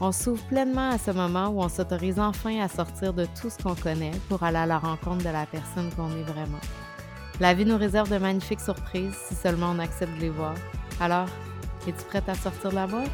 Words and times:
On 0.00 0.12
s'ouvre 0.12 0.46
pleinement 0.46 0.90
à 0.90 0.98
ce 0.98 1.10
moment 1.10 1.48
où 1.48 1.60
on 1.60 1.68
s'autorise 1.68 2.20
enfin 2.20 2.60
à 2.60 2.68
sortir 2.68 3.12
de 3.12 3.26
tout 3.40 3.50
ce 3.50 3.60
qu'on 3.60 3.74
connaît 3.74 4.12
pour 4.28 4.44
aller 4.44 4.58
à 4.58 4.64
la 4.66 4.78
rencontre 4.78 5.24
de 5.24 5.30
la 5.30 5.44
personne 5.44 5.90
qu'on 5.96 6.08
est 6.16 6.22
vraiment. 6.22 6.60
La 7.40 7.52
vie 7.52 7.64
nous 7.64 7.76
réserve 7.76 8.08
de 8.08 8.18
magnifiques 8.18 8.60
surprises 8.60 9.16
si 9.26 9.34
seulement 9.34 9.72
on 9.74 9.80
accepte 9.80 10.14
de 10.14 10.20
les 10.20 10.30
voir. 10.30 10.54
Alors, 11.00 11.26
es-tu 11.88 12.04
prête 12.04 12.28
à 12.28 12.34
sortir 12.34 12.70
de 12.70 12.76
la 12.76 12.86
boîte? 12.86 13.10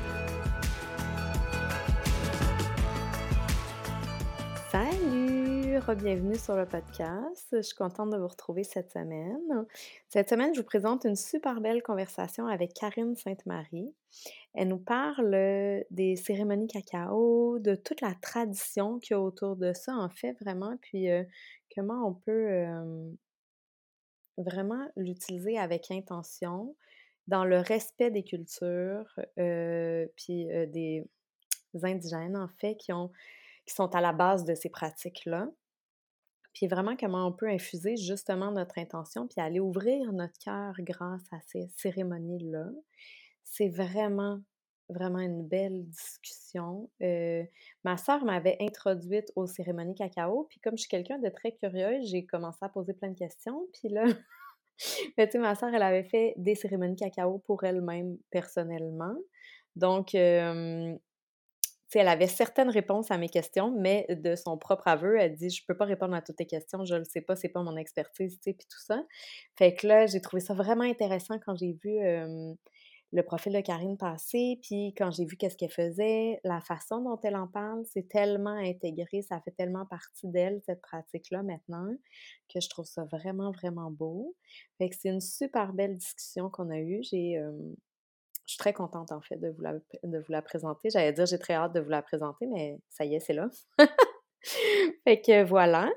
Salut! 4.70 5.54
Bienvenue 5.96 6.36
sur 6.36 6.54
le 6.54 6.66
podcast. 6.66 7.48
Je 7.52 7.62
suis 7.62 7.76
contente 7.76 8.10
de 8.10 8.18
vous 8.18 8.28
retrouver 8.28 8.62
cette 8.62 8.92
semaine. 8.92 9.66
Cette 10.08 10.28
semaine, 10.28 10.54
je 10.54 10.60
vous 10.60 10.66
présente 10.66 11.04
une 11.04 11.16
super 11.16 11.60
belle 11.60 11.82
conversation 11.82 12.46
avec 12.46 12.74
Karine 12.74 13.16
Sainte-Marie. 13.16 13.92
Elle 14.54 14.68
nous 14.68 14.78
parle 14.78 15.84
des 15.90 16.16
cérémonies 16.16 16.68
cacao, 16.68 17.58
de 17.58 17.74
toute 17.74 18.00
la 18.00 18.14
tradition 18.14 18.98
qu'il 19.00 19.14
y 19.14 19.16
a 19.16 19.20
autour 19.20 19.56
de 19.56 19.72
ça, 19.72 19.92
en 19.94 20.08
fait, 20.08 20.32
vraiment, 20.40 20.76
puis 20.80 21.08
comment 21.74 22.06
on 22.06 22.14
peut 22.14 22.64
vraiment 24.36 24.88
l'utiliser 24.96 25.58
avec 25.58 25.90
intention, 25.90 26.76
dans 27.26 27.44
le 27.44 27.58
respect 27.58 28.10
des 28.10 28.22
cultures, 28.22 29.18
puis 30.16 30.46
des 30.68 31.04
indigènes, 31.82 32.36
en 32.36 32.48
fait, 32.60 32.76
qui 32.76 32.92
qui 33.66 33.74
sont 33.74 33.94
à 33.94 34.00
la 34.00 34.12
base 34.12 34.44
de 34.44 34.54
ces 34.54 34.68
pratiques-là. 34.68 35.48
Puis 36.52 36.68
vraiment 36.68 36.94
comment 36.96 37.26
on 37.26 37.32
peut 37.32 37.48
infuser 37.48 37.96
justement 37.96 38.52
notre 38.52 38.78
intention, 38.78 39.26
puis 39.26 39.40
aller 39.40 39.58
ouvrir 39.58 40.12
notre 40.12 40.38
cœur 40.38 40.74
grâce 40.78 41.24
à 41.32 41.40
ces 41.40 41.66
cérémonies-là. 41.76 42.68
C'est 43.44 43.68
vraiment, 43.68 44.40
vraiment 44.88 45.20
une 45.20 45.46
belle 45.46 45.84
discussion. 45.86 46.90
Euh, 47.02 47.42
ma 47.84 47.96
sœur 47.96 48.24
m'avait 48.24 48.56
introduite 48.60 49.32
aux 49.36 49.46
cérémonies 49.46 49.94
cacao, 49.94 50.46
puis 50.50 50.60
comme 50.60 50.76
je 50.76 50.82
suis 50.82 50.90
quelqu'un 50.90 51.18
de 51.18 51.28
très 51.28 51.52
curieux, 51.52 52.00
j'ai 52.02 52.26
commencé 52.26 52.58
à 52.62 52.68
poser 52.68 52.94
plein 52.94 53.10
de 53.10 53.18
questions, 53.18 53.66
puis 53.72 53.88
là... 53.88 54.04
Mais 55.16 55.26
tu 55.28 55.32
sais, 55.32 55.38
ma 55.38 55.54
sœur, 55.54 55.72
elle 55.72 55.82
avait 55.82 56.04
fait 56.04 56.34
des 56.36 56.54
cérémonies 56.54 56.96
cacao 56.96 57.38
pour 57.46 57.64
elle-même 57.64 58.18
personnellement. 58.30 59.14
Donc, 59.76 60.14
elle 61.98 62.08
avait 62.08 62.26
certaines 62.26 62.70
réponses 62.70 63.10
à 63.10 63.18
mes 63.18 63.28
questions, 63.28 63.70
mais 63.70 64.06
de 64.10 64.34
son 64.34 64.58
propre 64.58 64.88
aveu, 64.88 65.18
elle 65.18 65.34
dit 65.34 65.50
Je 65.50 65.64
peux 65.66 65.76
pas 65.76 65.84
répondre 65.84 66.14
à 66.14 66.22
toutes 66.22 66.36
tes 66.36 66.46
questions, 66.46 66.84
je 66.84 66.94
le 66.94 67.04
sais 67.04 67.20
pas, 67.20 67.36
c'est 67.36 67.48
pas 67.48 67.62
mon 67.62 67.76
expertise, 67.76 68.36
tu 68.36 68.50
sais, 68.50 68.52
puis 68.54 68.66
tout 68.68 68.80
ça. 68.80 69.04
Fait 69.56 69.74
que 69.74 69.86
là, 69.86 70.06
j'ai 70.06 70.20
trouvé 70.20 70.40
ça 70.40 70.54
vraiment 70.54 70.84
intéressant 70.84 71.38
quand 71.44 71.54
j'ai 71.56 71.76
vu 71.84 71.98
le 73.14 73.22
profil 73.22 73.52
de 73.52 73.60
Karine 73.60 73.96
passer, 73.96 74.58
puis 74.60 74.92
quand 74.98 75.10
j'ai 75.10 75.24
vu 75.24 75.36
qu'est-ce 75.36 75.56
qu'elle 75.56 75.70
faisait, 75.70 76.40
la 76.42 76.60
façon 76.60 77.00
dont 77.00 77.18
elle 77.22 77.36
en 77.36 77.46
parle, 77.46 77.84
c'est 77.86 78.08
tellement 78.08 78.56
intégré, 78.56 79.22
ça 79.22 79.40
fait 79.40 79.52
tellement 79.52 79.86
partie 79.86 80.26
d'elle, 80.28 80.60
cette 80.66 80.82
pratique-là 80.82 81.44
maintenant, 81.44 81.94
que 82.52 82.60
je 82.60 82.68
trouve 82.68 82.86
ça 82.86 83.04
vraiment, 83.04 83.52
vraiment 83.52 83.90
beau. 83.90 84.34
Fait 84.78 84.90
que 84.90 84.96
c'est 84.98 85.10
une 85.10 85.20
super 85.20 85.72
belle 85.72 85.96
discussion 85.96 86.50
qu'on 86.50 86.70
a 86.70 86.78
eue. 86.78 87.02
J'ai 87.02 87.40
je 88.46 88.52
suis 88.52 88.58
très 88.58 88.72
contente, 88.74 89.10
en 89.10 89.20
fait, 89.20 89.36
de 89.36 89.48
vous 89.48 89.62
la, 89.62 89.72
de 89.72 90.18
vous 90.18 90.32
la 90.32 90.42
présenter. 90.42 90.90
J'allais 90.90 91.12
dire, 91.12 91.24
j'ai 91.24 91.38
très 91.38 91.54
hâte 91.54 91.72
de 91.72 91.80
vous 91.80 91.88
la 91.88 92.02
présenter, 92.02 92.46
mais 92.46 92.78
ça 92.90 93.04
y 93.04 93.14
est, 93.14 93.20
c'est 93.20 93.32
là. 93.32 93.48
fait 95.04 95.20
que 95.22 95.44
voilà. 95.44 95.90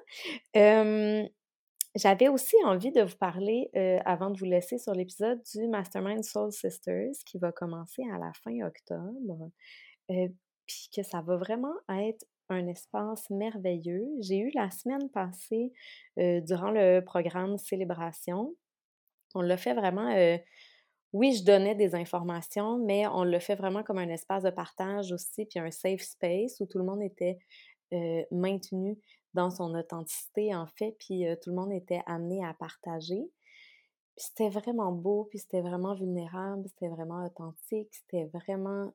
J'avais 1.98 2.28
aussi 2.28 2.56
envie 2.64 2.92
de 2.92 3.02
vous 3.02 3.18
parler, 3.18 3.72
avant 4.06 4.30
de 4.30 4.38
vous 4.38 4.46
laisser 4.46 4.78
sur 4.78 4.94
l'épisode, 4.94 5.42
du 5.56 5.68
Mastermind 5.68 6.24
Soul 6.24 6.52
Sisters 6.52 7.14
qui 7.26 7.40
va 7.40 7.52
commencer 7.52 8.04
à 8.14 8.20
la 8.20 8.32
fin 8.44 8.66
octobre. 8.66 9.50
Puis 10.08 10.90
que 10.96 11.02
ça 11.02 11.22
va 11.22 11.38
vraiment 11.38 11.74
être 11.90 12.24
un 12.50 12.68
espace 12.68 13.30
merveilleux. 13.30 14.06
J'ai 14.22 14.38
eu 14.38 14.52
la 14.54 14.70
semaine 14.70 15.10
passée, 15.10 15.74
durant 16.18 16.70
le 16.70 17.00
programme 17.02 17.58
Célébration, 17.58 18.56
on 19.34 19.42
l'a 19.42 19.58
fait 19.58 19.74
vraiment 19.74 20.16
oui, 21.14 21.34
je 21.34 21.44
donnais 21.46 21.74
des 21.74 21.96
informations, 21.96 22.78
mais 22.86 23.08
on 23.08 23.24
le 23.24 23.40
fait 23.40 23.56
vraiment 23.56 23.82
comme 23.82 23.98
un 23.98 24.10
espace 24.10 24.44
de 24.44 24.50
partage 24.52 25.12
aussi, 25.12 25.46
puis 25.46 25.58
un 25.58 25.72
safe 25.72 26.02
space 26.02 26.60
où 26.60 26.68
tout 26.68 26.78
le 26.78 26.84
monde 26.84 27.02
était 27.02 27.40
maintenu 28.30 29.00
dans 29.38 29.52
son 29.52 29.76
authenticité, 29.76 30.56
en 30.56 30.66
fait, 30.66 30.96
puis 31.00 31.24
tout 31.42 31.52
le 31.52 31.56
monde 31.56 31.72
était 31.72 32.02
amené 32.08 32.44
à 32.44 32.56
partager. 32.56 33.30
C'était 34.16 34.50
vraiment 34.50 34.92
beau, 34.92 35.26
puis 35.30 35.38
c'était 35.38 35.62
vraiment 35.62 35.94
vulnérable, 35.94 36.68
c'était 36.68 36.90
vraiment 36.90 37.24
authentique, 37.24 37.94
c'était 37.94 38.26
vraiment 38.34 38.92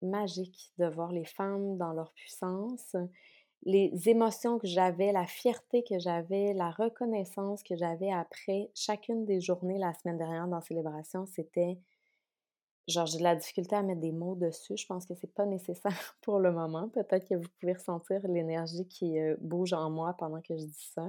magique 0.00 0.72
de 0.78 0.86
voir 0.86 1.12
les 1.12 1.26
femmes 1.26 1.76
dans 1.76 1.92
leur 1.92 2.10
puissance, 2.14 2.96
les 3.64 3.92
émotions 4.08 4.58
que 4.58 4.66
j'avais, 4.66 5.12
la 5.12 5.26
fierté 5.26 5.84
que 5.84 5.98
j'avais, 5.98 6.54
la 6.54 6.70
reconnaissance 6.70 7.62
que 7.62 7.76
j'avais 7.76 8.10
après 8.10 8.70
chacune 8.74 9.26
des 9.26 9.42
journées 9.42 9.78
la 9.78 9.92
semaine 9.92 10.16
dernière 10.16 10.48
dans 10.48 10.62
Célébration, 10.62 11.26
c'était 11.26 11.78
genre 12.88 13.06
j'ai 13.06 13.18
de 13.18 13.22
la 13.22 13.36
difficulté 13.36 13.76
à 13.76 13.82
mettre 13.82 14.00
des 14.00 14.12
mots 14.12 14.34
dessus. 14.34 14.76
Je 14.76 14.86
pense 14.86 15.06
que 15.06 15.14
c'est 15.14 15.32
pas 15.32 15.46
nécessaire 15.46 16.16
pour 16.22 16.38
le 16.38 16.52
moment. 16.52 16.88
Peut-être 16.88 17.28
que 17.28 17.34
vous 17.34 17.48
pouvez 17.60 17.74
ressentir 17.74 18.20
l'énergie 18.26 18.86
qui 18.86 19.18
euh, 19.18 19.36
bouge 19.40 19.72
en 19.72 19.90
moi 19.90 20.14
pendant 20.18 20.40
que 20.40 20.56
je 20.56 20.64
dis 20.64 20.90
ça, 20.94 21.08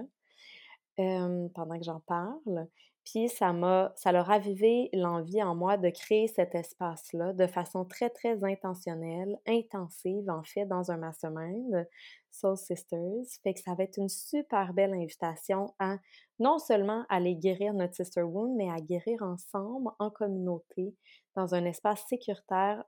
pendant 0.97 1.77
que 1.77 1.83
j'en 1.83 1.99
parle. 2.01 2.67
Puis 3.05 3.27
ça 3.27 3.51
m'a, 3.51 3.91
ça 3.95 4.11
a 4.11 4.23
ravivé 4.23 4.89
l'envie 4.93 5.43
en 5.43 5.55
moi 5.55 5.77
de 5.77 5.89
créer 5.89 6.27
cet 6.27 6.55
espace-là 6.55 7.33
de 7.33 7.47
façon 7.47 7.83
très, 7.83 8.09
très 8.09 8.43
intentionnelle, 8.43 9.37
intensive, 9.45 10.29
en 10.29 10.43
fait, 10.43 10.65
dans 10.65 10.89
un 10.89 10.97
mastermind 10.97 11.87
Soul 12.31 12.57
Sisters. 12.57 13.25
Fait 13.43 13.53
que 13.53 13.59
ça 13.59 13.75
va 13.75 13.83
être 13.83 13.97
une 13.97 14.09
super 14.09 14.73
belle 14.73 14.93
invitation 14.93 15.73
à 15.79 15.97
non 16.39 16.59
seulement 16.59 17.05
aller 17.09 17.35
guérir 17.35 17.73
notre 17.73 17.95
sister 17.95 18.23
wound, 18.23 18.55
mais 18.55 18.69
à 18.71 18.79
guérir 18.79 19.21
ensemble, 19.21 19.91
en 19.99 20.09
communauté, 20.09 20.95
dans 21.35 21.55
un 21.55 21.65
espace 21.65 22.03
sécuritaire 22.07 22.83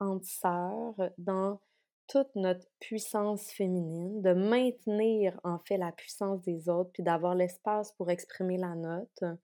entre 0.00 0.26
sœurs, 0.26 1.10
dans 1.18 1.60
toute 2.06 2.34
notre 2.34 2.66
puissance 2.80 3.50
féminine, 3.50 4.22
de 4.22 4.32
maintenir 4.32 5.40
en 5.44 5.58
fait 5.58 5.76
la 5.76 5.92
puissance 5.92 6.42
des 6.42 6.68
autres, 6.68 6.90
puis 6.92 7.02
d'avoir 7.02 7.34
l'espace 7.34 7.92
pour 7.92 8.10
exprimer 8.10 8.58
la 8.58 8.74
nôtre. 8.74 9.38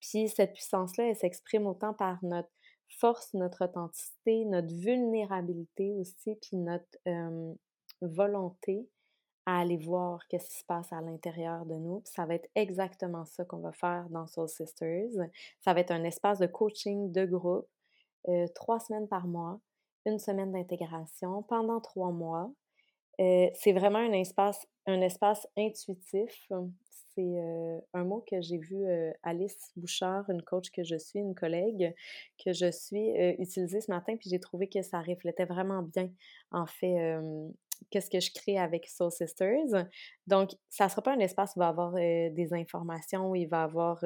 Puis 0.00 0.28
cette 0.28 0.52
puissance-là, 0.52 1.08
elle 1.08 1.16
s'exprime 1.16 1.66
autant 1.66 1.94
par 1.94 2.18
notre 2.22 2.50
force, 2.98 3.34
notre 3.34 3.64
authenticité, 3.64 4.44
notre 4.44 4.72
vulnérabilité 4.74 5.92
aussi, 5.94 6.36
puis 6.36 6.56
notre 6.56 6.98
volonté 8.00 8.88
à 9.44 9.60
aller 9.60 9.78
voir 9.78 10.26
qu'est-ce 10.28 10.50
qui 10.50 10.58
se 10.58 10.64
passe 10.64 10.92
à 10.92 11.00
l'intérieur 11.00 11.64
de 11.64 11.74
nous. 11.74 12.00
Puis 12.00 12.12
ça 12.14 12.26
va 12.26 12.34
être 12.34 12.50
exactement 12.54 13.24
ça 13.24 13.44
qu'on 13.44 13.60
va 13.60 13.72
faire 13.72 14.06
dans 14.10 14.26
Soul 14.26 14.48
Sisters. 14.48 15.08
Ça 15.60 15.72
va 15.72 15.80
être 15.80 15.90
un 15.90 16.04
espace 16.04 16.38
de 16.38 16.46
coaching 16.46 17.10
de 17.12 17.24
groupe, 17.24 17.66
trois 18.54 18.78
semaines 18.78 19.08
par 19.08 19.26
mois 19.26 19.58
une 20.08 20.18
semaine 20.18 20.52
d'intégration 20.52 21.42
pendant 21.44 21.80
trois 21.80 22.10
mois. 22.10 22.50
C'est 23.18 23.72
vraiment 23.72 23.98
un 23.98 24.12
espace, 24.12 24.66
un 24.86 25.00
espace 25.00 25.46
intuitif. 25.56 26.48
C'est 27.14 27.82
un 27.94 28.04
mot 28.04 28.24
que 28.30 28.40
j'ai 28.40 28.58
vu 28.58 28.86
Alice 29.24 29.72
Bouchard, 29.76 30.30
une 30.30 30.42
coach 30.42 30.70
que 30.70 30.84
je 30.84 30.96
suis, 30.96 31.18
une 31.18 31.34
collègue 31.34 31.92
que 32.44 32.52
je 32.52 32.70
suis, 32.70 33.10
utiliser 33.40 33.80
ce 33.80 33.90
matin, 33.90 34.16
puis 34.16 34.30
j'ai 34.30 34.38
trouvé 34.38 34.68
que 34.68 34.82
ça 34.82 35.00
reflétait 35.00 35.46
vraiment 35.46 35.82
bien, 35.82 36.10
en 36.52 36.66
fait, 36.66 37.18
qu'est-ce 37.90 38.08
que 38.08 38.20
je 38.20 38.30
crée 38.32 38.56
avec 38.56 38.86
Soul 38.86 39.10
Sisters. 39.10 39.88
Donc, 40.28 40.52
ça 40.68 40.84
ne 40.84 40.90
sera 40.90 41.02
pas 41.02 41.12
un 41.12 41.18
espace 41.18 41.56
où 41.56 41.58
il 41.58 41.60
va 41.60 41.66
y 41.66 41.70
avoir 41.70 41.92
des 41.94 42.48
informations, 42.52 43.30
où 43.30 43.34
il 43.34 43.48
va 43.48 43.62
y 43.62 43.64
avoir 43.64 44.04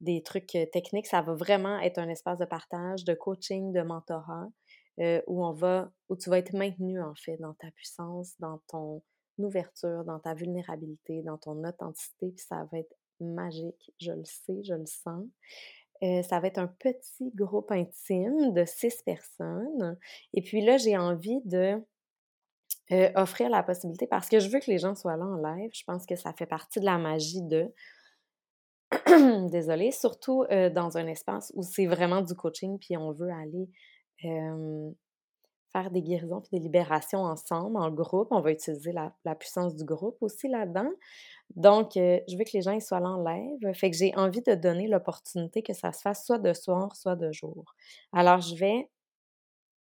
des 0.00 0.22
trucs 0.22 0.56
techniques. 0.72 1.06
Ça 1.06 1.20
va 1.20 1.34
vraiment 1.34 1.78
être 1.80 1.98
un 1.98 2.08
espace 2.08 2.38
de 2.38 2.46
partage, 2.46 3.04
de 3.04 3.12
coaching, 3.12 3.72
de 3.72 3.82
mentorat. 3.82 4.48
Euh, 5.00 5.22
où 5.28 5.44
on 5.44 5.52
va, 5.52 5.92
où 6.08 6.16
tu 6.16 6.28
vas 6.28 6.38
être 6.38 6.52
maintenu 6.54 7.00
en 7.00 7.14
fait 7.14 7.36
dans 7.36 7.54
ta 7.54 7.70
puissance, 7.70 8.34
dans 8.40 8.60
ton 8.66 9.00
ouverture, 9.38 10.02
dans 10.04 10.18
ta 10.18 10.34
vulnérabilité, 10.34 11.22
dans 11.22 11.38
ton 11.38 11.62
authenticité, 11.62 12.32
puis 12.32 12.44
ça 12.44 12.66
va 12.72 12.78
être 12.78 12.96
magique, 13.20 13.92
je 14.00 14.10
le 14.10 14.24
sais, 14.24 14.60
je 14.64 14.74
le 14.74 14.86
sens. 14.86 15.24
Euh, 16.02 16.22
ça 16.24 16.40
va 16.40 16.48
être 16.48 16.58
un 16.58 16.66
petit 16.66 17.30
groupe 17.36 17.70
intime 17.70 18.52
de 18.52 18.64
six 18.64 19.00
personnes. 19.04 19.96
Et 20.34 20.42
puis 20.42 20.64
là, 20.64 20.78
j'ai 20.78 20.96
envie 20.96 21.40
de 21.44 21.80
offrir 23.16 23.50
la 23.50 23.62
possibilité 23.62 24.06
parce 24.06 24.28
que 24.30 24.40
je 24.40 24.48
veux 24.48 24.60
que 24.60 24.70
les 24.70 24.78
gens 24.78 24.94
soient 24.94 25.16
là 25.16 25.26
en 25.26 25.36
live. 25.36 25.70
Je 25.74 25.84
pense 25.84 26.06
que 26.06 26.16
ça 26.16 26.32
fait 26.32 26.46
partie 26.46 26.80
de 26.80 26.86
la 26.86 26.96
magie 26.98 27.42
de 27.42 27.72
désolée, 29.50 29.92
surtout, 29.92 30.44
dans 30.48 30.96
un 30.96 31.06
espace 31.06 31.52
où 31.54 31.62
c'est 31.62 31.86
vraiment 31.86 32.22
du 32.22 32.34
coaching 32.34 32.78
puis 32.78 32.96
on 32.96 33.12
veut 33.12 33.30
aller, 33.30 33.68
faire 34.20 35.90
des 35.90 36.02
guérisons 36.02 36.40
puis 36.40 36.50
des 36.52 36.60
libérations 36.60 37.20
ensemble, 37.20 37.76
en 37.76 37.90
groupe. 37.90 38.28
On 38.30 38.40
va 38.40 38.52
utiliser 38.52 38.92
la 38.92 39.34
puissance 39.34 39.76
du 39.76 39.84
groupe 39.84 40.16
aussi 40.20 40.48
là-dedans. 40.48 40.90
Donc, 41.56 41.92
je 41.94 42.36
veux 42.36 42.44
que 42.44 42.52
les 42.54 42.62
gens 42.62 42.78
soient 42.80 43.00
là 43.00 43.10
en 43.10 43.22
live. 43.22 43.72
Fait 43.74 43.90
que 43.90 43.96
j'ai 43.96 44.14
envie 44.16 44.42
de 44.42 44.54
donner 44.54 44.88
l'opportunité 44.88 45.62
que 45.62 45.72
ça 45.72 45.92
se 45.92 46.00
fasse 46.00 46.24
soit 46.24 46.38
de 46.38 46.52
soir, 46.52 46.94
soit 46.96 47.16
de 47.16 47.32
jour. 47.32 47.74
Alors, 48.12 48.40
je 48.40 48.54
vais 48.56 48.90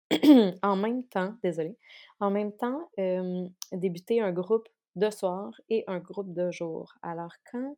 en 0.61 0.75
même 0.75 1.03
temps, 1.05 1.35
désolée, 1.43 1.77
en 2.19 2.29
même 2.29 2.51
temps, 2.53 2.89
débuter 3.71 4.21
un 4.21 4.31
groupe 4.31 4.67
de 4.95 5.09
soir 5.09 5.49
et 5.69 5.83
un 5.87 5.99
groupe 5.99 6.33
de 6.33 6.51
jour. 6.51 6.93
Alors, 7.01 7.31
quand 7.51 7.75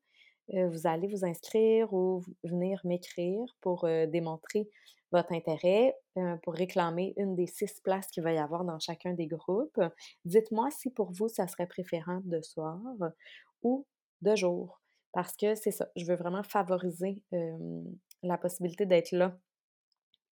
vous 0.50 0.86
allez 0.86 1.08
vous 1.08 1.26
inscrire 1.26 1.92
ou 1.94 2.24
venir 2.44 2.80
m'écrire 2.84 3.46
pour 3.62 3.88
démontrer 4.08 4.70
votre 5.16 5.32
intérêt, 5.32 5.96
pour 6.44 6.54
réclamer 6.54 7.14
une 7.18 7.36
des 7.36 7.48
six 7.48 7.80
places 7.82 8.08
qu'il 8.08 8.24
va 8.24 8.34
y 8.34 8.38
avoir 8.38 8.64
dans 8.66 8.80
chacun 8.80 9.14
des 9.14 9.28
groupes. 9.28 9.82
Dites-moi 10.26 10.70
si 10.72 10.90
pour 10.90 11.12
vous, 11.12 11.28
ça 11.28 11.48
serait 11.48 11.68
préférant 11.68 12.22
de 12.24 12.42
soir 12.42 12.80
ou 13.64 13.86
de 14.22 14.36
jour. 14.36 14.82
Parce 15.12 15.36
que 15.36 15.56
c'est 15.56 15.72
ça, 15.72 15.88
je 15.96 16.06
veux 16.06 16.16
vraiment 16.16 16.44
favoriser 16.44 17.24
la 18.24 18.38
possibilité 18.38 18.86
d'être 18.86 19.12
là 19.12 19.38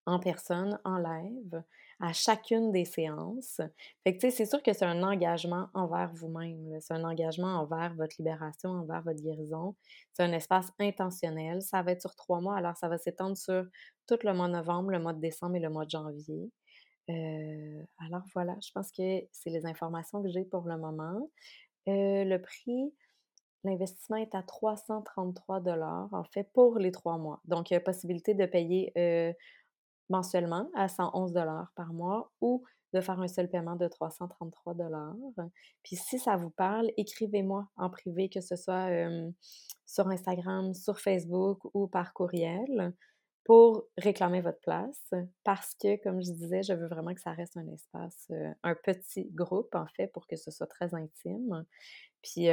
en 0.06 0.20
personne, 0.20 0.78
en 0.84 0.98
live, 0.98 1.64
à 2.00 2.14
chacune 2.14 2.72
des 2.72 2.86
séances. 2.86 3.62
Fait 4.04 4.14
que, 4.16 4.20
tu 4.20 4.30
sais, 4.30 4.32
c'est 4.32 4.46
sûr 4.46 4.62
que 4.62 4.74
c'est 4.74 4.86
un 4.86 5.04
engagement 5.04 5.68
envers 5.74 6.12
vous-même. 6.14 6.78
C'est 6.80 6.94
un 6.94 7.04
engagement 7.04 7.60
envers 7.60 7.94
votre 7.96 8.16
libération, 8.20 8.70
envers 8.70 9.02
votre 9.04 9.22
guérison. 9.22 9.76
C'est 10.14 10.24
un 10.24 10.34
espace 10.34 10.72
intentionnel. 10.80 11.62
Ça 11.62 11.82
va 11.82 11.92
être 11.92 12.02
sur 12.02 12.16
trois 12.16 12.42
mois, 12.42 12.58
alors 12.58 12.76
ça 12.78 12.88
va 12.88 12.98
s'étendre 12.98 13.38
sur 13.38 13.66
tout 14.08 14.20
le 14.24 14.34
mois 14.34 14.48
de 14.48 14.54
novembre, 14.54 14.92
le 14.92 15.00
mois 15.00 15.14
de 15.14 15.22
décembre 15.22 15.56
et 15.56 15.60
le 15.60 15.70
mois 15.70 15.86
de 15.86 15.92
janvier. 15.92 16.52
Euh, 17.10 17.84
alors 18.00 18.24
voilà, 18.34 18.56
je 18.66 18.72
pense 18.72 18.92
que 18.92 19.22
c'est 19.32 19.50
les 19.50 19.66
informations 19.66 20.24
que 20.24 20.30
j'ai 20.30 20.46
pour 20.46 20.64
le 20.64 20.78
moment. 20.78 21.30
Euh, 21.90 22.24
le 22.24 22.38
prix, 22.42 22.94
l'investissement 23.64 24.18
est 24.18 24.36
à 24.36 24.44
333 24.44 25.62
en 26.12 26.24
fait, 26.26 26.50
pour 26.54 26.80
les 26.80 26.92
trois 26.92 27.18
mois. 27.18 27.42
Donc, 27.46 27.72
il 27.72 27.74
y 27.74 27.78
a 27.78 27.80
possibilité 27.80 28.34
de 28.34 28.46
payer 28.46 28.92
euh, 28.98 29.34
mensuellement 30.10 30.70
à 30.76 30.88
111 30.88 31.34
par 31.76 31.94
mois 31.94 32.32
ou 32.42 32.64
de 32.94 33.02
faire 33.02 33.20
un 33.20 33.28
seul 33.28 33.50
paiement 33.50 33.76
de 33.76 33.88
333 33.88 34.76
Puis 35.84 35.96
si 35.96 36.20
ça 36.20 36.38
vous 36.38 36.52
parle, 36.52 36.92
écrivez-moi 36.98 37.68
en 37.76 37.90
privé, 37.90 38.30
que 38.30 38.42
ce 38.42 38.56
soit 38.56 38.90
sur 39.86 40.08
Instagram, 40.08 40.74
sur 40.74 41.00
Facebook 41.00 41.60
ou 41.74 41.88
par 41.88 42.14
courriel 42.14 42.94
pour 43.46 43.86
réclamer 43.98 44.42
votre 44.42 44.60
place 44.62 45.12
parce 45.44 45.76
que, 45.76 46.02
comme 46.02 46.22
je 46.22 46.32
disais, 46.32 46.64
je 46.64 46.74
veux 46.74 46.88
vraiment 46.88 47.14
que 47.14 47.20
ça 47.20 47.32
reste 47.32 47.58
un 47.58 47.68
espace, 47.68 48.32
un 48.64 48.76
petit 48.76 49.30
groupe 49.32 49.74
en 49.76 49.88
fait 49.98 50.08
pour 50.08 50.28
que 50.28 50.36
ce 50.36 50.52
soit 50.52 50.68
très 50.68 50.94
intime. 50.94 51.66
Puis 52.22 52.48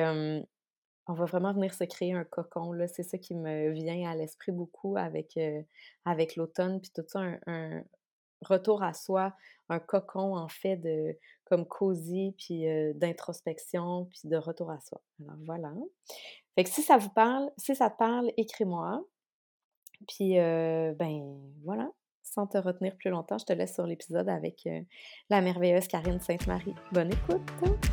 on 1.11 1.15
va 1.15 1.25
vraiment 1.25 1.53
venir 1.53 1.75
se 1.75 1.85
créer 1.85 2.13
un 2.13 2.25
cocon. 2.25 2.73
C'est 2.87 3.03
ça 3.03 3.19
qui 3.19 3.35
me 3.35 3.71
vient 3.71 4.09
à 4.09 4.15
l'esprit 4.15 4.53
beaucoup 4.53 4.97
avec, 4.97 5.37
euh, 5.37 5.63
l'automne, 6.37 6.81
puis 6.81 6.93
tout 6.95 7.03
ça, 7.09 7.21
un, 7.47 7.83
retour 8.43 8.83
à 8.83 8.95
soi, 8.95 9.35
un 9.69 9.81
cocon 9.81 10.35
en 10.35 10.49
fait 10.49 10.77
de 10.77 11.19
comme 11.45 11.67
cosy, 11.67 12.35
puis 12.39 12.67
euh, 12.69 12.93
d'introspection, 12.95 14.07
puis 14.07 14.21
de 14.25 14.37
retour 14.37 14.71
à 14.71 14.81
soi. 14.81 15.03
Alors 15.21 15.37
voilà. 15.45 15.75
Fait 16.55 16.65
que 16.65 16.71
si 16.71 16.83
ça 16.83 16.97
vous 16.97 17.11
parle, 17.11 17.51
si 17.59 17.75
ça 17.75 17.91
te 17.91 17.99
parle, 17.99 18.33
écris-moi. 18.37 19.05
Puis 20.09 20.39
euh, 20.39 20.95
ben 20.95 21.39
voilà, 21.65 21.91
sans 22.23 22.47
te 22.47 22.57
retenir 22.57 22.97
plus 22.97 23.11
longtemps, 23.11 23.37
je 23.37 23.45
te 23.45 23.53
laisse 23.53 23.75
sur 23.75 23.87
l'épisode 23.87 24.29
avec 24.29 24.67
la 25.29 25.43
merveilleuse 25.43 25.89
Karine 25.89 26.21
Sainte-Marie. 26.21 26.75
Bonne 26.93 27.13
écoute! 27.13 27.91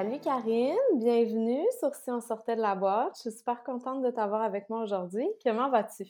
Salut 0.00 0.20
Karine, 0.20 0.76
bienvenue 0.94 1.66
sur 1.80 1.92
Si 1.92 2.08
on 2.08 2.20
sortait 2.20 2.54
de 2.54 2.60
la 2.60 2.76
boîte. 2.76 3.16
Je 3.16 3.30
suis 3.30 3.38
super 3.38 3.64
contente 3.64 4.00
de 4.00 4.12
t'avoir 4.12 4.42
avec 4.42 4.70
moi 4.70 4.84
aujourd'hui. 4.84 5.26
Comment 5.42 5.68
vas-tu? 5.70 6.04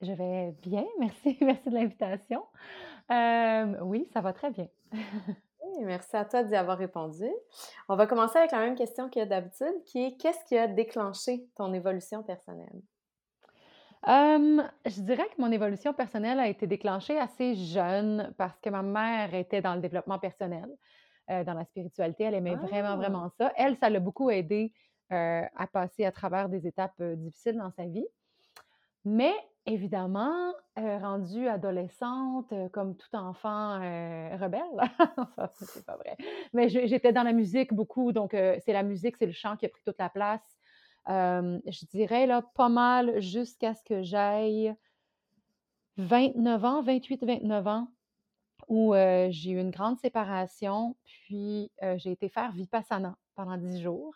Je 0.00 0.10
vais 0.10 0.50
bien, 0.60 0.84
merci, 0.98 1.38
merci 1.40 1.70
de 1.70 1.74
l'invitation. 1.76 2.42
Euh, 3.12 3.76
oui, 3.82 4.08
ça 4.12 4.20
va 4.20 4.32
très 4.32 4.50
bien. 4.50 4.66
merci 5.82 6.16
à 6.16 6.24
toi 6.24 6.42
d'y 6.42 6.56
avoir 6.56 6.76
répondu. 6.76 7.30
On 7.88 7.94
va 7.94 8.08
commencer 8.08 8.36
avec 8.36 8.50
la 8.50 8.58
même 8.58 8.74
question 8.74 9.08
que 9.08 9.24
d'habitude, 9.24 9.84
qui 9.84 10.06
est 10.06 10.16
qu'est-ce 10.16 10.44
qui 10.46 10.58
a 10.58 10.66
déclenché 10.66 11.46
ton 11.54 11.72
évolution 11.72 12.24
personnelle? 12.24 12.82
je 14.06 15.00
dirais 15.00 15.28
que 15.28 15.40
mon 15.40 15.52
évolution 15.52 15.94
personnelle 15.94 16.40
a 16.40 16.48
été 16.48 16.66
déclenchée 16.66 17.18
assez 17.18 17.54
jeune 17.54 18.34
parce 18.36 18.58
que 18.58 18.70
ma 18.70 18.82
mère 18.82 19.32
était 19.34 19.62
dans 19.62 19.76
le 19.76 19.80
développement 19.80 20.18
personnel. 20.18 20.66
Euh, 21.30 21.42
dans 21.42 21.54
la 21.54 21.64
spiritualité. 21.64 22.24
Elle 22.24 22.34
aimait 22.34 22.54
vraiment, 22.54 22.90
ah! 22.90 22.96
vraiment 22.96 23.30
ça. 23.38 23.50
Elle, 23.56 23.78
ça 23.78 23.88
l'a 23.88 23.98
beaucoup 23.98 24.28
aidé 24.28 24.74
euh, 25.10 25.40
à 25.56 25.66
passer 25.66 26.04
à 26.04 26.12
travers 26.12 26.50
des 26.50 26.66
étapes 26.66 27.00
euh, 27.00 27.16
difficiles 27.16 27.56
dans 27.56 27.70
sa 27.70 27.86
vie. 27.86 28.04
Mais 29.06 29.32
évidemment, 29.64 30.52
rendue 30.76 31.48
adolescente, 31.48 32.52
comme 32.72 32.94
tout 32.94 33.16
enfant 33.16 33.76
rebelle, 33.76 34.62
ça, 35.36 35.48
c'est 35.50 35.86
pas 35.86 35.96
vrai. 35.96 36.18
Mais 36.52 36.68
j'étais 36.68 37.12
dans 37.14 37.22
la 37.22 37.32
musique 37.32 37.72
beaucoup, 37.72 38.12
donc 38.12 38.32
c'est 38.32 38.72
la 38.72 38.82
musique, 38.82 39.16
c'est 39.18 39.26
le 39.26 39.32
chant 39.32 39.56
qui 39.56 39.64
a 39.64 39.70
pris 39.70 39.82
toute 39.82 39.98
la 39.98 40.10
place. 40.10 40.58
je 41.06 41.86
dirais 41.86 42.26
là 42.26 42.42
pas 42.54 42.68
mal 42.68 43.20
jusqu'à 43.20 43.74
ce 43.74 43.82
que 43.82 44.02
j'aille 44.02 44.74
29 45.96 46.64
ans, 46.64 46.82
28-29 46.82 47.68
ans 47.68 47.88
où 48.68 48.94
j'ai 49.30 49.50
eu 49.50 49.60
une 49.60 49.70
grande 49.70 49.98
séparation, 49.98 50.96
puis 51.04 51.70
j'ai 51.96 52.12
été 52.12 52.28
faire 52.28 52.52
Vipassana 52.52 53.16
pendant 53.34 53.56
dix 53.56 53.80
jours. 53.80 54.14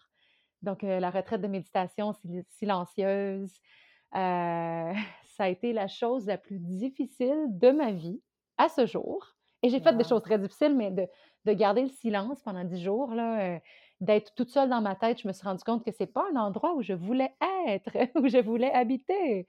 Donc, 0.63 0.83
la 0.83 1.11
retraite 1.11 1.41
de 1.41 1.47
méditation 1.47 2.13
silencieuse, 2.49 3.53
ça 4.13 5.45
a 5.45 5.49
été 5.49 5.73
la 5.73 5.89
chose 5.89 6.27
la 6.27 6.39
plus 6.39 6.59
difficile 6.59 7.47
de 7.49 7.71
ma 7.71 7.93
vie 7.93 8.21
à 8.57 8.69
ce 8.69 8.87
jour. 8.87 9.37
Et 9.63 9.71
j'ai 9.71 9.81
fait 9.81 9.97
des 9.97 10.05
choses 10.05 10.23
très 10.23 10.39
difficiles, 10.39 10.75
mais 10.75 10.91
de, 10.91 11.07
de 11.45 11.53
garder 11.53 11.83
le 11.83 11.89
silence 11.89 12.43
pendant 12.43 12.65
dix 12.65 12.83
jours, 12.83 13.13
là, 13.15 13.61
d'être 14.01 14.35
toute 14.35 14.51
seule 14.51 14.69
dans 14.69 14.81
ma 14.81 14.95
tête, 14.95 15.21
je 15.21 15.29
me 15.29 15.33
suis 15.33 15.47
rendu 15.47 15.65
compte 15.65 15.85
que 15.85 15.91
c'est 15.91 16.07
pas 16.07 16.25
un 16.33 16.37
endroit 16.37 16.75
où 16.75 16.83
je 16.83 16.93
voulais 16.93 17.35
être, 17.67 17.91
où 18.17 18.29
je 18.29 18.39
voulais 18.39 18.73
habiter. 18.73 19.47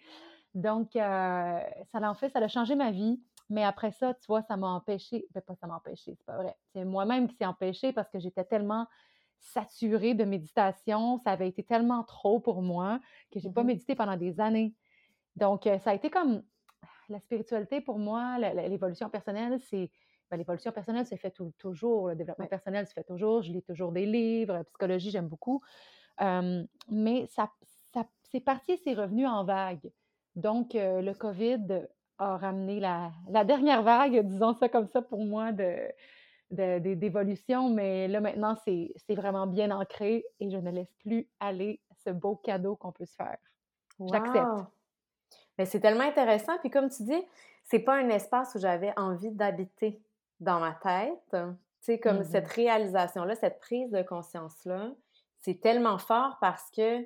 Donc, 0.56 0.89
ça 0.94 1.70
l'a 1.94 2.10
en 2.10 2.15
fait, 2.15 2.29
ça 2.29 2.39
a 2.39 2.48
changé 2.48 2.75
ma 2.75 2.91
vie. 2.91 3.22
Mais 3.50 3.63
après 3.63 3.91
ça, 3.91 4.13
tu 4.13 4.27
vois, 4.27 4.41
ça 4.44 4.58
m'a 4.58 4.68
empêché. 4.68 5.27
Ben, 5.34 5.41
pas 5.41 5.56
ça 5.56 5.68
m'a 5.68 5.75
empêché, 5.75 6.15
c'est 6.15 6.25
pas 6.25 6.38
vrai. 6.38 6.56
C'est 6.74 6.86
moi-même 6.86 7.27
qui 7.27 7.36
s'est 7.36 7.46
empêché 7.46 7.91
parce 7.94 8.10
que 8.10 8.20
j'étais 8.20 8.44
tellement 8.44 8.88
saturée 9.39 10.13
de 10.13 10.24
méditation. 10.24 11.18
Ça 11.18 11.32
avait 11.32 11.48
été 11.48 11.63
tellement 11.63 12.03
trop 12.03 12.39
pour 12.39 12.62
moi 12.62 13.00
que 13.32 13.39
j'ai 13.39 13.50
pas 13.50 13.63
mmh 13.63 13.68
médité 13.68 13.96
pendant 13.96 14.18
des 14.18 14.39
années. 14.39 14.75
Donc, 15.36 15.63
ça 15.63 15.91
a 15.91 15.94
été 15.94 16.10
comme 16.10 16.44
la 17.08 17.20
spiritualité 17.20 17.82
pour 17.82 17.98
moi, 17.98 18.38
l'évolution 18.39 19.10
personnelle, 19.10 19.60
c'est. 19.60 19.89
Ben, 20.29 20.38
l'évolution 20.38 20.72
personnelle 20.72 21.08
se 21.08 21.15
fait 21.15 21.34
toujours, 21.58 22.10
le 22.10 22.15
développement 22.15 22.46
personnel 22.46 22.86
se 22.86 22.94
fait 22.94 23.03
toujours. 23.03 23.41
Je 23.41 23.51
lis 23.51 23.63
toujours 23.63 23.91
des 23.91 24.06
livres, 24.06 24.62
psychologie, 24.68 25.10
j'aime 25.10 25.27
beaucoup. 25.27 25.63
mais 26.20 27.25
ça, 27.25 27.50
ça 27.91 28.06
c'est 28.29 28.39
parti, 28.39 28.77
c'est 28.77 28.94
revenu 28.94 29.25
en 29.25 29.44
vague. 29.44 29.91
Donc, 30.36 30.74
le 30.75 31.13
COVID 31.13 31.88
a 32.20 32.38
ramené 32.38 32.80
la, 32.80 33.12
dernière 33.46 33.82
vague, 33.82 34.20
disons 34.26 34.54
ça 34.54 34.70
comme 34.70 34.88
ça 34.88 35.02
pour 35.02 35.26
moi, 35.26 35.52
de, 35.52 35.90
d'évolution, 36.52 37.70
mais 37.70 38.08
là 38.08 38.20
maintenant, 38.20 38.56
c'est, 38.66 38.94
vraiment 39.10 39.48
bien 39.48 39.72
ancré 39.72 40.26
et 40.40 40.50
je 40.50 40.58
ne 40.58 40.70
laisse 40.70 40.94
plus 41.00 41.28
aller 41.40 41.80
ce 42.06 42.10
beau 42.12 42.36
cadeau 42.36 42.76
qu'on 42.76 42.92
peut 42.92 43.06
se 43.06 43.16
faire. 43.16 43.38
J'accepte. 44.00 44.48
Mais 45.58 45.66
c'est 45.66 45.80
tellement 45.80 46.06
intéressant. 46.06 46.58
Puis 46.60 46.70
comme 46.70 46.90
tu 46.90 47.04
dis, 47.04 47.22
c'est 47.66 47.80
pas 47.80 47.96
un 47.96 48.10
espace 48.10 48.56
où 48.56 48.60
j'avais 48.60 48.94
envie 48.98 49.32
d'habiter 49.32 50.02
dans 50.40 50.60
ma 50.60 50.74
tête. 50.74 51.20
Tu 51.32 51.38
sais, 51.82 52.00
comme 52.00 52.24
cette 52.24 52.48
mm-hmm. 52.48 52.56
réalisation-là, 52.56 53.36
cette 53.36 53.60
prise 53.60 53.92
de 53.92 54.02
conscience-là, 54.02 54.92
c'est 55.42 55.60
tellement 55.62 55.98
fort 55.98 56.38
parce 56.40 56.70
que 56.72 57.06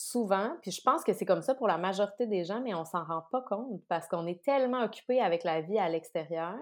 souvent, 0.00 0.56
puis 0.62 0.70
je 0.70 0.80
pense 0.80 1.04
que 1.04 1.12
c'est 1.12 1.24
comme 1.24 1.42
ça 1.42 1.54
pour 1.54 1.68
la 1.68 1.76
majorité 1.76 2.26
des 2.26 2.44
gens, 2.44 2.60
mais 2.60 2.74
on 2.74 2.84
s'en 2.84 3.04
rend 3.04 3.22
pas 3.30 3.42
compte 3.42 3.82
parce 3.88 4.08
qu'on 4.08 4.26
est 4.26 4.42
tellement 4.42 4.82
occupé 4.82 5.20
avec 5.20 5.44
la 5.44 5.60
vie 5.60 5.78
à 5.78 5.88
l'extérieur, 5.88 6.56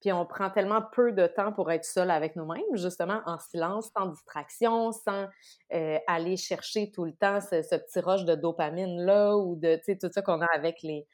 puis 0.00 0.12
on 0.12 0.24
prend 0.24 0.50
tellement 0.50 0.82
peu 0.92 1.12
de 1.12 1.26
temps 1.26 1.52
pour 1.52 1.70
être 1.70 1.84
seul 1.84 2.10
avec 2.10 2.36
nous-mêmes, 2.36 2.62
justement 2.74 3.20
en 3.26 3.38
silence, 3.38 3.90
sans 3.96 4.06
distraction, 4.06 4.92
sans 4.92 5.26
euh, 5.72 5.98
aller 6.06 6.36
chercher 6.36 6.90
tout 6.90 7.04
le 7.04 7.12
temps 7.12 7.40
ce, 7.40 7.76
petit 7.76 8.00
rush 8.00 8.24
de 8.24 8.34
dopamine 8.34 9.04
là 9.04 9.36
ou 9.36 9.56
de 9.56 9.80
tout 9.84 10.08
ça 10.10 10.22
qu'on 10.22 10.40
a 10.40 10.48
avec 10.54 10.82
les 10.82 11.06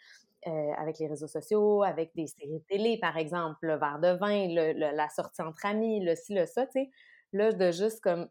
euh, 0.47 0.73
avec 0.79 1.01
les 1.01 1.09
réseaux 1.09 1.27
sociaux, 1.27 1.83
avec 1.83 2.13
des 2.15 2.29
séries 2.29 2.63
télé, 2.69 2.99
par 3.01 3.17
exemple, 3.17 3.59
le 3.63 3.77
verre 3.79 3.99
de 3.99 4.17
vin, 4.17 4.47
la 4.95 5.09
sortie 5.09 5.43
entre 5.43 5.67
amis, 5.67 6.05
le 6.05 6.15
ci, 6.15 6.35
le 6.35 6.47
ça, 6.47 6.67
tu 6.67 6.73
sais. 6.73 6.91
Là, 7.33 7.51
de 7.51 7.73
juste 7.73 8.01
comme 8.01 8.29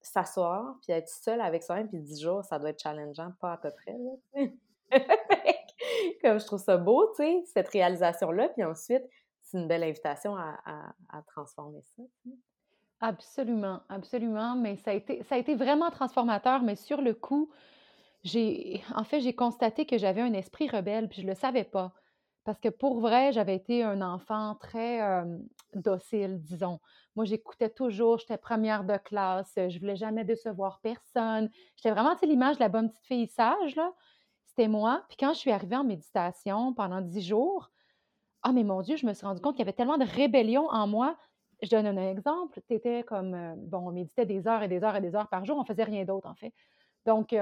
s'asseoir, 0.00 0.76
puis 0.82 0.92
être 0.92 1.08
seule 1.08 1.40
avec 1.40 1.62
soi-même, 1.62 1.88
puis 1.88 1.98
10 1.98 2.22
jours, 2.22 2.44
ça 2.44 2.58
doit 2.58 2.70
être 2.70 2.82
challengeant, 2.82 3.32
pas 3.40 3.52
à 3.52 3.56
peu 3.56 3.70
près, 3.70 3.96
là, 3.98 4.46
comme 6.22 6.40
je 6.40 6.46
trouve 6.46 6.60
ça 6.60 6.76
beau, 6.76 7.06
tu 7.16 7.22
sais, 7.22 7.42
cette 7.46 7.68
réalisation-là, 7.68 8.48
puis 8.50 8.64
ensuite, 8.64 9.04
c'est 9.42 9.58
une 9.58 9.68
belle 9.68 9.82
invitation 9.82 10.36
à, 10.36 11.22
transformer 11.26 11.82
ça. 11.96 12.02
Absolument, 13.00 13.80
absolument, 13.88 14.56
mais 14.56 14.76
ça 14.76 14.90
a 14.90 14.94
été, 14.94 15.22
ça 15.24 15.34
a 15.34 15.38
été 15.38 15.54
vraiment 15.54 15.90
transformateur, 15.90 16.62
mais 16.62 16.76
sur 16.76 17.00
le 17.00 17.14
coup, 17.14 17.50
j'ai, 18.22 18.82
en 18.94 19.04
fait, 19.04 19.20
j'ai 19.20 19.34
constaté 19.34 19.86
que 19.86 19.96
j'avais 19.96 20.20
un 20.20 20.34
esprit 20.34 20.68
rebelle, 20.68 21.08
puis 21.08 21.22
je 21.22 21.26
le 21.26 21.34
savais 21.34 21.64
pas. 21.64 21.92
Parce 22.44 22.58
que 22.58 22.68
pour 22.68 23.00
vrai, 23.00 23.32
j'avais 23.32 23.54
été 23.54 23.82
un 23.82 24.02
enfant 24.02 24.54
très 24.56 25.00
docile, 25.74 26.40
disons. 26.42 26.80
Moi, 27.16 27.24
j'écoutais 27.24 27.70
toujours, 27.70 28.18
j'étais 28.18 28.38
première 28.38 28.84
de 28.84 28.96
classe, 28.96 29.52
je 29.56 29.78
voulais 29.78 29.96
jamais 29.96 30.24
décevoir 30.24 30.80
personne. 30.80 31.50
J'étais 31.76 31.90
vraiment, 31.90 32.14
tu 32.16 32.26
l'image 32.26 32.56
de 32.56 32.60
la 32.60 32.68
bonne 32.68 32.90
petite 32.90 33.06
fille 33.06 33.26
sage, 33.26 33.76
là. 33.76 33.92
C'était 34.46 34.68
moi. 34.68 35.04
Puis 35.08 35.16
quand 35.18 35.32
je 35.32 35.38
suis 35.38 35.50
arrivée 35.50 35.76
en 35.76 35.84
méditation 35.84 36.74
pendant 36.74 37.00
dix 37.00 37.22
jours, 37.22 37.70
ah, 38.42 38.52
mais 38.52 38.64
mon 38.64 38.80
Dieu, 38.80 38.96
je 38.96 39.06
me 39.06 39.12
suis 39.12 39.26
rendu 39.26 39.40
compte 39.40 39.54
qu'il 39.54 39.60
y 39.60 39.68
avait 39.68 39.72
tellement 39.72 39.98
de 39.98 40.04
rébellion 40.04 40.68
en 40.70 40.86
moi. 40.86 41.16
Je 41.62 41.68
donne 41.68 41.86
un 41.86 42.10
exemple. 42.10 42.60
Tu 42.66 42.74
étais 42.74 43.04
comme, 43.04 43.54
bon, 43.58 43.88
on 43.88 43.92
méditait 43.92 44.26
des 44.26 44.48
heures 44.48 44.62
et 44.62 44.68
des 44.68 44.82
heures 44.82 44.96
et 44.96 45.00
des 45.00 45.14
heures 45.14 45.28
par 45.28 45.44
jour, 45.44 45.58
on 45.58 45.64
faisait 45.64 45.84
rien 45.84 46.04
d'autre, 46.04 46.28
en 46.28 46.34
fait. 46.34 46.54
Donc, 47.06 47.34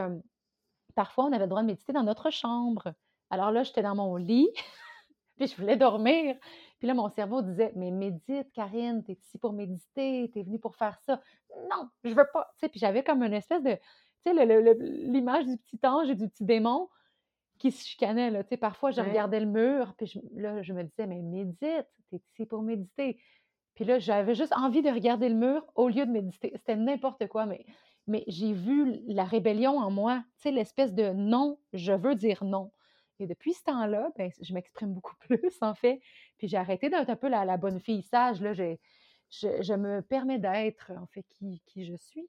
parfois, 0.95 1.25
on 1.27 1.33
avait 1.33 1.45
le 1.45 1.49
droit 1.49 1.63
de 1.63 1.69
méditer 1.69 1.93
dans 1.93 2.03
notre 2.03 2.31
chambre. 2.31 2.93
Alors 3.31 3.53
là, 3.53 3.63
j'étais 3.63 3.83
dans 3.83 3.95
mon 3.95 4.17
lit, 4.17 4.49
puis 5.37 5.47
je 5.47 5.57
voulais 5.57 5.77
dormir. 5.77 6.37
Puis 6.79 6.87
là, 6.87 6.95
mon 6.95 7.09
cerveau 7.09 7.43
disait 7.43 7.73
Mais 7.77 7.91
médite, 7.91 8.53
Karine, 8.53 9.03
t'es 9.03 9.15
ici 9.15 9.39
pour 9.39 9.53
méditer, 9.53 10.31
t'es 10.33 10.43
venue 10.43 10.59
pour 10.59 10.77
faire 10.77 10.99
ça. 11.01 11.21
Non, 11.71 11.89
je 12.05 12.11
veux 12.11 12.29
pas. 12.33 12.51
Tu 12.55 12.61
sais, 12.61 12.69
puis 12.69 12.79
j'avais 12.81 13.03
comme 13.03 13.23
une 13.23 13.35
espèce 13.35 13.63
de. 13.63 13.77
Tu 14.25 14.35
sais, 14.35 14.75
l'image 15.07 15.47
du 15.47 15.57
petit 15.57 15.79
ange 15.85 16.11
et 16.11 16.15
du 16.15 16.29
petit 16.29 16.45
démon 16.45 16.89
qui 17.59 17.73
se 17.73 17.85
chicanait. 17.85 18.31
Là. 18.31 18.45
Tu 18.45 18.51
sais, 18.51 18.57
parfois, 18.57 18.91
je 18.91 19.01
regardais 19.01 19.41
le 19.41 19.47
mur, 19.47 19.95
puis 19.97 20.21
là, 20.35 20.63
je 20.63 20.73
me 20.73 20.85
disais 20.85 21.07
Mais 21.07 21.23
médite, 21.23 21.87
t'es 22.11 22.23
ici 22.33 22.47
pour 22.47 22.63
méditer. 22.63 23.21
Puis 23.75 23.85
là, 23.85 23.99
j'avais 23.99 24.35
juste 24.35 24.53
envie 24.57 24.83
de 24.83 24.91
regarder 24.91 25.29
le 25.29 25.37
mur 25.37 25.65
au 25.75 25.89
lieu 25.89 26.05
de 26.05 26.11
méditer. 26.11 26.53
C'était 26.57 26.77
n'importe 26.77 27.29
quoi, 27.29 27.47
mais, 27.47 27.65
mais 28.07 28.25
j'ai 28.27 28.53
vu 28.53 29.01
la 29.07 29.25
rébellion 29.25 29.79
en 29.79 29.91
moi, 29.91 30.25
tu 30.37 30.43
sais, 30.43 30.51
l'espèce 30.51 30.95
de 30.95 31.11
non, 31.11 31.59
je 31.73 31.93
veux 31.93 32.15
dire 32.15 32.43
non. 32.43 32.73
Et 33.21 33.27
depuis 33.27 33.55
ce 33.55 33.65
temps-là, 33.65 34.11
ben, 34.17 34.31
je 34.41 34.55
m'exprime 34.55 34.95
beaucoup 34.95 35.17
plus, 35.21 35.59
en 35.61 35.75
fait. 35.75 36.01
Puis 36.39 36.49
j'ai 36.49 36.57
arrêté 36.57 36.89
d'être 36.91 37.11
un 37.11 37.17
peu 37.17 37.29
la, 37.29 37.57
bonne 37.57 37.81
fille 37.81 38.03
sage. 38.03 38.41
Là, 38.41 38.53
je, 38.53 38.77
je, 39.31 39.75
me 39.75 40.01
permets 40.01 40.39
d'être, 40.39 40.93
en 40.93 41.07
fait, 41.07 41.25
qui, 41.29 41.63
qui 41.67 41.85
je 41.85 41.97
suis. 41.97 42.29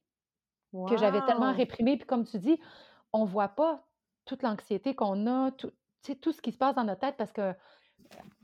Que 0.87 0.97
j'avais 0.97 1.21
tellement 1.25 1.51
réprimé. 1.51 1.97
Puis 1.97 2.05
comme 2.05 2.25
tu 2.25 2.37
dis, 2.37 2.59
on 3.11 3.25
ne 3.25 3.29
voit 3.29 3.49
pas 3.49 3.87
toute 4.25 4.43
l'anxiété 4.43 4.93
qu'on 4.95 5.25
a, 5.25 5.51
tout, 5.51 5.71
tout 6.21 6.31
ce 6.31 6.41
qui 6.41 6.51
se 6.51 6.57
passe 6.57 6.75
dans 6.75 6.83
notre 6.83 7.01
tête 7.01 7.17
parce 7.17 7.33
qu'on 7.33 7.55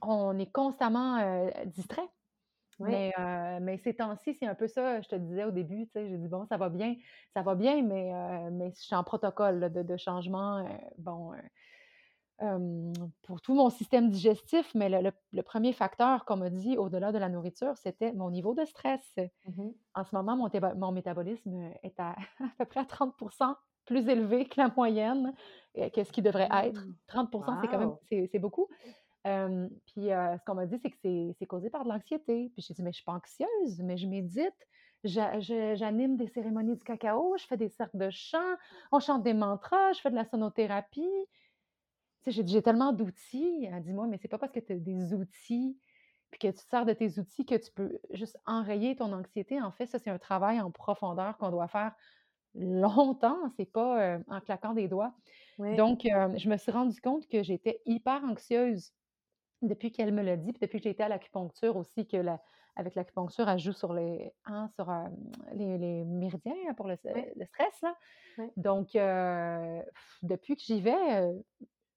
on 0.02 0.40
est 0.40 0.52
constamment 0.52 1.18
euh, 1.18 1.50
distrait. 1.66 2.10
Mais, 2.80 3.14
euh, 3.18 3.60
mais 3.62 3.78
ces 3.78 3.94
temps-ci, 3.94 4.34
c'est 4.34 4.48
un 4.48 4.56
peu 4.56 4.68
ça, 4.68 5.00
je 5.00 5.08
te 5.08 5.16
disais 5.16 5.46
au 5.46 5.52
début, 5.52 5.86
tu 5.86 5.92
sais, 5.94 6.10
j'ai 6.10 6.18
dit, 6.18 6.28
bon, 6.28 6.46
ça 6.46 6.58
va 6.58 6.68
bien, 6.68 6.96
ça 7.34 7.42
va 7.42 7.56
bien, 7.56 7.82
mais, 7.82 8.14
euh, 8.14 8.50
mais 8.52 8.72
je 8.72 8.82
suis 8.82 8.96
en 8.96 9.04
protocole 9.04 9.72
de, 9.72 9.82
de, 9.82 9.96
changement. 9.96 10.68
bon, 10.98 11.32
pour 13.24 13.42
tout 13.42 13.54
mon 13.54 13.70
système 13.70 14.10
digestif, 14.10 14.74
mais 14.75 14.89
le, 14.89 15.42
premier 15.44 15.74
facteur 15.74 16.25
qu'on 16.25 16.38
m'a 16.38 16.50
dit 16.50 16.77
au-delà 16.77 17.12
de 17.12 17.18
la 17.18 17.30
nourriture, 17.30 17.77
c'était 17.77 18.12
mon 18.13 18.30
niveau 18.30 18.54
de 18.54 18.65
stress. 18.65 19.15
Mmh 19.48 19.70
en 19.98 20.04
ce 20.04 20.13
moment, 20.13 20.36
mon, 20.36 20.50
mon, 20.75 20.92
métabolisme 20.92 21.72
est 21.82 21.98
à, 22.01 22.15
à 22.39 22.50
peu 22.58 22.65
près 22.65 22.82
à 22.82 22.84
30% 22.84 23.56
plus 23.86 24.10
élevé 24.10 24.46
que 24.46 24.60
la 24.60 24.70
moyenne, 24.75 25.34
que 25.75 26.04
ce 26.04 26.12
qui 26.12 26.22
devrait 26.22 26.50
être. 26.51 26.86
30% 27.08 27.30
mmh. 27.30 27.60
c'est 27.62 27.68
quand 27.68 27.80
même 27.80 28.27
c'est 28.32 28.39
beaucoup. 28.39 28.68
puis 29.24 30.10
ce 30.10 30.46
qu'on 30.46 30.56
m'a 30.56 30.65
dit, 30.65 30.80
c'est 30.80 30.89
que 30.89 31.34
c'est 31.39 31.46
causé 31.46 31.70
par 31.70 31.84
de 31.84 31.89
l'anxiété. 31.89 32.51
Puis 32.54 32.65
j'ai 32.68 32.74
dit, 32.74 32.84
mais 32.84 32.92
je 32.92 32.98
suis 32.98 33.06
pas 33.06 33.13
anxieuse, 33.13 33.80
mais 33.82 33.98
je 33.98 34.08
médite. 34.08 34.68
J'anime 35.04 36.18
des 36.18 36.27
cérémonies 36.27 36.75
du 36.75 36.84
cacao, 36.84 37.36
je 37.38 37.46
fais 37.46 37.58
des 37.58 37.70
cercles 37.70 38.00
de 38.00 38.10
chant, 38.10 38.56
on 38.92 39.00
chante 39.00 39.22
des 39.22 39.36
mantras, 39.36 39.94
je 39.94 40.01
fais 40.01 40.10
de 40.10 40.15
la 40.15 40.25
sonothérapie 40.25 41.27
j'ai 42.32 42.62
tellement 42.62 42.91
d'outils. 42.91 43.67
Dis-moi, 43.82 44.08
mais 44.08 44.17
c'est 44.22 44.27
pas 44.27 44.38
parce 44.38 44.51
que 44.51 44.60
tu 44.60 44.74
as 44.74 44.77
des 44.77 45.13
outils 45.13 45.77
puis 46.32 46.39
que 46.39 46.58
tu 46.58 46.63
sers 46.70 46.86
de 46.86 46.94
tes 46.94 47.20
outils 47.20 47.46
que 47.46 47.55
tu 47.55 47.72
peux 47.72 48.00
juste 48.12 48.38
enrayer 48.46 48.96
ton 48.96 49.13
anxiété. 49.13 49.62
En 49.62 49.72
fait, 49.72 49.86
ça, 49.86 50.00
c'est 50.00 50.10
un 50.10 50.17
travail 50.17 50.60
en 50.60 50.72
profondeur 50.72 51.38
qu'on 51.38 51.50
doit 51.50 51.67
faire 51.67 51.94
longtemps. 52.55 53.38
C'est 53.58 53.72
pas 53.72 54.17
en 54.27 54.41
claquant 54.41 54.74
des 54.74 54.88
doigts. 54.88 55.13
Donc, 55.60 56.01
je 56.03 56.50
me 56.50 56.58
suis 56.58 56.72
rendu 56.72 57.00
compte 57.00 57.27
que 57.27 57.44
j'étais 57.44 57.82
hyper 57.86 58.24
anxieuse 58.24 58.91
depuis 59.62 59.91
qu'elle 59.91 60.13
me 60.13 60.22
l'a 60.22 60.36
dit, 60.36 60.51
puis 60.51 60.60
depuis 60.60 60.79
que 60.79 60.84
j'ai 60.84 60.89
été 60.91 61.03
à 61.03 61.10
l'acupuncture 61.10 61.77
aussi, 61.77 62.05
que 62.05 62.17
avec 62.75 62.96
l'acupuncture, 62.96 63.48
elle 63.48 63.60
joue 63.60 63.72
sur 63.72 63.94
les, 63.94 64.34
hein, 64.46 64.70
sur, 64.75 64.91
les, 65.53 66.03
méridiens 66.03 66.53
hein, 66.67 66.74
pour 66.74 66.88
le, 66.88 66.98
stress. 66.98 67.82
Là. 67.82 67.96
Donc, 68.58 68.89
depuis 70.22 70.55
que 70.55 70.62
j'y 70.62 70.82
vais, 70.82 71.32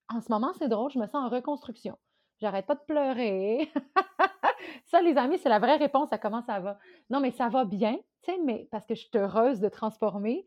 en 0.09 0.21
ce 0.21 0.31
moment, 0.31 0.53
c'est 0.59 0.69
drôle, 0.69 0.91
je 0.91 0.99
me 0.99 1.07
sens 1.07 1.17
en 1.17 1.29
reconstruction. 1.29 1.97
J'arrête 2.41 2.67
pas 2.67 2.77
de 2.77 2.81
pleurer. 2.87 3.71
ça, 4.87 5.03
les 5.03 5.17
amis, 5.17 5.39
c'est 5.39 5.49
la 5.49 5.59
vraie 5.59 5.77
réponse 5.77 6.13
à 6.13 6.19
comment 6.19 6.43
ça 6.43 6.61
va. 6.61 6.79
Non, 7.11 7.21
mais 7.21 7.31
ça 7.33 7.49
va 7.49 7.65
bien, 7.65 7.97
tu 8.23 8.33
sais, 8.33 8.39
mais 8.45 8.69
parce 8.71 8.87
que 8.87 8.95
je 8.95 9.01
suis 9.01 9.11
heureuse 9.17 9.61
de 9.61 9.69
transformer. 9.69 10.47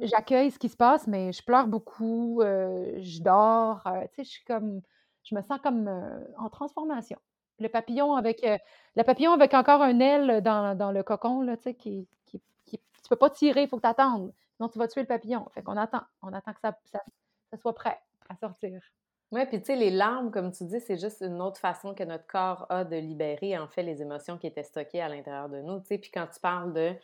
J'accueille 0.00 0.50
ce 0.50 0.58
qui 0.58 0.68
se 0.68 0.76
passe, 0.76 1.06
mais 1.06 1.32
je 1.32 1.42
pleure 1.42 1.66
beaucoup, 1.66 2.42
euh, 2.42 2.98
je 3.00 3.22
dors, 3.22 3.86
euh, 3.86 4.02
tu 4.12 4.16
sais, 4.16 4.24
je 4.24 4.28
suis 4.28 4.44
comme, 4.44 4.82
je 5.24 5.34
me 5.34 5.40
sens 5.40 5.58
comme 5.62 5.88
euh, 5.88 6.22
en 6.36 6.50
transformation. 6.50 7.18
Le 7.60 7.68
papillon 7.68 8.14
avec, 8.14 8.42
le 8.42 9.02
papillon 9.02 9.32
avec 9.32 9.54
encore 9.54 9.80
un 9.80 10.00
aile 10.00 10.42
dans, 10.42 10.92
le 10.92 11.02
cocon, 11.02 11.40
là, 11.40 11.56
tu 11.56 11.62
sais, 11.64 11.74
qui, 11.74 12.06
qui, 12.26 12.42
tu 12.66 12.78
peux 13.08 13.16
pas 13.16 13.30
tirer, 13.30 13.62
il 13.62 13.68
faut 13.68 13.76
que 13.76 13.82
tu 13.82 13.88
attendes. 13.88 14.32
Sinon, 14.56 14.68
tu 14.68 14.78
vas 14.78 14.88
tuer 14.88 15.02
le 15.02 15.06
papillon. 15.06 15.46
Fait 15.52 15.62
qu'on 15.62 15.76
attend, 15.76 16.02
on 16.22 16.32
attend 16.32 16.52
que 16.52 16.60
ça, 16.60 16.76
ça 16.84 17.56
soit 17.56 17.74
prêt 17.74 17.98
à 18.30 18.36
sortir. 18.36 18.80
Oui, 19.32 19.46
puis 19.46 19.60
tu 19.60 19.66
sais, 19.66 19.76
les 19.76 19.90
larmes, 19.90 20.30
comme 20.32 20.50
tu 20.50 20.64
dis, 20.64 20.80
c'est 20.80 20.98
juste 20.98 21.20
une 21.20 21.40
autre 21.40 21.60
façon 21.60 21.94
que 21.94 22.02
notre 22.02 22.26
corps 22.26 22.66
a 22.68 22.84
de 22.84 22.96
libérer, 22.96 23.56
en 23.56 23.68
fait, 23.68 23.82
les 23.82 24.02
émotions 24.02 24.38
qui 24.38 24.48
étaient 24.48 24.64
stockées 24.64 25.00
à 25.00 25.08
l'intérieur 25.08 25.48
de 25.48 25.60
nous. 25.60 25.80
Tu 25.80 25.86
sais, 25.86 25.98
puis 25.98 26.10
quand 26.10 26.26
tu 26.26 26.40
parles 26.40 26.72
de 26.72 26.94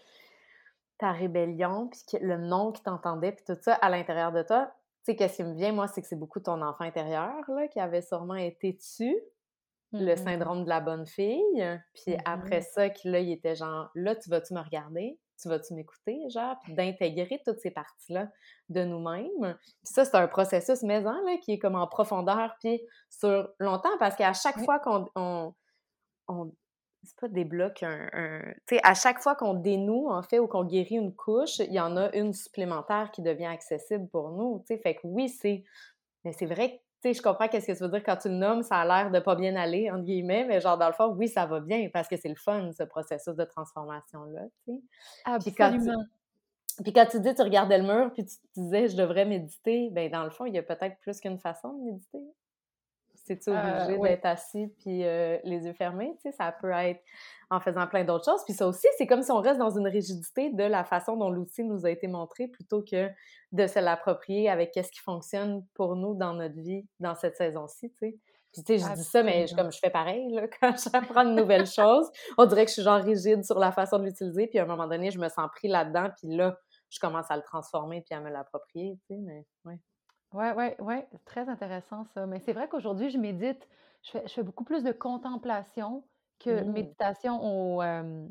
ta 0.99 1.13
rébellion, 1.13 1.89
puis 1.89 2.19
le 2.21 2.37
nom 2.37 2.73
qui 2.73 2.83
t'entendait, 2.83 3.33
puis 3.33 3.45
tout 3.47 3.57
ça 3.61 3.75
à 3.75 3.89
l'intérieur 3.91 4.33
de 4.33 4.43
toi, 4.43 4.73
tu 5.05 5.13
sais, 5.13 5.17
qu'est-ce 5.17 5.37
qui 5.37 5.45
me 5.45 5.55
vient, 5.55 5.73
moi, 5.73 5.87
c'est 5.87 6.03
que 6.03 6.09
c'est 6.09 6.19
beaucoup 6.19 6.41
ton 6.41 6.63
enfant 6.63 6.85
intérieur, 6.85 7.49
là, 7.49 7.69
qui 7.69 7.79
avait 7.79 8.03
sûrement 8.03 8.35
été 8.35 8.73
dessus, 8.73 9.17
le 9.93 10.15
mmh 10.15 10.17
syndrome 10.17 10.65
de 10.65 10.69
la 10.69 10.81
bonne 10.81 11.07
fille. 11.07 11.81
Puis 11.95 12.17
après 12.25 12.59
mmh 12.61 12.63
ça, 12.75 12.91
qui 12.91 13.09
là, 13.09 13.21
il 13.21 13.31
était 13.31 13.55
genre, 13.55 13.91
là, 13.95 14.17
tu 14.17 14.29
vas-tu 14.31 14.53
me 14.53 14.61
regarder? 14.61 15.17
Tu 15.41 15.49
vas-tu 15.49 15.75
m'écouter, 15.75 16.19
genre, 16.31 16.57
puis 16.63 16.75
d'intégrer 16.75 17.41
toutes 17.45 17.59
ces 17.61 17.71
parties-là 17.71 18.29
de 18.69 18.85
nous-mêmes. 18.85 19.57
Puis 19.59 19.75
ça, 19.83 20.05
c'est 20.05 20.17
un 20.17 20.29
processus 20.29 20.83
maison, 20.83 21.13
là, 21.25 21.37
qui 21.43 21.53
est 21.53 21.59
comme 21.59 21.75
en 21.75 21.87
profondeur, 21.87 22.57
puis 22.61 22.81
sur 23.11 23.49
longtemps, 23.59 23.97
parce 23.99 24.17
qu'à 24.17 24.33
chaque 24.33 24.59
fois 24.65 24.79
qu'on... 24.79 25.07
On, 25.15 25.55
on 26.29 26.53
c'est 27.05 27.21
pas 27.21 27.29
débloque 27.29 27.85
un... 27.85 28.09
un 28.15 28.41
tu 28.67 28.75
sais, 28.75 28.81
à 28.83 28.95
chaque 28.95 29.21
fois 29.21 29.37
qu'on 29.37 29.55
dénoue, 29.55 30.09
en 30.09 30.23
fait, 30.23 30.41
ou 30.41 30.49
qu'on 30.49 30.65
guérit 30.65 30.97
une 30.97 31.15
couche, 31.15 31.61
il 31.61 31.73
y 31.73 31.79
en 31.79 31.97
a 31.97 32.13
une 32.17 32.33
supplémentaire 32.33 33.13
qui 33.13 33.23
devient 33.23 33.47
accessible 33.47 34.09
pour 34.09 34.31
nous, 34.31 34.59
tu 34.61 34.75
sais. 34.75 34.79
Fait 34.79 34.97
que 34.97 35.03
oui, 35.05 35.29
c'est... 35.29 35.63
Mais 36.25 36.33
c'est 36.33 36.47
vrai 36.47 36.83
je 37.13 37.23
comprends 37.23 37.49
qu'est-ce 37.49 37.67
que 37.67 37.73
tu 37.73 37.83
veux 37.83 37.89
dire 37.89 38.03
quand 38.05 38.17
tu 38.17 38.29
le 38.29 38.35
nommes, 38.35 38.63
ça 38.63 38.77
a 38.77 38.85
l'air 38.85 39.11
de 39.11 39.19
pas 39.21 39.35
bien 39.35 39.57
aller, 39.57 39.91
entre 39.91 40.05
guillemets, 40.05 40.45
mais 40.45 40.61
genre, 40.61 40.79
dans 40.79 40.89
le 40.89 40.93
fond, 40.93 41.15
oui, 41.17 41.29
ça 41.29 41.47
va 41.47 41.61
bien 41.61 41.89
parce 41.93 42.09
que 42.09 42.17
c'est 42.17 42.29
le 42.29 42.37
fun, 42.37 42.71
ce 42.73 42.85
processus 42.85 43.35
de 43.35 43.45
transformation-là, 43.45 44.43
tu 44.65 44.73
sais. 44.73 44.81
Absolument. 45.25 46.05
Puis 46.85 46.93
quand, 46.93 47.07
tu, 47.07 47.21
dis 47.21 47.35
tu 47.35 47.43
regardais 47.43 47.79
le 47.79 47.85
mur, 47.85 48.13
puis 48.13 48.25
tu 48.25 48.37
te 48.37 48.61
disais 48.61 48.89
je 48.89 48.97
devrais 48.97 49.25
méditer, 49.25 49.89
ben 49.93 50.11
dans 50.11 50.25
le 50.25 50.31
fond, 50.31 50.45
il 50.45 50.55
y 50.55 50.59
a 50.59 50.63
peut-être 50.63 50.99
plus 50.99 51.21
qu'une 51.21 51.39
façon 51.39 51.73
de 51.73 51.85
méditer. 51.85 52.23
C'est-tu 53.27 53.51
euh, 53.51 53.85
obligé 53.85 53.99
d'être 53.99 54.25
assis 54.25 54.69
puis 54.79 55.05
euh, 55.05 55.39
les 55.43 55.67
yeux 55.67 55.73
fermés? 55.73 56.17
Tu 56.23 56.31
sais, 56.31 56.33
ça 56.33 56.53
peut 56.53 56.71
être 56.71 57.01
en 57.51 57.59
faisant 57.61 57.87
plein 57.87 58.05
d'autres 58.05 58.25
choses. 58.25 58.45
Puis 58.45 58.55
ça 58.55 58.69
aussi, 58.69 58.87
c'est 58.97 59.07
comme 59.07 59.23
si 59.23 59.33
on 59.33 59.41
reste 59.41 59.59
dans 59.59 59.77
une 59.77 59.89
rigidité 59.89 60.51
de 60.51 60.63
la 60.63 60.85
façon 60.85 61.17
dont 61.17 61.31
l'outil 61.31 61.65
nous 61.65 61.87
a 61.87 61.91
été 61.91 62.07
montré 62.07 62.47
plutôt 62.47 62.83
que 62.83 63.09
de 63.53 63.67
se 63.67 63.81
l'approprier 63.81 64.49
avec 64.49 64.71
qu'est-ce 64.73 64.93
qui 64.93 65.01
fonctionne 65.01 65.65
pour 65.75 65.97
nous 65.97 66.15
dans 66.15 66.35
notre 66.35 66.61
vie 66.61 66.87
dans 67.01 67.15
cette 67.15 67.37
saison-ci, 67.37 67.91
tu 67.91 67.97
sais. 67.99 68.19
Puis 68.53 68.65
tu 68.65 68.79
sais, 68.79 68.89
je 68.89 68.95
dis 68.95 69.05
ça, 69.05 69.23
mais 69.23 69.45
comme 69.55 69.71
je 69.71 69.79
fais 69.79 69.91
pareil, 69.91 70.31
là, 70.31 70.47
quand 70.61 70.75
j'apprends 70.79 71.27
une 71.27 71.35
nouvelle 71.35 71.67
chose, 71.67 72.09
on 72.39 72.47
dirait 72.47 72.65
que 72.65 72.71
je 72.71 72.75
suis 72.75 72.83
genre 72.83 73.03
rigide 73.03 73.45
sur 73.45 73.59
la 73.59 73.71
façon 73.71 73.99
de 73.99 74.05
l'utiliser, 74.05 74.47
puis 74.47 74.59
à 74.59 74.63
un 74.63 74.67
moment 74.67 74.87
donné, 74.87 75.11
je 75.11 75.19
me 75.19 75.29
sens 75.29 75.51
pris 75.55 75.69
là-dedans, 75.69 76.09
puis 76.17 76.35
là, 76.35 76.57
je 76.89 76.99
commence 76.99 77.31
à 77.31 77.37
le 77.37 77.43
transformer 77.43 78.01
puis 78.01 78.15
à 78.15 78.21
me 78.21 78.31
l'approprier, 78.31 78.99
tu 79.07 79.15
sais, 79.15 79.21
mais 79.21 79.45
ouais. 79.65 79.79
Ouais, 80.37 80.53
ouais, 80.53 80.77
ouais, 80.83 81.09
très 81.25 81.49
intéressant 81.49 82.05
ça. 82.05 82.27
Mais 82.27 82.41
c'est 82.41 82.53
vrai 82.53 82.69
qu'aujourd'hui, 82.69 83.09
je 83.11 83.19
médite, 83.19 83.69
je 84.03 84.11
fais, 84.11 84.29
je 84.29 84.33
fais 84.35 84.43
beaucoup 84.43 84.65
plus 84.65 84.85
de 84.85 84.93
contemplation 84.93 86.05
que 86.39 86.65
Mmh. 86.73 86.73
méditation 86.73 87.41
au, 87.43 87.83
euh, 87.83 88.29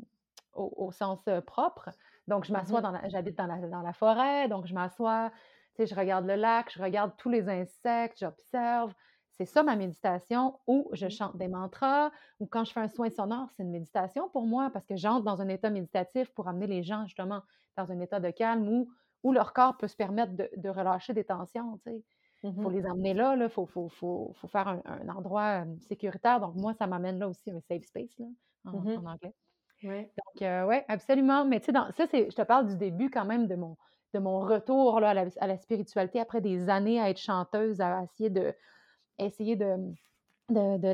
au, 0.54 0.72
au 0.76 0.92
sens 0.92 1.28
propre. 1.46 1.90
Donc, 2.28 2.44
je 2.44 2.52
m'assois 2.52 2.80
Mmh 2.80 2.82
dans 2.82 2.92
j'habite 3.08 3.36
dans 3.36 3.46
la, 3.46 3.58
dans 3.68 3.82
la 3.82 3.92
forêt, 3.92 4.46
donc 4.48 4.66
je 4.66 4.74
m'assois, 4.74 5.32
tu 5.74 5.84
sais, 5.84 5.86
je 5.92 5.98
regarde 5.98 6.26
le 6.26 6.36
lac, 6.36 6.72
je 6.72 6.80
regarde 6.82 7.12
tous 7.18 7.28
les 7.30 7.48
insectes, 7.48 8.18
j'observe. 8.20 8.94
C'est 9.32 9.44
ça 9.46 9.62
ma 9.64 9.76
méditation, 9.76 10.60
ou 10.68 10.88
je 10.92 11.08
mh. 11.08 11.16
chante 11.16 11.36
des 11.36 11.48
mantras, 11.48 12.10
ou 12.40 12.46
quand 12.46 12.64
je 12.64 12.72
fais 12.72 12.80
un 12.80 12.88
soin 12.88 13.10
sonore, 13.10 13.48
c'est 13.56 13.64
une 13.64 13.70
méditation 13.70 14.30
pour 14.30 14.46
moi 14.46 14.70
parce 14.72 14.86
que 14.86 14.96
j'entre 14.96 15.24
dans 15.24 15.42
un 15.42 15.48
état 15.48 15.70
méditatif 15.70 16.32
pour 16.34 16.48
amener 16.48 16.68
les 16.68 16.82
gens 16.84 17.04
justement 17.06 17.42
dans 17.76 17.92
un 17.92 18.00
état 18.00 18.20
de 18.20 18.30
calme 18.30 18.66
où, 18.68 18.90
où 19.26 19.32
leur 19.32 19.52
corps 19.52 19.76
peut 19.76 19.88
se 19.88 19.96
permettre 19.96 20.32
de, 20.34 20.48
de 20.56 20.68
relâcher 20.68 21.12
des 21.12 21.24
tensions. 21.24 21.80
Il 22.42 22.54
faut 22.62 22.70
Mmh 22.70 22.74
les 22.74 22.86
emmener 22.86 23.14
là, 23.14 23.36
il 23.36 23.48
faut, 23.48 23.66
faut, 23.66 23.88
faut, 23.88 24.32
faut, 24.34 24.46
faire 24.46 24.68
un, 24.68 24.80
un 24.84 25.08
endroit 25.08 25.64
sécuritaire. 25.80 26.38
Donc, 26.38 26.54
moi, 26.54 26.74
ça 26.74 26.86
m'amène 26.86 27.18
là 27.18 27.28
aussi, 27.28 27.50
un 27.50 27.60
safe 27.60 27.84
space, 27.84 28.16
là, 28.18 28.26
en, 28.66 28.72
Mmh 28.72 28.98
en 28.98 29.06
anglais. 29.06 29.34
Ouais. 29.82 30.12
Donc, 30.16 30.42
euh, 30.42 30.66
oui, 30.66 30.76
absolument. 30.86 31.44
Mais 31.44 31.58
tu 31.60 31.72
sais, 31.72 32.06
ça, 32.06 32.06
je 32.12 32.34
te 32.34 32.42
parle 32.42 32.68
du 32.68 32.76
début 32.76 33.10
quand 33.10 33.24
même 33.24 33.48
de 33.48 33.56
mon, 33.56 33.76
de 34.14 34.20
mon 34.20 34.38
retour 34.38 35.00
là, 35.00 35.10
à, 35.10 35.14
la, 35.14 35.24
à 35.40 35.46
la 35.48 35.56
spiritualité 35.58 36.20
après 36.20 36.40
des 36.40 36.68
années 36.68 37.00
à 37.00 37.10
être 37.10 37.18
chanteuse, 37.18 37.80
à 37.80 38.02
essayer 38.04 38.30
de, 38.30 38.54
essayer 39.18 39.56
de, 39.56 39.94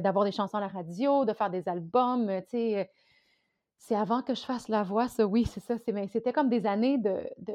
d'avoir 0.01 0.25
des 0.25 0.33
chansons 0.33 0.57
à 0.57 0.61
la 0.61 0.69
radio, 0.69 1.25
de 1.27 1.35
faire 1.35 1.51
des 1.51 1.69
albums. 1.69 2.27
Tu 2.45 2.51
sais, 2.51 2.91
c'est 3.77 3.97
avant 3.97 4.23
que 4.23 4.35
je 4.35 4.43
fasse 4.43 4.69
la 4.69 4.85
voix, 4.85 5.09
ça, 5.09 5.27
oui, 5.27 5.45
c'est 5.45 5.61
ça. 5.61 5.77
C'était 5.77 6.33
comme 6.33 6.49
des 6.49 6.67
années 6.67 6.99
de 6.99 7.29
De 7.39 7.55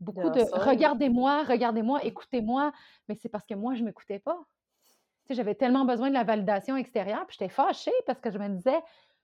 beaucoup 0.00 0.30
de 0.30 0.40
regardez-moi, 0.64 1.44
regardez-moi, 1.44 2.04
écoutez-moi, 2.04 2.72
mais 3.08 3.16
c'est 3.16 3.28
parce 3.28 3.44
que 3.46 3.54
moi, 3.54 3.74
je 3.74 3.80
ne 3.80 3.86
m'écoutais 3.86 4.18
pas. 4.18 4.38
Tu 4.84 5.28
sais, 5.28 5.34
j'avais 5.34 5.54
tellement 5.54 5.84
besoin 5.84 6.08
de 6.08 6.14
la 6.14 6.24
validation 6.24 6.76
extérieure, 6.76 7.26
puis 7.26 7.36
j'étais 7.38 7.52
fâchée 7.52 7.92
parce 8.06 8.20
que 8.20 8.30
je 8.30 8.38
me 8.38 8.48
disais, 8.48 8.80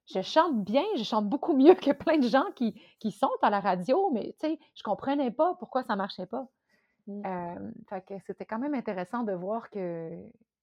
je 0.07 0.21
chante 0.21 0.65
bien, 0.65 0.85
je 0.97 1.03
chante 1.03 1.29
beaucoup 1.29 1.57
mieux 1.57 1.75
que 1.75 1.93
plein 1.93 2.19
de 2.19 2.29
gens 2.29 2.51
qui, 2.55 2.81
qui 2.99 3.11
sont 3.11 3.31
à 3.43 3.51
la 3.51 3.61
radio, 3.61 4.11
mais 4.13 4.35
tu 4.41 4.49
sais, 4.49 4.59
je 4.75 4.83
comprenais 4.83 5.31
pas 5.31 5.55
pourquoi 5.55 5.83
ça 5.83 5.97
marchait 5.97 6.27
pas. 6.27 6.47
Mmh. 7.07 7.23
Euh, 7.27 7.71
fait 7.89 8.01
que 8.07 8.15
c'était 8.27 8.47
quand 8.47 8.59
même 8.59 8.75
intéressant 8.75 9.23
de 9.25 9.33
voir 9.33 9.71
que 9.71 10.11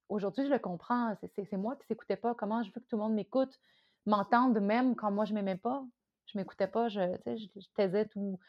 aujourd'hui, 0.09 0.45
je 0.45 0.51
le 0.51 0.59
comprends. 0.59 1.15
C'est- 1.35 1.51
moi 1.53 1.75
qui 1.75 1.85
s'écoutais 1.87 2.15
pas. 2.15 2.35
Comment 2.35 2.63
je 2.63 2.69
veux 2.69 2.81
que 2.81 2.87
tout 2.87 2.97
le 2.97 3.03
monde 3.03 3.13
m'écoute, 3.13 3.59
m'entende 4.05 4.59
même 4.59 4.95
quand 4.95 5.11
moi 5.11 5.25
je 5.25 5.33
m'aimais 5.33 5.57
pas. 5.57 5.83
Je 6.25 6.37
m'écoutais 6.37 6.67
pas, 6.67 6.87
je, 6.87 7.01
je 7.25 7.67
taisais 7.75 8.05
tout. 8.05 8.39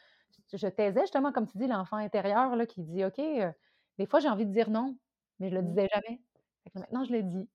Je 0.53 0.69
taisais 0.69 1.03
justement, 1.03 1.33
comme 1.33 1.47
tu 1.47 1.59
dis, 1.59 1.67
l'enfant 1.67 1.97
intérieur 1.97 2.57
là, 2.57 2.67
qui 2.67 2.83
dit 2.83 3.05
OK, 3.05 3.19
euh, 3.19 3.51
des 3.99 4.07
fois 4.07 4.21
j'ai 4.21 4.29
envie 4.29 4.47
de 4.47 4.53
dire 4.53 4.71
non, 4.71 4.97
mais 5.39 5.51
je 5.51 5.55
le 5.55 5.62
disais 5.62 5.89
jamais. 5.93 6.21
Maintenant, 6.75 7.05
je 7.05 7.12
le 7.12 7.23
dis. 7.23 7.49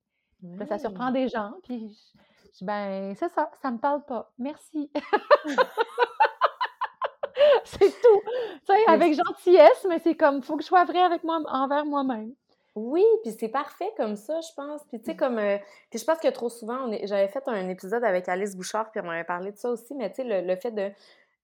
Ça 0.68 0.78
surprend 0.78 1.12
des 1.12 1.28
gens, 1.30 1.54
puis 1.64 1.90
je, 1.90 2.20
je 2.46 2.52
dis, 2.60 2.66
ben, 2.66 3.16
c'est 3.16 3.30
ça, 3.30 3.50
ça 3.62 3.72
me 3.72 3.80
parle 3.80 4.04
pas. 4.06 4.32
Merci. 4.38 4.92
c'est 7.64 7.90
tout. 7.90 8.22
Tu 8.68 8.74
sais, 8.74 8.86
avec 8.88 9.14
gentillesse, 9.14 9.86
mais 9.90 10.00
c'est 10.00 10.16
comme, 10.16 10.42
faut 10.44 10.58
que 10.58 10.64
je 10.64 10.68
sois 10.68 10.86
vraie 10.86 11.02
avec 11.02 11.24
moi, 11.24 11.42
envers 11.48 11.86
moi-même. 11.86 12.34
Oui, 12.76 13.04
puis 13.24 13.32
c'est 13.32 13.50
parfait 13.50 13.92
comme 13.98 14.16
ça, 14.16 14.40
je 14.42 14.54
pense. 14.56 14.84
Puis 14.86 15.00
tu 15.00 15.06
sais, 15.06 15.16
comme... 15.16 15.40
euh, 15.40 15.58
puis 15.90 16.00
je 16.00 16.06
pense 16.06 16.20
que 16.20 16.28
trop 16.28 16.50
souvent, 16.50 16.86
on 16.86 16.92
est... 16.92 17.08
j'avais 17.08 17.28
fait 17.28 17.48
un 17.48 17.68
épisode 17.70 18.04
avec 18.04 18.30
Alice 18.30 18.56
Bouchard, 18.56 18.92
puis 18.92 19.02
on 19.04 19.10
avait 19.10 19.24
parlé 19.24 19.52
de 19.52 19.58
ça 19.58 19.72
aussi, 19.72 19.96
mais 19.96 20.10
tu 20.12 20.18
sais, 20.18 20.24
le, 20.24 20.42
le 20.48 20.56
fait 20.56 20.72
de... 20.72 20.92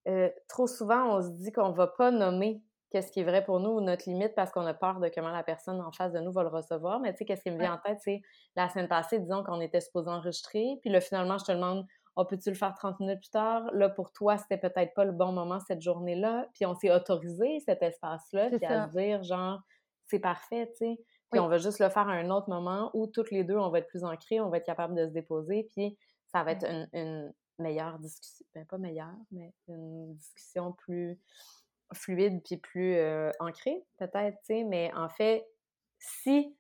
euh, 0.08 0.30
trop 0.48 0.68
souvent, 0.68 1.18
on 1.18 1.22
se 1.22 1.30
dit 1.30 1.52
qu'on 1.52 1.72
va 1.72 1.88
pas 1.88 2.12
nommer 2.12 2.62
qu'est-ce 2.90 3.12
qui 3.12 3.22
est 3.22 3.24
vrai 3.24 3.44
pour 3.44 3.60
nous 3.60 3.72
ou 3.72 3.82
notre 3.82 4.08
limite 4.08 4.36
parce 4.36 4.52
qu'on 4.52 4.66
a 4.68 4.74
peur 4.74 5.00
de 5.00 5.10
comment 5.10 5.32
la 5.32 5.44
personne 5.44 5.82
en 5.82 5.92
face 5.92 6.12
de 6.14 6.20
nous 6.20 6.32
va 6.32 6.44
le 6.44 6.50
recevoir. 6.50 7.00
Mais 7.00 7.12
tu 7.14 7.20
sais, 7.20 7.26
qu'est-ce 7.26 7.42
qui 7.44 7.52
me 7.52 7.58
vient 7.58 7.74
en 7.74 7.78
tête, 7.80 7.98
c'est 8.02 8.22
la 8.56 8.70
semaine 8.70 8.88
passée, 8.88 9.20
disons 9.20 9.44
qu'on 9.44 9.60
était 9.62 9.82
supposé 9.82 10.10
enregistrer, 10.10 10.78
puis 10.82 10.90
là, 10.92 11.02
finalement, 11.02 11.38
je 11.40 11.46
te 11.46 11.52
demande, 11.52 11.86
oh, 12.16 12.26
peux-tu 12.26 12.50
le 12.50 12.56
faire 12.56 12.74
30 12.76 13.00
minutes 13.00 13.20
plus 13.22 13.32
tard? 13.32 13.64
Là, 13.74 13.90
pour 13.90 14.12
toi, 14.12 14.38
c'était 14.38 14.58
peut-être 14.60 14.94
pas 14.94 15.06
le 15.06 15.12
bon 15.12 15.32
moment 15.32 15.60
cette 15.60 15.82
journée-là, 15.82 16.48
puis 16.54 16.66
on 16.68 16.76
s'est 16.76 16.92
autorisé 16.94 17.60
cet 17.66 17.82
espace-là, 17.82 18.52
puis 18.52 18.66
à 18.66 18.80
se 18.80 18.88
dire, 18.90 19.24
genre, 19.24 19.60
c'est 20.06 20.20
parfait, 20.20 20.68
tu 20.78 20.86
sais. 20.86 20.98
Puis 21.32 21.40
Oui. 21.40 21.40
on 21.40 21.48
va 21.48 21.58
juste 21.58 21.80
le 21.80 21.90
faire 21.90 22.08
à 22.08 22.12
un 22.14 22.30
autre 22.30 22.50
moment 22.50 22.92
où 22.94 23.08
toutes 23.08 23.32
les 23.32 23.44
deux, 23.44 23.58
on 23.58 23.70
va 23.70 23.80
être 23.80 23.88
plus 23.88 24.04
ancrés, 24.04 24.40
on 24.40 24.50
va 24.50 24.58
être 24.58 24.66
capable 24.66 24.94
de 24.94 25.08
se 25.08 25.12
déposer, 25.12 25.68
puis 25.72 25.98
ça 26.28 26.44
va 26.44 26.52
être 26.52 26.66
une 26.94 27.34
meilleure 27.60 28.00
discussion. 28.00 28.46
Ben, 28.54 28.66
pas 28.66 28.78
meilleure, 28.78 29.16
mais 29.32 29.54
une 29.68 30.16
discussion 30.16 30.74
plus 30.74 31.20
fluide 31.94 32.42
puis 32.44 32.58
plus 32.58 32.96
euh, 32.96 33.32
ancrée, 33.40 33.86
peut-être, 33.98 34.38
tu 34.40 34.46
sais. 34.46 34.64
Mais 34.64 34.92
en 34.96 35.10
fait, 35.10 35.46
si 36.00 36.58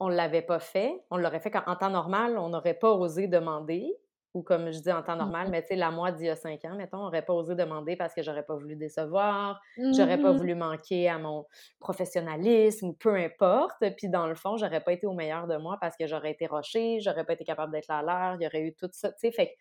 on 0.00 0.08
ne 0.08 0.14
l'avait 0.14 0.42
pas 0.42 0.58
fait, 0.58 1.04
on 1.10 1.16
l'aurait 1.16 1.40
fait 1.40 1.50
quand, 1.50 1.62
en 1.66 1.76
temps 1.76 1.90
normal, 1.90 2.38
on 2.38 2.48
n'aurait 2.50 2.74
pas 2.78 2.92
osé 2.92 3.28
demander. 3.28 3.96
Ou 4.34 4.42
comme 4.42 4.72
je 4.72 4.80
dis 4.80 4.90
en 4.90 5.04
temps 5.04 5.14
normal, 5.14 5.46
Mhm. 5.46 5.52
mais 5.52 5.62
tu 5.62 5.68
sais, 5.68 5.76
la 5.76 5.92
moi 5.92 6.10
d'il 6.10 6.26
y 6.26 6.28
a 6.28 6.34
cinq 6.34 6.64
ans, 6.64 6.74
mettons, 6.74 6.98
on 6.98 7.02
n'aurait 7.04 7.24
pas 7.24 7.32
osé 7.32 7.54
demander 7.54 7.94
parce 7.94 8.12
que 8.14 8.20
j'aurais 8.24 8.42
pas 8.44 8.56
voulu 8.56 8.74
décevoir, 8.74 9.60
j'aurais 9.92 10.18
pas 10.20 10.32
Mhm. 10.32 10.32
voulu 10.32 10.56
manquer 10.56 11.08
à 11.08 11.18
mon 11.18 11.46
professionnalisme 11.78 12.94
peu 12.98 13.14
importe. 13.14 13.76
Puis 13.96 14.08
dans 14.08 14.26
le 14.26 14.34
fond, 14.34 14.56
j'aurais 14.56 14.82
pas 14.82 14.92
été 14.92 15.06
au 15.06 15.12
meilleur 15.12 15.46
de 15.46 15.56
moi 15.56 15.78
parce 15.80 15.96
que 15.96 16.08
j'aurais 16.08 16.32
été 16.32 16.46
rochée, 16.46 16.98
j'aurais 17.00 17.24
pas 17.24 17.34
été 17.34 17.44
capable 17.44 17.72
d'être 17.72 17.90
à 17.90 18.02
l'heure, 18.02 18.34
il 18.40 18.42
y 18.42 18.46
aurait 18.48 18.62
eu 18.62 18.74
tout 18.74 18.88
ça, 18.92 19.10
tu 19.12 19.18
sais. 19.20 19.30
Fait 19.32 19.46
que, 19.48 19.52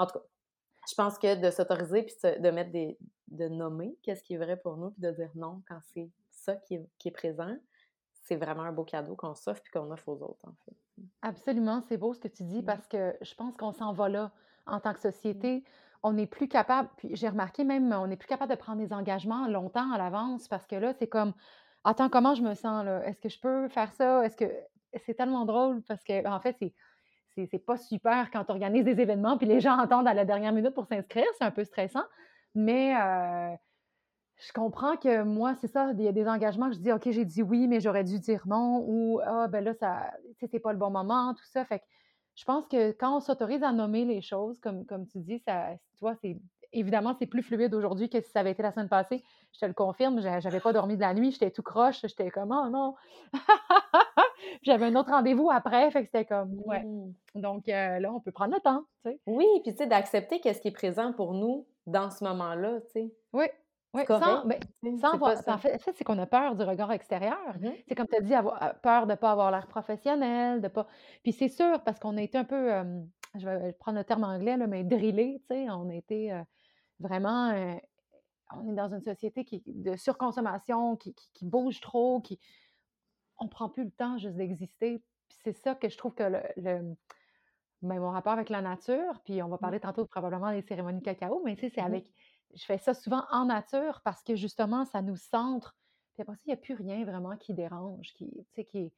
en 0.00 0.06
tout 0.06 0.18
cas, 0.18 0.24
je 0.88 0.94
pense 0.94 1.18
que 1.18 1.34
de 1.36 1.50
s'autoriser 1.50 2.02
puis 2.04 2.14
de 2.24 2.50
mettre 2.50 2.72
des. 2.72 2.98
de 3.28 3.48
nommer 3.48 3.96
qu'est-ce 4.02 4.24
qui 4.24 4.34
est 4.34 4.38
vrai 4.38 4.56
pour 4.56 4.76
nous 4.76 4.90
puis 4.92 5.02
de 5.02 5.10
dire 5.12 5.30
non 5.34 5.62
quand 5.68 5.80
c'est 5.92 6.10
ça 6.30 6.56
qui 6.56 6.74
est, 6.76 6.86
qui 6.98 7.08
est 7.08 7.12
présent, 7.12 7.54
c'est 8.12 8.36
vraiment 8.36 8.62
un 8.62 8.72
beau 8.72 8.84
cadeau 8.84 9.14
qu'on 9.14 9.34
s'offre 9.34 9.62
puis 9.62 9.72
qu'on 9.72 9.90
offre 9.90 10.08
aux 10.08 10.22
autres, 10.22 10.40
en 10.48 10.54
fait. 10.64 10.76
Absolument, 11.22 11.82
c'est 11.88 11.96
beau 11.98 12.14
ce 12.14 12.20
que 12.20 12.28
tu 12.28 12.44
dis 12.44 12.62
Mm. 12.62 12.64
parce 12.64 12.86
que 12.88 13.16
je 13.20 13.34
pense 13.34 13.56
qu'on 13.56 13.72
s'en 13.72 13.92
va 13.92 14.08
là 14.08 14.32
en 14.66 14.80
tant 14.80 14.92
que 14.94 14.98
Mm. 15.00 15.02
société. 15.12 15.64
On 16.02 16.12
n'est 16.14 16.26
plus 16.26 16.48
capable, 16.48 16.88
puis 16.96 17.14
j'ai 17.14 17.28
remarqué 17.28 17.62
même, 17.64 17.92
on 17.92 18.06
n'est 18.06 18.16
plus 18.16 18.28
capable 18.28 18.50
de 18.52 18.56
prendre 18.58 18.78
des 18.78 18.92
engagements 18.94 19.46
longtemps 19.48 19.92
à 19.92 19.98
l'avance 19.98 20.48
parce 20.48 20.66
que 20.66 20.76
là, 20.76 20.94
c'est 20.94 21.08
comme, 21.08 21.34
attends, 21.84 22.08
comment 22.08 22.34
je 22.34 22.42
me 22.42 22.54
sens 22.54 22.84
là? 22.84 23.04
Est-ce 23.06 23.20
que 23.20 23.28
je 23.28 23.38
peux 23.40 23.68
faire 23.68 23.92
ça? 23.92 24.24
Est-ce 24.24 24.36
que 24.36 24.50
c'est 25.04 25.14
tellement 25.14 25.44
drôle 25.44 25.82
parce 25.82 26.02
que, 26.04 26.26
en 26.26 26.40
fait, 26.40 26.56
c'est, 26.58 26.74
c'est, 27.34 27.58
pas 27.58 27.76
super 27.76 28.30
quand 28.30 28.44
tu 28.44 28.52
organises 28.52 28.84
des 28.84 29.00
événements 29.00 29.38
puis 29.38 29.46
les 29.46 29.60
gens 29.60 29.78
attendent 29.78 30.08
à 30.08 30.14
la 30.14 30.24
dernière 30.24 30.52
minute 30.52 30.74
pour 30.74 30.86
s'inscrire, 30.86 31.26
c'est 31.38 31.44
un 31.44 31.50
peu 31.50 31.64
stressant. 31.64 32.04
Mais 32.54 32.94
euh, 32.96 33.54
je 34.36 34.52
comprends 34.52 34.96
que 34.96 35.22
moi, 35.22 35.54
c'est 35.54 35.68
ça, 35.68 35.92
il 35.96 36.02
y 36.02 36.08
a 36.08 36.12
des 36.12 36.26
engagements 36.26 36.68
que 36.68 36.74
je 36.74 36.80
dis, 36.80 36.92
OK, 36.92 37.10
j'ai 37.10 37.24
dit 37.24 37.42
oui, 37.42 37.68
mais 37.68 37.80
j'aurais 37.80 38.04
dû 38.04 38.18
dire 38.18 38.42
non, 38.46 38.84
ou 38.86 39.20
ah, 39.24 39.48
ben 39.48 39.62
là, 39.62 39.74
ça, 39.74 40.12
c'est 40.50 40.58
pas 40.58 40.72
le 40.72 40.78
bon 40.78 40.90
moment, 40.90 41.34
tout 41.34 41.44
ça. 41.44 41.64
Fait 41.64 41.80
que 41.80 41.84
je 42.36 42.44
pense 42.44 42.66
que 42.66 42.92
quand 42.92 43.16
on 43.16 43.20
s'autorise 43.20 43.62
à 43.62 43.72
nommer 43.72 44.04
les 44.04 44.22
choses, 44.22 44.58
comme, 44.60 44.86
tu 45.06 45.18
dis, 45.18 45.38
ça, 45.40 45.68
tu 45.94 46.00
vois, 46.00 46.14
c'est 46.22 46.38
évidemment, 46.72 47.14
c'est 47.18 47.26
plus 47.26 47.42
fluide 47.42 47.74
aujourd'hui 47.74 48.08
que 48.08 48.20
si 48.20 48.30
ça 48.30 48.40
avait 48.40 48.52
été 48.52 48.62
la 48.62 48.72
semaine 48.72 48.88
passée. 48.88 49.22
Je 49.52 49.58
te 49.58 49.66
le 49.66 49.74
confirme, 49.74 50.20
j'a- 50.20 50.40
j'avais 50.40 50.60
pas 50.60 50.72
dormi 50.72 50.94
de 50.96 51.00
la 51.00 51.14
nuit, 51.14 51.32
j'étais 51.32 51.50
tout 51.50 51.62
croche, 51.62 52.00
j'étais 52.02 52.30
comme, 52.30 52.52
oh 52.52 52.70
non. 52.70 52.94
J'avais 54.62 54.86
un 54.86 54.96
autre 54.96 55.10
rendez-vous 55.10 55.50
après, 55.50 55.90
fait 55.90 56.00
que 56.00 56.06
c'était 56.06 56.24
comme, 56.24 56.60
ouais. 56.66 56.82
Mm. 56.82 57.12
Donc 57.34 57.68
euh, 57.68 57.98
là, 57.98 58.12
on 58.12 58.20
peut 58.20 58.32
prendre 58.32 58.54
le 58.54 58.60
temps, 58.60 58.84
tu 59.04 59.10
sais. 59.10 59.20
Oui, 59.26 59.46
puis 59.62 59.72
tu 59.72 59.78
sais, 59.78 59.86
d'accepter 59.86 60.40
qu'est-ce 60.40 60.60
qui 60.60 60.68
est 60.68 60.72
présent 60.72 61.12
pour 61.12 61.34
nous 61.34 61.66
dans 61.86 62.10
ce 62.10 62.24
moment-là, 62.24 62.80
tu 62.82 62.92
sais. 62.92 63.14
Oui, 63.32 63.46
oui, 63.92 64.02
sans, 64.06 64.46
ben, 64.46 64.60
sans 65.00 65.20
En 65.20 65.36
fait, 65.36 65.50
en 65.50 65.58
fait, 65.58 65.92
c'est 65.96 66.04
qu'on 66.04 66.18
a 66.18 66.26
peur 66.26 66.54
du 66.54 66.62
regard 66.62 66.92
extérieur. 66.92 67.56
Mhm. 67.60 67.72
C'est 67.88 67.94
comme 67.96 68.06
tu 68.06 68.16
as 68.16 68.20
dit, 68.20 68.34
avoir 68.34 68.62
euh, 68.62 68.72
peur 68.82 69.06
de 69.06 69.12
ne 69.12 69.16
pas 69.16 69.32
avoir 69.32 69.50
l'air 69.50 69.66
professionnel, 69.66 70.60
de 70.60 70.68
pas. 70.68 70.86
Puis 71.22 71.32
c'est 71.32 71.48
sûr, 71.48 71.82
parce 71.82 71.98
qu'on 71.98 72.16
a 72.16 72.22
été 72.22 72.38
un 72.38 72.44
peu, 72.44 72.72
euh, 72.72 72.84
je 73.34 73.46
vais 73.46 73.72
prendre 73.72 73.98
le 73.98 74.04
terme 74.04 74.24
anglais, 74.24 74.56
là, 74.56 74.66
mais 74.68 74.84
drillé, 74.84 75.40
tu 75.40 75.54
sais, 75.54 75.70
on 75.70 75.88
a 75.88 75.94
été 75.94 76.32
euh, 76.32 76.42
vraiment, 77.00 77.50
euh, 77.50 77.74
on 78.56 78.70
est 78.70 78.76
dans 78.76 78.94
une 78.94 79.02
société 79.02 79.44
qui, 79.44 79.62
de 79.66 79.96
surconsommation, 79.96 80.96
qui, 80.96 81.12
qui, 81.12 81.30
qui 81.32 81.44
bouge 81.44 81.80
trop, 81.80 82.20
qui, 82.20 82.38
on 83.40 83.48
prend 83.48 83.68
plus 83.68 83.84
le 83.84 83.90
temps 83.90 84.18
juste 84.18 84.36
d'exister. 84.36 85.04
C'est 85.30 85.52
ça 85.56 85.74
que 85.74 85.88
je 85.88 85.96
trouve 85.98 86.14
que 86.14 86.24
le, 86.24 86.42
le- 86.56 86.96
ben, 87.82 87.98
mon 88.00 88.10
rapport 88.10 88.32
avec 88.34 88.50
la 88.50 88.62
nature, 88.62 89.20
puis 89.24 89.42
on 89.42 89.48
va 89.48 89.58
Mm. 89.60 89.62
parler 89.62 89.80
tantôt 89.80 90.06
probablement 90.06 90.52
des 90.52 90.62
cérémonies 90.62 91.02
cacao, 91.02 91.42
mais 91.44 91.56
tu 91.56 91.62
sais, 91.62 91.70
c'est 91.74 91.80
Mhm. 91.80 91.86
avec, 91.86 92.12
je 92.54 92.64
fais 92.64 92.78
ça 92.78 92.94
souvent 92.94 93.24
en 93.30 93.46
nature 93.46 94.02
parce 94.04 94.22
que 94.22 94.36
justement, 94.36 94.84
ça 94.84 95.02
nous 95.02 95.16
centre. 95.16 95.76
Puis 96.14 96.22
après 96.22 96.36
ça, 96.36 96.42
il 96.46 96.50
n'y 96.50 96.54
a 96.54 96.58
plus 96.58 96.74
rien 96.74 97.04
vraiment 97.04 97.36
qui 97.36 97.54
dérange, 97.54 98.12
qui, 98.14 98.30
tu 98.30 98.44
sais, 98.54 98.64
qui, 98.64 98.92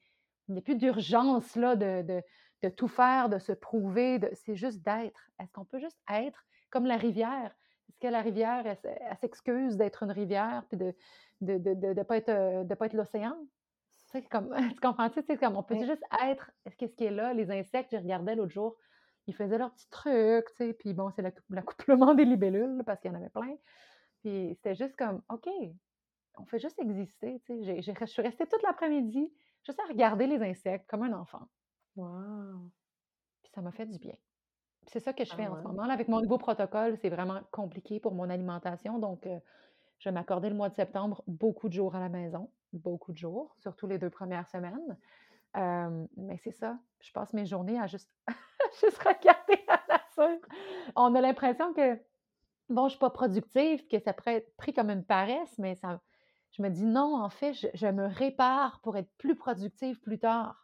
il 0.48 0.54
n'y 0.54 0.58
a 0.58 0.62
plus 0.62 0.76
d'urgence 0.76 1.54
là 1.56 1.76
de, 1.76 2.02
de, 2.02 2.22
de 2.62 2.68
tout 2.68 2.88
faire, 2.88 3.28
de 3.28 3.38
se 3.38 3.52
prouver, 3.52 4.18
de, 4.18 4.30
c'est 4.34 4.56
juste 4.56 4.82
d'être. 4.82 5.30
Est-ce 5.38 5.52
qu'on 5.52 5.64
peut 5.64 5.78
juste 5.78 6.00
être 6.10 6.44
comme 6.70 6.86
la 6.86 6.96
rivière? 6.96 7.56
Est-ce 7.88 7.98
que 8.00 8.08
la 8.08 8.22
rivière, 8.22 8.66
elle, 8.66 9.16
s'excuse 9.18 9.76
d'être 9.76 10.02
une 10.02 10.10
rivière, 10.12 10.64
puis 10.68 10.78
de 10.78 10.94
ne 11.40 11.58
de, 11.58 11.74
de, 11.74 11.92
de, 11.94 12.02
pas 12.02 12.16
être, 12.16 12.28
euh, 12.30 12.64
de 12.64 12.74
pas 12.74 12.86
être 12.86 12.94
l'océan? 12.94 13.36
Tu 14.12 14.20
sais, 14.20 14.24
comme, 14.28 14.54
tu 14.74 14.80
comprends-tu? 14.80 15.20
Tu 15.22 15.26
sais, 15.26 15.38
comme 15.38 15.56
on 15.56 15.62
peut 15.62 15.74
Ouais. 15.74 15.86
juste 15.86 16.02
être, 16.22 16.50
qu'est-ce 16.78 16.94
qui 16.96 17.04
est 17.04 17.10
là? 17.10 17.32
Les 17.34 17.50
insectes, 17.50 17.92
je 17.92 17.96
regardais 17.96 18.34
l'autre 18.36 18.52
jour, 18.52 18.76
ils 19.26 19.34
faisaient 19.34 19.58
leurs 19.58 19.72
petits 19.72 19.88
trucs, 19.88 20.46
tu 20.50 20.56
sais, 20.56 20.74
puis 20.74 20.94
bon, 20.94 21.10
c'est 21.10 21.22
l'accou- 21.22 21.42
l'accouplement 21.50 22.14
des 22.14 22.24
libellules, 22.24 22.82
parce 22.86 23.00
qu'il 23.00 23.10
y 23.10 23.14
en 23.14 23.18
avait 23.18 23.30
plein. 23.30 23.56
Puis 24.22 24.50
c'était 24.56 24.74
juste 24.74 24.96
comme, 24.96 25.22
OK, 25.30 25.48
on 26.38 26.46
fait 26.46 26.58
juste 26.58 26.78
exister. 26.80 27.42
Je 27.48 28.06
suis 28.06 28.22
restée 28.22 28.46
toute 28.46 28.62
l'après-midi 28.62 29.32
juste 29.64 29.80
à 29.80 29.84
regarder 29.88 30.26
les 30.26 30.42
insectes 30.42 30.88
comme 30.90 31.02
un 31.04 31.12
enfant. 31.14 31.48
Wow! 31.96 32.70
Puis 33.42 33.52
ça 33.54 33.62
m'a 33.62 33.72
fait 33.72 33.86
du 33.86 33.98
bien. 33.98 34.16
C'est 34.88 35.00
ça 35.00 35.12
que 35.12 35.24
je 35.24 35.32
Ah 35.32 35.34
fais 35.34 35.46
en 35.48 35.56
ce 35.56 35.66
moment. 35.66 35.86
Là, 35.86 35.94
avec 35.94 36.08
mon 36.08 36.20
nouveau 36.20 36.38
protocole, 36.38 36.96
c'est 36.98 37.10
vraiment 37.10 37.42
compliqué 37.52 38.00
pour 38.00 38.14
mon 38.14 38.30
alimentation. 38.30 38.98
Donc, 38.98 39.26
euh, 39.26 39.40
je 39.98 40.08
vais 40.10 40.14
m'accorder 40.14 40.50
le 40.50 40.56
mois 40.56 40.70
de 40.70 40.74
septembre 40.76 41.24
beaucoup 41.28 41.68
de 41.68 41.74
jours 41.74 41.96
à 41.96 42.00
la 42.00 42.08
maison, 42.10 42.52
beaucoup 42.72 43.12
de 43.12 43.18
jours, 43.18 43.54
surtout 43.58 43.86
les 43.86 43.98
deux 43.98 44.10
premières 44.10 44.48
semaines. 44.48 44.96
Euh, 45.56 46.06
mais 46.16 46.38
c'est 46.42 46.52
ça, 46.52 46.78
je 47.00 47.12
passe 47.12 47.32
mes 47.32 47.44
journées 47.44 47.78
à 47.78 47.86
juste, 47.86 48.10
juste 48.80 48.98
regarder 48.98 49.62
la 49.68 49.80
nature. 49.88 50.46
On 50.96 51.14
a 51.14 51.20
l'impression 51.20 51.74
que, 51.74 51.94
bon, 52.70 52.82
je 52.82 52.84
ne 52.84 52.88
suis 52.90 52.98
pas 52.98 53.10
productive, 53.10 53.86
que 53.88 53.98
ça 53.98 54.12
pourrait 54.12 54.36
être 54.36 54.56
pris 54.56 54.72
comme 54.72 54.90
une 54.90 55.04
paresse, 55.04 55.58
mais 55.58 55.74
ça, 55.74 56.00
je 56.52 56.62
me 56.62 56.70
dis 56.70 56.84
non, 56.84 57.22
en 57.22 57.28
fait, 57.28 57.52
je, 57.52 57.68
je 57.74 57.86
me 57.86 58.06
répare 58.06 58.80
pour 58.80 58.96
être 58.96 59.10
plus 59.18 59.36
productive 59.36 60.00
plus 60.00 60.18
tard. 60.18 60.62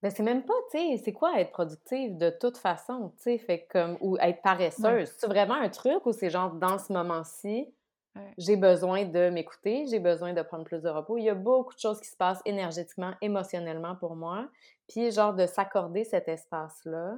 Ben, 0.00 0.10
c'est 0.10 0.22
même 0.22 0.44
pas, 0.44 0.54
tu 0.70 0.78
sais, 0.78 0.96
c'est 1.04 1.12
quoi 1.12 1.40
être 1.40 1.50
productive 1.50 2.16
de 2.16 2.30
toute 2.30 2.56
façon, 2.56 3.12
tu 3.16 3.22
sais, 3.22 3.38
fait 3.38 3.66
comme, 3.68 3.98
ou 4.00 4.16
être 4.18 4.42
paresseuse? 4.42 5.12
C'est 5.18 5.26
vraiment 5.26 5.54
un 5.54 5.68
truc 5.68 6.06
ou 6.06 6.12
c'est 6.12 6.30
genre 6.30 6.52
dans 6.52 6.78
ce 6.78 6.92
moment-ci, 6.92 7.66
Ouais. 8.18 8.34
j'ai 8.38 8.56
besoin 8.56 9.04
de 9.04 9.30
m'écouter, 9.30 9.86
j'ai 9.86 10.00
besoin 10.00 10.32
de 10.34 10.42
prendre 10.42 10.64
plus 10.64 10.82
de 10.82 10.88
repos. 10.88 11.16
Il 11.18 11.24
y 11.24 11.30
a 11.30 11.34
beaucoup 11.34 11.74
de 11.74 11.78
choses 11.78 12.00
qui 12.00 12.08
se 12.08 12.16
passent 12.16 12.42
énergétiquement, 12.44 13.12
émotionnellement 13.22 13.96
pour 13.96 14.16
moi. 14.16 14.48
Puis, 14.88 15.10
genre, 15.10 15.34
de 15.34 15.46
s'accorder 15.46 16.04
cet 16.04 16.28
espace-là, 16.28 17.16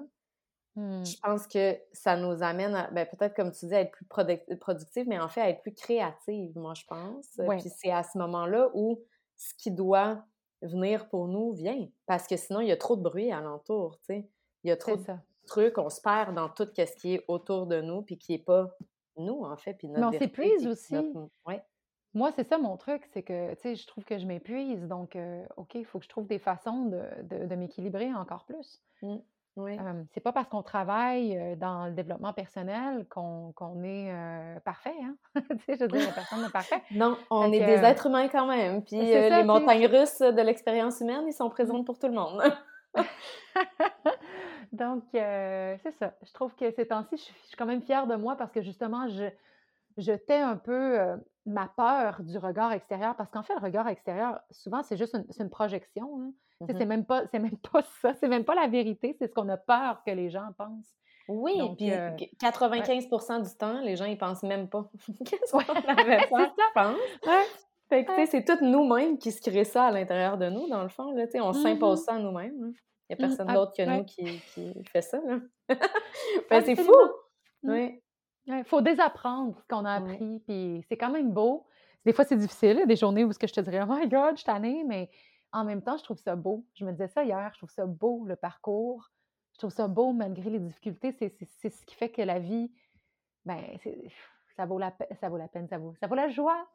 Hmm. 0.77 1.05
je 1.05 1.17
pense 1.21 1.49
que 1.49 1.77
ça 1.93 2.17
nous 2.17 2.45
amène, 2.45 2.77
à, 2.77 2.89
ben, 2.93 3.05
peut-être 3.05 3.35
comme 3.35 3.51
tu 3.51 3.67
dis, 3.67 3.75
à 3.75 3.81
être 3.81 3.91
plus 3.91 4.05
produc- 4.07 4.57
productive, 4.61 5.05
mais 5.09 5.19
en 5.19 5.29
fait, 5.29 5.41
à 5.41 5.49
être 5.51 5.63
plus 5.63 5.75
créative, 5.75 6.57
moi, 6.57 6.75
je 6.75 6.85
pense. 6.87 7.27
Ouais. 7.39 7.57
Puis, 7.59 7.71
c'est 7.77 7.91
à 7.91 8.05
ce 8.05 8.17
moment-là 8.19 8.71
où 8.73 9.03
ce 9.37 9.53
qui 9.55 9.73
doit 9.73 10.23
venir 10.63 11.09
pour 11.09 11.27
nous 11.27 11.53
vient. 11.55 11.89
Parce 12.07 12.29
que 12.29 12.37
sinon, 12.37 12.61
il 12.61 12.69
y 12.69 12.73
a 12.73 12.77
trop 12.77 12.95
de 12.95 13.03
bruit 13.03 13.33
alentour, 13.33 13.97
tu 13.99 14.05
sais. 14.15 14.29
Il 14.63 14.69
y 14.69 14.71
a 14.71 14.77
trop 14.77 14.93
C'est 14.93 14.99
de 14.99 15.05
ça. 15.07 15.19
trucs, 15.49 15.77
on 15.77 15.91
se 15.91 16.01
perd 16.01 16.37
dans 16.37 16.49
tout 16.49 16.69
ce 16.77 16.97
qui 16.97 17.15
est 17.15 17.25
autour 17.27 17.67
de 17.67 17.81
nous, 17.81 18.03
puis 18.03 18.17
qui 18.17 18.33
n'est 18.33 18.39
pas 18.39 18.71
nous, 19.21 19.45
en 19.45 19.57
fait, 19.57 19.75
puis 19.75 19.89
Mais 19.89 19.95
notre 20.01 20.09
on 20.09 20.11
vérité, 20.11 20.27
s'épuise 20.43 20.63
puis 20.63 20.69
aussi. 20.69 20.95
notre... 20.95 21.29
Ouais. 21.47 21.63
Moi, 22.15 22.33
c'est 22.33 22.49
ça 22.49 22.59
mon 22.59 22.77
truc, 22.77 23.05
c'est 23.13 23.23
que, 23.23 23.55
tu 23.55 23.61
sais, 23.61 23.75
je 23.77 23.87
trouve 23.87 24.05
que 24.05 24.19
je 24.19 24.27
m'épuise. 24.27 24.87
Donc, 24.89 25.15
euh, 25.15 25.45
OK, 25.57 25.77
il 25.77 25.85
faut 25.85 25.99
que 26.01 26.05
je 26.05 26.09
trouve 26.09 26.27
des 26.27 26.39
façons 26.41 26.87
de, 26.87 27.03
de- 27.23 27.47
de 27.47 27.55
m'équilibrer 27.55 28.13
encore 28.15 28.45
plus. 28.45 28.83
Mm. 29.03 29.17
Euh, 29.59 30.03
c'est 30.15 30.21
pas 30.21 30.33
parce 30.33 30.49
qu'on 30.49 30.63
travaille 30.63 31.37
euh, 31.37 31.55
dans 31.57 31.87
le 31.87 31.93
développement 31.93 32.33
personnel 32.33 33.07
qu'on 33.11 33.53
qu'on 33.55 33.83
est 33.83 34.11
euh, 34.11 34.59
parfait, 34.61 34.95
hein? 35.03 35.17
tu 35.35 35.59
sais, 35.67 35.75
je 35.75 35.81
veux 35.81 35.89
dire, 35.89 36.15
personne 36.15 36.41
n'est 36.43 36.49
parfaite. 36.49 36.81
Non, 36.93 37.17
on 37.31 37.43
Fait 37.51 37.57
est 37.57 37.61
que, 37.61 37.67
des 37.67 37.73
euh, 37.79 37.83
êtres 37.89 38.07
humains 38.07 38.29
quand 38.29 38.47
même. 38.47 38.83
Puis 38.83 38.97
c'est 38.97 39.17
euh, 39.17 39.29
ça, 39.29 39.37
les 39.37 39.43
tu 39.43 39.53
sais. 39.53 39.61
montagnes 39.61 39.87
russes 39.87 40.19
de 40.21 40.41
l'expérience 40.43 41.01
humaine, 41.01 41.25
ils 41.27 41.33
sont 41.35 41.49
Mm. 41.49 41.51
présentes 41.51 41.85
pour 41.85 41.99
tout 41.99 42.07
le 42.07 42.15
monde. 42.15 42.43
Donc, 44.73 45.05
euh, 45.15 45.77
c'est 45.83 45.93
ça. 45.93 46.15
Je 46.23 46.33
trouve 46.33 46.55
que 46.55 46.71
ces 46.71 46.87
temps-ci, 46.87 47.17
je, 47.17 47.23
suis 47.23 47.35
je 47.43 47.49
suis 47.49 47.57
quand 47.57 47.67
même 47.67 47.83
fière 47.83 48.07
de 48.07 48.15
moi 48.17 48.37
parce 48.37 48.53
que 48.53 48.63
justement, 48.63 49.09
je, 49.09 49.25
je 49.97 50.13
tais 50.13 50.39
un 50.39 50.57
peu 50.57 50.99
euh, 51.01 51.17
ma 51.47 51.67
peur 51.69 52.23
du 52.23 52.39
regard 52.39 52.73
extérieur. 52.73 53.17
Parce 53.17 53.31
qu'en 53.31 53.43
fait, 53.43 53.55
le 53.55 53.61
regard 53.61 53.89
extérieur, 53.89 54.41
souvent, 54.51 54.83
c'est 54.83 54.97
juste 54.97 55.17
une, 55.39 55.51
projection. 55.51 56.21
hein. 56.23 56.33
Sais, 56.67 56.75
C'est 56.79 56.85
même 56.87 57.07
pas, 57.07 57.27
c'est 57.31 57.39
même 57.39 57.57
pas 57.73 57.83
ça, 58.03 58.13
c'est 58.15 58.29
même 58.29 58.45
pas 58.45 58.55
la 58.55 58.67
vérité, 58.69 59.17
c'est 59.19 59.29
ce 59.29 59.33
qu'on 59.35 59.49
a 59.49 59.57
peur 59.57 60.03
que 60.05 60.11
les 60.11 60.29
gens 60.29 60.49
pensent. 60.59 60.95
Oui, 61.27 61.57
Donc, 61.57 61.77
puis 61.79 61.91
euh, 61.91 62.11
qu- 62.17 62.27
95% 62.39 63.41
du 63.49 63.57
temps, 63.57 63.81
les 63.81 63.97
gens, 63.97 64.05
ils 64.05 64.19
pensent 64.19 64.43
même 64.43 64.69
pas. 64.69 64.85
Qu'est-ce 65.25 65.57
Ouais, 65.57 65.65
qu'on 65.65 65.75
avait 65.89 66.27
peur? 66.29 66.97
Ouais, 67.27 67.45
Fait 67.89 68.05
que, 68.05 68.11
tu 68.11 68.15
sais, 68.15 68.21
ouais. 68.21 68.27
c'est 68.27 68.45
tout 68.45 68.63
nous-mêmes 68.65 69.17
qui 69.19 69.33
se 69.33 69.41
crée 69.41 69.65
ça 69.65 69.87
à 69.87 69.91
l'intérieur 69.91 70.37
de 70.39 70.51
nous, 70.51 70.69
dans 70.69 70.83
le 70.83 70.89
fond, 70.91 71.13
là, 71.13 71.25
on 71.37 71.53
s'impose 71.55 72.01
Mhm. 72.01 72.05
ça 72.05 72.15
à 72.15 72.19
nous-mêmes. 72.19 72.73
Il 73.11 73.17
n'y 73.17 73.25
a 73.25 73.27
Mm, 73.27 73.29
personne 73.29 73.47
ah, 73.51 73.55
d'autre 73.55 73.73
que 73.77 73.83
nous 73.83 73.99
ouais, 73.99 74.05
qui, 74.05 74.41
qui 74.55 74.85
fait 74.85 75.03
ça, 75.03 75.21
là. 75.21 75.41
Ben, 76.51 76.63
c'est 76.65 76.77
fou! 76.77 76.93
Mm. 77.63 77.71
Oui, 77.71 78.03
Il 78.47 78.65
faut 78.65 78.81
désapprendre 78.81 79.59
ce 79.61 79.67
qu'on 79.67 79.85
a 79.85 79.95
appris, 79.95 80.41
puis 80.47 80.85
c'est 80.89 80.97
quand 80.97 81.11
même 81.11 81.33
beau. 81.33 81.67
Des 82.07 82.13
fois, 82.13 82.25
c'est 82.25 82.37
difficile, 82.37 82.77
il 82.77 82.79
y 82.79 82.83
a 82.83 82.87
des 82.87 82.97
journées 82.97 83.25
où 83.25 83.33
ce 83.33 83.39
que 83.39 83.47
je 83.47 83.53
te 83.53 83.61
dirais, 83.61 83.81
oh 83.83 83.93
my 83.93 84.09
God, 84.09 84.39
je 84.39 84.45
tannée, 84.45 84.85
mais 84.87 85.11
en 85.53 85.65
même 85.65 85.83
temps, 85.83 85.97
je 85.99 86.05
trouve 86.05 86.19
ça 86.19 86.37
beau. 86.37 86.65
Je 86.75 86.85
me 86.85 86.93
disais 86.93 87.09
ça 87.09 87.25
hier, 87.25 87.51
je 87.53 87.59
trouve 87.59 87.71
ça 87.71 87.85
beau, 87.85 88.25
le 88.27 88.37
parcours. 88.37 89.11
Je 89.55 89.59
trouve 89.59 89.73
ça 89.73 89.89
beau 89.89 90.13
malgré 90.13 90.49
les 90.49 90.61
difficultés. 90.61 91.13
C'est 91.13 91.71
ce 91.71 91.85
qui 91.85 91.95
fait 91.95 92.09
que 92.09 92.23
la 92.23 92.39
vie, 92.39 92.71
ben, 93.45 93.61
ça 94.57 94.67
vaut 94.67 94.79
la, 94.79 94.91
pe- 94.91 95.07
ça 95.21 95.29
vaut 95.29 95.37
la 95.37 95.49
peine, 95.49 95.67
ça 95.69 95.79
vaut, 95.79 95.95
ça 96.01 96.07
vaut 96.07 96.15
la 96.15 96.29
joie. 96.29 96.67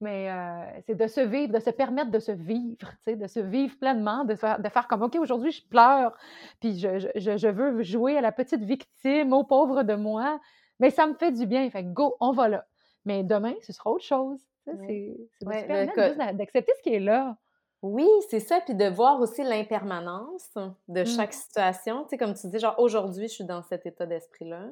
Mais 0.00 0.30
euh, 0.30 0.80
c'est 0.86 0.94
de 0.94 1.06
se 1.06 1.20
vivre, 1.20 1.52
de 1.52 1.58
se 1.60 1.70
permettre 1.70 2.10
de 2.10 2.18
se 2.18 2.32
vivre, 2.32 2.76
tu 2.78 2.96
sais, 3.04 3.16
de 3.16 3.26
se 3.26 3.40
vivre 3.40 3.76
pleinement, 3.78 4.24
de 4.24 4.34
faire, 4.34 4.60
de 4.60 4.68
faire 4.68 4.86
comme, 4.88 5.02
OK, 5.02 5.16
aujourd'hui, 5.16 5.50
je 5.52 5.66
pleure, 5.66 6.16
puis 6.60 6.78
je, 6.78 6.98
je, 6.98 7.08
je- 7.16 7.36
je 7.36 7.48
veux 7.48 7.82
jouer 7.82 8.16
à 8.16 8.20
la 8.20 8.32
petite 8.32 8.62
victime, 8.62 9.32
au 9.32 9.44
pauvre 9.44 9.82
de 9.82 9.94
moi, 9.94 10.40
mais 10.78 10.90
ça 10.90 11.06
me 11.06 11.14
fait 11.14 11.32
du 11.32 11.46
bien. 11.46 11.68
Fait 11.70 11.82
que 11.84 11.88
go, 11.92 12.16
on 12.20 12.32
va 12.32 12.48
là. 12.48 12.66
Mais 13.04 13.22
demain, 13.24 13.54
ce 13.62 13.72
sera 13.72 13.90
autre 13.90 14.04
chose. 14.04 14.40
Oui. 14.66 15.16
C'est 15.40 15.44
de 15.46 15.52
se 15.52 15.64
permettre 15.94 16.36
d'accepter 16.38 16.72
ce 16.78 16.82
qui 16.82 16.94
est 16.94 17.00
là. 17.00 17.36
Oui, 17.82 18.06
c'est 18.30 18.38
ça, 18.38 18.60
puis 18.60 18.76
de 18.76 18.84
voir 18.88 19.20
aussi 19.20 19.42
l'impermanence 19.42 20.54
de 20.86 21.00
Mm. 21.02 21.06
chaque 21.06 21.32
situation. 21.32 22.04
Tu 22.04 22.10
sais, 22.10 22.18
comme 22.18 22.34
tu 22.34 22.46
dis, 22.46 22.60
genre, 22.60 22.78
aujourd'hui, 22.78 23.26
je 23.26 23.32
suis 23.34 23.44
dans 23.44 23.62
cet 23.62 23.86
état 23.86 24.06
d'esprit-là, 24.06 24.66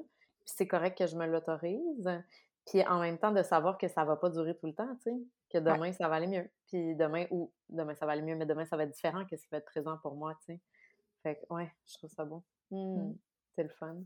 puis 0.45 0.53
c'est 0.57 0.69
correct 0.69 0.97
que 0.97 1.09
je 1.09 1.17
me 1.17 1.27
l'autorise. 1.27 2.09
Puis 2.71 2.87
en 2.87 3.01
même 3.01 3.19
temps, 3.19 3.33
de 3.33 3.43
savoir 3.43 3.77
que 3.79 3.89
ça 3.89 4.05
va 4.05 4.17
pas 4.17 4.31
durer 4.31 4.57
tout 4.57 4.69
le 4.69 4.75
temps, 4.75 4.95
tu 5.03 5.11
sais, 5.11 5.17
que 5.53 5.59
Ouais. 5.67 5.75
demain, 5.75 5.93
ça 5.93 6.09
va 6.09 6.15
aller 6.17 6.29
mieux. 6.29 6.49
Puis 6.69 6.95
demain, 6.95 7.27
ou 7.33 7.53
demain, 7.69 7.97
ça 7.97 8.07
va 8.07 8.13
aller 8.13 8.23
mieux, 8.23 8.37
mais 8.37 8.47
demain, 8.47 8.65
ça 8.65 8.77
va 8.77 8.85
être 8.85 8.93
différent, 8.93 9.25
qu'est-ce 9.27 9.43
qui 9.45 9.51
va 9.51 9.59
être 9.59 9.67
présent 9.67 9.99
pour 10.03 10.15
moi, 10.15 10.35
tu 10.47 10.55
sais. 10.55 10.61
Fait 11.25 11.37
que, 11.37 11.53
ouais, 11.55 11.71
je 11.89 11.95
trouve 11.99 12.11
ça 12.11 12.25
beau. 12.25 12.45
Mm. 12.71 13.11
Hmm, 13.11 13.15
c'est 13.57 13.65
le 13.65 13.71
fun. 13.71 13.97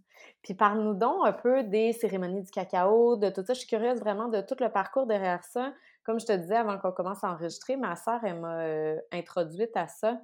Puis 0.42 0.54
parle-nous 0.54 0.94
donc 0.94 1.26
un 1.26 1.32
peu 1.34 1.62
des 1.64 1.92
cérémonies 1.92 2.42
du 2.42 2.50
cacao, 2.50 3.16
de 3.16 3.28
tout 3.28 3.44
ça. 3.44 3.52
Je 3.52 3.60
suis 3.60 3.68
curieuse 3.68 4.00
vraiment 4.00 4.28
de 4.28 4.40
tout 4.40 4.56
le 4.60 4.70
parcours 4.70 5.06
derrière 5.06 5.44
ça. 5.44 5.74
Comme 6.04 6.18
je 6.18 6.26
te 6.26 6.32
disais 6.32 6.56
avant 6.56 6.78
qu'on 6.78 6.92
commence 6.92 7.22
à 7.22 7.30
enregistrer, 7.32 7.76
ma 7.76 7.96
sœur, 7.96 8.24
elle 8.24 8.40
m'a 8.40 8.62
euh, 8.62 9.00
introduite 9.12 9.76
à 9.76 9.88
ça 9.88 10.18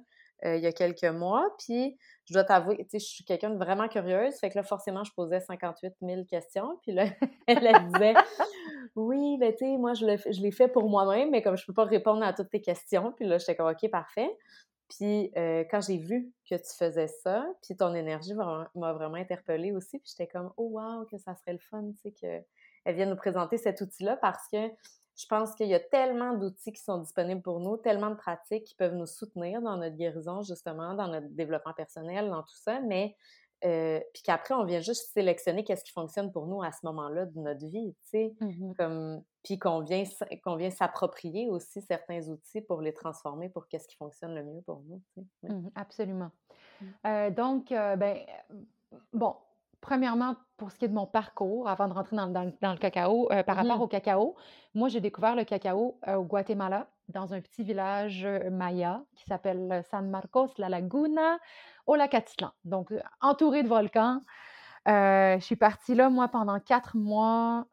euh, 0.45 0.57
il 0.57 0.63
y 0.63 0.67
a 0.67 0.71
quelques 0.71 1.03
mois. 1.03 1.47
Puis 1.57 1.97
je 2.25 2.33
dois 2.33 2.43
t'avouer, 2.43 2.77
tu 2.77 2.85
sais, 2.91 2.99
je 2.99 3.05
suis 3.05 3.23
quelqu'un 3.23 3.49
de 3.49 3.57
vraiment 3.57 3.87
curieuse. 3.87 4.35
Fait 4.39 4.49
que 4.49 4.57
là, 4.57 4.63
forcément, 4.63 5.03
je 5.03 5.11
posais 5.13 5.39
58 5.39 5.93
000 6.01 6.25
questions. 6.25 6.77
Puis 6.81 6.91
là, 6.91 7.05
elle, 7.47 7.65
elle 7.65 7.91
disait 7.91 8.13
Oui, 8.95 9.37
ben 9.39 9.51
tu 9.51 9.65
sais, 9.65 9.77
moi, 9.77 9.93
je 9.93 10.05
je 10.05 10.41
l'ai 10.41 10.51
fait 10.51 10.67
pour 10.67 10.89
moi-même, 10.89 11.31
mais 11.31 11.41
comme 11.41 11.57
je 11.57 11.65
peux 11.65 11.73
pas 11.73 11.85
répondre 11.85 12.23
à 12.23 12.33
toutes 12.33 12.49
tes 12.49 12.61
questions. 12.61 13.11
Puis 13.13 13.25
là, 13.25 13.37
j'étais 13.37 13.55
comme 13.55 13.69
OK, 13.69 13.89
parfait. 13.89 14.29
Puis 14.97 15.31
euh, 15.37 15.63
quand 15.71 15.79
j'ai 15.81 15.97
vu 15.97 16.33
que 16.49 16.55
tu 16.55 16.75
faisais 16.77 17.07
ça, 17.07 17.47
puis 17.63 17.77
ton 17.77 17.95
énergie 17.95 18.33
m'a 18.33 18.93
vraiment 18.93 19.15
interpellée 19.15 19.71
aussi, 19.71 19.99
puis 19.99 20.11
j'étais 20.11 20.27
comme 20.27 20.51
oh 20.57 20.69
wow 20.71 21.05
que 21.05 21.17
ça 21.17 21.33
serait 21.35 21.53
le 21.53 21.59
fun, 21.59 21.91
tu 21.91 21.97
sais 21.97 22.11
qu'elle 22.11 22.95
vienne 22.95 23.09
nous 23.09 23.15
présenter 23.15 23.57
cet 23.57 23.79
outil-là 23.79 24.17
parce 24.17 24.49
que 24.51 24.57
je 25.15 25.25
pense 25.27 25.55
qu'il 25.55 25.67
y 25.67 25.73
a 25.73 25.79
tellement 25.79 26.33
d'outils 26.33 26.71
qui 26.71 26.81
sont 26.81 26.97
disponibles 26.97 27.41
pour 27.41 27.59
nous, 27.59 27.77
tellement 27.77 28.09
de 28.09 28.15
pratiques 28.15 28.63
qui 28.63 28.75
peuvent 28.75 28.95
nous 28.95 29.05
soutenir 29.05 29.61
dans 29.61 29.77
notre 29.77 29.95
guérison 29.95 30.41
justement, 30.41 30.93
dans 30.93 31.07
notre 31.07 31.29
développement 31.29 31.73
personnel, 31.73 32.29
dans 32.29 32.43
tout 32.43 32.55
ça, 32.55 32.79
mais 32.81 33.15
euh, 33.63 33.99
puis 34.13 34.23
qu'après 34.23 34.55
on 34.55 34.65
vient 34.65 34.79
juste 34.79 35.13
sélectionner 35.13 35.63
qu'est-ce 35.63 35.83
qui 35.83 35.91
fonctionne 35.91 36.31
pour 36.31 36.47
nous 36.47 36.63
à 36.63 36.71
ce 36.71 36.79
moment-là 36.83 37.27
de 37.27 37.39
notre 37.39 37.65
vie, 37.67 37.93
tu 38.03 38.09
sais 38.09 38.35
comme 38.77 39.23
puis 39.43 39.59
qu'on 39.59 39.81
vient 39.81 40.03
qu'on 40.43 40.55
vient 40.55 40.71
s'approprier 40.71 41.47
aussi 41.47 41.81
certains 41.81 42.27
outils 42.29 42.61
pour 42.61 42.81
les 42.81 42.93
transformer 42.93 43.49
pour 43.49 43.67
qu'est-ce 43.67 43.87
qui 43.87 43.97
fonctionne 43.97 44.33
le 44.33 44.43
mieux 44.43 44.61
pour 44.65 44.81
nous 44.87 45.01
tu 45.13 45.21
sais. 45.21 45.27
Ouais. 45.43 45.55
Mhm, 45.55 45.71
absolument. 45.75 46.31
Mm. 46.81 46.85
Euh, 47.05 47.29
donc, 47.31 47.71
euh, 47.71 47.95
ben, 47.95 48.17
bon, 49.13 49.35
premièrement, 49.81 50.35
pour 50.57 50.71
ce 50.71 50.77
qui 50.77 50.85
est 50.85 50.87
de 50.87 50.93
mon 50.93 51.07
parcours, 51.07 51.67
avant 51.67 51.87
de 51.87 51.93
rentrer 51.93 52.15
dans, 52.15 52.27
dans 52.27 52.43
le- 52.43 52.53
dans 52.61 52.71
le 52.71 52.77
cacao, 52.77 53.29
euh, 53.31 53.43
par 53.43 53.55
rapport 53.57 53.77
Mhm. 53.77 53.81
au 53.81 53.87
cacao, 53.87 54.35
moi, 54.75 54.87
j'ai 54.89 55.01
découvert 55.01 55.35
le 55.35 55.43
cacao 55.43 55.99
euh, 56.07 56.15
au 56.15 56.23
Guatemala, 56.23 56.87
dans 57.09 57.33
un 57.33 57.41
petit 57.41 57.63
village 57.63 58.23
euh, 58.25 58.49
maya 58.49 59.03
qui 59.15 59.25
s'appelle 59.25 59.83
San 59.89 60.09
Marcos 60.09 60.49
La 60.57 60.69
Laguna, 60.69 61.39
au 61.87 61.95
lac 61.95 62.13
Atitlan. 62.13 62.51
Donc, 62.63 62.93
entouré 63.21 63.63
de 63.63 63.67
volcans. 63.67 64.19
Euh, 64.87 65.35
je 65.39 65.43
suis 65.43 65.55
partie 65.55 65.95
là, 65.95 66.09
moi, 66.09 66.27
pendant 66.27 66.59
quatre 66.59 66.95
mois, 66.97 67.65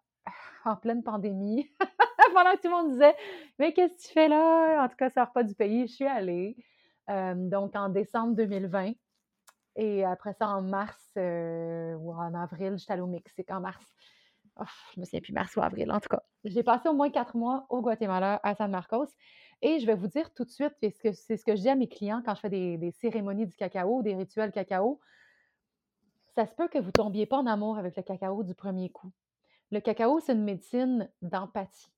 en 0.64 0.76
pleine 0.76 1.02
pandémie, 1.02 1.70
pendant 2.34 2.52
que 2.52 2.56
tout 2.60 2.68
le 2.68 2.70
monde 2.70 2.90
disait 2.92 3.14
Mais 3.58 3.72
qu'est-ce 3.72 3.94
que 3.96 4.02
tu 4.08 4.12
fais 4.12 4.28
là? 4.28 4.84
En 4.84 4.88
tout 4.88 4.96
cas, 4.96 5.08
sors 5.10 5.32
pas 5.32 5.42
du 5.42 5.54
pays. 5.54 5.86
Je 5.86 5.92
suis 5.94 6.06
allée. 6.06 6.56
Donc, 7.36 7.74
en 7.74 7.88
décembre 7.88 8.34
2020. 8.34 8.92
Et 9.80 10.04
après 10.04 10.32
ça, 10.32 10.48
en 10.48 10.60
mars 10.60 11.12
euh, 11.16 11.94
ou 11.94 12.12
en 12.12 12.34
avril, 12.34 12.76
j'étais 12.76 12.94
allée 12.94 13.02
au 13.02 13.06
Mexique 13.06 13.48
en 13.52 13.60
mars. 13.60 13.86
Oh, 14.60 14.64
je 14.92 14.98
me 14.98 15.04
souviens 15.04 15.20
plus 15.20 15.32
mars 15.32 15.56
ou 15.56 15.60
avril, 15.60 15.92
en 15.92 16.00
tout 16.00 16.08
cas. 16.08 16.20
J'ai 16.42 16.64
passé 16.64 16.88
au 16.88 16.94
moins 16.94 17.10
quatre 17.10 17.36
mois 17.36 17.64
au 17.68 17.80
Guatemala, 17.80 18.40
à 18.42 18.56
San 18.56 18.72
Marcos. 18.72 19.06
Et 19.62 19.78
je 19.78 19.86
vais 19.86 19.94
vous 19.94 20.08
dire 20.08 20.34
tout 20.34 20.44
de 20.44 20.50
suite, 20.50 20.74
c'est 20.80 21.36
ce 21.36 21.44
que 21.44 21.54
je 21.54 21.60
dis 21.60 21.68
à 21.68 21.76
mes 21.76 21.86
clients 21.86 22.22
quand 22.24 22.34
je 22.34 22.40
fais 22.40 22.50
des, 22.50 22.76
des 22.76 22.90
cérémonies 22.90 23.46
du 23.46 23.54
cacao, 23.54 24.02
des 24.02 24.16
rituels 24.16 24.50
cacao. 24.50 24.98
Ça 26.34 26.44
se 26.44 26.54
peut 26.56 26.66
que 26.66 26.78
vous 26.78 26.90
tombiez 26.90 27.26
pas 27.26 27.36
en 27.36 27.46
amour 27.46 27.78
avec 27.78 27.96
le 27.96 28.02
cacao 28.02 28.42
du 28.42 28.56
premier 28.56 28.90
coup. 28.90 29.12
Le 29.70 29.78
cacao, 29.78 30.18
c'est 30.18 30.32
une 30.32 30.42
médecine 30.42 31.08
d'empathie, 31.22 31.92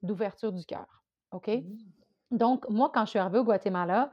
d'ouverture 0.00 0.52
du 0.52 0.64
cœur. 0.64 1.04
OK? 1.32 1.48
Mmh. 1.48 2.36
Donc, 2.38 2.66
moi, 2.70 2.90
quand 2.94 3.04
je 3.04 3.10
suis 3.10 3.18
arrivée 3.18 3.40
au 3.40 3.44
Guatemala, 3.44 4.10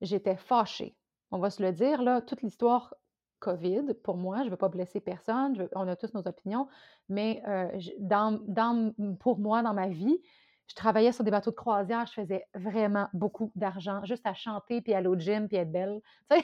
j'étais 0.00 0.36
fâchée. 0.36 0.97
On 1.30 1.38
va 1.38 1.50
se 1.50 1.62
le 1.62 1.72
dire, 1.72 2.02
là, 2.02 2.20
toute 2.20 2.42
l'histoire 2.42 2.94
COVID, 3.40 3.94
pour 4.02 4.16
moi, 4.16 4.38
je 4.38 4.44
ne 4.44 4.50
veux 4.50 4.56
pas 4.56 4.68
blesser 4.68 5.00
personne, 5.00 5.68
on 5.74 5.86
a 5.86 5.96
tous 5.96 6.12
nos 6.14 6.26
opinions, 6.26 6.68
mais 7.08 7.42
euh, 7.46 7.68
dans, 7.98 8.40
dans, 8.46 8.92
pour 9.20 9.38
moi, 9.38 9.62
dans 9.62 9.74
ma 9.74 9.88
vie, 9.88 10.20
je 10.68 10.74
travaillais 10.74 11.12
sur 11.12 11.24
des 11.24 11.30
bateaux 11.30 11.50
de 11.50 11.56
croisière, 11.56 12.06
je 12.06 12.12
faisais 12.12 12.44
vraiment 12.54 13.06
beaucoup 13.14 13.50
d'argent, 13.54 14.04
juste 14.04 14.26
à 14.26 14.34
chanter, 14.34 14.80
puis 14.82 14.92
aller 14.92 15.06
au 15.06 15.18
gym, 15.18 15.48
puis 15.48 15.56
être 15.56 15.72
belle. 15.72 16.00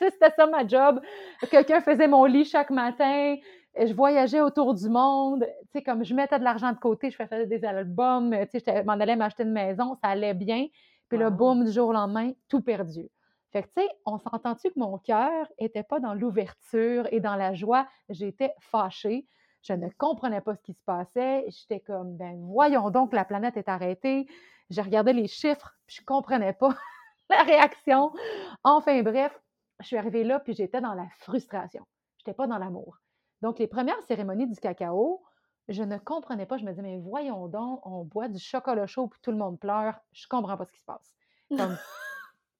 C'était 0.00 0.30
ça 0.34 0.46
ma 0.46 0.66
job. 0.66 1.00
Quelqu'un 1.50 1.80
faisait 1.80 2.08
mon 2.08 2.24
lit 2.24 2.44
chaque 2.44 2.70
matin, 2.70 3.36
je 3.76 3.92
voyageais 3.92 4.40
autour 4.40 4.74
du 4.74 4.88
monde, 4.88 5.46
comme 5.84 6.04
je 6.04 6.14
mettais 6.14 6.38
de 6.38 6.44
l'argent 6.44 6.72
de 6.72 6.78
côté, 6.78 7.10
je 7.10 7.16
faisais 7.16 7.46
des 7.46 7.64
albums, 7.64 8.32
je 8.32 8.84
m'en 8.84 8.92
allais 8.92 9.16
m'acheter 9.16 9.42
une 9.42 9.52
maison, 9.52 9.96
ça 10.02 10.08
allait 10.08 10.34
bien. 10.34 10.66
Puis 11.08 11.18
là, 11.18 11.28
boum, 11.28 11.64
du 11.64 11.72
jour 11.72 11.88
au 11.88 11.92
lendemain, 11.92 12.32
tout 12.48 12.62
perdu. 12.62 13.08
Fait 13.52 13.62
que, 13.62 13.68
tu 13.68 13.82
sais, 13.82 13.88
on 14.06 14.18
s'entend-tu 14.18 14.70
que 14.70 14.78
mon 14.78 14.98
cœur 14.98 15.46
n'était 15.60 15.82
pas 15.82 16.00
dans 16.00 16.14
l'ouverture 16.14 17.06
et 17.12 17.20
dans 17.20 17.36
la 17.36 17.52
joie? 17.52 17.86
J'étais 18.08 18.54
fâchée. 18.60 19.26
Je 19.62 19.74
ne 19.74 19.88
comprenais 19.90 20.40
pas 20.40 20.54
ce 20.54 20.62
qui 20.62 20.72
se 20.72 20.82
passait. 20.84 21.44
J'étais 21.48 21.80
comme, 21.80 22.16
ben 22.16 22.36
voyons 22.46 22.90
donc, 22.90 23.12
la 23.12 23.24
planète 23.24 23.56
est 23.56 23.68
arrêtée. 23.68 24.26
Je 24.70 24.80
regardais 24.80 25.12
les 25.12 25.28
chiffres, 25.28 25.76
puis 25.86 25.96
je 25.96 26.02
ne 26.02 26.06
comprenais 26.06 26.54
pas 26.54 26.74
la 27.30 27.42
réaction. 27.42 28.12
Enfin 28.64 29.02
bref, 29.02 29.38
je 29.80 29.86
suis 29.86 29.96
arrivée 29.98 30.24
là, 30.24 30.40
puis 30.40 30.54
j'étais 30.54 30.80
dans 30.80 30.94
la 30.94 31.06
frustration. 31.18 31.84
Je 32.16 32.22
n'étais 32.22 32.36
pas 32.36 32.46
dans 32.46 32.58
l'amour. 32.58 32.98
Donc, 33.42 33.58
les 33.58 33.66
premières 33.66 34.02
cérémonies 34.04 34.46
du 34.46 34.58
cacao, 34.58 35.22
je 35.68 35.82
ne 35.82 35.98
comprenais 35.98 36.46
pas. 36.46 36.56
Je 36.56 36.64
me 36.64 36.70
disais, 36.70 36.82
mais 36.82 36.96
voyons 36.96 37.48
donc, 37.48 37.84
on 37.86 38.04
boit 38.04 38.28
du 38.28 38.38
chocolat 38.38 38.86
chaud 38.86 39.08
puis 39.08 39.20
tout 39.20 39.30
le 39.30 39.36
monde 39.36 39.60
pleure. 39.60 39.98
Je 40.12 40.24
ne 40.24 40.28
comprends 40.28 40.56
pas 40.56 40.64
ce 40.64 40.72
qui 40.72 40.80
se 40.80 40.86
passe. 40.86 41.14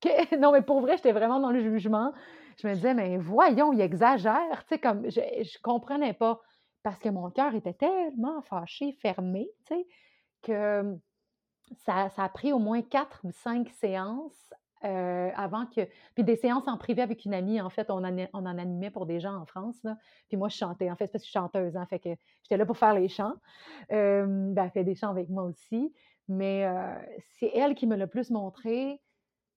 non, 0.39 0.53
mais 0.53 0.63
pour 0.63 0.81
vrai, 0.81 0.97
j'étais 0.97 1.13
vraiment 1.13 1.41
dans 1.41 1.51
le 1.51 1.61
jugement. 1.61 2.13
Je 2.61 2.69
me 2.69 2.75
disais, 2.75 2.95
mais 2.95 3.17
voyons, 3.17 3.73
il 3.73 3.81
exagère. 3.81 4.65
Tu 4.69 4.75
sais, 4.75 4.79
comme 4.79 5.11
je 5.11 5.21
ne 5.21 5.63
comprenais 5.63 6.13
pas 6.13 6.41
parce 6.83 6.99
que 6.99 7.09
mon 7.09 7.31
cœur 7.31 7.55
était 7.55 7.75
tellement 7.75 8.43
fâché, 8.43 8.93
fermé, 9.01 9.49
tu 9.67 9.75
sais, 9.75 9.87
que 10.43 10.99
ça, 11.85 12.11
ça, 12.11 12.25
a 12.25 12.29
pris 12.29 12.53
au 12.53 12.59
moins 12.59 12.83
quatre 12.83 13.21
ou 13.25 13.31
cinq 13.31 13.69
séances 13.71 14.53
euh, 14.85 15.31
avant 15.37 15.67
que. 15.67 15.89
Puis 16.15 16.25
des 16.25 16.37
séances 16.37 16.67
en 16.67 16.77
privé 16.77 17.03
avec 17.03 17.25
une 17.25 17.35
amie, 17.35 17.61
en 17.61 17.71
fait, 17.71 17.89
on 17.91 18.05
en, 18.05 18.17
on 18.33 18.47
en 18.47 18.59
animait 18.59 18.91
pour 18.91 19.07
des 19.07 19.21
gens 19.21 19.37
en 19.37 19.47
France. 19.47 19.77
Là. 19.85 19.97
Puis 20.29 20.37
moi, 20.37 20.49
je 20.49 20.57
chantais. 20.57 20.91
En 20.91 20.97
fait, 20.97 21.07
parce 21.07 21.23
que 21.23 21.27
je 21.27 21.31
suis 21.31 21.39
chanteuse. 21.39 21.77
Hein, 21.77 21.87
fait 21.87 22.01
que 22.01 22.11
j'étais 22.43 22.57
là 22.57 22.67
pour 22.67 22.77
faire 22.77 22.95
les 22.95 23.09
chants. 23.09 23.35
Euh, 23.93 24.27
ben, 24.27 24.65
elle 24.65 24.71
fait 24.73 24.85
des 24.85 24.97
chants 24.97 25.11
avec 25.11 25.29
moi 25.29 25.45
aussi. 25.45 25.95
Mais 26.29 26.65
euh, 26.67 26.95
c'est 27.39 27.53
elle 27.55 27.75
qui 27.75 27.87
me 27.87 27.95
l'a 27.97 28.09
plus 28.09 28.31
montré. 28.31 29.01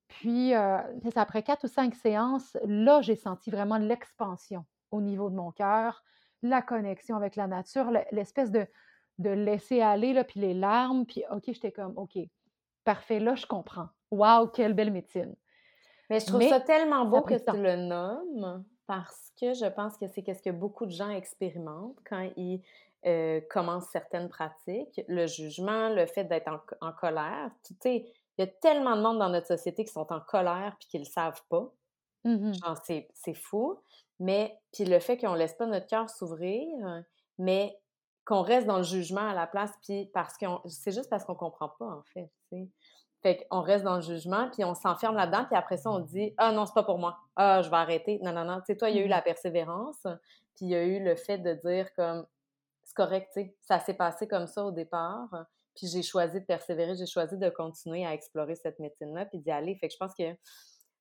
Puis, 0.08 0.54
euh, 0.54 0.78
après 1.16 1.44
quatre 1.44 1.66
ou 1.66 1.68
cinq 1.68 1.96
séances, 1.96 2.58
là, 2.66 3.02
j'ai 3.02 3.16
senti 3.16 3.50
vraiment 3.50 3.78
l'expansion 3.78 4.66
au 4.92 5.02
niveau 5.02 5.30
de 5.30 5.36
mon 5.36 5.52
cœur, 5.52 6.04
la 6.42 6.62
connexion 6.62 7.16
avec 7.16 7.36
la 7.36 7.48
nature, 7.48 7.92
l'espèce 8.12 8.52
de, 8.52 8.68
de 9.18 9.30
laisser 9.30 9.82
aller, 9.82 10.14
là, 10.14 10.24
puis 10.24 10.40
les 10.40 10.54
larmes. 10.54 11.06
Puis, 11.06 11.24
OK, 11.32 11.44
j'étais 11.48 11.72
comme, 11.72 11.94
OK, 11.98 12.18
parfait, 12.84 13.20
là, 13.20 13.36
je 13.36 13.46
comprends. 13.46 13.88
Waouh, 14.12 14.48
quelle 14.48 14.74
belle 14.74 14.92
médecine. 14.92 15.36
Mais 16.10 16.20
je 16.20 16.28
trouve 16.28 16.48
ça 16.48 16.60
tellement 16.60 17.06
beau 17.06 17.22
que 17.22 17.34
tu 17.34 17.58
le 17.58 17.76
nommes 17.76 18.64
parce 18.86 19.32
que 19.40 19.54
je 19.54 19.66
pense 19.66 19.98
que 19.98 20.08
c'est 20.08 20.24
ce 20.32 20.42
que 20.42 20.52
beaucoup 20.52 20.86
de 20.86 20.92
gens 20.92 21.10
expérimentent 21.10 21.98
quand 22.08 22.30
ils 22.38 22.62
euh, 23.06 23.42
commencent 23.50 23.90
certaines 23.90 24.30
pratiques. 24.30 25.02
Le 25.08 25.26
jugement, 25.26 25.90
le 25.90 26.06
fait 26.06 26.24
d'être 26.24 26.48
en, 26.48 26.88
en, 26.88 26.92
colère. 26.92 27.52
Tu 27.64 27.74
sais, 27.82 28.06
il 28.38 28.46
y 28.46 28.48
a 28.48 28.52
tellement 28.62 28.96
de 28.96 29.02
monde 29.02 29.20
dans 29.20 29.30
notre 29.30 29.48
société 29.48 29.86
qui 29.86 29.92
sont 29.92 30.12
en 30.12 30.20
colère 30.20 30.76
puis 30.80 30.88
qui 30.88 31.00
le 31.00 31.06
savent 31.06 31.42
pas. 31.50 31.72
Mmh 32.24 32.54
c'est 33.14 33.34
fou. 33.34 33.80
Mais, 34.20 34.58
puis 34.74 34.86
le 34.86 35.00
fait 35.00 35.18
qu'on 35.18 35.34
laisse 35.34 35.54
pas 35.54 35.66
notre 35.66 35.88
cœur 35.88 36.10
s'ouvrir, 36.10 36.68
mais 37.38 37.78
qu'on 38.26 38.42
reste 38.42 38.66
dans 38.66 38.78
le 38.78 38.84
jugement 38.84 39.30
à 39.30 39.34
la 39.34 39.46
place, 39.46 39.72
puis 39.84 40.10
parce 40.14 40.38
qu'on... 40.38 40.62
C'est 40.66 40.92
juste 40.92 41.10
parce 41.10 41.26
qu'on 41.26 41.36
comprend 41.36 41.70
pas, 41.78 41.86
en 41.86 42.04
fait, 42.14 42.32
sais. 42.50 42.68
Fait 43.22 43.46
qu'on 43.50 43.62
reste 43.62 43.84
dans 43.84 43.96
le 43.96 44.02
jugement, 44.02 44.50
puis 44.52 44.64
on 44.64 44.74
s'enferme 44.74 45.16
là-dedans, 45.16 45.46
puis 45.46 45.56
après 45.56 45.78
ça, 45.78 45.90
on 45.92 46.00
dit 46.00 46.34
«Ah 46.38 46.52
non, 46.52 46.66
c'est 46.66 46.74
pas 46.74 46.84
pour 46.84 46.98
moi. 46.98 47.18
Ah, 47.36 47.62
je 47.62 47.70
vais 47.70 47.76
arrêter.» 47.76 48.20
Non, 48.24 48.32
non, 48.32 48.46
non. 48.46 48.60
Tu 48.60 48.68
sais, 48.68 48.78
toi, 48.78 48.90
il 48.90 48.98
y 48.98 49.00
a 49.00 49.04
eu 49.04 49.08
mmh 49.08 49.10
la 49.10 49.22
persévérance, 49.22 50.08
puis 50.56 50.66
il 50.66 50.70
y 50.70 50.76
a 50.76 50.84
eu 50.84 51.04
le 51.04 51.16
fait 51.16 51.38
de 51.38 51.54
dire 51.54 51.94
comme 51.96 52.26
«C'est 52.84 52.96
correct, 52.96 53.32
tu 53.34 53.42
sais. 53.42 53.56
Ça 53.62 53.80
s'est 53.80 53.96
passé 53.96 54.28
comme 54.28 54.48
ça 54.48 54.66
au 54.66 54.72
départ.» 54.72 55.30
Puis 55.76 55.88
j'ai 55.88 56.02
choisi 56.02 56.40
de 56.40 56.46
persévérer, 56.46 56.96
j'ai 56.96 57.06
choisi 57.06 57.38
de 57.38 57.50
continuer 57.50 58.06
à 58.06 58.14
explorer 58.14 58.56
cette 58.56 58.80
médecine-là, 58.80 59.26
puis 59.26 59.40
d'y 59.40 59.52
aller. 59.52 59.76
Fait 59.76 59.88
que 59.88 59.94
je 59.94 59.98
pense 59.98 60.14
que 60.16 60.24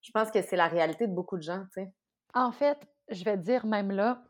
je 0.02 0.10
pense 0.12 0.30
que 0.30 0.42
c'est 0.42 0.56
la 0.56 0.68
réalité 0.68 1.06
de 1.06 1.14
beaucoup 1.14 1.36
de 1.36 1.42
gens, 1.42 1.64
tu 1.72 1.82
sais. 1.82 1.92
En 2.34 2.52
fait, 2.52 2.78
je 3.08 3.24
vais 3.24 3.36
te 3.36 3.42
dire 3.42 3.64
même 3.64 3.90
là, 3.90 4.22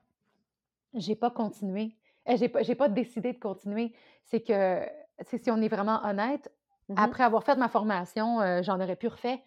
j'ai 0.95 1.17
pas 1.17 1.31
continué. 1.31 1.97
Eh, 2.27 2.37
j'ai 2.37 2.49
pas, 2.49 2.63
pas 2.63 2.89
décidé 2.89 3.33
de 3.33 3.39
continuer. 3.39 3.93
C'est 4.25 4.41
que, 4.41 4.81
si 5.25 5.51
on 5.51 5.61
est 5.61 5.69
vraiment 5.69 6.05
honnête, 6.05 6.51
mmh 6.89 6.95
après 6.99 7.25
avoir 7.25 7.45
fait 7.45 7.57
ma 7.57 7.69
formation, 7.69 8.43
euh, 8.43 8.63
j'en 8.63 8.79
aurais 8.79 8.97
pu 8.97 9.09
refaire 9.09 9.39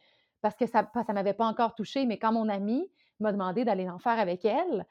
parce 0.42 0.56
que 0.56 0.66
ça 0.66 0.90
ne 1.08 1.14
m'avait 1.14 1.34
pas 1.34 1.46
encore 1.46 1.76
touché. 1.76 2.06
Mais 2.06 2.18
quand 2.18 2.32
mon 2.32 2.50
amie 2.50 2.92
m'a 3.20 3.32
demandé 3.32 3.64
d'aller 3.64 3.88
en 3.90 4.00
faire 4.00 4.20
avec 4.20 4.44
elle, 4.44 4.86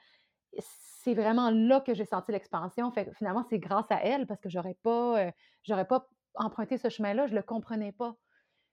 c'est 1.07 1.15
vraiment 1.15 1.51
là 1.51 1.81
que 1.81 1.95
j'ai 1.95 2.05
senti 2.05 2.33
l'expansion. 2.33 2.91
Fait 2.91 3.09
finalement, 3.15 3.45
c'est 3.49 3.61
grâce 3.61 3.87
à 3.91 4.03
elle 4.03 4.27
parce 4.27 4.41
que 4.41 4.49
j'aurais 4.49 4.77
pas, 4.83 5.21
euh, 5.21 5.31
j'aurais 5.63 5.87
pas 5.87 6.09
emprunté 6.35 6.79
ce 6.79 6.89
chemin-là, 6.89 7.29
je 7.29 7.35
le 7.37 7.43
comprenais 7.43 7.93
pas. 7.93 8.17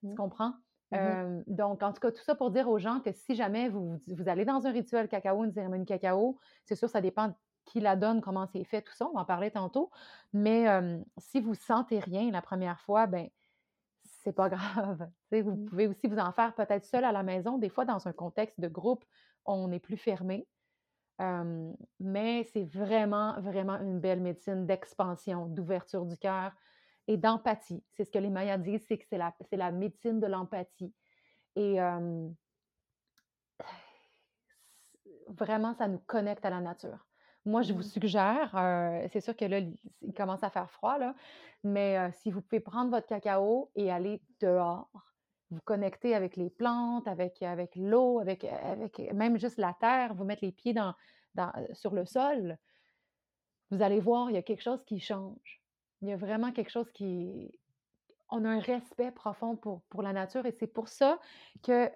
Tu 0.02 0.08
mmh. 0.08 0.16
comprends? 0.16 0.54
Mmh 0.92 1.44
donc, 1.48 1.82
en 1.82 1.92
tout 1.92 2.00
cas, 2.00 2.12
tout 2.12 2.22
ça 2.24 2.36
pour 2.36 2.52
dire 2.52 2.70
aux 2.70 2.78
gens 2.78 3.00
que 3.00 3.12
si 3.12 3.34
jamais 3.34 3.68
vous, 3.68 3.98
vous 4.08 4.30
allez 4.30 4.46
dans 4.46 4.68
un 4.68 4.72
rituel 4.72 5.08
cacao, 5.08 5.44
une 5.44 5.52
cérémonie 5.52 5.86
cacao, 5.86 6.38
c'est 6.66 6.76
sûr, 6.76 6.88
ça 6.88 7.02
dépend 7.02 7.34
qui 7.66 7.80
la 7.80 7.96
donne, 7.96 8.22
comment 8.22 8.46
c'est 8.46 8.64
fait, 8.64 8.84
tout 8.84 8.94
ça, 8.94 9.08
on 9.08 9.14
va 9.14 9.22
en 9.22 9.26
parler 9.26 9.50
tantôt. 9.50 9.90
Mais 10.34 10.68
si 11.18 11.40
vous 11.40 11.56
sentez 11.56 11.98
rien 11.98 12.30
la 12.30 12.44
première 12.44 12.80
fois, 12.80 13.08
ben 13.08 13.28
c'est 14.04 14.34
pas 14.34 14.50
grave. 14.50 15.10
vous 15.32 15.56
mmh. 15.56 15.66
pouvez 15.66 15.88
aussi 15.88 16.06
vous 16.06 16.20
en 16.20 16.32
faire 16.32 16.54
peut-être 16.54 16.86
seul 16.86 17.06
à 17.06 17.12
la 17.12 17.24
maison. 17.24 17.58
Des 17.58 17.70
fois, 17.70 17.86
dans 17.86 18.08
un 18.08 18.14
contexte 18.14 18.60
de 18.60 18.68
groupe, 18.68 19.04
on 19.46 19.72
est 19.72 19.80
plus 19.80 19.98
fermé 19.98 20.48
mais 21.20 22.44
c'est 22.52 22.64
vraiment, 22.64 23.40
vraiment 23.40 23.80
une 23.80 24.00
belle 24.00 24.22
médecine 24.22 24.66
d'expansion, 24.66 25.48
d'ouverture 25.48 26.06
du 26.06 26.18
cœur 26.18 26.52
et 27.08 27.18
d'empathie. 27.18 27.84
C'est 27.92 28.06
ce 28.06 28.12
que 28.12 28.20
les 28.20 28.30
Mayas 28.30 28.58
disent, 28.58 28.86
c'est 28.88 28.98
que 28.98 29.06
c'est 29.06 29.18
la, 29.18 29.34
la 29.52 29.72
médecine 29.72 30.20
de 30.20 30.28
l'empathie. 30.28 30.94
Et 31.56 31.78
vraiment, 35.28 35.74
ça 35.74 35.88
nous 35.88 36.00
connecte 36.00 36.46
à 36.46 36.50
la 36.50 36.62
nature. 36.62 37.06
Moi, 37.46 37.62
je 37.62 37.74
vous 37.74 37.80
mmh. 37.80 37.84
suggère, 37.84 39.08
c'est 39.12 39.20
sûr 39.20 39.36
que 39.36 39.46
là, 39.46 39.60
il 39.60 40.14
commence 40.14 40.44
à 40.44 40.50
faire 40.50 40.70
froid, 40.72 40.98
là, 40.98 41.14
mais 41.64 42.12
si 42.14 42.32
vous 42.32 42.42
pouvez 42.42 42.62
prendre 42.62 42.90
votre 42.90 43.08
cacao 43.08 43.70
et 43.76 43.92
aller 43.92 44.22
dehors, 44.40 45.13
vous 45.54 45.62
connecter 45.66 46.16
avec 46.16 46.36
les 46.36 46.50
plantes, 46.50 47.08
avec, 47.08 47.42
avec 47.42 47.76
l'eau, 47.76 48.20
avec, 48.20 48.44
avec 48.44 49.00
même 49.14 49.38
juste 49.38 49.58
la 49.58 49.74
terre, 49.80 50.14
vous 50.14 50.26
mettre 50.26 50.44
les 50.44 50.52
pieds 50.52 50.74
dans, 50.74 50.94
dans, 51.36 51.52
sur 51.74 51.94
le 51.94 52.06
sol, 52.06 52.58
vous 53.72 53.82
allez 53.82 54.00
voir, 54.00 54.30
il 54.30 54.34
y 54.34 54.38
a 54.38 54.42
quelque 54.42 54.62
chose 54.62 54.84
qui 54.86 55.00
change. 55.00 55.62
Il 56.02 56.10
y 56.10 56.12
a 56.12 56.18
vraiment 56.18 56.52
quelque 56.52 56.70
chose 56.70 56.90
qui... 56.92 57.60
On 58.30 58.46
a 58.46 58.50
un 58.50 58.60
respect 58.60 59.12
profond 59.12 59.56
pour, 59.56 59.84
pour 59.90 60.02
la 60.02 60.12
nature 60.12 60.46
et 60.46 60.52
c'est 60.52 60.68
pour 60.68 60.88
ça 60.88 61.20
que 61.62 61.92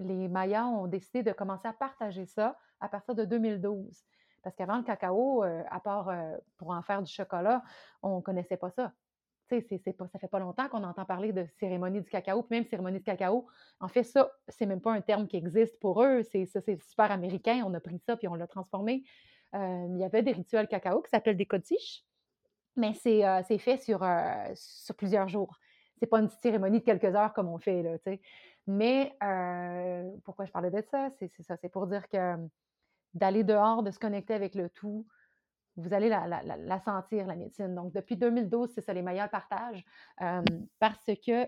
les 0.00 0.28
Mayas 0.28 0.66
ont 0.66 0.86
décidé 0.86 1.22
de 1.24 1.32
commencer 1.32 1.66
à 1.66 1.72
partager 1.72 2.24
ça 2.24 2.56
à 2.78 2.88
partir 2.88 3.14
de 3.14 3.24
2012. 3.24 4.04
Parce 4.42 4.54
qu'avant 4.54 4.78
le 4.78 4.84
cacao, 4.84 5.42
à 5.42 5.80
part 5.80 6.12
pour 6.56 6.70
en 6.70 6.82
faire 6.82 7.02
du 7.02 7.12
chocolat, 7.12 7.62
on 8.02 8.18
ne 8.18 8.22
connaissait 8.22 8.56
pas 8.56 8.70
ça 8.70 8.92
c'est 9.50 9.92
pas, 9.92 10.06
ça 10.08 10.18
fait 10.18 10.28
pas 10.28 10.38
longtemps 10.38 10.68
qu'on 10.68 10.84
entend 10.84 11.04
parler 11.04 11.32
de 11.32 11.44
cérémonie 11.58 12.00
du 12.00 12.08
cacao, 12.08 12.42
puis 12.42 12.56
même 12.56 12.64
cérémonie 12.64 12.98
du 12.98 13.04
cacao. 13.04 13.46
En 13.80 13.88
fait, 13.88 14.04
ça, 14.04 14.30
c'est 14.48 14.66
même 14.66 14.80
pas 14.80 14.92
un 14.92 15.00
terme 15.00 15.26
qui 15.26 15.36
existe 15.36 15.78
pour 15.80 16.02
eux. 16.02 16.22
C'est, 16.22 16.46
ça, 16.46 16.60
c'est 16.60 16.80
super 16.82 17.10
américain. 17.10 17.62
On 17.66 17.74
a 17.74 17.80
pris 17.80 17.98
ça 17.98 18.16
puis 18.16 18.28
on 18.28 18.34
l'a 18.34 18.46
transformé. 18.46 19.02
Euh, 19.54 19.86
il 19.90 19.98
y 19.98 20.04
avait 20.04 20.22
des 20.22 20.32
rituels 20.32 20.68
cacao 20.68 21.02
qui 21.02 21.10
s'appellent 21.10 21.36
des 21.36 21.46
codiches, 21.46 22.04
mais 22.76 22.94
c'est, 22.94 23.26
euh, 23.26 23.42
fait 23.42 23.78
sur, 23.78 24.02
euh, 24.02 24.52
sur 24.54 24.94
plusieurs 24.94 25.28
jours. 25.28 25.58
C'est 25.98 26.06
pas 26.06 26.20
une 26.20 26.28
cérémonie 26.28 26.78
de 26.78 26.84
quelques 26.84 27.14
heures 27.16 27.32
comme 27.32 27.48
on 27.48 27.58
fait, 27.58 27.82
là, 27.82 27.96
Mais 28.66 29.16
pourquoi 30.24 30.44
je 30.46 30.52
parlais 30.52 30.70
de 30.70 30.80
ça? 30.90 31.10
C'est, 31.18 31.30
ça, 31.42 31.56
c'est 31.56 31.68
pour 31.68 31.86
dire 31.86 32.08
que 32.08 32.36
d'aller 33.12 33.42
dehors, 33.42 33.82
de 33.82 33.90
se 33.90 33.98
connecter 33.98 34.34
avec 34.34 34.54
le 34.54 34.70
tout, 34.70 35.04
vous 35.76 35.94
allez 35.94 36.08
la, 36.08 36.80
sentir, 36.80 37.26
la 37.26 37.36
médecine. 37.36 37.74
Donc, 37.74 37.92
depuis 37.92 38.16
2012, 38.16 38.70
c'est 38.74 38.80
ça, 38.80 38.92
les 38.92 39.02
meilleurs 39.02 39.30
partages, 39.30 39.84
parce 40.78 41.10
que 41.26 41.46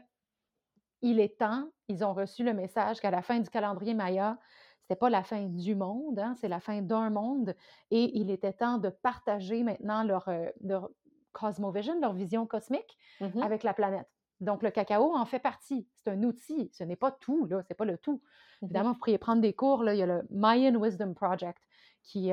il 1.02 1.18
est 1.18 1.38
temps, 1.38 1.68
ils 1.88 2.04
ont 2.04 2.14
reçu 2.14 2.44
le 2.44 2.54
message 2.54 3.00
qu'à 3.00 3.10
la 3.10 3.22
fin 3.22 3.40
du 3.40 3.50
calendrier 3.50 3.92
Maya, 3.92 4.38
ce 4.82 4.92
n'est 4.92 4.96
pas 4.96 5.10
la 5.10 5.24
fin 5.24 5.46
du 5.46 5.74
monde, 5.74 6.18
hein, 6.18 6.34
c'est 6.40 6.48
la 6.48 6.60
fin 6.60 6.80
d'un 6.80 7.10
monde, 7.10 7.56
et 7.90 8.16
il 8.18 8.30
était 8.30 8.52
temps 8.52 8.78
de 8.78 8.88
partager 8.88 9.64
maintenant 9.64 10.04
leur, 10.04 10.30
leur 10.62 10.90
cosmovision, 11.32 12.00
leur 12.00 12.12
vision 12.12 12.46
cosmique 12.46 12.98
mmh 13.20 13.42
avec 13.42 13.62
la 13.62 13.74
planète. 13.74 14.08
Donc, 14.40 14.64
le 14.64 14.70
cacao 14.70 15.14
en 15.14 15.24
fait 15.24 15.38
partie. 15.38 15.86
C'est 15.94 16.10
un 16.10 16.22
outil. 16.24 16.68
Ce 16.72 16.82
n'est 16.82 16.96
pas 16.96 17.12
tout, 17.12 17.46
là. 17.46 17.62
Ce 17.62 17.68
n'est 17.70 17.76
pas 17.76 17.84
le 17.84 17.96
tout. 17.96 18.20
Mmh 18.60 18.64
Évidemment, 18.66 18.92
vous 18.92 18.98
pourriez 18.98 19.18
prendre 19.18 19.40
des 19.40 19.52
cours. 19.52 19.84
Là. 19.84 19.94
Il 19.94 19.98
y 19.98 20.02
a 20.02 20.06
le 20.06 20.26
Mayan 20.30 20.74
Wisdom 20.74 21.14
Project 21.14 21.62
qui, 22.02 22.30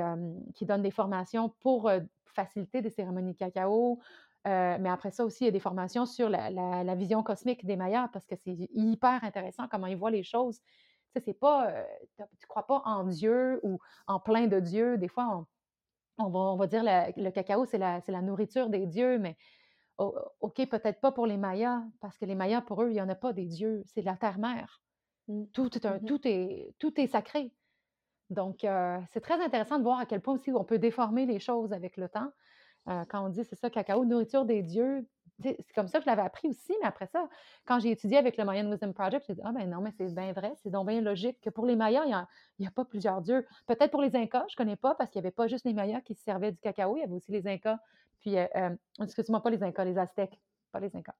qui 0.55 0.65
donne 0.65 0.81
des 0.81 0.91
formations 0.91 1.49
pour 1.59 1.89
faciliter 2.25 2.81
des 2.81 2.89
cérémonies 2.89 3.33
de 3.33 3.37
cacao. 3.37 3.99
mais 4.45 4.89
après 4.89 5.11
ça 5.11 5.25
aussi, 5.25 5.43
il 5.43 5.45
y 5.45 5.49
a 5.49 5.51
des 5.51 5.59
formations 5.59 6.05
sur 6.05 6.29
la, 6.29 6.95
vision 6.95 7.23
cosmique 7.23 7.65
des 7.65 7.75
Mayas 7.75 8.09
parce 8.13 8.25
que 8.25 8.35
c'est 8.35 8.55
hyper 8.73 9.23
intéressant 9.23 9.67
comment 9.69 9.87
ils 9.87 9.97
voient 9.97 10.11
les 10.11 10.23
choses. 10.23 10.59
Tu 10.59 11.13
sais, 11.13 11.25
c'est 11.25 11.39
pas, 11.39 11.73
tu 12.17 12.21
ne 12.21 12.47
crois 12.47 12.67
pas 12.67 12.81
en 12.85 13.03
Dieu 13.05 13.59
ou 13.63 13.79
en 14.07 14.19
plein 14.19 14.47
de 14.47 14.59
Dieu. 14.59 14.97
Des 14.97 15.07
fois, 15.07 15.45
on, 16.17 16.29
va, 16.29 16.39
on 16.39 16.55
va, 16.55 16.67
dire 16.67 16.83
que 16.83 17.19
le 17.19 17.31
cacao, 17.31 17.65
c'est 17.65 17.79
la, 17.79 18.01
la, 18.07 18.21
nourriture 18.21 18.69
des 18.69 18.85
dieux, 18.85 19.17
mais 19.17 19.35
OK, 19.97 20.65
peut-être 20.69 21.01
pas 21.01 21.11
pour 21.11 21.27
les 21.27 21.37
Mayas, 21.37 21.83
parce 21.99 22.17
que 22.17 22.25
les 22.25 22.35
Mayas, 22.35 22.61
pour 22.61 22.81
eux, 22.81 22.89
il 22.89 22.93
n'y 22.93 23.01
en 23.01 23.09
a 23.09 23.15
pas 23.15 23.33
des 23.33 23.45
dieux, 23.45 23.83
c'est 23.85 24.01
la 24.01 24.15
terre-mère. 24.15 24.81
Mmh. 25.27 25.45
Tout, 25.53 25.77
est 25.77 25.85
mmh 25.85 26.05
tout, 26.05 26.27
est, 26.27 26.73
tout 26.79 26.99
est 26.99 27.07
sacré. 27.07 27.51
Donc, 28.29 28.65
c'est 29.11 29.21
très 29.21 29.41
intéressant 29.43 29.77
de 29.77 29.83
voir 29.83 29.99
à 29.99 30.05
quel 30.05 30.21
point 30.21 30.35
aussi 30.35 30.51
on 30.51 30.63
peut 30.63 30.79
déformer 30.79 31.25
les 31.25 31.39
choses 31.39 31.73
avec 31.73 31.97
le 31.97 32.09
temps. 32.09 32.31
quand 32.85 33.25
on 33.25 33.29
dit, 33.29 33.43
c'est 33.43 33.55
ça, 33.55 33.69
cacao, 33.69 34.05
nourriture 34.05 34.45
des 34.45 34.61
dieux, 34.61 35.07
c'est 35.41 35.73
comme 35.73 35.87
ça 35.87 35.99
que 35.99 36.05
je 36.05 36.09
l'avais 36.09 36.21
appris 36.21 36.49
aussi, 36.49 36.73
mais 36.81 36.87
après 36.87 37.07
ça, 37.07 37.27
quand 37.65 37.79
j'ai 37.79 37.91
étudié 37.91 38.17
avec 38.17 38.37
le 38.37 38.45
Mayan 38.45 38.69
Wisdom 38.69 38.93
Project, 38.93 39.25
j'ai 39.27 39.35
dit, 39.35 39.41
ah 39.43 39.51
ben 39.51 39.69
non, 39.69 39.81
mais 39.81 39.91
c'est 39.91 40.13
bien 40.13 40.33
vrai, 40.33 40.53
c'est 40.57 40.69
donc 40.69 40.87
bien 40.87 41.01
logique 41.01 41.39
que 41.41 41.49
pour 41.49 41.65
les 41.65 41.75
Mayas, 41.75 42.03
il 42.05 42.25
n'y 42.59 42.67
a, 42.67 42.71
pas 42.71 42.85
plusieurs 42.85 43.21
dieux. 43.21 43.45
Peut-être 43.65 43.91
pour 43.91 44.01
les 44.01 44.15
Incas, 44.15 44.45
je 44.49 44.53
ne 44.53 44.57
connais 44.57 44.75
pas, 44.75 44.95
parce 44.95 45.09
qu'il 45.09 45.21
n'y 45.21 45.27
avait 45.27 45.35
pas 45.35 45.47
juste 45.47 45.65
les 45.65 45.73
Mayas 45.73 46.01
qui 46.01 46.13
se 46.13 46.23
servaient 46.23 46.51
du 46.51 46.59
cacao, 46.59 46.97
il 46.97 47.01
y 47.01 47.03
avait 47.03 47.13
aussi 47.13 47.31
les 47.31 47.47
Incas, 47.47 47.79
puis, 48.19 48.35
excuse-moi, 49.01 49.41
pas 49.41 49.49
les 49.49 49.63
Incas, 49.63 49.85
les 49.85 49.97
Aztèques, 49.97 50.39
pas 50.71 50.79
les 50.79 50.93
Incas, 50.95 51.15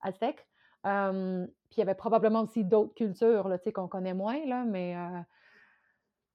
Aztèques. 0.00 0.46
puis 0.82 0.90
il 0.90 1.78
y 1.78 1.82
avait 1.82 1.94
probablement 1.94 2.42
aussi 2.42 2.64
d'autres 2.64 2.94
cultures 2.94 3.48
qu'on 3.72 3.88
connaît 3.88 4.14
moins, 4.14 4.44
là, 4.46 4.64
mais 4.64 4.96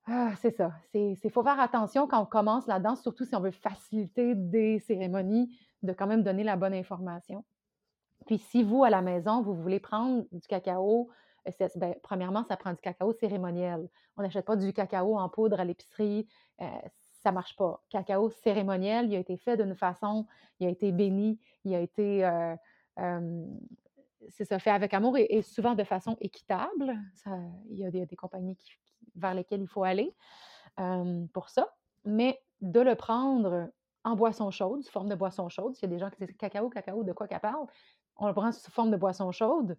ah, 0.08 0.34
c'est 0.40 0.56
ça. 0.56 0.72
Il 0.94 1.32
faut 1.32 1.44
faire 1.44 1.60
attention 1.60 2.08
quand 2.08 2.22
on 2.22 2.26
commence 2.26 2.68
la 2.68 2.80
danse, 2.80 3.02
surtout 3.02 3.26
si 3.26 3.36
on 3.36 3.40
veut 3.40 3.52
faciliter 3.52 4.36
des 4.36 4.80
cérémonies, 4.80 5.58
de 5.82 5.94
quand 5.94 6.06
même 6.06 6.24
donner 6.24 6.44
la 6.44 6.56
bonne 6.56 6.74
information. 6.74 7.44
Puis 8.28 8.38
si 8.38 8.64
vous, 8.64 8.84
à 8.84 8.90
la 8.90 9.02
maison, 9.02 9.42
vous 9.42 9.56
voulez 9.56 9.80
prendre 9.80 10.26
du 10.32 10.48
cacao, 10.48 11.10
euh, 11.48 11.68
ben, 11.76 11.96
premièrement, 12.04 12.44
ça 12.44 12.56
prend 12.56 12.72
du 12.72 12.82
cacao 12.82 13.14
cérémoniel. 13.14 13.90
On 14.18 14.22
n'achète 14.22 14.46
pas 14.46 14.56
du 14.56 14.74
cacao 14.74 15.18
en 15.18 15.28
poudre 15.30 15.60
à 15.60 15.66
l'épicerie. 15.66 16.28
Euh, 16.62 16.66
ça 17.24 17.32
ne 17.32 17.36
marche 17.36 17.56
pas. 17.56 17.84
Cacao 17.90 18.30
cérémoniel, 18.30 19.08
il 19.08 19.16
a 19.16 19.20
été 19.20 19.38
fait 19.38 19.58
d'une 19.58 19.76
façon, 19.76 20.28
il 20.60 20.68
a 20.68 20.70
été 20.70 20.92
béni, 20.92 21.40
il 21.64 21.74
a 21.74 21.80
été, 21.80 22.24
euh, 22.24 22.56
c'est 24.30 24.46
ça, 24.46 24.60
fait 24.60 24.70
avec 24.70 24.94
amour 24.94 25.18
et, 25.18 25.42
souvent 25.42 25.74
de 25.74 25.84
façon 25.84 26.16
équitable. 26.22 26.96
il, 27.72 27.80
y 27.80 27.86
a 27.86 27.90
des, 27.90 28.06
des 28.06 28.16
compagnies 28.16 28.56
qui, 28.56 28.72
vers 29.16 29.34
lesquels 29.34 29.62
il 29.62 29.68
faut 29.68 29.84
aller 29.84 30.14
pour 31.34 31.50
ça. 31.50 31.70
Mais 32.06 32.40
de 32.62 32.80
le 32.80 32.96
prendre 32.96 33.70
en 34.04 34.16
boisson 34.16 34.52
chaude, 34.52 34.84
sous 34.84 34.92
forme 34.92 35.10
de 35.10 35.16
boisson 35.16 35.50
chaude. 35.50 35.76
S'il 35.76 35.90
y 35.90 35.92
a 35.92 35.96
des 35.96 36.00
gens 36.00 36.10
qui 36.10 36.24
disent 36.24 36.36
cacao, 36.38 36.70
cacao, 36.70 37.04
de 37.04 37.12
quoi 37.12 37.28
qu'elle 37.28 37.40
parle, 37.40 37.66
on 38.18 38.28
le 38.28 38.34
prend 38.34 38.52
sous 38.52 38.72
forme 38.72 38.92
de 38.92 38.98
boisson 38.98 39.32
chaude. 39.32 39.78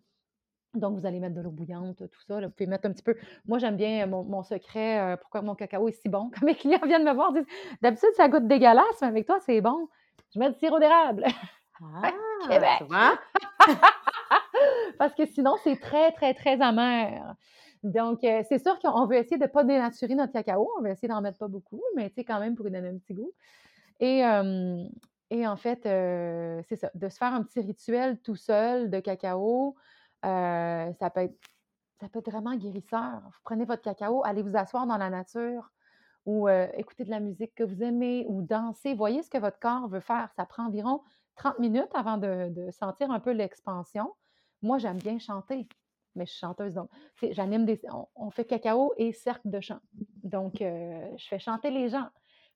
Donc, 0.74 0.98
vous 0.98 1.06
allez 1.06 1.20
mettre 1.20 1.34
de 1.34 1.40
l'eau 1.40 1.50
bouillante, 1.50 1.96
tout 1.96 2.20
ça. 2.26 2.40
Vous 2.40 2.50
pouvez 2.50 2.66
mettre 2.66 2.86
un 2.86 2.92
petit 2.92 3.02
peu. 3.02 3.16
Moi, 3.46 3.58
j'aime 3.58 3.76
bien 3.76 4.06
mon, 4.06 4.42
secret, 4.42 5.16
pourquoi 5.20 5.42
mon 5.42 5.54
cacao 5.54 5.88
est 5.88 5.92
si 5.92 6.08
bon. 6.08 6.30
Quand 6.34 6.40
mes 6.44 6.54
clients 6.54 6.84
viennent 6.84 7.04
me 7.04 7.14
voir, 7.14 7.32
disent 7.32 7.46
D'habitude, 7.80 8.10
ça 8.16 8.28
goûte 8.28 8.46
dégueulasse, 8.46 9.00
mais 9.00 9.08
avec 9.08 9.26
toi, 9.26 9.38
c'est 9.40 9.60
bon. 9.60 9.88
Je 10.34 10.38
mets 10.38 10.50
du 10.50 10.58
sirop 10.58 10.78
d'érable. 10.78 11.24
Ah, 12.02 12.10
Québec. 12.48 12.88
Parce 14.98 15.14
que 15.14 15.26
sinon, 15.26 15.56
c'est 15.62 15.78
très, 15.78 16.10
très, 16.12 16.32
très 16.32 16.62
amer. 16.62 17.34
Donc, 17.86 18.24
euh, 18.24 18.42
c'est 18.48 18.58
sûr 18.58 18.78
qu'on 18.80 19.06
veut 19.06 19.16
essayer 19.16 19.38
de 19.38 19.44
ne 19.44 19.48
pas 19.48 19.62
dénaturer 19.62 20.14
notre 20.16 20.32
cacao. 20.32 20.68
On 20.78 20.82
veut 20.82 20.90
essayer 20.90 21.08
d'en 21.08 21.20
mettre 21.20 21.38
pas 21.38 21.46
beaucoup, 21.46 21.82
mais 21.94 22.08
tu 22.10 22.16
sais, 22.16 22.24
quand 22.24 22.40
même 22.40 22.56
pour 22.56 22.64
lui 22.64 22.72
donner 22.72 22.88
un 22.88 22.98
petit 22.98 23.14
goût. 23.14 23.32
Et, 24.00 24.22
et 25.30 25.46
en 25.46 25.56
fait, 25.56 25.80
c'est 25.84 26.76
ça, 26.76 26.90
de 26.94 27.08
se 27.08 27.16
faire 27.16 27.32
un 27.32 27.42
petit 27.42 27.60
rituel 27.60 28.18
tout 28.20 28.36
seul 28.36 28.90
de 28.90 29.00
cacao, 29.00 29.74
ça, 30.22 31.10
peut 31.14 31.20
être, 31.20 31.38
ça 32.00 32.08
peut 32.08 32.18
être 32.18 32.30
vraiment 32.30 32.54
guérisseur. 32.56 33.22
Vous 33.24 33.40
prenez 33.44 33.64
votre 33.64 33.82
cacao, 33.82 34.22
allez 34.24 34.42
vous 34.42 34.56
asseoir 34.56 34.86
dans 34.86 34.98
la 34.98 35.08
nature 35.08 35.70
ou 36.26 36.48
écouter 36.48 37.04
de 37.04 37.10
la 37.10 37.20
musique 37.20 37.54
que 37.54 37.64
vous 37.64 37.82
aimez 37.82 38.26
ou 38.28 38.42
danser. 38.42 38.92
Voyez 38.92 39.22
ce 39.22 39.30
que 39.30 39.38
votre 39.38 39.58
corps 39.60 39.88
veut 39.88 40.00
faire. 40.00 40.28
Ça 40.36 40.44
prend 40.44 40.66
environ 40.66 41.00
30 41.36 41.58
minutes 41.58 41.94
avant 41.94 42.18
de 42.18 42.70
sentir 42.70 43.10
un 43.10 43.20
peu 43.20 43.30
l'expansion. 43.30 44.12
Moi, 44.60 44.76
j'aime 44.76 44.98
bien 44.98 45.18
chanter 45.18 45.68
mais 46.16 46.26
je 46.26 46.32
suis 46.32 46.40
chanteuse, 46.40 46.74
donc 46.74 46.90
j'anime 47.30 47.64
des. 47.64 47.80
On, 48.14 48.30
fait 48.30 48.44
cacao 48.44 48.92
et 48.96 49.12
cercle 49.12 49.48
de 49.50 49.60
chant. 49.60 49.80
Donc, 50.24 50.60
euh, 50.60 51.08
je 51.16 51.26
fais 51.28 51.38
chanter 51.38 51.70
les 51.70 51.88
gens. 51.88 52.08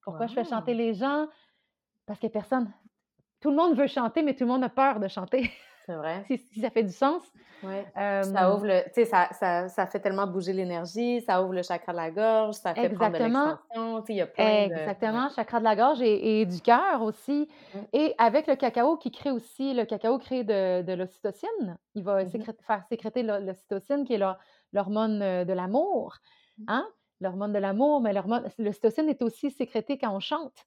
Pourquoi 0.02 0.26
je 0.26 0.34
fais 0.34 0.44
chanter 0.44 0.74
les 0.74 0.94
gens? 0.94 1.28
Parce 2.06 2.18
que 2.18 2.26
personne. 2.26 2.72
Tout 3.40 3.50
le 3.50 3.56
monde 3.56 3.76
veut 3.76 3.86
chanter, 3.86 4.22
mais 4.22 4.34
tout 4.34 4.44
le 4.44 4.50
monde 4.50 4.64
a 4.64 4.68
peur 4.68 5.00
de 5.00 5.08
chanter. 5.08 5.50
C'est 5.90 5.96
vrai. 5.96 6.24
si, 6.28 6.60
ça 6.60 6.70
fait 6.70 6.84
du 6.84 6.92
sens. 6.92 7.22
Oui. 7.62 7.74
ça 7.94 8.54
ouvre 8.54 8.66
le. 8.66 8.84
Tu 8.84 8.92
sais, 8.94 9.04
ça, 9.04 9.28
ça, 9.32 9.68
ça, 9.68 9.86
fait 9.86 10.00
tellement 10.00 10.26
bouger 10.26 10.52
l'énergie, 10.52 11.20
ça 11.20 11.42
ouvre 11.42 11.52
le 11.52 11.62
chakra 11.62 11.92
de 11.92 11.96
la 11.98 12.10
gorge, 12.10 12.54
ça 12.54 12.74
fait 12.74 12.88
prendre 12.88 13.18
de 13.18 13.22
l'extension. 13.22 14.04
Il 14.08 14.16
y 14.16 14.20
a 14.20 14.26
plein 14.26 14.64
Exactement, 14.64 15.28
chakra 15.28 15.58
de 15.58 15.64
la 15.64 15.76
gorge 15.76 16.00
et, 16.00 16.46
du 16.46 16.60
cœur 16.60 17.02
aussi. 17.02 17.48
Et 17.92 18.14
avec 18.18 18.46
le 18.46 18.56
cacao 18.56 18.96
qui 18.96 19.10
crée 19.10 19.30
aussi, 19.30 19.74
le 19.74 19.84
cacao 19.84 20.18
crée 20.18 20.44
de, 20.44 20.82
de 20.82 20.92
l'ocytocine. 20.92 21.76
Il 21.94 22.04
va 22.04 22.24
mmh 22.24 22.30
faire 22.66 22.84
sécréter 22.88 23.22
l'ocytocine 23.22 24.04
qui 24.04 24.14
est 24.14 24.22
l'hormone 24.72 25.44
de 25.44 25.52
l'amour. 25.52 26.16
Mmh. 26.58 26.64
Hein? 26.68 26.88
L'hormone 27.20 27.52
de 27.52 27.58
l'amour, 27.58 28.00
mais 28.00 28.14
l'ocytocine 28.58 29.08
est 29.08 29.20
aussi 29.22 29.50
sécrétée 29.50 29.98
quand 29.98 30.14
on 30.14 30.20
chante. 30.20 30.66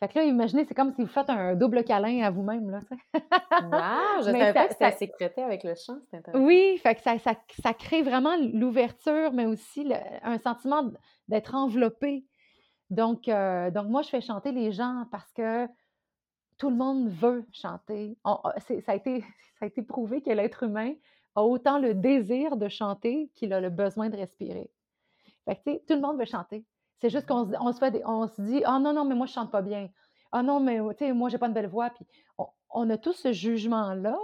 Fait 0.00 0.08
que 0.08 0.18
là, 0.18 0.24
imaginez, 0.24 0.64
c'est 0.64 0.74
comme 0.74 0.92
si 0.92 1.02
vous 1.02 1.08
faites 1.08 1.30
un 1.30 1.54
double 1.54 1.84
câlin 1.84 2.22
à 2.24 2.30
vous-même. 2.30 2.70
Là, 2.70 2.80
wow, 3.14 4.18
je 4.18 4.24
savais 4.24 4.52
pas 4.52 4.66
que 4.66 4.72
c'était 4.72 4.90
sécrété 4.92 5.42
avec 5.42 5.62
le 5.64 5.74
chant, 5.74 5.98
c'est 6.10 6.18
intéressant. 6.18 6.44
Oui, 6.44 6.78
fait 6.78 6.96
que 6.96 7.02
ça, 7.02 7.16
ça, 7.18 7.74
crée 7.74 8.02
vraiment 8.02 8.36
l'ouverture, 8.52 9.32
mais 9.32 9.46
aussi 9.46 9.90
un 10.22 10.38
sentiment 10.38 10.90
d'être 11.28 11.54
enveloppé. 11.54 12.24
Donc, 12.90 13.28
euh, 13.28 13.70
donc, 13.70 13.88
moi, 13.88 14.02
je 14.02 14.08
fais 14.08 14.20
chanter 14.20 14.52
les 14.52 14.72
gens 14.72 15.06
parce 15.10 15.32
que 15.32 15.66
tout 16.58 16.70
le 16.70 16.76
monde 16.76 17.08
veut 17.08 17.44
chanter. 17.52 18.16
ça, 18.24 18.92
a 18.92 18.94
été, 18.94 19.20
ça 19.58 19.64
a 19.64 19.66
été 19.66 19.82
prouvé 19.82 20.22
que 20.22 20.30
l'être 20.30 20.64
humain 20.64 20.92
a 21.34 21.42
autant 21.42 21.78
le 21.78 21.94
désir 21.94 22.56
de 22.56 22.68
chanter 22.68 23.30
qu'il 23.34 23.52
a 23.52 23.60
le 23.60 23.70
besoin 23.70 24.08
de 24.08 24.16
respirer. 24.16 24.70
Fait 25.44 25.56
que, 25.56 25.78
tout 25.86 25.94
le 25.94 26.00
monde 26.00 26.18
veut 26.18 26.24
chanter. 26.24 26.64
C'est 27.00 27.10
juste 27.10 27.26
qu'on 27.26 27.50
on 27.60 27.72
se, 27.72 27.78
fait 27.78 28.02
on 28.04 28.26
se 28.26 28.40
dit 28.40 28.62
Ah 28.64 28.78
non, 28.78 28.92
non, 28.92 29.04
mais 29.04 29.14
moi, 29.14 29.26
je 29.26 29.32
chante 29.32 29.50
pas 29.50 29.62
bien. 29.62 29.88
Ah 30.32 30.42
non, 30.42 30.60
mais 30.60 30.78
tu 30.96 31.04
sais, 31.06 31.12
moi, 31.12 31.28
j'ai 31.28 31.38
pas 31.38 31.46
une 31.46 31.52
belle 31.52 31.68
voix. 31.68 31.90
Puis 31.90 32.06
on, 32.70 32.90
a 32.90 32.98
tout 32.98 33.12
ce 33.12 33.32
jugement-là. 33.32 34.18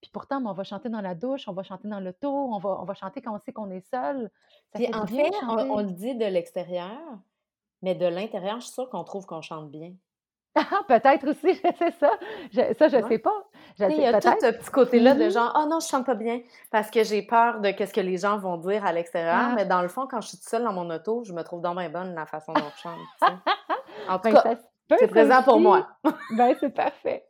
Puis 0.00 0.10
pourtant, 0.12 0.44
on 0.44 0.52
va 0.52 0.64
chanter 0.64 0.90
dans 0.90 1.00
la 1.00 1.14
douche, 1.14 1.48
on 1.48 1.54
va 1.54 1.62
chanter 1.62 1.88
dans 1.88 2.00
l'auto, 2.00 2.28
on 2.28 2.58
va, 2.58 2.78
on 2.80 2.84
va 2.84 2.92
chanter 2.92 3.22
quand 3.22 3.34
on 3.34 3.38
sait 3.38 3.52
qu'on 3.52 3.70
est 3.70 3.88
seul. 3.88 4.30
puis 4.74 4.94
en 4.94 5.06
fait, 5.06 5.30
on, 5.48 5.78
le 5.78 5.90
dit 5.90 6.14
de 6.14 6.26
l'extérieur, 6.26 7.00
mais 7.80 7.94
de 7.94 8.04
l'intérieur, 8.04 8.60
je 8.60 8.66
suis 8.66 8.74
sûre 8.74 8.90
qu'on 8.90 9.04
trouve 9.04 9.24
qu'on 9.24 9.40
chante 9.40 9.70
bien. 9.70 9.94
Ah, 10.56 10.80
peut-être 10.86 11.28
aussi, 11.28 11.54
c'est 11.78 11.94
ça. 11.98 12.12
ça, 12.78 12.88
je 12.88 12.96
ne 12.96 13.08
sais 13.08 13.18
pas. 13.18 13.44
il 13.80 13.96
y 13.96 14.06
a 14.06 14.20
tout 14.20 14.28
ce 14.40 14.52
petit 14.52 14.70
côté-là 14.70 15.14
de 15.14 15.24
mm-hmm. 15.24 15.32
genre, 15.32 15.52
oh 15.58 15.68
non, 15.68 15.80
je 15.80 15.88
chante 15.88 16.06
pas 16.06 16.14
bien 16.14 16.40
parce 16.70 16.90
que 16.90 17.02
j'ai 17.02 17.22
peur 17.22 17.60
de 17.60 17.68
ce 17.68 17.92
que 17.92 18.00
les 18.00 18.18
gens 18.18 18.38
vont 18.38 18.56
dire 18.58 18.84
à 18.84 18.92
l'extérieur. 18.92 19.48
Ah. 19.50 19.52
Mais 19.56 19.66
dans 19.66 19.82
le 19.82 19.88
fond, 19.88 20.06
quand 20.06 20.20
je 20.20 20.28
suis 20.28 20.38
toute 20.38 20.48
seule 20.48 20.62
dans 20.62 20.72
mon 20.72 20.88
auto, 20.90 21.24
je 21.24 21.32
me 21.32 21.42
trouve 21.42 21.60
dans 21.60 21.74
bien 21.74 21.88
bonne 21.88 22.14
la 22.14 22.26
façon 22.26 22.52
dont 22.52 22.70
je 22.76 22.82
chante. 22.82 22.98
en 24.08 24.18
tout 24.18 24.30
ben, 24.30 24.34
cas, 24.34 24.56
c'est 24.98 25.08
présent 25.08 25.42
pour 25.42 25.58
moi. 25.58 25.88
ben, 26.36 26.54
c'est 26.60 26.70
parfait. 26.74 27.26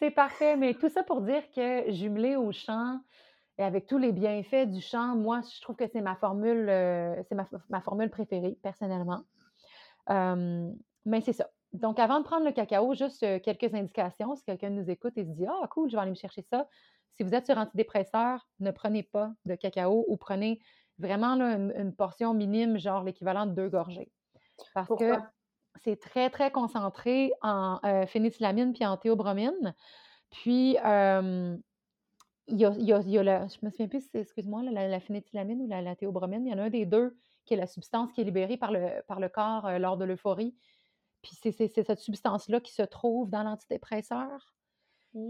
C'est 0.00 0.10
parfait. 0.10 0.56
Mais 0.56 0.74
tout 0.74 0.90
ça 0.90 1.02
pour 1.02 1.22
dire 1.22 1.42
que 1.54 1.90
jumelé 1.90 2.36
au 2.36 2.52
chant 2.52 3.00
et 3.56 3.64
avec 3.64 3.86
tous 3.86 3.98
les 3.98 4.12
bienfaits 4.12 4.66
du 4.66 4.82
chant, 4.82 5.16
moi, 5.16 5.40
je 5.40 5.60
trouve 5.62 5.74
que 5.74 5.86
c'est 5.88 6.02
ma 6.02 6.16
formule, 6.16 6.68
euh, 6.68 7.14
c'est 7.28 7.34
ma, 7.34 7.80
formule 7.80 8.10
préférée, 8.10 8.58
personnellement. 8.62 9.22
mais 10.08 11.20
c'est 11.22 11.32
ça 11.32 11.48
donc, 11.72 11.98
avant 11.98 12.20
de 12.20 12.24
prendre 12.24 12.46
le 12.46 12.52
cacao, 12.52 12.94
juste 12.94 13.20
quelques 13.42 13.74
indications. 13.74 14.34
Si 14.34 14.44
quelqu'un 14.44 14.70
nous 14.70 14.90
écoute 14.90 15.12
et 15.16 15.24
se 15.24 15.30
dit 15.30 15.46
Ah, 15.46 15.66
cool, 15.68 15.90
je 15.90 15.96
vais 15.96 16.02
aller 16.02 16.10
me 16.10 16.16
chercher 16.16 16.42
ça. 16.42 16.66
Si 17.16 17.22
vous 17.22 17.34
êtes 17.34 17.46
sur 17.46 17.58
antidépresseur, 17.58 18.46
ne 18.60 18.70
prenez 18.70 19.02
pas 19.02 19.32
de 19.44 19.54
cacao 19.54 20.04
ou 20.08 20.16
prenez 20.16 20.60
vraiment 20.98 21.34
une, 21.34 21.94
portion 21.94 22.32
minime, 22.32 22.78
genre 22.78 23.04
l'équivalent 23.04 23.46
de 23.46 23.52
deux 23.52 23.68
gorgées. 23.68 24.10
Parce 24.74 24.88
que 24.88 25.14
c'est 25.84 26.00
très, 26.00 26.30
très 26.30 26.50
concentré 26.50 27.32
en 27.42 27.78
phénéthylamine 28.06 28.72
puis 28.72 28.86
en 28.86 28.96
théobromine. 28.96 29.74
Puis, 30.30 30.70
il 30.70 32.60
y, 32.60 32.64
a, 32.64 33.22
la, 33.22 33.46
je 33.46 33.58
me 33.62 33.70
souviens 33.70 33.88
plus, 33.88 34.08
excuse-moi, 34.14 34.62
la, 34.62 34.88
la, 34.88 35.00
phénéthylamine 35.00 35.60
ou 35.60 35.68
la, 35.68 35.96
théobromine, 35.96 36.46
il 36.46 36.50
y 36.50 36.54
en 36.54 36.58
a 36.58 36.64
un 36.64 36.70
des 36.70 36.86
deux 36.86 37.16
qui 37.44 37.54
est 37.54 37.58
la 37.58 37.66
substance 37.66 38.10
qui 38.12 38.22
est 38.22 38.24
libérée 38.24 38.56
par 38.56 38.72
le, 38.72 39.02
par 39.06 39.20
le 39.20 39.28
corps 39.28 39.70
lors 39.78 39.96
de 39.96 40.04
l'euphorie 40.04 40.54
puis 41.22 41.32
c'est 41.40 41.52
cette 41.52 41.98
substance-là 41.98 42.60
qui 42.60 42.72
se 42.72 42.82
trouve 42.82 43.30
dans 43.30 43.42
l'antidépresseur. 43.42 44.54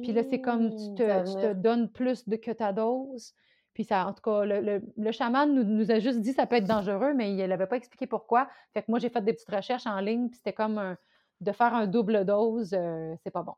Puis 0.02 0.12
là, 0.12 0.22
c'est 0.28 0.40
comme 0.40 0.70
tu 0.70 0.94
te, 0.94 1.52
donnes 1.54 1.90
plus 1.90 2.28
de 2.28 2.36
que 2.36 2.50
ta 2.50 2.72
dose. 2.72 3.32
Puis 3.74 3.84
ça, 3.84 4.06
en 4.06 4.12
tout 4.12 4.22
cas, 4.22 4.44
le, 4.44 4.82
le, 4.96 5.12
chaman 5.12 5.54
nous, 5.54 5.90
a 5.90 6.00
juste 6.00 6.20
dit 6.20 6.30
que 6.30 6.36
ça 6.36 6.46
peut 6.46 6.56
être 6.56 6.66
dangereux, 6.66 7.14
mais 7.14 7.32
il 7.32 7.46
n'avait 7.46 7.66
pas 7.66 7.76
expliqué 7.76 8.06
pourquoi. 8.06 8.48
Fait 8.74 8.82
que 8.82 8.90
moi, 8.90 8.98
j'ai 8.98 9.08
fait 9.08 9.22
des 9.22 9.32
petites 9.32 9.50
recherches 9.50 9.86
en 9.86 10.00
ligne, 10.00 10.28
puis 10.28 10.36
c'était 10.36 10.52
comme 10.52 10.96
de 11.40 11.52
faire 11.52 11.74
un 11.74 11.86
double 11.86 12.24
dose, 12.24 12.74
euh, 12.74 13.14
c'est 13.22 13.30
pas 13.30 13.42
bon. 13.42 13.54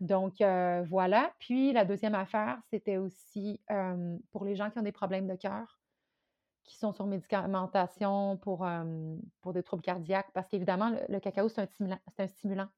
Donc, 0.00 0.40
euh, 0.40 0.82
voilà. 0.88 1.32
Puis, 1.38 1.72
la 1.72 1.84
deuxième 1.84 2.16
affaire, 2.16 2.58
c'était 2.70 2.96
aussi 2.96 3.60
pour 4.32 4.44
les 4.44 4.56
gens 4.56 4.70
qui 4.70 4.78
ont 4.78 4.82
des 4.82 4.92
problèmes 4.92 5.28
de 5.28 5.36
cœur, 5.36 5.78
qui 6.64 6.76
sont 6.76 6.92
sur 6.92 7.06
médicamentation 7.06 8.36
pour, 8.38 8.66
pour 9.40 9.52
des 9.52 9.62
troubles 9.62 9.82
cardiaques, 9.82 10.30
parce 10.32 10.48
qu'évidemment, 10.48 10.94
le, 11.08 11.18
cacao, 11.20 11.48
c'est 11.48 11.60
un 11.60 11.66
stimulant. 11.66 11.98
C'est 12.16 12.22
un 12.22 12.26
stimulant. 12.26 12.68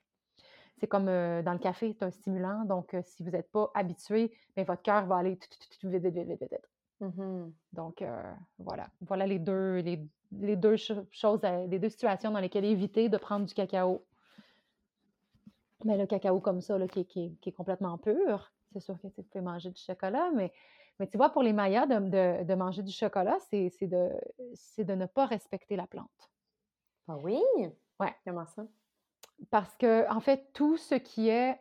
C'est 0.79 0.87
comme 0.87 1.07
dans 1.07 1.53
le 1.53 1.59
café, 1.59 1.93
c'est 1.93 2.05
un 2.05 2.11
stimulant. 2.11 2.65
Donc, 2.65 2.97
si 3.03 3.23
vous 3.23 3.31
n'êtes 3.31 3.51
pas 3.51 3.71
habitué, 3.75 4.33
mais 4.57 4.65
votre 4.65 4.83
cœur 4.83 5.07
va 5.07 5.17
aller 5.17 5.31
vite, 5.31 5.49
vite, 5.85 6.05
vite, 6.05 6.41
vite, 6.41 6.55
mmh 7.01 7.51
Donc, 7.73 8.05
voilà. 8.59 8.89
Voilà 9.01 9.27
les 9.27 9.39
deux, 9.39 9.77
les, 9.77 10.05
les 10.33 10.57
deux 10.57 10.77
choses, 10.77 11.43
les 11.69 11.79
deux 11.79 11.89
situations 11.89 12.31
dans 12.31 12.41
lesquelles 12.41 12.65
éviter 12.65 13.09
de 13.09 13.17
prendre 13.17 13.47
du 13.47 13.55
cacao 13.55 14.05
mais 15.85 15.97
le 15.97 16.07
cacao 16.07 16.41
comme 16.41 16.61
ça, 16.61 16.79
là, 16.79 16.89
qui, 16.89 17.05
qui, 17.05 17.37
est 17.45 17.53
complètement 17.53 17.99
pur, 17.99 18.53
c'est 18.73 18.81
sûr 18.81 18.97
que 19.01 19.09
tu 19.09 19.23
peux 19.23 19.41
manger 19.41 19.71
du 19.71 19.81
chocolat, 19.81 20.31
mais, 20.35 20.53
mais 20.99 21.09
tu 21.09 21.17
vois, 21.17 21.31
pour 21.31 21.43
les 21.43 21.53
Mayas, 21.53 21.87
de, 21.87 22.45
de, 22.45 22.55
manger 22.55 22.83
du 22.83 22.93
chocolat, 22.93 23.37
c'est 23.51 23.71
de, 23.83 24.11
de 24.79 24.95
ne 24.95 25.07
pas 25.07 25.27
respecter 25.27 25.77
la 25.77 25.87
plante. 25.87 26.31
Ah 27.09 27.17
oui? 27.17 27.41
Ouais. 28.01 28.15
Comment 28.25 28.47
ça? 28.47 28.65
Parce 29.51 29.75
que, 29.77 30.09
en 30.11 30.21
fait, 30.21 30.53
tout 30.53 30.77
ce 30.77 30.95
qui 30.95 31.29
est. 31.29 31.59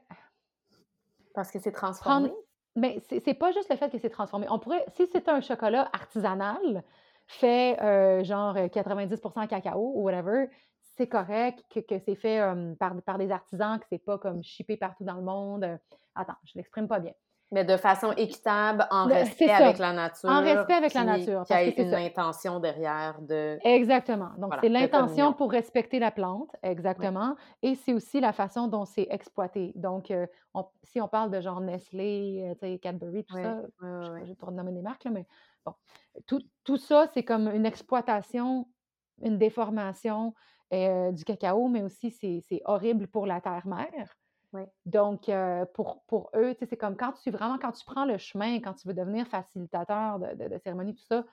Parce 1.34 1.51
que 1.51 1.59
c'est 1.59 1.71
transformé? 1.71 2.31
Mais 2.75 3.01
c'est 3.07 3.34
pas 3.36 3.51
juste 3.51 3.69
le 3.69 3.75
fait 3.75 3.91
que 3.91 3.99
c'est 3.99 4.09
transformé. 4.09 4.47
On 4.49 4.57
pourrait, 4.57 4.84
si 4.95 5.05
c'était 5.07 5.29
un 5.29 5.41
chocolat 5.41 5.89
artisanal, 5.93 6.84
fait 7.27 7.79
euh, 7.81 8.23
genre 8.23 8.55
90% 8.55 9.47
cacao 9.47 9.93
ou 9.95 10.03
whatever, 10.03 10.49
c'est 10.81 11.07
correct, 11.07 11.63
que, 11.69 11.79
que 11.79 11.99
c'est 11.99 12.15
fait 12.15 12.41
par, 12.79 12.99
par 13.03 13.17
des 13.19 13.31
artisans, 13.31 13.79
que 13.79 13.86
c'est 13.89 14.03
pas 14.03 14.17
comme 14.17 14.43
shippé 14.43 14.75
partout 14.75 15.03
dans 15.03 15.15
le 15.15 15.21
monde. 15.21 15.79
Attends, 16.15 16.36
je 16.45 16.53
l'exprime 16.55 16.88
pas 16.88 16.99
bien. 16.99 17.13
Mais 17.53 17.63
de 17.63 17.77
façon 17.77 18.11
équitable, 18.13 18.87
en 18.89 19.05
respect 19.05 19.49
avec 19.49 19.77
la 19.77 19.93
nature. 19.93 20.29
En 20.29 20.41
respect 20.41 20.73
avec 20.73 20.93
la 20.93 21.03
nature. 21.03 21.43
Qui 21.45 21.53
a 21.53 21.63
une 21.63 21.93
intention 21.93 22.59
derrière 22.59 23.21
de. 23.21 23.59
Exactement. 23.63 24.31
Donc, 24.37 24.53
c'est 24.59 24.69
l'intention 24.69 25.33
pour 25.33 25.51
respecter 25.51 25.99
la 25.99 26.11
plante, 26.11 26.55
exactement. 26.63 27.35
Et 27.61 27.75
c'est 27.75 27.93
aussi 27.93 28.19
la 28.19 28.33
façon 28.33 28.67
dont 28.67 28.85
c'est 28.85 29.07
exploité. 29.09 29.71
Donc, 29.75 30.11
si 30.83 30.99
on 30.99 31.07
parle 31.07 31.31
de 31.31 31.41
genre 31.41 31.61
Nestlé, 31.61 32.55
euh, 32.61 32.77
Cadbury, 32.77 33.23
tout 33.23 33.37
ça, 33.37 33.61
je 33.81 33.85
ne 33.85 34.25
vais 34.25 34.35
pas 34.35 34.51
nommer 34.51 34.71
des 34.71 34.81
marques, 34.81 35.03
là, 35.03 35.11
mais 35.11 35.25
bon. 35.65 35.73
Tout, 36.27 36.41
tout 36.63 36.77
ça, 36.77 37.07
c'est 37.13 37.23
comme 37.23 37.47
une 37.47 37.65
exploitation, 37.65 38.67
une 39.21 39.37
déformation, 39.37 40.33
euh, 40.73 41.11
du 41.11 41.23
cacao, 41.23 41.67
mais 41.67 41.83
aussi 41.83 42.11
c'est 42.11 42.61
horrible 42.65 43.07
pour 43.07 43.27
la 43.27 43.41
terre-mère. 43.41 44.15
Donc, 44.85 45.29
euh, 45.29 45.65
pour, 45.73 46.03
pour 46.07 46.29
eux, 46.35 46.55
c'est 46.59 46.77
comme 46.77 46.95
quand 46.95 47.13
tu 47.13 47.31
vraiment, 47.31 47.57
quand 47.57 47.71
tu 47.71 47.85
prends 47.85 48.05
le 48.05 48.17
chemin, 48.17 48.59
quand 48.59 48.73
tu 48.73 48.87
veux 48.87 48.93
devenir 48.93 49.27
facilitateur 49.27 50.19
de, 50.19 50.47
de, 50.47 50.57
cérémonie, 50.59 50.95
tout 50.95 51.03
ça, 51.03 51.25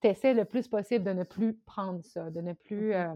tu 0.00 0.08
essaies 0.08 0.34
le 0.34 0.44
plus 0.44 0.68
possible 0.68 1.04
de 1.04 1.12
ne 1.12 1.24
plus 1.24 1.54
prendre 1.54 2.02
ça, 2.04 2.30
de 2.30 2.40
ne 2.40 2.52
plus. 2.52 2.94
Euh, 2.94 3.14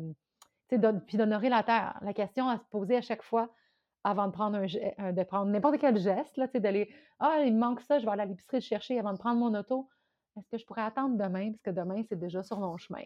puis 0.68 1.16
d'honorer 1.16 1.48
la 1.48 1.62
terre. 1.62 1.96
La 2.02 2.12
question 2.12 2.48
à 2.48 2.58
se 2.58 2.64
poser 2.64 2.96
à 2.96 3.00
chaque 3.00 3.22
fois 3.22 3.48
avant 4.02 4.26
de 4.26 4.32
prendre, 4.32 4.58
un, 4.98 5.12
de 5.12 5.22
prendre 5.22 5.50
n'importe 5.50 5.78
quel 5.78 5.96
geste, 5.96 6.40
d'aller 6.56 6.92
Ah, 7.20 7.42
il 7.44 7.54
me 7.54 7.60
manque 7.60 7.80
ça, 7.82 8.00
je 8.00 8.04
vais 8.04 8.10
aller 8.10 8.22
à 8.22 8.26
l'épicerie 8.26 8.56
le 8.56 8.62
chercher 8.62 8.98
avant 8.98 9.12
de 9.12 9.18
prendre 9.18 9.38
mon 9.38 9.54
auto 9.56 9.88
est-ce 10.36 10.48
que 10.48 10.58
je 10.58 10.66
pourrais 10.66 10.82
attendre 10.82 11.16
demain, 11.16 11.50
parce 11.50 11.62
que 11.62 11.70
demain, 11.70 12.02
c'est 12.08 12.18
déjà 12.18 12.42
sur 12.42 12.58
mon 12.58 12.76
chemin. 12.76 13.02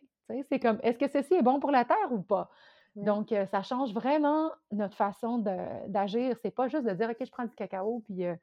C'est 0.49 0.61
comme, 0.61 0.79
est-ce 0.83 0.99
que 0.99 1.09
ceci 1.09 1.35
est 1.35 1.43
bon 1.43 1.61
pour 1.61 1.71
la 1.71 1.85
Terre 1.85 2.13
ou 2.13 2.23
pas? 2.23 2.51
Donc, 2.97 3.33
euh, 3.33 3.47
ça 3.47 3.63
change 3.63 3.93
vraiment 3.93 4.51
notre 4.73 4.97
façon 4.97 5.39
d'agir. 5.87 6.37
C'est 6.43 6.51
pas 6.51 6.69
juste 6.69 6.85
de 6.85 6.93
dire, 6.93 7.11
OK, 7.11 7.17
je 7.21 7.31
prends 7.31 7.45
du 7.45 7.55
cacao, 7.55 8.03
puis 8.05 8.25
euh, 8.25 8.35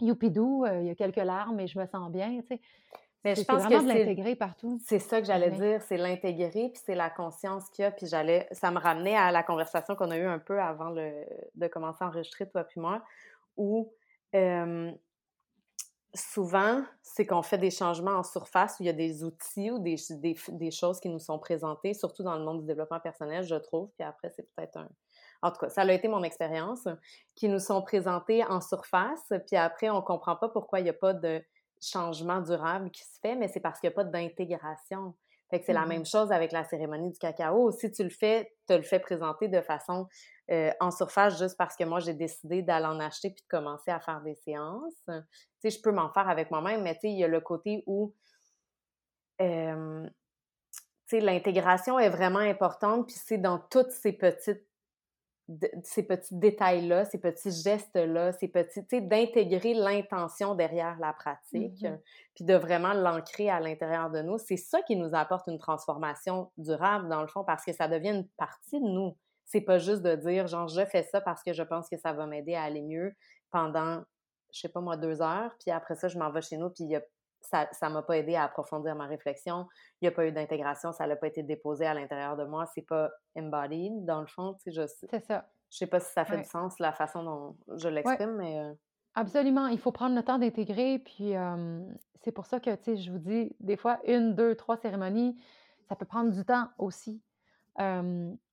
youpidou, 0.00 0.64
il 0.66 0.86
y 0.86 0.90
a 0.90 0.94
quelques 0.94 1.16
larmes 1.16 1.58
et 1.60 1.66
je 1.66 1.78
me 1.78 1.86
sens 1.86 2.10
bien. 2.10 2.40
Mais 3.24 3.34
je 3.36 3.44
pense 3.44 3.64
que 3.64 3.82
de 3.82 3.88
l'intégrer 3.88 4.34
partout. 4.34 4.80
C'est 4.84 4.98
ça 4.98 5.20
que 5.20 5.26
j'allais 5.26 5.50
dire, 5.50 5.80
c'est 5.82 5.96
l'intégrer, 5.96 6.70
puis 6.70 6.80
c'est 6.84 6.94
la 6.94 7.10
conscience 7.10 7.68
qu'il 7.70 7.84
y 7.84 7.86
a. 7.86 7.90
Puis 7.90 8.06
j'allais, 8.06 8.48
ça 8.52 8.70
me 8.70 8.78
ramenait 8.78 9.16
à 9.16 9.30
la 9.30 9.42
conversation 9.42 9.94
qu'on 9.94 10.10
a 10.10 10.18
eue 10.18 10.26
un 10.26 10.40
peu 10.40 10.60
avant 10.60 10.90
le, 10.90 11.24
de 11.54 11.66
commencer 11.68 12.02
à 12.02 12.08
enregistrer, 12.08 12.48
toi 12.48 12.64
puis 12.64 12.80
moi, 12.80 13.02
où 13.56 13.92
souvent, 16.14 16.82
c'est 17.02 17.26
qu'on 17.26 17.42
fait 17.42 17.58
des 17.58 17.70
changements 17.70 18.12
en 18.18 18.22
surface 18.22 18.76
où 18.78 18.82
il 18.82 18.86
y 18.86 18.90
a 18.90 18.94
des 18.94 19.24
outils 19.24 19.70
ou 19.70 19.78
des, 19.78 19.96
des, 20.10 20.70
choses 20.70 21.00
qui 21.00 21.08
nous 21.08 21.18
sont 21.18 21.38
présentées, 21.38 21.94
surtout 21.94 22.22
dans 22.22 22.36
le 22.36 22.44
monde 22.44 22.60
du 22.60 22.66
développement 22.66 23.00
personnel, 23.00 23.44
je 23.44 23.54
trouve. 23.54 23.90
Puis 23.96 24.06
après, 24.06 24.30
c'est 24.30 24.46
peut-être 24.54 24.76
un. 24.76 24.88
En 25.42 25.50
tout 25.50 25.58
cas, 25.58 25.68
ça 25.70 25.82
a 25.82 25.92
été 25.92 26.08
mon 26.08 26.22
expérience, 26.22 26.86
qui 27.34 27.48
nous 27.48 27.58
sont 27.58 27.82
présentées 27.82 28.44
en 28.44 28.60
surface. 28.60 29.32
Puis 29.46 29.56
après, 29.56 29.90
on 29.90 29.96
ne 29.96 30.00
comprend 30.00 30.36
pas 30.36 30.48
pourquoi 30.48 30.80
il 30.80 30.84
n'y 30.84 30.90
a 30.90 30.94
pas 30.94 31.14
de 31.14 31.42
changement 31.80 32.40
durable 32.40 32.90
qui 32.90 33.02
se 33.02 33.18
fait, 33.20 33.34
mais 33.34 33.48
c'est 33.48 33.60
parce 33.60 33.80
qu'il 33.80 33.88
n'y 33.88 33.94
a 33.94 33.96
pas 33.96 34.04
d'intégration. 34.04 35.14
Fait 35.52 35.60
que 35.60 35.66
c'est 35.66 35.74
la 35.74 35.84
mmh 35.84 35.88
même 35.90 36.06
chose 36.06 36.32
avec 36.32 36.50
la 36.50 36.64
cérémonie 36.64 37.12
du 37.12 37.18
cacao. 37.18 37.70
Si 37.72 37.90
tu 37.90 38.02
le 38.02 38.08
fais, 38.08 38.54
tu 38.66 38.74
le 38.74 38.80
fais 38.80 38.98
présenter 38.98 39.48
de 39.48 39.60
façon 39.60 40.08
euh, 40.50 40.70
en 40.80 40.90
surface 40.90 41.38
juste 41.38 41.58
parce 41.58 41.76
que 41.76 41.84
moi, 41.84 42.00
j'ai 42.00 42.14
décidé 42.14 42.62
d'aller 42.62 42.86
en 42.86 42.98
acheter 43.00 43.28
puis 43.28 43.42
de 43.42 43.48
commencer 43.48 43.90
à 43.90 44.00
faire 44.00 44.22
des 44.22 44.34
séances. 44.34 44.94
Tu 45.06 45.12
sais, 45.60 45.68
je 45.68 45.82
peux 45.82 45.92
m'en 45.92 46.10
faire 46.10 46.26
avec 46.30 46.50
moi-même, 46.50 46.82
mais 46.82 46.94
tu 46.94 47.00
sais, 47.02 47.10
il 47.10 47.18
y 47.18 47.24
a 47.24 47.28
le 47.28 47.42
côté 47.42 47.84
où, 47.86 48.14
tu 49.38 49.44
sais, 51.06 51.20
l'intégration 51.20 51.98
est 51.98 52.08
vraiment 52.08 52.38
importante 52.38 53.06
puis 53.08 53.16
c'est 53.22 53.36
dans 53.36 53.58
toutes 53.58 53.90
ces 53.90 54.14
petites 54.14 54.66
ces 55.82 56.04
petits 56.04 56.36
détails-là, 56.36 57.04
ces 57.04 57.18
petits 57.18 57.50
gestes-là, 57.50 58.32
ces 58.32 58.48
petits, 58.48 58.86
tu 58.86 58.96
sais, 58.96 59.00
d'intégrer 59.00 59.74
l'intention 59.74 60.54
derrière 60.54 60.98
la 60.98 61.12
pratique, 61.12 61.82
mmh 61.82 61.98
puis 62.34 62.44
de 62.44 62.54
vraiment 62.54 62.94
l'ancrer 62.94 63.50
à 63.50 63.60
l'intérieur 63.60 64.10
de 64.10 64.22
nous, 64.22 64.38
c'est 64.38 64.56
ça 64.56 64.80
qui 64.80 64.96
nous 64.96 65.14
apporte 65.14 65.48
une 65.48 65.58
transformation 65.58 66.50
durable, 66.56 67.10
dans 67.10 67.20
le 67.20 67.26
fond, 67.26 67.44
parce 67.44 67.62
que 67.62 67.74
ça 67.74 67.88
devient 67.88 68.08
une 68.08 68.28
partie 68.38 68.80
de 68.80 68.86
nous. 68.86 69.18
C'est 69.44 69.60
pas 69.60 69.78
juste 69.78 70.00
de 70.00 70.16
dire, 70.16 70.46
genre, 70.46 70.66
je 70.66 70.82
fais 70.86 71.02
ça 71.02 71.20
parce 71.20 71.42
que 71.42 71.52
je 71.52 71.62
pense 71.62 71.90
que 71.90 71.98
ça 71.98 72.14
va 72.14 72.26
m'aider 72.26 72.54
à 72.54 72.62
aller 72.62 72.80
mieux 72.80 73.14
pendant, 73.50 74.02
je 74.50 74.60
sais 74.60 74.70
pas 74.70 74.80
moi, 74.80 74.96
deux 74.96 75.20
heures, 75.20 75.54
puis 75.60 75.70
après 75.70 75.94
ça, 75.94 76.08
je 76.08 76.18
m'en 76.18 76.30
vais 76.30 76.40
chez 76.40 76.56
nous, 76.56 76.70
puis 76.70 76.86
ça 77.42 77.68
ne 77.82 77.94
m'a 77.94 78.02
pas 78.02 78.18
aidé 78.18 78.34
à 78.34 78.44
approfondir 78.44 78.94
ma 78.94 79.06
réflexion. 79.06 79.66
Il 80.00 80.04
n'y 80.04 80.08
a 80.08 80.12
pas 80.12 80.26
eu 80.26 80.32
d'intégration, 80.32 80.92
ça 80.92 81.06
n'a 81.06 81.16
pas 81.16 81.26
été 81.26 81.42
déposé 81.42 81.86
à 81.86 81.94
l'intérieur 81.94 82.36
de 82.36 82.44
moi. 82.44 82.66
C'est 82.74 82.86
pas 82.86 83.10
embodied, 83.36 83.92
dans 84.04 84.20
le 84.20 84.26
fond. 84.26 84.54
Tu 84.54 84.72
sais, 84.72 84.82
je 84.82 85.06
C'est 85.10 85.24
ça. 85.24 85.46
Je 85.70 85.78
sais 85.78 85.86
pas 85.86 86.00
si 86.00 86.12
ça 86.12 86.24
fait 86.24 86.36
du 86.36 86.44
sens, 86.44 86.78
la 86.78 86.92
façon 86.92 87.22
dont 87.22 87.56
je 87.76 87.88
l'exprime, 87.88 88.36
mais... 88.36 88.60
Euh 88.60 88.72
Absolument. 89.14 89.66
Il 89.66 89.78
faut 89.78 89.92
prendre 89.92 90.14
le 90.16 90.22
temps 90.22 90.38
d'intégrer. 90.38 90.98
Puis 90.98 91.34
c'est 92.20 92.32
pour 92.32 92.46
ça 92.46 92.60
que, 92.60 92.74
tu 92.76 92.84
sais, 92.84 92.96
je 92.96 93.10
vous 93.10 93.18
dis, 93.18 93.54
des 93.60 93.76
fois, 93.76 94.00
une, 94.06 94.34
deux, 94.34 94.54
trois 94.54 94.76
cérémonies, 94.76 95.38
ça 95.88 95.96
peut 95.96 96.06
prendre 96.06 96.30
du 96.30 96.44
temps 96.44 96.68
aussi. 96.78 97.22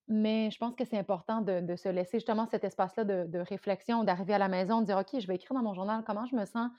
Mais 0.10 0.50
je 0.50 0.58
pense 0.58 0.76
que 0.76 0.86
c'est 0.86 0.98
important 0.98 1.42
de, 1.42 1.76
se 1.76 1.88
laisser 1.88 2.18
justement 2.18 2.48
cet 2.48 2.64
espace-là 2.64 3.04
de, 3.04 3.40
réflexion, 3.40 4.04
d'arriver 4.04 4.34
à 4.34 4.40
la 4.40 4.48
maison, 4.48 4.82
de 4.82 4.88
dire 4.88 4.98
OK, 4.98 5.20
je 5.20 5.28
vais 5.28 5.36
écrire 5.36 5.54
dans 5.54 5.64
mon 5.64 5.76
journal 5.76 6.04
comment 6.06 6.26
je 6.26 6.36
me 6.36 6.46
sens, 6.46 6.72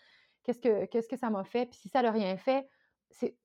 qu'est-ce 0.45 0.61
que, 0.61 0.86
qu'est-ce 0.86 1.09
que 1.09 1.16
ça 1.16 1.30
m'a 1.30 1.45
fait? 1.45 1.66
Puis 1.66 1.78
si 1.78 1.88
ça 1.88 2.03
n'a 2.03 2.11
rien 2.11 2.36
fait, 2.36 2.68
c'est, 3.11 3.36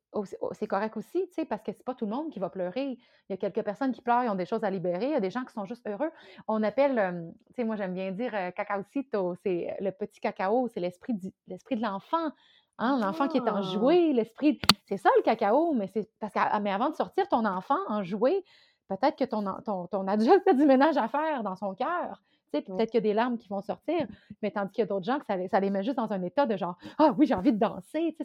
c'est 0.52 0.68
correct 0.68 0.96
aussi, 0.96 1.28
tu 1.28 1.34
sais, 1.34 1.46
parce 1.46 1.62
que 1.62 1.72
c'est 1.72 1.84
pas 1.84 1.94
tout 1.94 2.06
le 2.06 2.12
monde 2.12 2.32
qui 2.32 2.40
va 2.40 2.50
pleurer. 2.50 2.98
Il 3.28 3.32
y 3.32 3.34
a 3.34 3.38
quelques 3.38 3.64
personnes 3.64 3.92
qui 3.92 4.02
pleurent, 4.02 4.24
ils 4.24 4.30
ont 4.30 4.36
des 4.36 4.46
choses 4.46 4.64
à 4.64 4.70
libérer. 4.70 5.06
Il 5.06 5.12
y 5.12 5.16
a 5.16 5.20
des 5.20 5.30
gens 5.30 5.44
qui 5.44 5.54
sont 5.54 5.66
juste 5.66 5.86
heureux. 5.88 6.10
On 6.48 6.64
appelle, 6.64 7.34
tu 7.48 7.54
sais, 7.56 7.64
moi 7.64 7.76
j'aime 7.76 7.94
bien 7.94 8.12
dire 8.12 8.32
cacaocito, 8.56 9.36
c'est 9.44 9.76
le 9.80 9.92
petit 9.92 10.20
cacao, 10.20 10.68
c'est 10.70 10.80
l'esprit, 10.80 11.14
l'esprit 11.48 11.76
de 11.76 11.82
l'enfant. 11.82 12.32
Hein, 12.78 13.00
l'enfant 13.00 13.28
qui 13.28 13.38
est 13.38 13.50
en 13.50 13.58
ah! 13.58 13.62
jouet, 13.62 14.12
l'esprit. 14.14 14.60
C'est 14.86 14.98
ça 14.98 15.10
le 15.18 15.22
cacao, 15.22 15.74
mais 15.74 15.88
c'est 15.88 16.10
parce 16.20 16.34
que 16.34 16.60
mais 16.60 16.72
avant 16.72 16.90
de 16.90 16.96
sortir 16.96 17.28
ton 17.30 17.46
enfant 17.46 17.80
en 17.88 18.04
jouet, 18.04 18.44
peut-être 18.90 19.18
que 19.18 19.24
ton, 19.24 19.44
ton, 19.66 19.88
ton, 19.88 20.08
adulte 20.08 20.46
a 20.48 20.54
du 20.54 20.66
ménage 20.66 20.98
à 20.98 21.08
faire 21.08 21.44
dans 21.44 21.56
son 21.56 21.74
cœur. 21.74 22.22
Peut-être 22.62 22.92
qu'il 22.92 22.98
y 22.98 23.04
a 23.06 23.10
des 23.10 23.14
larmes 23.14 23.38
qui 23.38 23.48
vont 23.48 23.62
sortir, 23.62 24.08
mais 24.42 24.52
tandis 24.52 24.72
qu'il 24.72 24.82
y 24.82 24.84
a 24.84 24.88
d'autres 24.88 25.06
gens 25.06 25.20
que 25.20 25.26
ça, 25.26 25.36
ça, 25.48 25.60
les 25.60 25.70
met 25.70 25.84
juste 25.84 25.98
dans 25.98 26.12
un 26.12 26.22
état 26.24 26.46
de 26.46 26.58
genre 26.58 26.78
Ah 26.98 27.14
oui, 27.18 27.26
j'ai 27.26 27.36
envie 27.36 27.54
de 27.54 27.60
danser. 27.60 28.16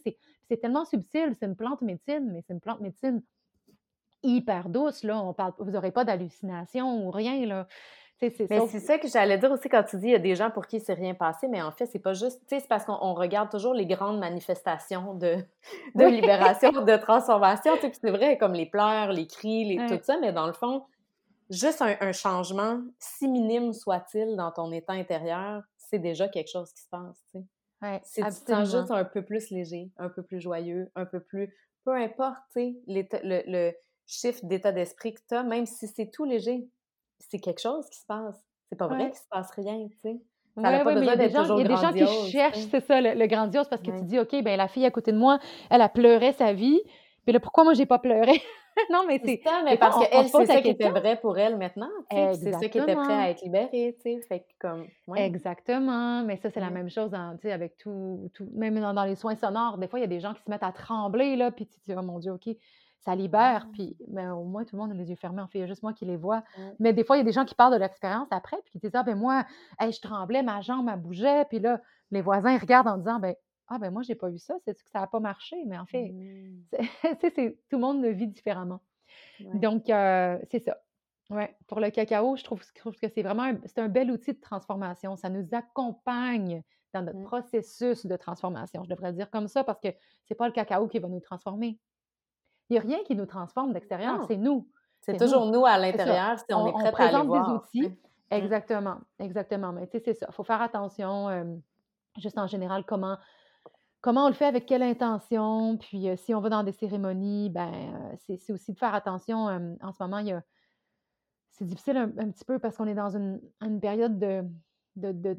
C'est 0.48 0.56
tellement 0.58 0.84
subtil, 0.84 1.34
c'est 1.38 1.46
une 1.46 1.56
plante 1.56 1.82
médecine, 1.82 2.30
mais 2.32 2.42
c'est 2.46 2.52
une 2.52 2.60
plante 2.60 2.80
médecine 2.80 3.22
hyper 4.22 4.68
douce. 4.68 5.02
Là. 5.02 5.22
On 5.22 5.32
parle, 5.32 5.52
vous 5.58 5.70
n'aurez 5.70 5.92
pas 5.92 6.04
d'hallucination 6.04 7.06
ou 7.06 7.10
rien. 7.10 7.46
Là. 7.46 7.66
Mais 8.22 8.30
c'est 8.30 8.80
ça 8.80 8.98
que 8.98 9.08
j'allais 9.08 9.38
dire 9.38 9.50
aussi 9.50 9.68
quand 9.68 9.82
tu 9.82 9.96
dis 9.96 10.08
il 10.08 10.12
y 10.12 10.14
a 10.14 10.18
des 10.18 10.34
gens 10.34 10.50
pour 10.50 10.66
qui 10.66 10.78
c'est 10.78 10.92
rien 10.92 11.14
passé, 11.14 11.48
mais 11.48 11.62
en 11.62 11.72
fait, 11.72 11.86
c'est 11.86 11.98
pas 11.98 12.12
juste, 12.12 12.40
tu 12.40 12.48
sais, 12.48 12.60
c'est 12.60 12.68
parce 12.68 12.84
qu'on 12.84 13.14
regarde 13.14 13.50
toujours 13.50 13.72
les 13.72 13.86
grandes 13.86 14.18
manifestations 14.18 15.14
de, 15.14 15.36
de 15.94 16.04
libération, 16.04 16.70
de 16.70 16.96
transformation, 16.96 17.72
tu 17.76 17.86
sais, 17.86 17.92
c'est 17.98 18.10
vrai, 18.10 18.36
comme 18.36 18.52
les 18.52 18.66
pleurs, 18.66 19.12
les 19.12 19.26
cris, 19.26 19.64
les, 19.64 19.86
tout 19.86 19.98
ça, 20.02 20.18
mais 20.20 20.32
dans 20.34 20.46
le 20.46 20.52
fond, 20.52 20.84
juste 21.50 21.82
un, 21.82 22.12
changement, 22.12 22.80
si 22.98 23.28
minime 23.28 23.72
soit-il, 23.72 24.36
dans 24.36 24.52
ton 24.52 24.72
état 24.72 24.92
intérieur, 24.92 25.62
c'est 25.76 25.98
déjà 25.98 26.28
quelque 26.28 26.50
chose 26.50 26.72
qui 26.72 26.82
se 26.82 26.88
passe, 26.88 27.22
tu 27.32 27.38
sais. 27.38 27.44
Ouais, 27.82 28.00
si 28.04 28.20
tu 28.22 28.28
te 28.28 28.52
sens 28.52 28.70
juste 28.70 28.90
un 28.90 29.04
peu 29.04 29.24
plus 29.24 29.50
léger, 29.50 29.90
un 29.96 30.10
peu 30.10 30.22
plus 30.22 30.40
joyeux, 30.40 30.90
un 30.94 31.06
peu 31.06 31.20
plus... 31.20 31.54
Peu 31.84 31.94
importe, 31.94 32.36
tu 32.52 32.60
sais, 32.60 32.76
le, 32.86 33.42
le 33.46 33.72
chiffre 34.06 34.44
d'état 34.44 34.70
d'esprit 34.70 35.14
que 35.14 35.20
tu 35.26 35.34
as, 35.34 35.42
même 35.42 35.64
si 35.64 35.88
c'est 35.88 36.10
tout 36.10 36.24
léger, 36.24 36.68
c'est 37.18 37.38
quelque 37.38 37.60
chose 37.60 37.88
qui 37.88 37.98
se 37.98 38.06
passe. 38.06 38.38
C'est 38.68 38.76
pas 38.76 38.86
vrai 38.86 39.10
qu'il 39.10 39.18
se 39.18 39.28
passe 39.30 39.50
rien, 39.52 39.88
tu 39.88 39.98
sais. 40.02 40.20
Oui, 40.56 40.64
ouais, 40.64 40.84
mais 40.84 41.00
il 41.00 41.04
y 41.04 41.08
a 41.08 41.16
des 41.16 41.30
gens, 41.30 41.58
y 41.58 41.64
a 41.64 41.68
des 41.68 41.76
gens 41.76 41.92
qui 41.92 42.30
cherchent, 42.30 42.66
c'est 42.70 42.84
ça, 42.84 43.00
le, 43.00 43.26
grandiose, 43.26 43.68
parce 43.68 43.82
que 43.82 43.90
tu 43.90 44.04
dis, 44.04 44.18
OK, 44.18 44.42
ben 44.42 44.56
la 44.56 44.68
fille 44.68 44.84
à 44.84 44.90
côté 44.90 45.12
de 45.12 45.16
moi, 45.16 45.38
elle 45.70 45.80
a 45.80 45.88
pleuré 45.88 46.32
sa 46.32 46.52
vie, 46.52 46.80
puis 47.24 47.32
là, 47.32 47.40
pourquoi 47.40 47.64
moi, 47.64 47.74
j'ai 47.74 47.86
pas 47.86 47.98
pleuré? 47.98 48.42
non, 48.90 49.04
mais 49.06 49.20
c'est 49.24 49.40
ça, 49.44 49.62
mais 49.64 49.76
parce 49.76 49.98
qu'elle, 49.98 50.28
c'est 50.28 50.46
ça 50.46 50.60
qui 50.60 50.68
était 50.68 50.90
vrai 50.90 51.16
pour 51.20 51.38
elle 51.38 51.56
maintenant, 51.56 51.90
c'est 52.10 52.52
ça 52.52 52.68
qui 52.68 52.78
était 52.78 52.94
prêt 52.94 53.14
à 53.14 53.30
être 53.30 53.42
libéré, 53.42 53.96
tu 53.96 54.02
sais, 54.02 54.20
fait 54.28 54.46
comme... 54.58 54.86
Exactement, 55.16 56.22
mais 56.22 56.36
ça, 56.36 56.50
c'est 56.50 56.60
la 56.60 56.70
même 56.70 56.90
chose 56.90 57.10
dans, 57.10 57.36
avec 57.44 57.76
tout, 57.76 58.30
tout, 58.34 58.48
même 58.54 58.80
dans, 58.80 59.04
les 59.04 59.16
soins 59.16 59.36
sonores, 59.36 59.78
des 59.78 59.88
fois, 59.88 59.98
il 59.98 60.02
y 60.02 60.04
a 60.04 60.08
des 60.08 60.20
gens 60.20 60.34
qui 60.34 60.42
se 60.42 60.50
mettent 60.50 60.62
à 60.62 60.72
trembler, 60.72 61.36
là, 61.36 61.50
puis 61.50 61.66
tu 61.66 61.78
dis, 61.84 61.94
oh 61.96 62.02
mon 62.02 62.18
Dieu, 62.18 62.32
OK, 62.32 62.48
ça 63.00 63.14
libère, 63.14 63.66
puis 63.72 63.96
mais 64.08 64.28
au 64.28 64.44
moins 64.44 64.64
tout 64.64 64.76
le 64.76 64.82
monde 64.82 64.90
a 64.92 64.94
les 64.94 65.08
yeux 65.08 65.16
fermés, 65.16 65.40
en 65.40 65.48
fait, 65.48 65.58
il 65.58 65.60
y 65.62 65.64
a 65.64 65.66
juste 65.66 65.82
moi 65.82 65.92
qui 65.92 66.04
les 66.04 66.16
vois. 66.16 66.42
Mais 66.78 66.92
des 66.92 67.02
fois, 67.02 67.16
il 67.16 67.20
y 67.20 67.22
a 67.22 67.24
des 67.24 67.32
gens 67.32 67.44
qui 67.46 67.54
parlent 67.54 67.72
de 67.72 67.78
l'expérience 67.78 68.28
après, 68.30 68.58
puis 68.64 68.72
qui 68.72 68.78
disent 68.78 68.90
Ah, 68.94 69.02
ben 69.02 69.16
moi, 69.16 69.44
je 69.80 70.00
tremblais, 70.00 70.42
ma 70.42 70.60
jambe, 70.60 70.88
elle 70.92 71.00
bougeait, 71.00 71.46
puis 71.46 71.60
là, 71.60 71.80
les 72.10 72.20
voisins 72.20 72.56
regardent 72.58 72.88
en 72.88 72.98
disant 72.98 73.18
Ben, 73.18 73.34
ah, 73.70 73.78
ben 73.78 73.92
moi, 73.92 74.02
j'ai 74.02 74.16
pas 74.16 74.28
vu 74.28 74.38
ça, 74.38 74.56
c'est 74.64 74.74
que 74.74 74.90
ça 74.90 75.00
n'a 75.00 75.06
pas 75.06 75.20
marché, 75.20 75.56
mais 75.64 75.78
en 75.78 75.86
fait, 75.86 76.10
mmh. 76.10 76.64
c'est, 77.20 77.56
tout 77.70 77.76
le 77.76 77.78
monde 77.78 78.02
le 78.02 78.10
vit 78.10 78.26
différemment. 78.26 78.80
Donc, 79.54 79.84
c'est 79.86 80.58
ça. 80.58 80.76
Ouais. 81.30 81.56
Pour 81.68 81.78
le 81.78 81.90
cacao, 81.90 82.34
je 82.36 82.42
trouve, 82.42 82.60
que 82.60 83.08
c'est 83.08 83.22
vraiment 83.22 83.44
un, 83.44 83.58
c'est 83.64 83.78
un 83.78 83.88
bel 83.88 84.10
outil 84.10 84.32
de 84.32 84.40
transformation. 84.40 85.14
Ça 85.14 85.30
nous 85.30 85.46
accompagne 85.52 86.62
dans 86.92 87.02
notre 87.02 87.22
processus 87.22 88.04
de 88.04 88.16
transformation. 88.16 88.82
Je 88.82 88.90
devrais 88.90 89.12
dire 89.12 89.30
comme 89.30 89.46
ça 89.46 89.62
parce 89.62 89.78
que 89.78 89.88
c'est 90.24 90.34
pas 90.34 90.48
le 90.48 90.52
cacao 90.52 90.88
qui 90.88 90.98
va 90.98 91.06
nous 91.06 91.20
transformer. 91.20 91.78
Il 92.68 92.72
n'y 92.72 92.78
a 92.78 92.82
rien 92.82 92.98
qui 93.04 93.14
nous 93.14 93.26
transforme 93.26 93.72
d'extérieur, 93.72 94.24
c'est 94.26 94.36
nous. 94.36 94.68
C'est 95.00 95.16
toujours 95.16 95.46
nous, 95.46 95.64
à 95.64 95.78
l'intérieur 95.78 96.38
si 96.40 96.52
on, 96.52 96.66
est 96.66 96.72
prêt 96.72 96.88
on 96.88 96.92
présente 96.92 97.28
des 97.28 97.52
outils. 97.52 97.88
Mmh. 97.88 97.96
Exactement, 98.32 98.96
exactement. 99.20 99.72
Mais 99.72 99.86
tu 99.86 99.98
sais, 99.98 100.02
c'est 100.04 100.14
ça. 100.14 100.26
Il 100.28 100.34
faut 100.34 100.44
faire 100.44 100.60
attention, 100.60 101.62
juste 102.18 102.38
en 102.38 102.48
général, 102.48 102.84
comment, 102.84 103.16
comment 104.00 104.24
on 104.24 104.28
le 104.28 104.34
fait, 104.34 104.46
avec 104.46 104.66
quelle 104.66 104.82
intention. 104.82 105.76
Puis 105.76 106.08
si 106.16 106.34
on 106.34 106.40
va 106.40 106.48
dans 106.48 106.62
des 106.62 106.72
cérémonies, 106.72 107.50
ben 107.50 108.16
c'est 108.18 108.52
aussi 108.52 108.72
de 108.72 108.78
faire 108.78 108.94
attention. 108.94 109.46
en 109.80 109.92
ce 109.92 110.02
moment, 110.02 110.18
il 110.18 110.28
y 110.28 110.32
a, 110.32 110.42
c'est 111.50 111.64
difficile 111.64 111.96
un, 111.96 112.30
petit 112.30 112.44
peu 112.44 112.58
parce 112.58 112.76
qu'on 112.76 112.86
est 112.86 112.94
dans 112.94 113.16
une, 113.16 113.40
période 113.80 114.18
de, 114.18 114.44
de, 114.96 115.12
de, 115.12 115.36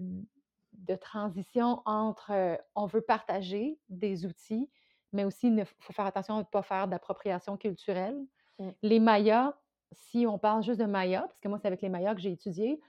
de, 0.74 0.95
transition 0.95 1.82
entre 1.86 2.59
on 2.76 2.86
veut 2.86 3.01
partager 3.01 3.80
des 3.89 4.26
outils, 4.26 4.70
mais 5.14 5.26
aussi 5.26 5.47
il 5.47 5.66
faut 5.80 5.93
faire 5.93 6.05
attention 6.05 6.36
à 6.36 6.39
ne 6.39 6.43
pas 6.43 6.62
faire 6.62 6.88
d'appropriation 6.88 7.57
culturelle. 7.57 8.24
Mmh. 8.59 8.70
Les 8.84 8.99
Mayas, 8.99 9.55
si 9.93 10.28
on 10.28 10.38
parle 10.38 10.64
juste 10.64 10.80
de 10.80 10.86
Mayas, 10.86 11.22
parce 11.22 11.39
que 11.39 11.47
moi, 11.47 11.57
c'est 11.59 11.68
avec 11.68 11.82
les 11.82 11.89
Mayas 11.89 12.14
que 12.16 12.22
j'ai 12.22 12.32
étudié, 12.32 12.80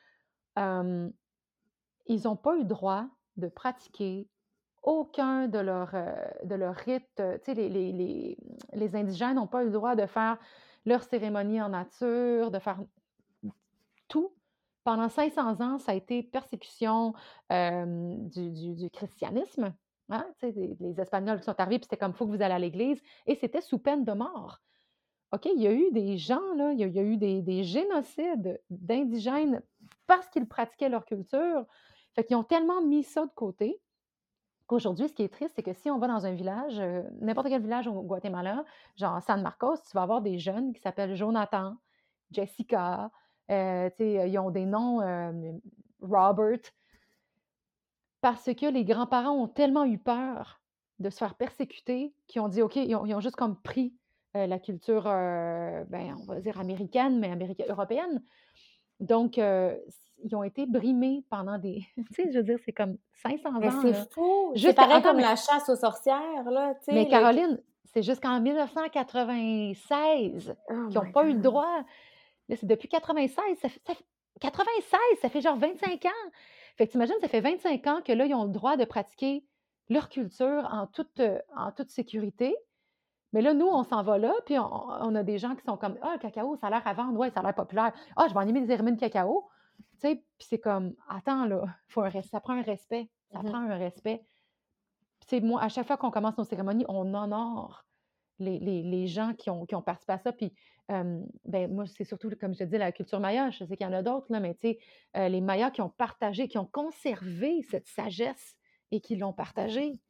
ils 0.56 2.22
n'ont 2.24 2.36
pas 2.36 2.56
eu 2.58 2.64
droit 2.64 3.06
de 3.36 3.48
pratiquer 3.48 4.28
aucun 4.82 5.48
de 5.48 5.58
leurs 5.58 5.94
de 6.44 6.54
leur 6.54 6.74
rites. 6.74 7.04
Tu 7.16 7.22
sais, 7.44 7.54
les, 7.54 7.68
les, 7.68 8.36
les, 8.72 8.96
indigènes 8.96 9.36
n'ont 9.36 9.46
pas 9.46 9.62
eu 9.62 9.66
le 9.66 9.72
droit 9.72 9.94
de 9.94 10.06
faire 10.06 10.38
leur 10.84 11.02
cérémonie 11.04 11.60
en 11.62 11.68
nature, 11.68 12.50
de 12.50 12.58
faire 12.58 12.78
tout. 14.08 14.32
Pendant 14.84 15.08
500 15.08 15.60
ans, 15.60 15.78
ça 15.78 15.92
a 15.92 15.94
été 15.94 16.24
persécution 16.24 17.14
du, 17.50 18.50
du, 18.50 18.74
du, 18.74 18.90
christianisme. 18.90 19.72
Hein, 20.08 20.26
les 20.42 21.00
Espagnols 21.00 21.42
sont 21.42 21.58
arrivés, 21.60 21.78
puis 21.78 21.84
c'était 21.84 21.96
comme, 21.96 22.10
il 22.10 22.16
faut 22.16 22.26
que 22.26 22.32
vous 22.32 22.42
allez 22.42 22.54
à 22.54 22.58
l'église, 22.58 23.00
et 23.26 23.36
c'était 23.36 23.60
sous 23.60 23.78
peine 23.78 24.04
de 24.04 24.12
mort. 24.12 24.58
OK, 25.32 25.46
il 25.46 25.62
y 25.62 25.66
a 25.66 25.72
eu 25.72 25.90
des 25.92 26.18
gens, 26.18 26.54
là, 26.56 26.72
il 26.72 26.78
y 26.78 26.98
a, 26.98 27.02
eu 27.02 27.16
des, 27.16 27.64
génocides 27.64 28.60
d'indigènes 28.68 29.62
parce 30.06 30.28
qu'ils 30.28 30.46
pratiquaient 30.46 30.90
leur 30.90 31.06
culture. 31.06 31.64
Fait 32.14 32.24
qu'ils 32.24 32.36
ont 32.36 32.44
tellement 32.44 32.82
mis 32.82 33.02
ça 33.02 33.24
de 33.24 33.30
côté 33.34 33.80
qu'aujourd'hui, 34.72 35.08
ce 35.08 35.12
qui 35.12 35.22
est 35.22 35.28
triste, 35.28 35.52
c'est 35.54 35.62
que 35.62 35.74
si 35.74 35.90
on 35.90 35.98
va 35.98 36.08
dans 36.08 36.24
un 36.24 36.32
village, 36.32 36.80
euh, 36.80 37.02
n'importe 37.20 37.48
quel 37.48 37.60
village 37.60 37.86
au 37.86 38.02
Guatemala, 38.02 38.64
genre 38.96 39.22
San 39.22 39.42
Marcos, 39.42 39.76
tu 39.76 39.92
vas 39.94 40.02
avoir 40.02 40.22
des 40.22 40.38
jeunes 40.38 40.72
qui 40.72 40.80
s'appellent 40.80 41.14
Jonathan, 41.14 41.76
Jessica, 42.30 43.10
euh, 43.50 43.90
ils 43.98 44.38
ont 44.38 44.50
des 44.50 44.64
noms, 44.64 45.02
euh, 45.02 45.52
Robert, 46.00 46.60
parce 48.22 48.46
que 48.54 48.66
les 48.66 48.84
grands-parents 48.84 49.36
ont 49.36 49.48
tellement 49.48 49.84
eu 49.84 49.98
peur 49.98 50.62
de 51.00 51.10
se 51.10 51.18
faire 51.18 51.34
persécuter 51.34 52.14
qu'ils 52.26 52.40
ont 52.40 52.48
dit, 52.48 52.62
OK, 52.62 52.76
ils 52.76 52.94
ont, 52.94 53.20
juste 53.20 53.36
comme 53.36 53.60
pris 53.60 53.94
la 54.34 54.58
culture, 54.58 55.02
ben, 55.02 56.16
on 56.20 56.24
va 56.24 56.40
dire 56.40 56.58
américaine, 56.58 57.18
mais 57.18 57.30
américaine, 57.30 57.66
européenne. 57.68 58.22
Donc, 59.02 59.38
ils 60.24 60.36
ont 60.36 60.42
été 60.42 60.66
brimés 60.66 61.22
pendant 61.28 61.58
des. 61.58 61.84
tu 61.96 62.04
sais, 62.14 62.32
je 62.32 62.38
veux 62.38 62.44
dire, 62.44 62.58
c'est 62.64 62.72
comme 62.72 62.96
500 63.22 63.52
mais 63.60 63.68
ans. 63.68 63.82
C'est 63.82 64.12
fou! 64.12 64.52
C'est 64.56 64.74
pareil 64.74 65.02
comme 65.02 65.18
la 65.18 65.36
chasse 65.36 65.68
aux 65.68 65.76
sorcières, 65.76 66.50
là. 66.50 66.74
Mais 66.88 67.06
Caroline, 67.08 67.60
c'est 67.92 68.02
jusqu'en 68.02 68.40
1996 68.40 70.54
qu'ils 70.68 70.94
n'ont 70.94 71.12
pas 71.12 71.26
eu 71.26 71.34
le 71.34 71.40
droit. 71.40 71.84
Là, 72.48 72.56
c'est 72.56 72.66
depuis 72.66 72.88
96. 72.88 73.36
Ça 73.60 73.68
fait, 73.68 73.80
96, 74.40 74.98
ça 75.20 75.28
fait 75.28 75.40
genre 75.40 75.56
25 75.56 76.04
ans. 76.06 76.10
Fait 76.76 76.86
que 76.86 76.92
t'imagines, 76.92 77.16
ça 77.20 77.26
fait 77.28 77.40
25 77.40 77.86
ans 77.86 78.00
que 78.02 78.12
là, 78.12 78.26
ils 78.26 78.34
ont 78.34 78.44
le 78.44 78.50
droit 78.50 78.76
de 78.76 78.84
pratiquer 78.84 79.44
leur 79.88 80.08
culture 80.08 80.68
en 80.72 80.86
toute, 80.86 81.20
en 81.56 81.72
toute 81.72 81.90
sécurité. 81.90 82.54
Mais 83.32 83.40
là, 83.40 83.54
nous, 83.54 83.66
on 83.66 83.82
s'en 83.82 84.02
va 84.02 84.18
là, 84.18 84.32
puis 84.44 84.58
on, 84.58 85.14
a 85.14 85.22
des 85.22 85.38
gens 85.38 85.54
qui 85.54 85.64
sont 85.64 85.76
comme 85.76 85.96
Ah, 86.02 86.12
le 86.14 86.18
cacao, 86.18 86.56
ça 86.56 86.66
a 86.66 86.70
l'air 86.70 86.86
à 86.86 86.92
vendre, 86.92 87.18
ouais, 87.18 87.30
ça 87.30 87.40
a 87.40 87.42
l'air 87.42 87.54
populaire. 87.54 87.92
Ah, 88.16 88.26
je 88.28 88.34
vais 88.34 88.40
animer 88.40 88.60
des 88.60 88.66
cérémonies 88.66 88.96
de 88.96 89.00
cacao. 89.00 89.48
Tu 90.00 90.08
sais, 90.08 90.16
puis 90.38 90.46
c'est 90.48 90.58
comme 90.58 90.94
Attends, 91.08 91.46
là, 91.46 91.64
faut 91.88 92.02
un, 92.02 92.10
ça 92.22 92.40
prend 92.40 92.54
un 92.54 92.62
respect. 92.62 93.08
Ça 93.32 93.40
mmh 93.40 93.44
prend 93.44 93.58
un 93.58 93.78
respect. 93.78 94.24
Puis, 95.26 95.40
moi, 95.40 95.62
à 95.62 95.68
chaque 95.68 95.86
fois 95.86 95.96
qu'on 95.96 96.10
commence 96.10 96.36
nos 96.36 96.44
cérémonies, 96.44 96.84
on 96.88 97.14
honore 97.14 97.86
les, 98.38 98.58
les, 98.58 98.82
les 98.82 99.06
gens 99.06 99.34
qui 99.34 99.48
ont, 99.48 99.64
qui 99.64 99.74
ont 99.74 99.82
participé 99.82 100.12
à 100.12 100.18
ça. 100.18 100.32
Puis 100.32 100.52
ben, 100.88 101.72
moi, 101.72 101.86
c'est 101.86 102.04
surtout, 102.04 102.30
comme 102.38 102.54
je 102.54 102.60
te 102.60 102.64
dis, 102.64 102.78
la 102.78 102.92
culture 102.92 103.20
maya. 103.20 103.50
Je 103.50 103.64
sais 103.64 103.76
qu'il 103.76 103.86
y 103.86 103.88
en 103.88 103.92
a 103.92 104.02
d'autres, 104.02 104.26
là, 104.30 104.40
mais 104.40 104.54
tu 104.54 104.76
sais, 105.14 105.28
les 105.28 105.40
Mayas 105.40 105.70
qui 105.70 105.80
ont 105.80 105.88
partagé, 105.88 106.48
qui 106.48 106.58
ont 106.58 106.66
conservé 106.66 107.62
cette 107.62 107.86
sagesse 107.86 108.56
et 108.90 109.00
qui 109.00 109.16
l'ont 109.16 109.32
partagée, 109.32 110.00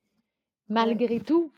malgré 0.69 1.21
tout. 1.21 1.53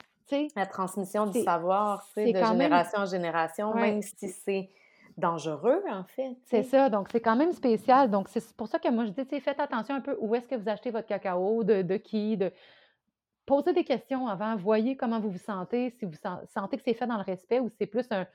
La 0.57 0.67
transmission 0.67 1.27
du 1.27 1.43
savoir, 1.43 2.07
de 2.17 2.23
génération 2.25 3.01
en 3.01 3.07
génération, 3.07 3.75
même 3.75 4.03
si 4.03 4.29
c'est 4.29 4.71
dangereux, 5.17 5.83
en 5.91 6.05
fait. 6.05 6.37
C'est 6.45 6.63
ça, 6.63 6.89
donc 6.89 7.09
c'est 7.13 7.21
quand 7.21 7.37
même 7.37 7.53
spécial. 7.53 8.11
Donc, 8.11 8.29
c'est 8.29 8.57
pour 8.57 8.69
ça 8.69 8.79
que 8.79 8.89
moi, 8.91 9.05
je 9.05 9.11
dis, 9.11 9.41
faites 9.41 9.61
attention 9.61 9.95
un 9.95 10.01
peu 10.01 10.17
où 10.21 10.35
est-ce 10.35 10.49
que 10.49 10.57
vous 10.57 10.69
achetez 10.69 10.91
votre 10.91 11.07
cacao, 11.07 11.63
de, 11.63 11.83
de 11.83 11.97
qui, 11.97 12.37
de... 12.37 12.53
Posez 13.47 13.75
des 13.75 13.85
questions 13.85 14.27
avant, 14.27 14.57
voyez 14.57 14.97
comment 14.97 15.21
vous 15.21 15.31
vous 15.31 15.39
sentez, 15.39 15.91
si 15.91 16.07
vous 16.07 16.17
sentez 16.49 16.79
que 16.79 16.83
c'est 16.83 16.95
fait 16.95 17.07
dans 17.07 17.19
le 17.19 17.23
respect 17.23 17.61
ou 17.61 17.69
c'est 17.69 17.87
plus 17.87 18.07
un, 18.11 18.27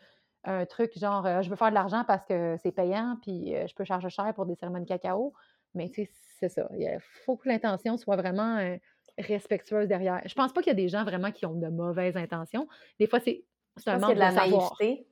un 0.44 0.66
truc 0.66 0.98
genre 0.98 1.26
euh, 1.26 1.42
je 1.42 1.50
veux 1.50 1.56
faire 1.56 1.70
de 1.70 1.74
l'argent 1.74 2.04
parce 2.06 2.24
que 2.26 2.56
c'est 2.62 2.72
payant, 2.72 3.18
puis 3.22 3.56
euh, 3.56 3.66
je 3.68 3.74
peux 3.74 3.84
charger 3.84 4.10
cher 4.10 4.32
pour 4.36 4.46
des 4.46 4.56
cérémonies 4.56 4.86
de 4.86 4.90
cacao. 4.90 5.34
Mais 5.74 5.90
tu 5.90 6.06
sais, 6.06 6.12
c'est 6.40 6.50
ça. 6.50 6.68
Il 6.78 6.98
faut 7.26 7.38
que 7.38 7.50
l'intention 7.50 7.98
soit 7.98 8.16
vraiment 8.16 8.58
euh, 8.58 8.78
respectueuse 9.20 9.88
derrière. 9.88 10.22
Je 10.26 10.34
pense 10.34 10.54
pas 10.54 10.62
qu'il 10.62 10.70
y 10.70 10.76
a 10.76 10.82
des 10.82 10.90
gens 10.90 11.04
vraiment 11.04 11.32
qui 11.32 11.46
ont 11.46 11.54
de 11.54 11.68
mauvaises 11.68 12.18
intentions. 12.18 12.68
Des 13.00 13.08
fois, 13.08 13.20
c'est 13.20 13.44
un 13.86 14.00
manque 14.00 14.16
de, 14.16 14.20
savoir. 14.20 14.76
Puis 14.78 15.06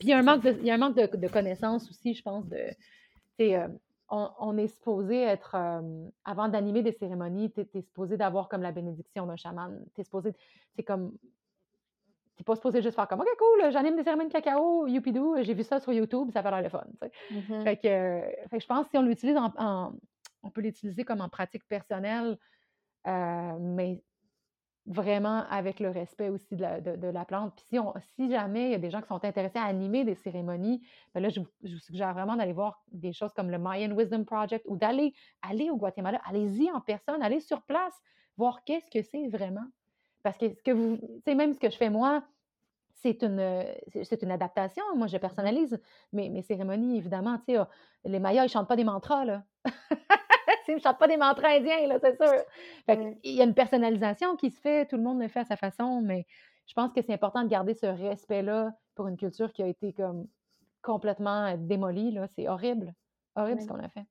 il 0.00 0.08
y 0.08 0.12
a 0.12 0.18
un 0.18 0.22
manque 0.22 0.42
de, 0.42 0.56
il 0.60 0.66
y 0.66 0.70
a 0.70 0.74
un 0.74 0.78
manque 0.78 0.96
de, 0.96 1.28
connaissances 1.28 1.88
aussi, 1.90 2.14
je 2.14 2.22
pense, 2.22 2.44
de. 2.48 3.68
On, 4.08 4.30
on, 4.38 4.56
est 4.56 4.68
supposé 4.68 5.20
être, 5.20 5.56
avant 6.24 6.48
d'animer 6.48 6.82
des 6.82 6.92
cérémonies, 6.92 7.50
tu 7.50 7.62
es, 7.74 7.82
supposé 7.82 8.16
d'avoir 8.16 8.48
comme 8.48 8.62
la 8.62 8.70
bénédiction 8.70 9.26
d'un 9.26 9.34
chaman. 9.34 9.84
Tu 9.96 10.00
es 10.00 10.04
supposé, 10.04 10.32
c'est 10.76 10.84
comme, 10.84 11.12
t'es 12.36 12.44
pas 12.44 12.54
supposé 12.54 12.82
juste 12.82 12.94
faire 12.94 13.08
comme 13.08 13.20
OK, 13.20 13.28
cool, 13.38 13.72
j'anime 13.72 13.96
des 13.96 14.04
cérémonies 14.04 14.28
de 14.28 14.32
cacao, 14.32 14.86
youpidou, 14.86 15.36
j'ai 15.40 15.54
vu 15.54 15.64
ça 15.64 15.80
sur 15.80 15.92
YouTube, 15.92 16.30
ça 16.32 16.42
fait 16.42 16.50
l'air 16.50 16.62
le 16.62 16.68
fun. 16.68 16.84
Mm-hmm. 17.32 17.62
fait, 17.64 17.76
que, 17.78 18.58
je 18.60 18.66
pense 18.66 18.84
que 18.84 18.90
si 18.90 18.98
on 18.98 19.02
l'utilise 19.02 19.36
en, 19.36 19.92
on 20.42 20.50
peut 20.50 20.60
l'utiliser 20.60 21.04
comme 21.04 21.20
en 21.20 21.28
pratique 21.28 21.66
personnelle, 21.66 22.38
euh, 23.06 23.58
mais 23.60 24.02
vraiment 24.86 25.44
avec 25.50 25.80
le 25.80 25.90
respect 25.90 26.28
aussi 26.28 26.54
de 26.54 27.10
la, 27.10 27.24
plante. 27.24 27.54
Puis 27.56 27.64
si, 27.68 27.78
on, 27.78 27.92
si 28.14 28.30
jamais 28.30 28.66
il 28.66 28.70
y 28.70 28.74
a 28.74 28.78
des 28.78 28.90
gens 28.90 29.00
qui 29.00 29.08
sont 29.08 29.24
intéressés 29.24 29.58
à 29.58 29.64
animer 29.64 30.04
des 30.04 30.14
cérémonies, 30.14 30.80
ben 31.12 31.20
là, 31.20 31.28
je 31.28 31.40
vous, 31.40 31.78
suggère 31.78 32.14
vraiment 32.14 32.36
d'aller 32.36 32.52
voir 32.52 32.84
des 32.92 33.12
choses 33.12 33.32
comme 33.32 33.50
le 33.50 33.58
Mayan 33.58 33.94
Wisdom 33.96 34.24
Project 34.24 34.64
ou 34.68 34.76
d'aller 34.76 35.12
aller 35.42 35.70
au 35.70 35.76
Guatemala. 35.76 36.20
Allez-y 36.24 36.70
en 36.70 36.80
personne, 36.80 37.20
allez 37.22 37.40
sur 37.40 37.62
place, 37.62 37.94
voir 38.36 38.62
qu'est-ce 38.64 38.90
que 38.90 39.02
c'est 39.02 39.26
vraiment. 39.26 39.66
Parce 40.22 40.38
que 40.38 40.54
ce 40.54 40.62
que 40.62 40.70
vous, 40.70 40.98
sais, 41.24 41.34
même 41.34 41.52
ce 41.52 41.58
que 41.58 41.70
je 41.70 41.76
fais 41.76 41.90
moi, 41.90 42.22
c'est 42.94 43.22
une, 43.22 43.64
c'est 44.04 44.22
une 44.22 44.30
adaptation. 44.30 44.82
Moi, 44.96 45.06
je 45.06 45.16
personnalise 45.18 45.80
mes, 46.12 46.30
mes 46.30 46.42
cérémonies, 46.42 46.96
évidemment. 46.96 47.38
Tu 47.46 47.54
sais, 47.54 47.60
les 48.04 48.18
Mayas, 48.18 48.42
ils 48.42 48.46
ne 48.46 48.50
chantent 48.50 48.68
pas 48.68 48.76
des 48.76 48.84
mantras, 48.84 49.24
là. 49.24 49.42
ils 50.68 50.76
ne 50.76 50.80
chantent 50.80 50.98
pas 50.98 51.08
des 51.08 51.16
mantras 51.16 51.48
indiens, 51.48 51.86
là, 51.86 51.98
c'est 52.00 52.16
sûr. 52.16 53.16
Il 53.24 53.32
y 53.32 53.40
a 53.40 53.44
une 53.44 53.54
personnalisation 53.54 54.36
qui 54.36 54.50
se 54.50 54.60
fait, 54.60 54.86
tout 54.86 54.96
le 54.96 55.02
monde 55.02 55.20
le 55.20 55.28
fait 55.28 55.40
à 55.40 55.44
sa 55.44 55.56
façon, 55.56 56.00
mais 56.02 56.26
je 56.66 56.74
pense 56.74 56.92
que 56.92 57.00
c'est 57.02 57.12
important 57.12 57.42
de 57.42 57.48
garder 57.48 57.74
ce 57.74 57.86
respect-là 57.86 58.72
pour 58.94 59.08
une 59.08 59.16
culture 59.16 59.52
qui 59.52 59.62
a 59.62 59.66
été 59.66 59.92
comme 59.92 60.26
complètement 60.82 61.56
démolie. 61.56 62.12
Là. 62.12 62.26
C'est 62.34 62.48
horrible. 62.48 62.94
Horrible 63.34 63.60
ce 63.60 63.66
qu'on 63.66 63.78
a 63.78 63.88
fait. 63.88 64.06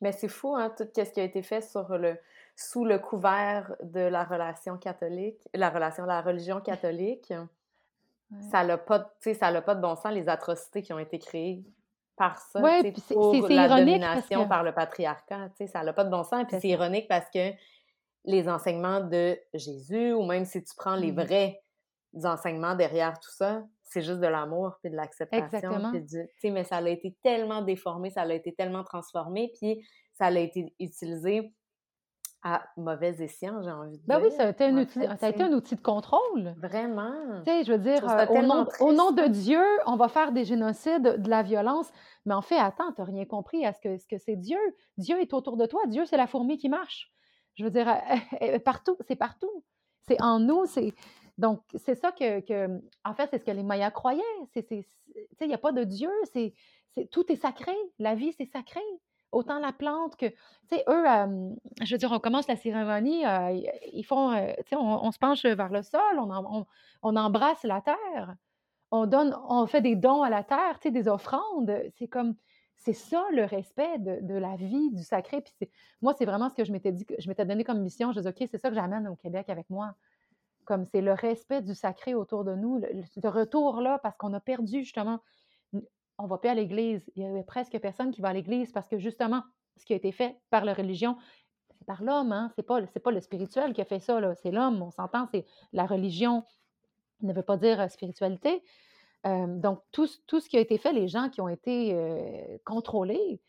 Mais 0.00 0.12
c'est 0.12 0.28
fou, 0.28 0.54
hein, 0.54 0.72
tout 0.76 0.86
ce 0.94 1.10
qui 1.10 1.20
a 1.20 1.24
été 1.24 1.42
fait 1.42 1.60
sur 1.60 1.98
le, 1.98 2.16
sous 2.54 2.84
le 2.84 2.98
couvert 2.98 3.74
de 3.82 4.00
la 4.00 4.24
relation 4.24 4.78
catholique, 4.78 5.40
la 5.54 5.70
relation, 5.70 6.04
la 6.04 6.20
religion 6.22 6.60
catholique. 6.64 7.32
Ça 8.50 8.62
n'a 8.62 8.76
pas, 8.76 8.98
pas 9.00 9.74
de 9.74 9.80
bon 9.80 9.96
sens, 9.96 10.12
les 10.12 10.28
atrocités 10.28 10.82
qui 10.82 10.92
ont 10.92 10.98
été 10.98 11.18
créées 11.18 11.64
par 12.18 12.38
ça, 12.38 12.60
ouais, 12.60 12.92
pour 13.08 13.48
la 13.48 13.68
domination 13.68 14.46
par 14.48 14.62
le 14.62 14.72
patriarcat, 14.72 15.50
ça 15.66 15.82
n'a 15.82 15.92
pas 15.92 16.04
de 16.04 16.10
bon 16.10 16.24
sens. 16.24 16.44
Puis 16.48 16.58
c'est 16.60 16.68
ironique 16.68 17.08
parce 17.08 17.30
que 17.30 17.52
les 18.24 18.48
enseignements 18.48 19.00
de 19.00 19.38
Jésus, 19.54 20.12
ou 20.12 20.24
même 20.24 20.44
si 20.44 20.62
tu 20.62 20.74
prends 20.76 20.96
les 20.96 21.12
mmh 21.12 21.22
vrais 21.22 21.62
enseignements 22.24 22.74
derrière 22.74 23.18
tout 23.20 23.30
ça, 23.30 23.62
c'est 23.82 24.02
juste 24.02 24.20
de 24.20 24.26
l'amour 24.26 24.76
puis 24.82 24.90
de 24.90 24.96
l'acceptation. 24.96 25.92
Mais 26.44 26.64
ça 26.64 26.76
a 26.76 26.88
été 26.88 27.16
tellement 27.22 27.62
déformé, 27.62 28.10
ça 28.10 28.22
a 28.22 28.32
été 28.32 28.52
tellement 28.52 28.84
transformé, 28.84 29.52
puis 29.58 29.86
ça 30.12 30.26
a 30.26 30.38
été 30.38 30.74
utilisé 30.80 31.52
à 32.54 32.66
mauvais 32.76 33.22
escient, 33.22 33.62
j'ai 33.62 33.70
envie 33.70 33.98
de 33.98 34.06
ben 34.06 34.18
dire. 34.18 34.28
oui, 34.28 34.36
ça 34.36 34.44
a, 34.44 34.48
été 34.48 34.64
un, 34.64 34.76
outil, 34.78 35.00
ça 35.00 35.26
a 35.26 35.28
été 35.28 35.42
un 35.42 35.52
outil 35.52 35.76
de 35.76 35.80
contrôle. 35.80 36.54
Vraiment. 36.56 37.12
Tu 37.44 37.50
sais, 37.50 37.64
je 37.64 37.72
veux 37.72 37.78
dire, 37.78 38.08
euh, 38.08 38.26
au, 38.26 38.42
nom, 38.42 38.66
au, 38.80 38.92
nom, 38.92 39.12
de 39.12 39.26
Dieu, 39.26 39.62
on 39.86 39.96
va 39.96 40.08
faire 40.08 40.32
des 40.32 40.44
génocides, 40.44 41.02
de 41.02 41.28
la 41.28 41.42
violence. 41.42 41.90
Mais 42.24 42.34
en 42.34 42.42
fait, 42.42 42.56
attends, 42.58 42.92
tu 42.92 43.00
n'as 43.00 43.06
rien 43.06 43.24
compris 43.26 43.66
à 43.66 43.72
ce 43.72 43.80
que, 43.80 43.98
ce 43.98 44.06
que 44.06 44.18
c'est 44.18 44.36
Dieu. 44.36 44.58
Dieu 44.96 45.20
est 45.20 45.34
autour 45.34 45.56
de 45.56 45.66
toi. 45.66 45.82
Dieu, 45.88 46.06
c'est 46.06 46.16
la 46.16 46.26
fourmi 46.26 46.56
qui 46.56 46.68
marche. 46.68 47.12
Je 47.54 47.64
veux 47.64 47.70
dire, 47.70 47.86
partout, 48.64 48.96
c'est 49.06 49.16
partout. 49.16 49.64
C'est 50.06 50.20
en 50.22 50.40
nous. 50.40 50.64
C'est 50.66 50.94
Donc, 51.36 51.62
c'est 51.74 51.96
ça 51.96 52.12
que, 52.12 52.40
que, 52.40 52.80
En 53.04 53.14
fait, 53.14 53.28
c'est 53.30 53.38
ce 53.38 53.44
que 53.44 53.50
les 53.50 53.62
Mayas 53.62 53.90
croyaient. 53.90 54.22
Tu 54.54 54.62
sais, 54.62 54.84
il 55.42 55.48
n'y 55.48 55.54
a 55.54 55.58
pas 55.58 55.72
de 55.72 55.84
Dieu. 55.84 56.10
C'est 56.32 56.54
Tout 57.10 57.30
est 57.30 57.36
sacré. 57.36 57.74
La 57.98 58.14
vie, 58.14 58.32
c'est 58.32 58.46
sacré. 58.46 58.80
Autant 59.30 59.58
la 59.58 59.72
plante 59.72 60.16
que, 60.16 60.26
tu 60.26 60.36
sais, 60.70 60.84
eux, 60.88 61.04
je 61.82 61.94
veux 61.94 61.98
dire, 61.98 62.10
on 62.12 62.18
commence 62.18 62.48
la 62.48 62.56
cérémonie, 62.56 63.24
ils 63.92 64.04
font, 64.04 64.34
tu 64.34 64.70
sais, 64.70 64.76
on, 64.76 65.10
se 65.12 65.18
penche 65.18 65.44
vers 65.44 65.68
le 65.68 65.82
sol, 65.82 66.18
on, 67.02 67.16
embrasse 67.16 67.62
la 67.64 67.82
terre, 67.82 68.34
on 68.90 69.06
donne, 69.06 69.36
on 69.48 69.66
fait 69.66 69.82
des 69.82 69.96
dons 69.96 70.22
à 70.22 70.30
la 70.30 70.44
terre, 70.44 70.78
tu 70.80 70.88
sais, 70.88 70.90
des 70.90 71.08
offrandes. 71.08 71.70
C'est 71.98 72.08
comme, 72.08 72.36
c'est 72.78 72.94
ça 72.94 73.24
le 73.32 73.44
respect 73.44 73.98
de, 73.98 74.34
la 74.34 74.56
vie, 74.56 74.90
du 74.92 75.02
sacré. 75.02 75.42
Puis 75.42 75.52
moi, 76.00 76.14
c'est 76.16 76.24
vraiment 76.24 76.48
ce 76.48 76.54
que 76.54 76.64
je 76.64 76.72
m'étais 76.72 76.92
dit, 76.92 77.06
je 77.18 77.28
m'étais 77.28 77.44
donné 77.44 77.64
comme 77.64 77.80
mission. 77.80 78.12
Je 78.12 78.20
dis, 78.20 78.28
OK, 78.28 78.44
c'est 78.50 78.58
ça 78.58 78.68
que 78.70 78.74
j'amène 78.74 79.08
au 79.08 79.16
Québec 79.16 79.50
avec 79.50 79.68
moi. 79.68 79.94
Comme 80.64 80.84
c'est 80.86 81.00
le 81.00 81.12
respect 81.12 81.62
du 81.62 81.74
sacré 81.74 82.14
autour 82.14 82.44
de 82.44 82.54
nous, 82.54 82.78
le, 82.78 82.88
le 83.22 83.28
retour 83.28 83.80
là, 83.80 83.98
parce 83.98 84.16
qu'on 84.16 84.32
a 84.32 84.40
perdu 84.40 84.84
justement 84.84 85.20
on 86.18 86.26
va 86.26 86.38
plus 86.38 86.50
à 86.50 86.54
l'église. 86.54 87.10
Il 87.16 87.22
y 87.22 87.26
avait 87.26 87.44
presque 87.44 87.78
personne 87.78 88.10
qui 88.10 88.20
va 88.20 88.28
à 88.28 88.32
l'église 88.32 88.72
parce 88.72 88.88
que 88.88 88.98
justement, 88.98 89.42
ce 89.76 89.84
qui 89.84 89.92
a 89.92 89.96
été 89.96 90.12
fait 90.12 90.36
par 90.50 90.64
la 90.64 90.74
religion, 90.74 91.16
c'est 91.70 91.86
par 91.86 92.02
l'homme, 92.02 92.32
hein? 92.32 92.50
c'est 92.56 92.64
pas, 92.64 92.82
pas 92.82 93.10
le 93.10 93.20
spirituel 93.20 93.72
qui 93.72 93.80
a 93.80 93.84
fait 93.84 94.00
ça, 94.00 94.34
c'est 94.34 94.50
l'homme, 94.50 94.82
on 94.82 94.90
s'entend, 94.90 95.26
c'est 95.26 95.46
la 95.72 95.86
religion 95.86 96.44
ne 97.22 97.32
veut 97.32 97.42
pas 97.42 97.56
dire 97.56 97.80
euh, 97.80 97.88
spiritualité. 97.88 98.62
Donc, 99.24 99.82
tout, 99.90 100.06
ce 100.06 100.48
qui 100.48 100.56
a 100.56 100.60
été 100.60 100.78
fait, 100.78 100.92
les 100.92 101.08
gens 101.08 101.28
qui 101.28 101.42
ont 101.42 101.48
été 101.48 101.92
contrôlés, 102.64 103.42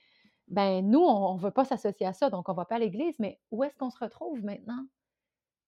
ben 0.49 0.81
nous, 0.85 0.99
on 0.99 1.35
ne 1.35 1.39
veut 1.39 1.51
pas 1.51 1.63
s'associer 1.63 2.05
à 2.05 2.11
ça, 2.11 2.29
donc 2.29 2.49
on 2.49 2.51
ne 2.51 2.57
va 2.57 2.65
pas 2.65 2.75
à 2.75 2.79
l'église, 2.79 3.17
mais 3.19 3.39
où 3.51 3.63
est-ce 3.63 3.77
qu'on 3.77 3.91
se 3.91 3.99
retrouve 3.99 4.43
maintenant? 4.43 4.83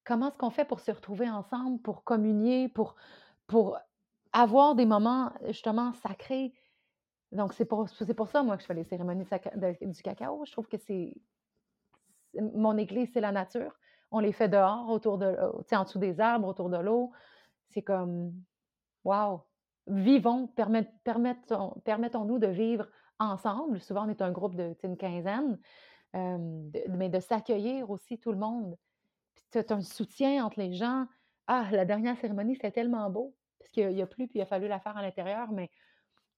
Comment 0.03 0.27
est-ce 0.27 0.37
qu'on 0.37 0.49
fait 0.49 0.65
pour 0.65 0.81
se 0.81 0.91
retrouver 0.91 1.29
ensemble, 1.29 1.79
pour 1.81 2.03
communier, 2.03 2.67
pour 2.67 2.95
avoir 4.33 4.75
des 4.75 4.87
moments 4.87 5.31
justement 5.45 5.93
sacrés? 5.93 6.51
Donc, 7.31 7.53
c'est 7.53 7.65
pour, 7.65 7.87
pour 8.17 8.27
ça, 8.27 8.43
moi, 8.43 8.57
que 8.57 8.61
je 8.61 8.67
fais 8.67 8.73
les 8.73 8.83
cérémonies 8.83 9.25
du 9.25 10.01
cacao. 10.01 10.43
Je 10.45 10.51
trouve 10.51 10.67
que 10.67 10.77
c'est. 10.77 11.13
Mon 12.33 12.77
église, 12.77 13.09
c'est 13.13 13.21
la 13.21 13.31
nature. 13.31 13.73
On 14.11 14.19
les 14.19 14.33
fait 14.33 14.49
dehors, 14.49 14.89
autour 14.89 15.17
de, 15.17 15.25
euh, 15.25 15.51
en 15.71 15.83
dessous 15.83 15.99
des 15.99 16.19
arbres, 16.19 16.47
autour 16.47 16.69
de 16.69 16.77
l'eau. 16.77 17.11
C'est 17.69 17.81
comme, 17.81 18.33
wow, 19.03 19.43
vivons, 19.87 20.47
permettons, 20.47 22.25
nous 22.25 22.39
de 22.39 22.47
vivre 22.47 22.87
ensemble. 23.19 23.79
Souvent, 23.79 24.05
on 24.05 24.09
est 24.09 24.21
un 24.21 24.31
groupe 24.31 24.55
de 24.55 24.75
une 24.83 24.97
quinzaine, 24.97 25.57
mais 26.13 27.09
de 27.09 27.19
s'accueillir 27.19 27.89
aussi 27.89 28.19
tout 28.19 28.31
le 28.31 28.37
monde. 28.37 28.77
Puis 29.35 29.45
tu 29.51 29.57
as 29.59 29.75
un 29.75 29.81
soutien 29.81 30.45
entre 30.45 30.59
les 30.59 30.73
gens. 30.73 31.05
Ah, 31.47 31.67
la 31.71 31.85
dernière 31.85 32.17
cérémonie, 32.17 32.55
c'était 32.55 32.71
tellement 32.71 33.09
beau, 33.09 33.35
parce 33.59 33.75
n'y 33.77 34.01
a, 34.01 34.07
plus, 34.07 34.27
puis 34.27 34.39
il 34.39 34.41
a 34.41 34.45
fallu 34.45 34.67
la 34.67 34.79
faire 34.79 34.97
à 34.97 35.01
l'intérieur, 35.01 35.51
mais 35.51 35.69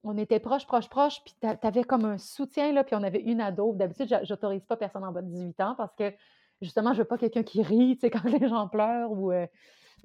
on 0.03 0.17
était 0.17 0.39
proches, 0.39 0.67
proches, 0.67 0.89
proches, 0.89 1.21
puis 1.23 1.33
tu 1.41 1.81
comme 1.85 2.05
un 2.05 2.17
soutien, 2.17 2.73
là, 2.73 2.83
puis 2.83 2.95
on 2.95 3.03
avait 3.03 3.21
une 3.21 3.39
ado. 3.39 3.73
D'habitude, 3.73 4.19
j'autorise 4.23 4.65
pas 4.65 4.75
personne 4.75 5.03
en 5.03 5.11
bas 5.11 5.21
de 5.21 5.29
18 5.29 5.59
ans 5.61 5.75
parce 5.75 5.95
que, 5.95 6.13
justement, 6.61 6.93
je 6.93 6.99
veux 6.99 7.07
pas 7.07 7.17
quelqu'un 7.17 7.43
qui 7.43 7.61
rit, 7.61 7.95
tu 7.95 8.01
sais, 8.01 8.09
quand 8.11 8.25
les 8.25 8.47
gens 8.47 8.67
pleurent 8.67 9.11
ou, 9.11 9.31
euh, 9.31 9.47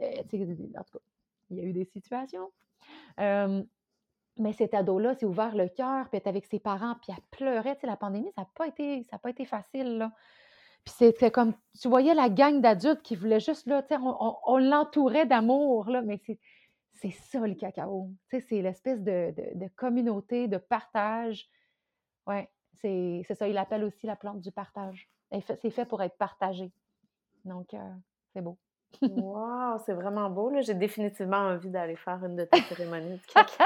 euh, 0.01 0.11
en 0.19 0.23
tout 0.23 0.93
cas, 0.93 0.99
il 1.51 1.57
y 1.57 1.61
a 1.61 1.65
eu 1.65 1.73
des 1.73 1.85
situations. 1.85 2.51
mais 3.19 4.53
cet 4.53 4.75
ado-là 4.75 5.15
s'est 5.15 5.27
ouvert 5.27 5.57
le 5.57 5.69
cœur, 5.69 6.09
puis 6.11 6.21
avec 6.25 6.47
ses 6.47 6.61
parents, 6.61 6.95
puis 7.03 7.13
elle 7.17 7.25
pleurait. 7.31 7.75
Tu 7.75 7.83
sais, 7.83 7.87
la 7.89 7.97
pandémie, 7.97 8.31
ça 8.37 8.43
n'a 8.43 8.49
pas, 8.55 8.69
été, 8.69 9.05
pas 9.23 9.31
été 9.31 9.45
facile, 9.45 9.99
là. 9.99 10.13
Puis 10.85 10.95
c'était 10.97 11.31
comme, 11.33 11.55
tu 11.79 11.89
voyais 11.89 12.15
la 12.15 12.31
gang 12.31 12.61
d'adultes 12.61 13.03
qui 13.03 13.17
voulaient 13.17 13.41
juste, 13.41 13.67
là, 13.67 13.83
tu 13.83 13.89
sais, 13.89 14.01
on, 14.01 14.37
on 14.47 14.59
l'entourait 14.59 15.27
d'amour, 15.27 15.91
là, 15.91 16.03
mais 16.03 16.21
c'est 16.25 16.39
c'est 17.01 17.11
ça 17.11 17.47
le 17.47 17.55
cacao. 17.55 18.11
c'est 18.31 18.63
l'espèce 18.63 19.01
de, 19.01 19.33
communauté, 19.77 20.49
de 20.49 20.59
partage. 20.59 21.49
Oui, 22.27 22.47
c'est 22.75 23.35
ça. 23.35 23.49
Il 23.49 23.59
appelle 23.59 23.85
aussi 23.85 24.07
la 24.07 24.17
plante 24.17 24.41
du 24.41 24.53
partage. 24.53 25.09
C'est 25.31 25.71
fait 25.71 25.85
pour 25.85 26.03
être 26.03 26.17
partagé. 26.17 26.71
Donc, 27.45 27.75
euh, 27.75 27.79
c'est 28.33 28.41
beau. 28.41 28.59
wow, 29.03 29.79
c'est 29.85 29.93
vraiment 29.93 30.31
beau. 30.31 30.51
J'ai 30.61 30.75
définitivement 30.75 31.37
envie 31.37 31.69
d'aller 31.69 31.97
faire 31.97 32.25
une 32.25 32.37
de 32.37 32.45
tes 32.45 32.61
cérémonies 32.69 33.19
de 33.19 33.33
cacao. 33.33 33.65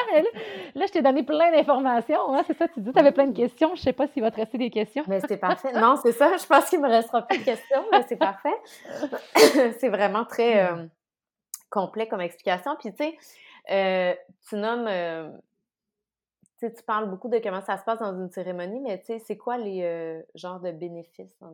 là, 0.75 0.87
je 0.87 0.93
t'ai 0.93 1.01
donné 1.01 1.23
plein 1.23 1.53
d'informations. 1.53 2.35
Hein, 2.35 2.43
c'est 2.47 2.57
ça, 2.57 2.67
tu 2.69 2.81
dis, 2.81 2.93
tu 2.93 2.99
avais 2.99 3.13
plein 3.13 3.29
de 3.29 3.37
questions. 3.37 3.69
Je 3.69 3.81
ne 3.81 3.85
sais 3.85 3.93
pas 3.93 4.09
s'il 4.09 4.23
va 4.23 4.31
te 4.31 4.37
rester 4.37 4.59
des 4.59 4.71
questions. 4.71 5.05
Mais 5.07 5.21
c'est 5.27 5.37
parfait. 5.37 5.73
Non, 5.81 5.97
c'est 5.97 6.13
ça. 6.13 6.37
Je 6.37 6.47
pense 6.47 6.69
qu'il 6.69 6.81
me 6.81 6.89
restera 6.89 7.23
plus 7.23 7.39
de 7.39 7.45
questions, 7.45 7.85
mais 7.93 8.03
c'est 8.09 8.17
parfait. 8.17 8.55
c'est 9.79 9.89
vraiment 9.89 10.25
très. 10.25 10.71
Euh, 10.71 10.87
complet 11.73 12.07
comme 12.07 12.21
explication. 12.21 12.77
Puis, 12.79 12.95
tu 12.95 13.05
sais, 13.05 13.19
euh, 13.71 14.15
tu 14.49 14.57
nommes, 14.57 14.87
euh, 14.87 15.31
tu 16.61 16.71
parles 16.87 17.11
beaucoup 17.11 17.29
de 17.29 17.39
comment 17.39 17.63
ça 17.63 17.79
se 17.79 17.83
passe 17.83 17.99
dans 17.99 18.15
une 18.15 18.31
cérémonie, 18.31 18.81
mais 18.81 19.01
tu 19.01 19.07
sais, 19.07 19.19
c'est 19.19 19.37
quoi 19.37 19.59
les 19.59 19.83
euh, 19.83 20.23
genres 20.37 20.61
de 20.61 20.71
bénéfices, 20.71 21.37
en 21.41 21.51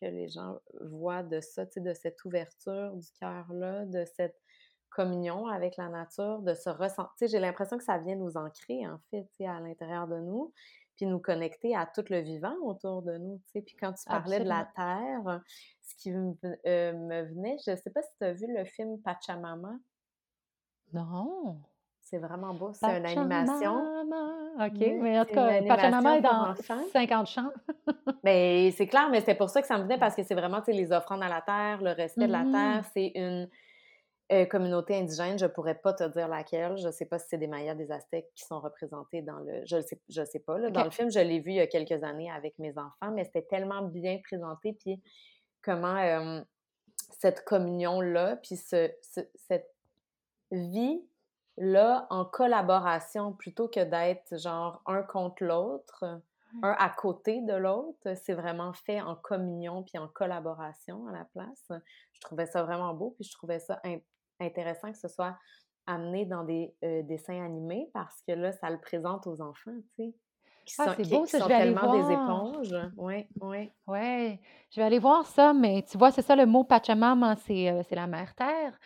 que 0.00 0.06
les 0.06 0.28
gens 0.28 0.60
voient 0.82 1.24
de 1.24 1.40
ça, 1.40 1.64
de 1.64 1.94
cette 1.94 2.24
ouverture 2.24 2.92
du 2.92 3.08
cœur-là, 3.18 3.84
de 3.86 4.04
cette 4.14 4.40
communion 4.90 5.48
avec 5.48 5.76
la 5.76 5.88
nature, 5.88 6.38
de 6.42 6.54
se 6.54 6.70
ressentir. 6.70 7.26
J'ai 7.26 7.40
l'impression 7.40 7.78
que 7.78 7.84
ça 7.84 7.98
vient 7.98 8.14
nous 8.14 8.36
ancrer, 8.36 8.86
en 8.86 9.00
fait, 9.10 9.26
à 9.44 9.58
l'intérieur 9.58 10.06
de 10.06 10.20
nous 10.20 10.52
puis 10.96 11.06
nous 11.06 11.18
connecter 11.18 11.74
à 11.74 11.86
tout 11.86 12.04
le 12.08 12.20
vivant 12.20 12.54
autour 12.62 13.02
de 13.02 13.16
nous. 13.18 13.38
Tu 13.46 13.52
sais. 13.52 13.62
Puis 13.62 13.76
quand 13.76 13.92
tu 13.92 14.04
parlais 14.06 14.40
de 14.40 14.48
la 14.48 14.68
Terre, 14.76 15.40
ce 15.82 15.94
qui 15.96 16.12
me, 16.12 16.34
euh, 16.66 17.24
venait, 17.24 17.56
je 17.64 17.72
ne 17.72 17.76
sais 17.76 17.90
pas 17.90 18.02
si 18.02 18.10
tu 18.18 18.24
as 18.24 18.32
vu 18.32 18.46
le 18.48 18.64
film 18.64 19.00
Pachamama. 19.00 19.74
Non. 20.92 21.60
C'est 22.00 22.18
vraiment 22.18 22.52
beau, 22.52 22.72
c'est 22.74 22.98
une 22.98 23.06
animation. 23.06 24.04
OK, 24.60 24.78
mais 24.78 25.18
en 25.18 25.24
tout 25.24 25.34
cas, 25.34 25.62
Pachamama 25.62 26.18
est 26.18 26.20
dans 26.20 26.54
50 26.92 27.26
chants. 27.26 27.50
mais 28.22 28.70
c'est 28.72 28.86
clair, 28.86 29.08
mais 29.10 29.22
c'est 29.22 29.34
pour 29.34 29.48
ça 29.48 29.62
que 29.62 29.66
ça 29.66 29.78
me 29.78 29.84
venait 29.84 29.98
parce 29.98 30.14
que 30.14 30.22
c'est 30.22 30.34
vraiment 30.34 30.62
les 30.68 30.92
offrandes 30.92 31.22
à 31.22 31.28
la 31.28 31.40
terre, 31.40 31.82
le 31.82 31.92
respect 31.92 32.26
de 32.26 32.32
la 32.32 32.44
terre. 32.44 32.82
Mm-hmm. 32.82 32.90
C'est 32.92 33.12
une 33.14 33.48
euh, 34.32 34.46
communauté 34.46 34.96
indigène, 34.96 35.38
je 35.38 35.46
pourrais 35.46 35.74
pas 35.74 35.92
te 35.92 36.04
dire 36.04 36.28
laquelle. 36.28 36.78
Je 36.78 36.90
sais 36.90 37.04
pas 37.04 37.18
si 37.18 37.26
c'est 37.28 37.38
des 37.38 37.46
Mayas, 37.46 37.74
des 37.74 37.92
Aztèques 37.92 38.30
qui 38.34 38.44
sont 38.44 38.58
représentés 38.58 39.20
dans 39.22 39.38
le. 39.38 39.62
Je 39.66 39.76
ne 39.76 39.82
sais, 39.82 40.00
je 40.08 40.24
sais 40.24 40.38
pas. 40.38 40.70
Dans 40.70 40.84
le 40.84 40.90
film, 40.90 41.10
je 41.10 41.20
l'ai 41.20 41.40
vu 41.40 41.50
il 41.50 41.56
y 41.56 41.60
a 41.60 41.66
quelques 41.66 42.02
années 42.02 42.30
avec 42.30 42.58
mes 42.58 42.76
enfants, 42.78 43.12
mais 43.12 43.24
c'était 43.24 43.42
tellement 43.42 43.82
bien 43.82 44.18
présenté. 44.24 44.72
Puis 44.72 45.02
comment 45.62 46.42
cette 47.18 47.44
communion-là, 47.44 48.36
puis 48.36 48.56
ce, 48.56 48.90
cette 49.34 49.74
vie-là 50.50 52.06
en 52.10 52.24
collaboration 52.24 53.32
plutôt 53.32 53.68
que 53.68 53.80
d'être 53.80 54.38
genre 54.38 54.82
un 54.86 55.02
contre 55.02 55.44
l'autre, 55.44 56.04
un 56.62 56.76
à 56.78 56.88
côté 56.90 57.40
de 57.40 57.54
l'autre, 57.54 58.14
c'est 58.14 58.34
vraiment 58.34 58.72
fait 58.72 59.00
en 59.00 59.16
communion 59.16 59.82
puis 59.82 59.98
en 59.98 60.08
collaboration 60.08 61.06
à 61.08 61.12
la 61.12 61.24
place. 61.24 61.68
Je 62.12 62.20
trouvais 62.20 62.46
ça 62.46 62.62
vraiment 62.62 62.94
beau, 62.94 63.10
puis 63.16 63.24
je 63.24 63.32
trouvais 63.32 63.58
ça 63.58 63.80
intéressant 64.44 64.92
que 64.92 64.98
ce 64.98 65.08
soit 65.08 65.36
amener 65.86 66.24
dans 66.24 66.44
des 66.44 66.74
dessins 67.04 67.44
animés 67.44 67.90
parce 67.92 68.22
que 68.26 68.32
là, 68.32 68.52
ça 68.52 68.70
le 68.70 68.78
présente 68.80 69.26
aux 69.26 69.40
enfants, 69.40 69.76
tu 69.96 70.04
sais. 70.04 70.14
ah, 70.78 70.94
c'est 70.96 71.10
beau, 71.10 71.26
ça, 71.26 71.40
je 71.40 71.44
vais 71.46 71.54
aller 71.54 71.74
voir. 71.74 71.92
des 71.92 72.12
éponges. 72.12 72.90
Oui, 72.96 73.26
oui. 73.42 73.70
Oui, 73.86 74.40
je 74.70 74.80
vais 74.80 74.82
aller 74.82 74.98
voir 74.98 75.26
ça, 75.26 75.52
mais 75.52 75.82
tu 75.82 75.98
vois, 75.98 76.10
c'est 76.10 76.22
ça 76.22 76.36
le 76.36 76.46
mot 76.46 76.64
Pachamama, 76.64 77.36
c'est 77.36 77.84
la 77.90 78.06
mère 78.06 78.34
terre. 78.34 78.78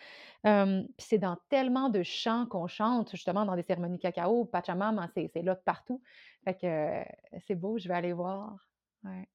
puis 0.43 1.05
c'est 1.07 1.19
dans 1.19 1.37
tellement 1.47 1.89
de 1.89 2.03
chants 2.03 2.45
qu'on 2.47 2.67
chante, 2.67 3.11
justement, 3.11 3.45
dans 3.45 3.55
des 3.55 3.63
cérémonies 3.63 3.99
cacao. 3.99 4.43
Pachamama, 4.45 5.07
c'est 5.15 5.31
là 5.41 5.55
de 5.55 5.61
partout. 5.61 6.01
Fait 6.43 6.55
que 6.55 7.39
c'est 7.47 7.55
beau, 7.55 7.77
je 7.77 7.87
vais 7.87 7.95
aller 7.95 8.13
voir. 8.13 8.57
Ouais. 9.05 9.29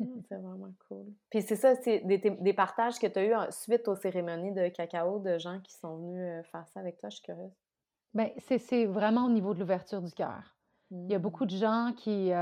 Mmh, 0.00 0.20
c'est 0.28 0.36
vraiment 0.36 0.72
cool. 0.88 1.06
Puis 1.30 1.42
c'est 1.42 1.56
ça, 1.56 1.74
c'est 1.76 2.00
des, 2.00 2.52
partages 2.52 2.98
que 2.98 3.06
tu 3.06 3.18
as 3.18 3.24
eu 3.24 3.34
suite 3.50 3.86
aux 3.86 3.96
cérémonies 3.96 4.52
de 4.52 4.68
cacao 4.68 5.18
de 5.18 5.38
gens 5.38 5.60
qui 5.60 5.74
sont 5.74 5.98
venus 5.98 6.46
faire 6.50 6.66
ça 6.68 6.80
avec 6.80 6.98
toi, 6.98 7.10
je 7.10 7.16
suis 7.16 7.24
curieuse. 7.24 7.52
Bien, 8.14 8.30
c'est 8.38 8.86
vraiment 8.86 9.26
au 9.26 9.30
niveau 9.30 9.54
de 9.54 9.60
l'ouverture 9.60 10.02
du 10.02 10.12
cœur. 10.12 10.56
Il 10.90 11.10
y 11.10 11.14
a 11.14 11.18
mmh. 11.18 11.22
beaucoup 11.22 11.44
de 11.44 11.54
gens 11.54 11.92
qui, 11.96 12.32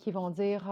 qui 0.00 0.10
vont 0.10 0.30
dire 0.30 0.68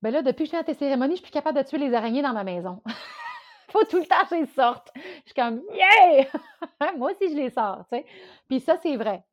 Ben 0.00 0.10
là, 0.10 0.22
depuis 0.22 0.44
que 0.44 0.52
je 0.52 0.56
fais 0.56 0.64
tes 0.64 0.74
cérémonies, 0.74 1.16
je 1.16 1.22
suis 1.22 1.30
plus 1.30 1.32
capable 1.32 1.58
de 1.58 1.64
tuer 1.64 1.78
les 1.78 1.92
araignées 1.92 2.22
dans 2.22 2.32
ma 2.32 2.44
maison. 2.44 2.80
Faut 3.70 3.84
tout 3.84 3.98
le 3.98 4.06
temps 4.06 4.24
que 4.30 4.36
je 4.36 4.40
les 4.40 4.46
sorte. 4.46 4.90
Je 4.94 5.32
suis 5.32 5.34
comme 5.34 5.60
Yeah! 5.74 6.28
moi 6.96 7.10
aussi, 7.10 7.30
je 7.30 7.36
les 7.36 7.50
sors, 7.50 7.84
tu 7.90 7.98
sais. 7.98 8.06
Puis 8.48 8.60
ça, 8.60 8.78
c'est 8.80 8.96
vrai. 8.96 9.24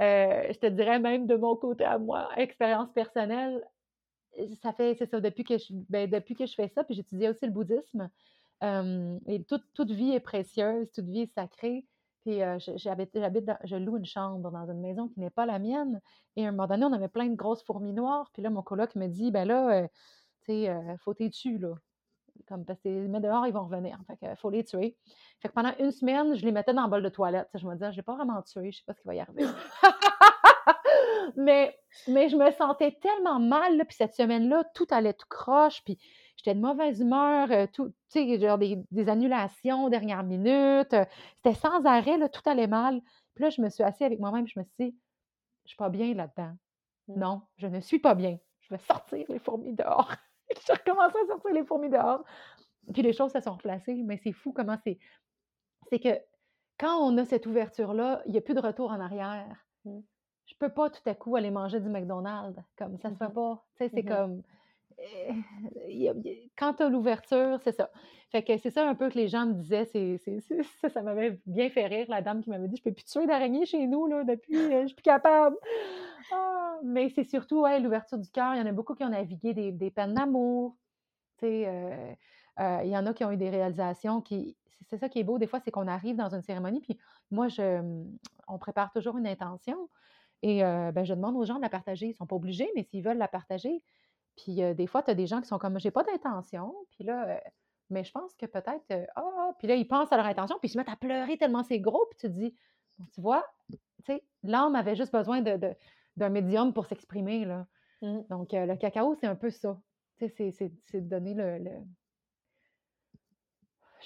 Euh, 0.00 0.52
je 0.52 0.58
te 0.58 0.66
dirais 0.66 1.00
même 1.00 1.26
de 1.26 1.36
mon 1.36 1.56
côté 1.56 1.84
à 1.84 1.98
moi, 1.98 2.28
expérience 2.36 2.90
personnelle, 2.92 3.64
ça 4.62 4.72
fait, 4.72 4.94
c'est 4.98 5.10
ça, 5.10 5.20
depuis 5.20 5.44
que 5.44 5.58
je, 5.58 5.66
ben, 5.88 6.08
depuis 6.08 6.34
que 6.34 6.46
je 6.46 6.54
fais 6.54 6.68
ça, 6.68 6.84
puis 6.84 6.94
j'étudiais 6.94 7.28
aussi 7.28 7.46
le 7.46 7.52
bouddhisme. 7.52 8.08
et 8.62 9.44
toute, 9.44 9.64
toute, 9.74 9.90
vie 9.90 10.12
est 10.12 10.20
précieuse, 10.20 10.90
toute 10.92 11.06
vie 11.06 11.22
est 11.22 11.34
sacrée. 11.34 11.84
Puis 12.24 12.40
j'habite, 12.76 13.10
j'habite 13.14 13.50
je 13.64 13.76
loue 13.76 13.96
une 13.96 14.04
chambre 14.04 14.50
dans 14.50 14.70
une 14.70 14.80
maison 14.80 15.08
qui 15.08 15.20
n'est 15.20 15.30
pas 15.30 15.46
la 15.46 15.58
mienne. 15.58 16.00
Et 16.36 16.44
à 16.44 16.48
un 16.48 16.52
moment 16.52 16.66
donné, 16.66 16.84
on 16.84 16.92
avait 16.92 17.08
plein 17.08 17.26
de 17.26 17.36
grosses 17.36 17.62
fourmis 17.62 17.92
noires. 17.92 18.30
Puis 18.32 18.42
là, 18.42 18.50
mon 18.50 18.62
coloc 18.62 18.94
me 18.96 19.06
dit, 19.06 19.30
ben 19.30 19.46
là, 19.46 19.88
tu 20.44 20.52
sais, 20.52 20.74
faut 21.00 21.14
t'es 21.14 21.28
dessus, 21.28 21.58
là. 21.58 21.74
Comme 22.46 22.64
parce 22.64 22.80
que 22.80 22.88
les 22.88 23.20
dehors, 23.20 23.46
ils 23.46 23.52
vont 23.52 23.64
revenir. 23.64 23.98
Fait 24.06 24.36
faut 24.36 24.50
les 24.50 24.64
tuer. 24.64 24.96
Fait 25.40 25.48
que 25.48 25.54
pendant 25.54 25.72
une 25.78 25.90
semaine, 25.90 26.34
je 26.34 26.44
les 26.44 26.52
mettais 26.52 26.74
dans 26.74 26.84
le 26.84 26.90
bol 26.90 27.02
de 27.02 27.08
toilette. 27.08 27.48
je 27.54 27.66
me 27.66 27.74
disais, 27.74 27.90
je 27.92 27.96
vais 27.96 28.02
pas 28.02 28.14
vraiment 28.14 28.40
tuer, 28.42 28.70
je 28.70 28.78
sais 28.78 28.84
pas 28.86 28.94
ce 28.94 29.00
qui 29.00 29.08
va 29.08 29.14
y 29.14 29.20
arriver. 29.20 29.44
Mais, 31.36 31.78
mais 32.06 32.28
je 32.28 32.36
me 32.36 32.50
sentais 32.52 32.92
tellement 33.00 33.40
mal, 33.40 33.84
puis 33.86 33.96
cette 33.96 34.14
semaine-là, 34.14 34.64
tout 34.74 34.86
allait 34.90 35.14
tout 35.14 35.26
croche, 35.28 35.82
puis 35.84 35.98
j'étais 36.36 36.54
de 36.54 36.60
mauvaise 36.60 37.00
humeur, 37.00 37.50
euh, 37.50 37.66
tout, 37.72 37.88
tu 38.10 38.38
sais, 38.38 38.40
genre 38.40 38.58
des, 38.58 39.08
annulations 39.08 39.88
dernière 39.88 40.22
minute, 40.22 40.92
euh, 40.94 41.04
c'était 41.36 41.54
sans 41.54 41.84
arrêt, 41.84 42.18
là, 42.18 42.28
tout 42.28 42.42
allait 42.46 42.66
mal. 42.66 43.00
Puis 43.34 43.44
là, 43.44 43.50
je 43.50 43.60
me 43.60 43.68
suis 43.68 43.82
assise 43.82 44.02
avec 44.02 44.20
moi-même, 44.20 44.46
je 44.46 44.58
me 44.58 44.64
suis 44.64 44.74
dit, 44.78 44.96
je 45.64 45.70
suis 45.70 45.76
pas 45.76 45.90
bien 45.90 46.14
là-dedans. 46.14 46.54
Mmh. 47.08 47.18
Non, 47.18 47.42
je 47.56 47.66
ne 47.66 47.80
suis 47.80 47.98
pas 47.98 48.14
bien. 48.14 48.38
Je 48.60 48.74
vais 48.74 48.80
sortir 48.80 49.24
les 49.28 49.38
fourmis 49.38 49.74
dehors. 49.74 50.12
j'ai 50.66 50.72
recommencé 50.72 51.16
à 51.24 51.26
sortir 51.26 51.52
les 51.52 51.64
fourmis 51.64 51.90
dehors. 51.90 52.24
Puis 52.92 53.02
les 53.02 53.12
choses 53.12 53.32
se 53.32 53.40
sont 53.40 53.52
replacées, 53.52 54.02
mais 54.04 54.18
c'est 54.22 54.32
fou 54.32 54.52
comment 54.52 54.78
c'est. 54.84 54.98
C'est 55.90 55.98
que 55.98 56.20
quand 56.78 56.98
on 56.98 57.16
a 57.18 57.24
cette 57.24 57.46
ouverture-là, 57.46 58.22
il 58.26 58.32
n'y 58.32 58.38
a 58.38 58.40
plus 58.40 58.54
de 58.54 58.60
retour 58.60 58.90
en 58.90 59.00
arrière. 59.00 59.66
Mmh 59.84 60.00
je 60.48 60.54
peux 60.58 60.70
pas 60.70 60.90
tout 60.90 61.02
à 61.06 61.14
coup 61.14 61.36
aller 61.36 61.50
manger 61.50 61.80
du 61.80 61.88
McDonald's. 61.88 62.58
Comme 62.76 62.98
ça 62.98 63.10
se 63.10 63.16
fait 63.16 63.28
mmh 63.28 63.32
pas. 63.32 63.64
Tu 63.76 63.84
sais, 63.84 63.90
c'est 63.94 64.02
mmh 64.02 64.08
comme. 64.08 64.42
Eh, 64.98 66.50
quand 66.56 66.74
tu 66.74 66.82
as 66.82 66.88
l'ouverture, 66.88 67.60
c'est 67.62 67.72
ça. 67.72 67.90
Fait 68.30 68.42
que 68.42 68.56
c'est 68.58 68.70
ça 68.70 68.88
un 68.88 68.94
peu 68.94 69.08
que 69.08 69.18
les 69.18 69.28
gens 69.28 69.46
me 69.46 69.52
disaient. 69.52 69.84
C'est, 69.84 70.18
ça, 70.80 70.88
ça 70.88 71.02
m'avait 71.02 71.40
bien 71.46 71.70
fait 71.70 71.86
rire, 71.86 72.06
la 72.08 72.22
dame 72.22 72.42
qui 72.42 72.50
m'avait 72.50 72.68
dit 72.68 72.76
Je 72.76 72.82
peux 72.82 72.92
plus 72.92 73.04
tuer 73.04 73.26
d'araignée 73.26 73.64
chez 73.64 73.86
nous, 73.86 74.06
là, 74.06 74.24
depuis, 74.24 74.56
euh, 74.56 74.82
je 74.82 74.86
suis 74.86 74.96
plus 74.96 75.02
capable. 75.02 75.56
Ah, 76.32 76.78
mais 76.82 77.10
c'est 77.10 77.24
surtout 77.24 77.62
ouais, 77.62 77.78
l'ouverture 77.80 78.18
du 78.18 78.30
cœur. 78.30 78.54
Il 78.54 78.58
y 78.58 78.62
en 78.62 78.66
a 78.66 78.72
beaucoup 78.72 78.94
qui 78.94 79.04
ont 79.04 79.08
navigué 79.08 79.54
des, 79.54 79.72
des 79.72 79.90
peines 79.90 80.14
d'amour. 80.14 80.76
Euh, 81.42 82.14
euh, 82.60 82.80
il 82.82 82.90
y 82.90 82.96
en 82.96 83.06
a 83.06 83.14
qui 83.14 83.24
ont 83.24 83.30
eu 83.30 83.36
des 83.36 83.50
réalisations 83.50 84.20
qui. 84.20 84.56
C'est 84.88 84.98
ça 84.98 85.08
qui 85.08 85.18
est 85.18 85.24
beau, 85.24 85.38
des 85.38 85.46
fois, 85.46 85.60
c'est 85.60 85.70
qu'on 85.70 85.86
arrive 85.86 86.16
dans 86.16 86.34
une 86.34 86.40
cérémonie, 86.40 86.80
puis 86.80 86.98
moi, 87.30 87.48
je, 87.48 87.82
on 88.46 88.58
prépare 88.58 88.90
toujours 88.90 89.18
une 89.18 89.26
intention. 89.26 89.76
Et 90.42 90.60
ben, 90.60 91.04
je 91.04 91.14
demande 91.14 91.36
aux 91.36 91.44
gens 91.44 91.56
de 91.56 91.62
la 91.62 91.68
partager. 91.68 92.06
Ils 92.06 92.10
ne 92.10 92.14
sont 92.14 92.26
pas 92.26 92.36
obligés, 92.36 92.70
mais 92.76 92.84
s'ils 92.84 93.02
veulent 93.02 93.18
la 93.18 93.28
partager. 93.28 93.82
Puis 94.36 94.60
des 94.74 94.86
fois, 94.86 95.02
tu 95.02 95.10
as 95.10 95.14
des 95.14 95.26
gens 95.26 95.40
qui 95.40 95.48
sont 95.48 95.58
comme 95.58 95.78
j'ai 95.80 95.90
pas 95.90 96.04
d'intention. 96.04 96.74
Puis 96.92 97.04
là, 97.04 97.40
mais 97.90 98.04
je 98.04 98.12
pense 98.12 98.34
que 98.34 98.46
peut-être, 98.46 98.84
ah, 99.16 99.24
ah, 99.36 99.50
puis 99.58 99.66
là, 99.66 99.74
ils 99.74 99.86
pensent 99.86 100.12
à 100.12 100.16
leur 100.16 100.26
intention, 100.26 100.56
puis 100.58 100.68
ils 100.68 100.72
se 100.72 100.78
mettent 100.78 100.88
à 100.88 100.96
pleurer 100.96 101.38
tellement 101.38 101.62
c'est 101.64 101.80
gros, 101.80 102.06
puis 102.10 102.18
tu 102.18 102.26
te 102.28 102.32
dis, 102.32 102.54
tu 103.12 103.20
vois, 103.20 103.44
tu 103.70 103.78
sais, 104.04 104.22
l'âme 104.42 104.74
avait 104.74 104.96
juste 104.96 105.12
besoin 105.12 105.40
de, 105.40 105.74
d'un 106.16 106.28
médium 106.28 106.72
pour 106.72 106.86
s'exprimer. 106.86 107.44
Là. 107.44 107.66
Mmh. 108.02 108.20
Donc, 108.28 108.50
le 108.52 108.76
cacao, 108.76 109.14
c'est 109.14 109.26
un 109.26 109.36
peu 109.36 109.50
ça. 109.50 109.80
Tu 110.18 110.28
sais, 110.28 110.50
c'est, 110.50 111.00
de 111.00 111.08
donner 111.08 111.34
le, 111.34 111.70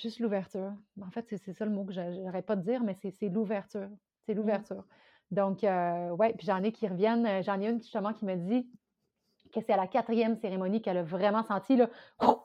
juste 0.00 0.20
l'ouverture. 0.20 0.72
En 1.00 1.10
fait, 1.10 1.26
c'est, 1.28 1.52
ça 1.52 1.64
le 1.64 1.70
mot 1.70 1.84
que 1.84 1.92
j'arrête 1.92 2.46
pas 2.46 2.56
de 2.56 2.62
dire, 2.62 2.82
mais 2.82 2.94
c'est, 2.94 3.28
l'ouverture. 3.28 3.88
C'est 4.26 4.34
mmh. 4.34 4.36
l'ouverture. 4.36 4.84
Donc, 5.32 5.64
euh, 5.64 6.10
ouais, 6.10 6.34
puis 6.34 6.46
j'en 6.46 6.62
ai 6.62 6.72
qui 6.72 6.86
reviennent. 6.86 7.26
Euh, 7.26 7.42
j'en 7.42 7.58
ai 7.60 7.66
une 7.66 7.80
justement 7.80 8.12
qui 8.12 8.26
me 8.26 8.36
dit 8.36 8.68
que 9.52 9.60
c'est 9.60 9.72
à 9.72 9.78
la 9.78 9.86
quatrième 9.86 10.36
cérémonie 10.36 10.82
qu'elle 10.82 10.98
a 10.98 11.02
vraiment 11.02 11.42
senti 11.42 11.74
là, 11.74 11.88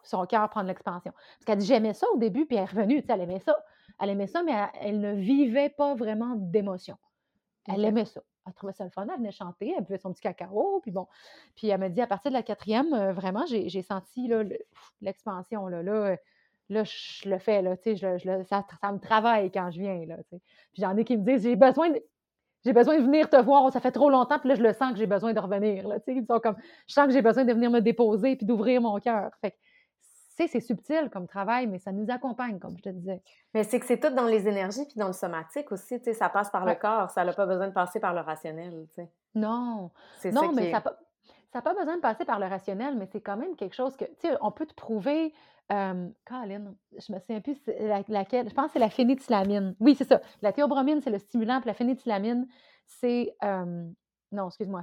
son 0.04 0.26
cœur 0.26 0.50
prendre 0.50 0.68
l'expansion. 0.68 1.12
Parce 1.12 1.46
qu'elle 1.46 1.58
dit 1.60 1.66
J'aimais 1.66 1.94
ça 1.94 2.08
au 2.14 2.18
début, 2.18 2.46
puis 2.46 2.56
elle 2.56 2.64
est 2.64 2.66
revenue, 2.66 3.02
tu 3.02 3.08
sais, 3.08 3.14
elle 3.14 3.22
aimait 3.22 3.40
ça. 3.40 3.58
Elle 4.00 4.12
aimait 4.12 4.28
ça, 4.28 4.42
mais 4.42 4.54
elle, 4.80 5.02
ne 5.02 5.14
vivait 5.14 5.70
pas 5.70 5.96
vraiment 5.96 6.36
d'émotion. 6.36 6.98
Elle 7.68 7.84
aimait 7.84 8.06
ça. 8.06 8.22
Elle 8.46 8.54
trouvait 8.54 8.72
ça 8.72 8.86
le 8.86 8.90
fun, 8.90 9.06
elle 9.10 9.18
venait 9.18 9.32
chanter, 9.32 9.74
elle 9.78 9.84
buvait 9.84 9.98
son 9.98 10.14
petit 10.14 10.22
cacao, 10.22 10.80
puis 10.82 10.92
bon. 10.92 11.08
Puis 11.56 11.68
elle 11.68 11.82
me 11.82 11.90
dit 11.90 12.00
à 12.00 12.08
partir 12.08 12.32
de 12.32 12.38
la 12.38 12.44
quatrième, 12.44 12.94
euh, 12.94 13.12
vraiment, 13.12 13.46
j'ai 13.46 13.82
senti 13.82 14.32
l'expansion. 15.02 15.68
Là, 15.68 15.84
là, 15.84 16.16
là, 16.70 16.84
je 16.86 17.30
le 17.30 17.38
fais, 17.38 17.62
là, 17.62 17.76
tu 17.76 17.98
sais, 17.98 18.18
je, 18.18 18.44
ça, 18.46 18.66
ça, 18.80 18.92
me 18.94 19.00
travaille 19.00 19.52
quand 19.52 19.72
je 19.72 19.80
viens. 19.80 20.06
Là, 20.06 20.16
tu 20.24 20.30
sais. 20.30 20.42
Puis 20.72 20.82
j'en 20.84 20.96
ai 20.96 21.04
qui 21.04 21.18
me 21.18 21.24
disent 21.26 21.44
J'ai 21.44 21.58
besoin 21.58 21.90
de 21.90 22.02
j'ai 22.68 22.74
besoin 22.74 22.98
de 22.98 23.04
venir 23.04 23.30
te 23.30 23.38
voir, 23.38 23.72
ça 23.72 23.80
fait 23.80 23.92
trop 23.92 24.10
longtemps, 24.10 24.40
puis 24.40 24.50
là, 24.50 24.56
je 24.56 24.62
le 24.62 24.74
sens 24.74 24.92
que 24.92 24.98
j'ai 24.98 25.08
besoin 25.08 25.34
de 25.34 25.40
revenir. 25.40 25.88
Là, 25.88 26.00
ils 26.06 26.26
sont 26.26 26.40
comme, 26.40 26.58
je 26.86 26.94
sens 26.94 27.08
que 27.08 27.14
j'ai 27.14 27.22
besoin 27.22 27.46
de 27.46 27.54
venir 27.54 27.72
me 27.72 27.80
déposer 27.80 28.36
puis 28.36 28.46
d'ouvrir 28.46 28.82
mon 28.82 29.00
cœur. 29.00 29.32
Fait 29.42 29.56
c'est 30.46 30.60
subtil 30.60 31.10
comme 31.12 31.26
travail, 31.26 31.66
mais 31.66 31.80
ça 31.80 31.92
nous 31.92 32.06
accompagne, 32.12 32.60
comme 32.60 32.78
je 32.78 32.84
te 32.84 32.90
disais. 32.90 33.24
Mais 33.56 33.64
c'est 33.64 33.80
que 33.80 33.86
c'est 33.88 34.00
tout 34.00 34.14
dans 34.14 34.28
les 34.28 34.48
énergies 34.48 34.86
puis 34.86 35.00
dans 35.00 35.08
le 35.08 35.14
somatique 35.14 35.72
aussi, 35.72 35.98
tu 35.98 36.06
sais, 36.06 36.14
ça 36.14 36.30
passe 36.30 36.52
par 36.52 36.66
le 36.66 36.76
corps, 36.76 37.10
ça 37.10 37.24
n'a 37.26 37.34
pas 37.34 37.48
besoin 37.48 37.70
de 37.70 37.74
passer 37.74 38.00
par 38.00 38.14
le 38.14 38.20
rationnel, 38.20 38.86
tu 38.90 39.02
sais. 39.02 39.10
Non, 39.34 39.90
non, 40.26 40.52
mais 40.54 40.72
ça 40.72 40.84
n'a 41.56 41.62
pas 41.62 41.74
besoin 41.74 41.96
de 41.96 42.02
passer 42.02 42.26
par 42.26 42.40
le 42.40 42.46
rationnel, 42.46 42.96
mais 42.98 43.08
c'est 43.12 43.22
quand 43.22 43.38
même 43.38 43.56
quelque 43.56 43.74
chose 43.74 43.98
que, 43.98 44.06
tu 44.06 44.28
sais, 44.28 44.38
on 44.42 44.52
peut 44.52 44.68
te 44.68 44.76
prouver 44.76 45.34
euh, 45.72 46.10
Colin, 46.26 46.76
je 46.98 47.12
me 47.12 47.20
souviens 47.20 47.42
plus 47.42 47.58
laquelle. 48.08 48.50
Je 48.50 48.54
pense 48.54 48.68
que 48.68 48.74
c'est 48.74 48.80
la 48.80 48.90
phénéthylamine. 48.90 49.76
Oui, 49.80 49.96
c'est 49.96 50.08
ça. 50.08 50.22
La 50.42 50.54
théobromine, 50.54 51.02
c'est 51.02 51.10
le 51.10 51.20
stimulant, 51.20 51.60
puis 51.60 51.68
la 51.68 51.74
phénéthylamine, 51.74 52.48
c'est. 52.86 53.36
non, 54.32 54.48
excuse-moi. 54.48 54.82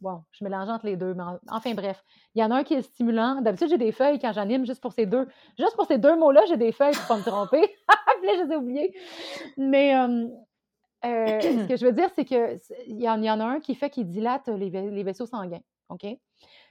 bon, 0.00 0.22
je 0.30 0.44
mélange 0.44 0.68
entre 0.68 0.86
les 0.86 0.96
deux. 0.96 1.14
Mais 1.14 1.22
enfin, 1.48 1.74
bref. 1.74 2.04
Il 2.34 2.40
y 2.40 2.44
en 2.44 2.50
a 2.50 2.56
un 2.56 2.64
qui 2.64 2.74
est 2.74 2.82
stimulant. 2.82 3.40
D'habitude, 3.40 3.68
j'ai 3.68 3.78
des 3.78 3.92
feuilles 3.92 4.18
quand 4.20 4.32
j'anime 4.32 4.64
juste 4.64 4.80
pour 4.80 4.92
ces 4.92 5.06
deux. 5.06 5.26
Juste 5.58 5.74
pour 5.74 5.86
ces 5.86 5.98
deux 5.98 6.16
mots-là, 6.16 6.42
j'ai 6.48 6.56
des 6.56 6.72
feuilles 6.72 6.94
pour 6.94 7.06
pas 7.06 7.16
me 7.16 7.22
tromper. 7.22 7.60
là, 7.88 8.32
je 8.36 8.44
les 8.44 8.52
ai 8.52 8.56
oubliés. 8.56 8.96
Mais. 9.56 9.96
Euh, 9.96 10.28
ce 11.04 11.68
que 11.68 11.76
je 11.76 11.84
veux 11.84 11.92
dire, 11.92 12.08
c'est 12.14 12.24
qu'il 12.24 12.58
y, 12.86 13.08
en, 13.10 13.20
y 13.20 13.30
en 13.30 13.38
a 13.38 13.44
un 13.44 13.60
qui 13.60 13.74
fait 13.74 13.90
qu'il 13.90 14.06
dilate 14.06 14.48
les, 14.48 15.02
vaisseaux 15.02 15.26
sanguins. 15.26 15.60
OK? 15.90 16.06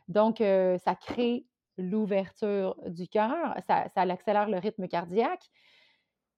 Donc, 0.08 0.38
ça 0.40 0.96
crée 0.96 1.46
l'ouverture 1.78 2.76
du 2.88 3.08
cœur, 3.08 3.56
ça, 3.68 3.88
ça 3.94 4.02
accélère 4.02 4.50
le 4.50 4.58
rythme 4.58 4.88
cardiaque. 4.88 5.50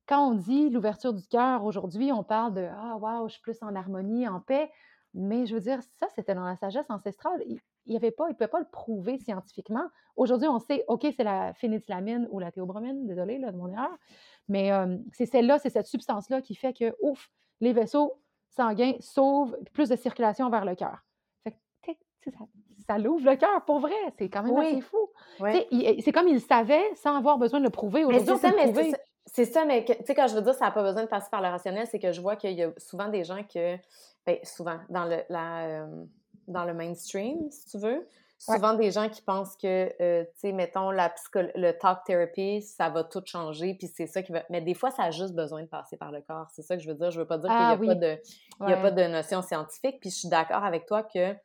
Quand 0.08 0.30
on 0.30 0.36
dit 0.36 0.70
l'ouverture 0.70 1.14
du 1.14 1.26
cœur, 1.28 1.64
aujourd'hui, 1.64 2.12
on 2.12 2.24
parle 2.24 2.54
de 2.54 2.68
Ah, 2.72 2.98
waouh, 2.98 3.28
je 3.28 3.34
suis 3.34 3.42
plus 3.42 3.62
en 3.62 3.76
harmonie, 3.76 4.28
en 4.28 4.40
paix. 4.40 4.72
Mais 5.14 5.46
je 5.46 5.56
veux 5.56 5.62
dire, 5.62 5.82
ça, 5.82 6.08
c'était 6.14 6.36
dans 6.36 6.44
la 6.44 6.58
sagesse 6.58 6.90
ancestrale. 6.90 7.42
Il 7.48 7.60
ne 7.88 7.96
avait 7.96 8.12
pas, 8.12 8.28
il 8.30 8.34
pouvait 8.36 8.50
pas 8.50 8.60
le 8.60 8.68
prouver 8.70 9.18
scientifiquement. 9.18 9.86
Aujourd'hui, 10.18 10.50
on 10.50 10.60
sait, 10.60 10.84
OK, 10.90 11.08
c'est 11.16 11.24
la 11.24 11.54
phénéthylamine 11.54 12.28
ou 12.32 12.40
la 12.40 12.52
théobromine, 12.52 13.08
désolé 13.08 13.40
de 13.40 13.50
mon 13.52 13.70
erreur, 13.70 13.98
mais 14.50 14.72
c'est 15.14 15.26
celle-là, 15.26 15.58
c'est 15.58 15.70
cette 15.70 15.88
substance-là 15.88 16.42
qui 16.42 16.56
fait 16.56 16.74
que, 16.74 16.94
ouf, 17.02 17.30
les 17.62 17.72
vaisseaux 17.72 18.20
sanguins 18.50 18.96
sauvent 19.00 19.58
plus 19.74 19.90
de 19.90 19.96
circulation 19.96 20.50
vers 20.50 20.66
le 20.66 20.76
cœur. 20.76 21.06
ça, 22.32 22.46
ça 22.88 22.98
l'ouvre 22.98 23.30
le 23.30 23.36
cœur, 23.36 23.64
pour 23.66 23.80
vrai. 23.80 23.94
C'est 24.18 24.30
quand 24.30 24.44
même 24.44 24.58
assez 24.58 24.82
fou. 24.82 25.10
C'est 25.40 26.12
comme 26.12 26.28
il 26.28 26.42
savait 26.42 26.84
sans 26.96 27.16
avoir 27.18 27.38
besoin 27.38 27.60
de 27.60 27.66
le 27.66 27.72
prouver. 27.72 28.06
Aujourd'hui, 28.06 28.34
c'est 29.28 29.46
ça, 29.46 29.66
mais 29.66 29.84
tu 29.84 29.94
sais, 30.06 30.14
quand 30.14 30.28
je 30.28 30.36
veux 30.36 30.42
dire 30.42 30.54
ça 30.54 30.66
n'a 30.66 30.72
pas 30.72 30.84
besoin 30.84 31.04
de 31.04 31.08
passer 31.08 31.30
par 31.32 31.42
le 31.42 31.48
rationnel, 31.48 31.88
c'est 31.88 32.00
que 32.00 32.12
je 32.12 32.22
vois 32.22 32.36
qu'il 32.36 32.52
y 32.52 32.64
a 32.64 32.72
souvent 32.78 33.10
des 33.10 33.24
gens 33.24 33.44
que, 33.44 33.76
ben, 34.26 34.38
souvent, 34.44 34.78
dans 34.90 35.04
le, 35.06 35.24
la, 35.30 35.66
euh, 35.66 36.04
dans 36.48 36.64
le 36.64 36.74
mainstream, 36.74 37.50
si 37.50 37.66
tu 37.66 37.78
veux, 37.80 38.08
souvent 38.38 38.76
des 38.76 38.92
gens 38.92 39.10
qui 39.10 39.22
pensent 39.22 39.56
que, 39.58 39.92
euh, 40.02 40.24
tu 40.24 40.32
sais, 40.36 40.52
mettons, 40.52 40.92
la 40.92 41.14
le 41.34 41.72
talk 41.72 42.04
therapy, 42.06 42.62
ça 42.62 42.90
va 42.90 43.04
tout 43.04 43.24
changer, 43.26 43.74
puis 43.74 43.88
c'est 43.88 44.08
ça 44.08 44.22
qui 44.22 44.32
va... 44.32 44.44
Mais 44.50 44.62
des 44.62 44.76
fois, 44.76 44.92
ça 44.92 45.04
a 45.04 45.12
juste 45.12 45.34
besoin 45.34 45.64
de 45.64 45.68
passer 45.68 45.98
par 45.98 46.12
le 46.12 46.22
corps. 46.22 46.48
C'est 46.52 46.62
ça 46.62 46.78
que 46.78 46.84
je 46.84 46.88
veux 46.88 46.96
dire. 46.96 47.12
Je 47.12 47.20
veux 47.20 47.28
pas 47.28 47.38
dire 47.38 47.50
qu'il 47.50 47.58
n'y 47.58 47.64
a, 47.64 47.70
ah 47.72 47.78
pas 47.78 47.96
de... 47.96 48.18
Il 48.68 48.74
a 48.74 48.78
pas 48.78 48.92
de 48.92 49.04
notion 49.04 49.42
scientifique, 49.42 50.00
puis 50.00 50.12
je 50.12 50.16
suis 50.16 50.30
d'accord 50.30 50.64
avec 50.64 50.86
toi 50.86 51.04
que 51.04 51.36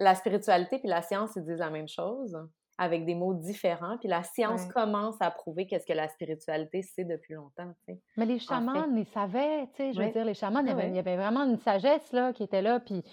la 0.00 0.14
spiritualité 0.14 0.78
puis 0.78 0.88
la 0.88 1.02
science, 1.02 1.36
ils 1.36 1.44
disent 1.44 1.58
la 1.58 1.70
même 1.70 1.88
chose 1.88 2.36
avec 2.78 3.04
des 3.04 3.14
mots 3.14 3.34
différents. 3.34 3.98
Puis 3.98 4.08
la 4.08 4.22
science 4.22 4.64
commence 4.72 5.20
à 5.20 5.30
prouver 5.30 5.66
qu'est-ce 5.66 5.86
que 5.86 5.92
la 5.92 6.08
spiritualité 6.08 6.80
c'est 6.80 7.04
depuis 7.04 7.34
longtemps. 7.34 7.70
Mais 8.16 8.24
les 8.24 8.38
chamans, 8.38 8.86
ils 8.96 9.06
savaient, 9.06 9.66
tu 9.74 9.76
sais, 9.76 9.92
je 9.92 10.02
veux 10.02 10.10
dire, 10.10 10.24
les 10.24 10.32
chamans, 10.32 10.60
il, 10.60 10.94
y 10.94 10.98
avait, 10.98 11.16
vraiment 11.16 11.44
une 11.44 11.58
sagesse 11.58 12.10
là, 12.12 12.32
qui 12.32 12.42
était 12.42 12.62
là, 12.62 12.80
puis, 12.80 13.04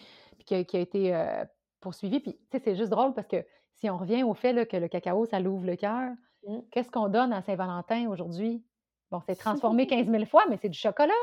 qui, 0.46 0.56
a, 0.56 0.60
été 0.60 1.14
euh, 1.14 1.44
poursuivie. 1.82 2.22
Puis, 2.22 2.34
tu 2.34 2.40
sais, 2.52 2.64
c'est 2.64 2.76
juste 2.78 2.92
drôle 2.92 3.14
parce 3.14 3.28
que 3.28 3.46
si 3.74 3.90
on 3.90 3.98
revient 3.98 4.24
au 4.24 4.34
fait 4.34 4.66
que 4.68 4.78
le 4.78 4.88
cacao, 4.88 5.26
ça 5.26 5.42
l'ouvre 5.42 5.66
le 5.66 5.76
cœur, 5.76 6.12
mmh. 6.48 6.60
qu'est-ce 6.72 6.90
qu'on 6.90 7.10
donne 7.10 7.34
à 7.34 7.42
Saint-Valentin 7.42 8.08
aujourd'hui? 8.08 8.64
Bon, 9.12 9.20
c'est 9.28 9.36
transformé 9.36 9.86
15 9.88 10.08
000 10.08 10.26
fois, 10.28 10.46
mais 10.50 10.58
c'est 10.62 10.70
du 10.70 10.80
chocolat. 10.80 11.14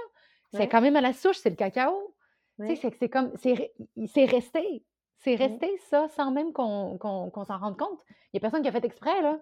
C'est 0.53 0.69
quand 0.69 0.83
même 0.83 0.97
à 0.97 1.01
la 1.01 1.15
souche, 1.15 1.39
c'est 1.39 1.51
le 1.51 1.57
cacao. 1.57 2.15
Tu 2.61 2.77
sais, 2.77 2.93
c'est 2.99 3.09
comme, 3.09 3.33
c'est 3.39 4.25
resté. 4.27 4.85
C'est 5.25 5.37
mmh. 5.37 5.43
resté 5.43 5.79
ça 5.89 6.07
sans 6.09 6.31
même 6.31 6.53
qu'on 6.53 6.99
s'en 6.99 7.59
rende 7.59 7.79
compte. 7.79 7.99
Il 8.11 8.35
n'y 8.35 8.39
a 8.39 8.41
personne 8.41 8.63
qui 8.63 8.69
a 8.69 8.73
fait 8.73 8.85
exprès, 8.85 9.23
là. 9.23 9.39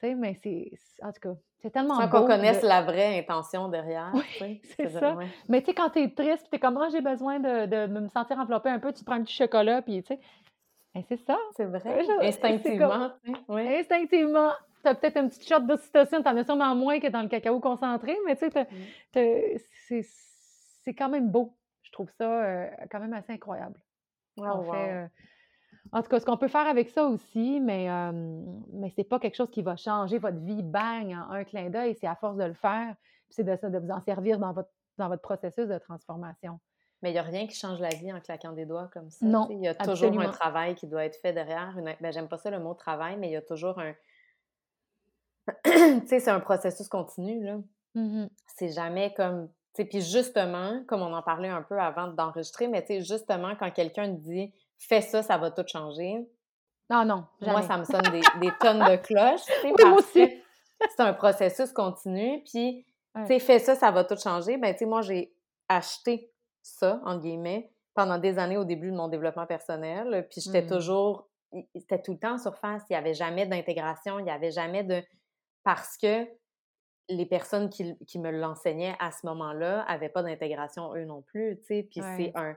Tu 0.00 0.08
sais, 0.08 0.14
mais 0.14 0.34
c'est. 0.34 0.72
En 1.02 1.12
tout 1.12 1.20
cas, 1.20 1.34
c'est 1.60 1.70
tellement. 1.70 1.94
Sans 1.94 2.08
qu'on 2.08 2.26
connaisse 2.26 2.62
la 2.62 2.82
vraie 2.82 3.18
intention 3.18 3.68
derrière. 3.68 4.12
Oui, 4.40 4.60
c'est 4.76 4.88
ça. 4.88 5.16
Mais 5.48 5.60
tu 5.60 5.66
sais, 5.66 5.74
quand 5.74 5.90
tu 5.90 6.02
es 6.02 6.10
triste, 6.10 6.48
tu 6.50 6.56
es 6.56 6.58
comme, 6.58 6.76
ah, 6.78 6.88
j'ai 6.90 7.00
besoin 7.00 7.38
de, 7.38 7.66
de, 7.66 7.86
me 7.86 8.08
sentir 8.08 8.38
enveloppée 8.38 8.70
un 8.70 8.80
peu, 8.80 8.92
tu 8.92 9.04
prends 9.04 9.14
un 9.14 9.22
petit 9.22 9.36
chocolat, 9.36 9.82
puis 9.82 10.02
tu 10.02 10.14
sais. 10.14 10.20
Ben, 10.94 11.02
c'est 11.08 11.16
ça. 11.16 11.38
C'est 11.56 11.64
vrai. 11.64 12.04
Instinctivement. 12.22 13.10
Oui. 13.48 13.76
Instinctivement. 13.76 14.50
Tu 14.82 14.88
as 14.88 14.94
peut-être 14.94 15.16
une 15.18 15.28
petite 15.28 15.48
shot 15.48 15.60
d'ocytocine, 15.60 16.22
tu 16.22 16.28
en 16.28 16.36
as 16.36 16.44
sûrement 16.44 16.74
moins 16.74 16.98
que 17.00 17.08
dans 17.08 17.22
le 17.22 17.28
cacao 17.28 17.58
concentré, 17.60 18.16
mais 18.26 18.36
tu 18.36 18.48
sais, 18.48 18.68
mmh. 19.90 20.02
c'est 20.84 20.94
quand 20.94 21.08
même 21.08 21.30
beau. 21.30 21.56
Je 21.82 21.90
trouve 21.90 22.10
ça 22.16 22.44
euh, 22.44 22.68
quand 22.90 23.00
même 23.00 23.12
assez 23.12 23.32
incroyable. 23.32 23.80
Oh, 24.38 24.72
en 25.90 26.02
tout 26.02 26.08
cas, 26.08 26.20
ce 26.20 26.26
qu'on 26.26 26.36
peut 26.36 26.48
faire 26.48 26.66
avec 26.66 26.90
ça 26.90 27.04
aussi, 27.04 27.60
mais, 27.60 27.88
mais 28.72 28.90
c'est 28.94 29.04
pas 29.04 29.18
quelque 29.18 29.36
chose 29.36 29.50
qui 29.50 29.62
va 29.62 29.76
changer 29.76 30.18
votre 30.18 30.38
vie, 30.38 30.62
bang, 30.62 31.14
en 31.14 31.30
un 31.30 31.44
clin 31.44 31.70
d'œil. 31.70 31.96
C'est 31.98 32.06
à 32.06 32.14
force 32.14 32.36
de 32.36 32.44
le 32.44 32.52
faire, 32.52 32.94
c'est 33.30 33.44
de, 33.44 33.68
de 33.68 33.78
vous 33.78 33.90
en 33.90 34.00
servir 34.00 34.38
dans 34.38 34.52
votre, 34.52 34.68
dans 34.98 35.08
votre 35.08 35.22
processus 35.22 35.66
de 35.66 35.78
transformation. 35.78 36.60
Mais 37.02 37.10
il 37.10 37.12
n'y 37.12 37.18
a 37.18 37.22
rien 37.22 37.46
qui 37.46 37.54
change 37.54 37.80
la 37.80 37.90
vie 37.90 38.12
en 38.12 38.20
claquant 38.20 38.52
des 38.52 38.66
doigts 38.66 38.90
comme 38.92 39.08
ça. 39.10 39.24
Non. 39.24 39.46
Il 39.50 39.60
y 39.60 39.68
a 39.68 39.74
toujours 39.74 40.20
un 40.20 40.30
travail 40.30 40.74
qui 40.74 40.88
doit 40.88 41.04
être 41.04 41.16
fait 41.20 41.32
derrière. 41.32 41.76
Ben, 42.00 42.12
J'aime 42.12 42.28
pas 42.28 42.38
ça 42.38 42.50
le 42.50 42.58
mot 42.58 42.74
travail, 42.74 43.16
mais 43.18 43.28
il 43.28 43.32
y 43.32 43.36
a 43.36 43.42
toujours 43.42 43.78
un. 43.78 43.94
tu 45.64 46.06
sais, 46.06 46.20
c'est 46.20 46.30
un 46.30 46.40
processus 46.40 46.88
continu, 46.88 47.42
là. 47.44 47.58
Mmh 47.94 48.26
c'est 48.54 48.68
jamais 48.68 49.14
comme 49.14 49.48
puis 49.84 50.00
justement, 50.00 50.82
comme 50.86 51.02
on 51.02 51.12
en 51.12 51.22
parlait 51.22 51.48
un 51.48 51.62
peu 51.62 51.78
avant 51.78 52.08
d'enregistrer, 52.08 52.68
mais 52.68 52.84
justement, 53.00 53.54
quand 53.56 53.70
quelqu'un 53.70 54.08
dit 54.08 54.52
fais 54.78 55.00
ça, 55.00 55.22
ça 55.22 55.36
va 55.38 55.50
tout 55.50 55.64
changer. 55.66 56.26
Non, 56.90 57.04
non. 57.04 57.26
Moi, 57.42 57.62
ça 57.62 57.76
me 57.76 57.84
sonne 57.84 58.10
des, 58.40 58.50
tonnes 58.60 58.78
de 58.78 58.96
cloches. 58.96 59.42
Oui, 59.64 59.72
moi 59.78 59.98
aussi. 59.98 60.42
C'est 60.80 61.00
un 61.00 61.12
processus 61.12 61.72
continu. 61.72 62.42
Puis, 62.44 62.86
tu 63.14 63.26
sais, 63.26 63.38
fais 63.40 63.58
ça, 63.58 63.74
ça 63.74 63.90
va 63.90 64.04
tout 64.04 64.18
changer. 64.18 64.56
Ben, 64.56 64.72
tu 64.72 64.80
sais, 64.80 64.86
moi, 64.86 65.02
j'ai 65.02 65.34
acheté 65.68 66.32
ça, 66.62 67.00
en 67.04 67.18
guillemets, 67.18 67.70
pendant 67.94 68.18
des 68.18 68.38
années 68.38 68.56
au 68.56 68.64
début 68.64 68.90
de 68.90 68.96
mon 68.96 69.08
développement 69.08 69.46
personnel. 69.46 70.26
Puis, 70.30 70.40
j'étais 70.40 70.62
mmh. 70.62 70.68
toujours. 70.68 71.28
C'était 71.74 72.00
tout 72.00 72.12
le 72.12 72.18
temps 72.18 72.34
en 72.34 72.38
surface. 72.38 72.82
Il 72.88 72.92
n'y 72.92 72.96
avait 72.96 73.14
jamais 73.14 73.46
d'intégration. 73.46 74.18
Il 74.18 74.24
n'y 74.24 74.30
avait 74.30 74.50
jamais 74.50 74.84
de. 74.84 75.02
Parce 75.64 75.98
que 75.98 76.26
les 77.08 77.26
personnes 77.26 77.70
qui, 77.70 78.18
me 78.18 78.30
l'enseignaient 78.30 78.94
à 78.98 79.10
ce 79.10 79.26
moment-là 79.26 79.86
n'avaient 79.88 80.08
pas 80.08 80.22
d'intégration 80.22 80.94
eux 80.94 81.04
non 81.04 81.22
plus, 81.22 81.58
tu 81.60 81.66
sais. 81.66 81.82
Puis 81.90 82.00
c'est 82.16 82.32
un, 82.34 82.56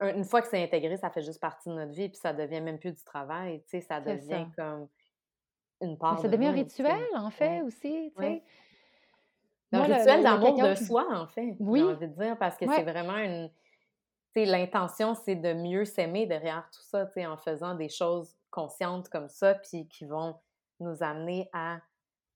Une 0.00 0.24
fois 0.24 0.40
que 0.42 0.48
c'est 0.48 0.62
intégré, 0.62 0.96
ça 0.96 1.10
fait 1.10 1.22
juste 1.22 1.40
partie 1.40 1.68
de 1.68 1.74
notre 1.74 1.92
vie, 1.92 2.08
puis 2.08 2.18
ça 2.18 2.32
devient 2.32 2.60
même 2.60 2.78
plus 2.78 2.92
du 2.92 3.04
travail, 3.04 3.62
tu 3.62 3.70
sais. 3.70 3.80
Ça 3.80 4.00
devient 4.00 4.46
comme 4.56 4.88
une 5.80 5.98
part. 5.98 6.18
ça 6.18 6.28
devient 6.28 6.46
un 6.46 6.52
rituel, 6.52 7.06
en 7.14 7.30
fait, 7.30 7.60
aussi, 7.62 8.12
tu 8.16 8.22
sais. 8.22 8.42
Un 9.72 9.82
rituel 9.82 10.22
d'amour 10.22 10.62
de 10.62 10.74
soi, 10.74 11.06
en 11.10 11.26
fait. 11.26 11.54
Oui. 11.60 11.80
J'ai 11.80 11.84
envie 11.84 12.08
de 12.08 12.14
dire, 12.14 12.38
parce 12.38 12.56
que 12.56 12.66
c'est 12.66 12.84
vraiment 12.84 13.18
une. 13.18 13.50
Tu 14.34 14.44
sais, 14.44 14.46
l'intention, 14.46 15.14
c'est 15.14 15.36
de 15.36 15.52
mieux 15.52 15.84
s'aimer 15.84 16.26
derrière 16.26 16.68
tout 16.72 16.82
ça, 16.82 17.06
tu 17.06 17.14
sais, 17.14 17.26
en 17.26 17.36
faisant 17.36 17.74
des 17.74 17.88
choses 17.88 18.34
conscientes 18.50 19.08
comme 19.08 19.28
ça, 19.28 19.54
puis 19.54 19.88
qui 19.88 20.06
vont 20.06 20.36
nous 20.80 21.02
amener 21.02 21.48
à 21.52 21.80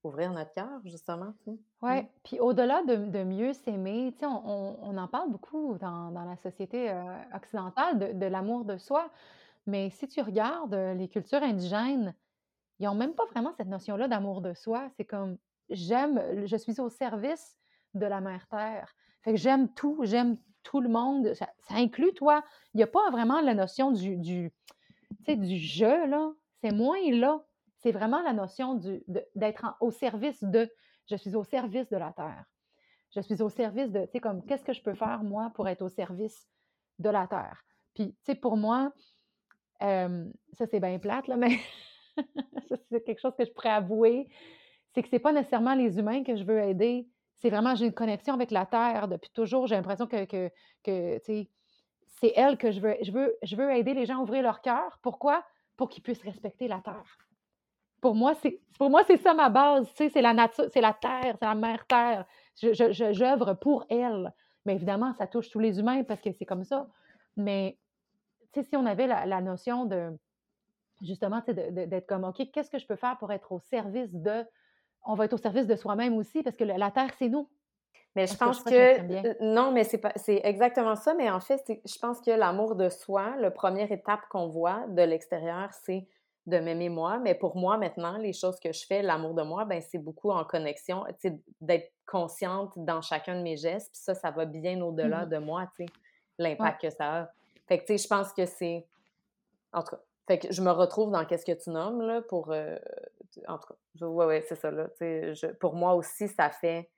ouvrir 0.05 0.32
notre 0.32 0.53
cœur, 0.53 0.80
justement. 0.84 1.32
Oui, 1.46 2.03
mmh. 2.03 2.07
puis 2.24 2.40
au-delà 2.40 2.82
de, 2.82 3.22
mieux 3.24 3.53
s'aimer, 3.53 4.14
on, 4.22 4.76
on, 4.82 4.96
en 4.96 5.09
parle 5.09 5.30
beaucoup 5.30 5.76
dans, 5.78 6.11
la 6.11 6.36
société 6.36 6.90
euh, 6.90 7.03
occidentale 7.34 8.18
de, 8.18 8.26
l'amour 8.26 8.64
de 8.64 8.76
soi, 8.76 9.11
mais 9.66 9.90
si 9.90 10.09
tu 10.09 10.20
regardes 10.20 10.74
euh, 10.74 10.94
les 10.94 11.09
cultures 11.09 11.42
indigènes, 11.42 12.14
ils 12.78 12.86
n'ont 12.86 12.94
même 12.94 13.14
pas 13.14 13.26
vraiment 13.26 13.53
cette 13.57 13.68
notion-là 13.68 14.09
d'amour 14.09 14.40
de 14.40 14.55
soi. 14.55 14.88
C'est 14.96 15.05
comme 15.05 15.38
j'aime, 15.70 16.46
je 16.46 16.57
suis 16.57 16.80
au 16.80 16.88
service 16.88 17.57
de 17.94 18.07
la 18.07 18.20
mère 18.20 18.46
terre. 18.48 18.92
Fait 19.22 19.32
que 19.32 19.38
j'aime 19.38 19.72
tout, 19.72 20.00
j'aime 20.03 20.36
tout 20.64 20.80
le 20.80 20.88
monde. 20.88 21.32
Ça, 21.34 21.46
inclut 21.70 22.12
toi. 22.12 22.42
Il 22.74 22.78
n'y 22.78 22.82
a 22.82 22.88
pas 22.88 23.11
vraiment 23.11 23.40
la 23.40 23.55
notion 23.55 23.92
du, 23.92 24.16
du, 24.16 24.50
du 25.28 25.59
je, 25.59 26.09
là. 26.09 26.32
C'est 26.61 26.72
moins 26.72 26.98
là 27.11 27.44
c'est 27.83 27.93
vraiment 27.93 28.22
la 28.22 28.33
notion 28.33 28.80
d'être 29.35 29.76
au 29.80 29.91
service 29.91 30.43
de, 30.43 30.70
je 31.11 31.16
suis 31.16 31.35
au 31.35 31.45
service 31.45 31.89
de 31.89 31.97
la 31.97 32.12
Terre. 32.12 32.45
Je 33.14 33.20
suis 33.20 33.43
au 33.43 33.49
service 33.49 33.91
de, 33.91 34.05
tu 34.05 34.12
sais, 34.12 34.20
comme, 34.20 34.45
qu'est-ce 34.47 34.64
que 34.64 34.72
je 34.72 34.83
peux 34.83 34.95
faire, 34.95 35.22
moi, 35.22 35.51
pour 35.55 35.68
être 35.68 35.83
au 35.83 35.89
service 35.89 36.49
de 36.99 37.11
la 37.11 37.26
Terre? 37.26 37.62
Puis, 37.95 38.12
tu 38.12 38.18
sais, 38.22 38.35
pour 38.35 38.57
moi, 38.57 38.93
ça, 39.80 40.66
c'est 40.70 40.80
bien 40.80 40.99
plate, 40.99 41.26
là, 41.26 41.37
mais 41.37 41.59
c'est 42.91 43.03
quelque 43.03 43.20
chose 43.20 43.35
que 43.37 43.45
je 43.45 43.51
pourrais 43.53 43.70
avouer, 43.70 44.28
c'est 44.95 45.03
que 45.03 45.09
c'est 45.09 45.18
pas 45.18 45.33
nécessairement 45.33 45.74
les 45.74 45.99
humains 45.99 46.22
que 46.22 46.37
je 46.37 46.45
veux 46.45 46.61
aider, 46.61 47.09
c'est 47.37 47.51
vraiment, 47.51 47.74
j'ai 47.74 47.87
une 47.87 47.93
connexion 47.93 48.35
avec 48.35 48.53
la 48.53 48.66
Terre 48.66 49.09
depuis 49.09 49.30
toujours, 49.30 49.66
j'ai 49.66 49.74
l'impression 49.74 50.07
que, 50.07 50.24
que, 50.24 51.18
tu 51.18 51.24
sais, 51.24 51.51
c'est 52.20 52.33
elle 52.37 52.57
que 52.57 52.70
je 52.70 52.80
veux, 52.80 52.97
je 53.03 53.11
veux, 53.11 53.37
je 53.43 53.57
veux 53.57 53.72
aider 53.72 53.95
les 53.95 54.07
gens 54.07 54.18
à 54.18 54.22
ouvrir 54.22 54.45
leur 54.45 54.61
cœur. 54.61 55.01
Pourquoi? 55.03 55.45
Pour 55.76 55.89
qu'ils 55.89 56.05
puissent 56.05 56.22
respecter 56.22 56.68
la 56.68 56.80
Terre 56.80 57.18
pour 58.03 58.16
moi, 58.16 58.34
c'est 58.42 58.61
pour 58.78 58.90
moi, 58.90 59.03
c'est 59.07 59.16
ça 59.16 59.32
ma 59.32 59.48
base. 59.48 59.88
Tu 59.90 59.94
sais, 59.94 60.09
c'est 60.11 60.20
la 60.20 60.34
nature, 60.34 60.66
c'est 60.74 60.80
la 60.80 60.92
terre, 60.92 61.36
c'est 61.38 61.46
la 61.46 61.55
mère 61.55 61.86
terre. 61.86 62.26
Je, 62.61 63.12
j'œuvre 63.12 63.55
pour 63.55 63.86
elle. 63.88 64.34
Mais 64.66 64.74
évidemment, 64.74 65.14
ça 65.14 65.26
touche 65.26 65.48
tous 65.48 65.61
les 65.61 65.78
humains 65.78 66.03
parce 66.03 66.20
que 66.20 66.30
c'est 66.32 66.44
comme 66.44 66.64
ça. 66.64 66.88
Mais 67.36 67.78
tu 68.53 68.61
sais, 68.61 68.68
si 68.68 68.76
on 68.76 68.84
avait 68.84 69.07
la, 69.07 69.40
notion 69.40 69.86
de 69.86 70.11
justement, 71.00 71.42
d'être 71.46 72.07
comme 72.07 72.24
OK, 72.24 72.50
qu'est-ce 72.53 72.70
que 72.70 72.78
je 72.78 72.86
peux 72.86 72.96
faire 72.96 73.16
pour 73.18 73.32
être 73.32 73.53
au 73.53 73.61
service 73.61 74.12
de. 74.12 74.44
On 75.05 75.14
va 75.14 75.24
être 75.24 75.32
au 75.32 75.38
service 75.38 75.66
de 75.66 75.76
soi-même 75.76 76.16
aussi, 76.16 76.42
parce 76.42 76.57
que 76.57 76.64
la 76.64 76.90
terre, 76.90 77.11
c'est 77.18 77.28
nous. 77.28 77.48
Mais 78.14 78.26
je 78.26 78.36
pense 78.36 78.62
que, 78.62 79.42
non, 79.42 79.70
mais 79.70 79.84
c'est 79.84 79.98
pas 79.98 80.12
c'est 80.16 80.40
exactement 80.44 80.96
ça. 80.96 81.14
Mais 81.14 81.30
en 81.30 81.40
fait, 81.40 81.62
je 81.68 81.98
pense 82.00 82.20
que 82.20 82.32
l'amour 82.32 82.74
de 82.74 82.88
soi, 82.88 83.36
la 83.38 83.53
première 83.53 83.90
étape 83.92 84.22
qu'on 84.28 84.48
voit 84.48 84.86
de 84.88 85.03
l'extérieur, 85.03 85.72
c'est 85.72 86.07
de 86.47 86.59
m'aimer 86.59 86.88
moi. 86.88 87.18
Mais 87.18 87.34
pour 87.34 87.57
moi, 87.57 87.76
maintenant, 87.78 88.16
les 88.18 88.32
choses 88.32 88.59
que 88.59 88.72
je 88.72 88.84
fais, 88.86 89.03
l'amour 89.03 89.34
de 89.34 89.43
moi, 89.43 89.64
ben 89.64 89.80
c'est 89.80 89.99
beaucoup 89.99 90.30
en 90.30 90.45
connexion, 90.45 91.05
d'être 91.61 91.93
consciente 92.07 92.72
dans 92.76 93.01
chacun 93.01 93.36
de 93.36 93.43
mes 93.43 93.57
gestes. 93.57 93.93
Puis 93.93 94.01
ça, 94.03 94.14
ça 94.14 94.30
va 94.30 94.45
bien 94.45 94.80
au-delà 94.80 95.26
mmh 95.26 95.28
de 95.28 95.38
moi, 95.38 95.68
tu 95.76 95.84
sais, 95.84 95.93
l'impact 96.38 96.82
que 96.82 96.90
ça 96.90 97.20
a. 97.20 97.30
Fait 97.68 97.78
que, 97.78 97.84
tu 97.84 97.97
sais, 97.97 98.03
je 98.05 98.09
pense 98.09 98.32
que 98.32 98.45
c'est... 98.45 98.86
En 99.72 99.82
tout 99.82 99.97
cas, 99.97 100.03
fait 100.26 100.38
que 100.38 100.53
je 100.53 100.62
me 100.62 100.70
retrouve 100.70 101.11
dans 101.11 101.24
qu'est-ce 101.24 101.45
que 101.45 101.53
tu 101.53 101.70
nommes, 101.70 102.03
là, 102.03 102.22
pour... 102.22 102.51
Euh, 102.51 102.76
en 103.49 103.59
tout 103.59 103.68
cas, 103.68 104.07
ouais, 104.07 104.26
ouais, 104.26 104.45
c'est 104.49 104.57
ça, 104.57 104.70
là. 104.70 104.88
Pour 105.61 105.74
moi 105.74 105.95
aussi, 105.95 106.28
ça 106.28 106.51
fait... 106.51 106.90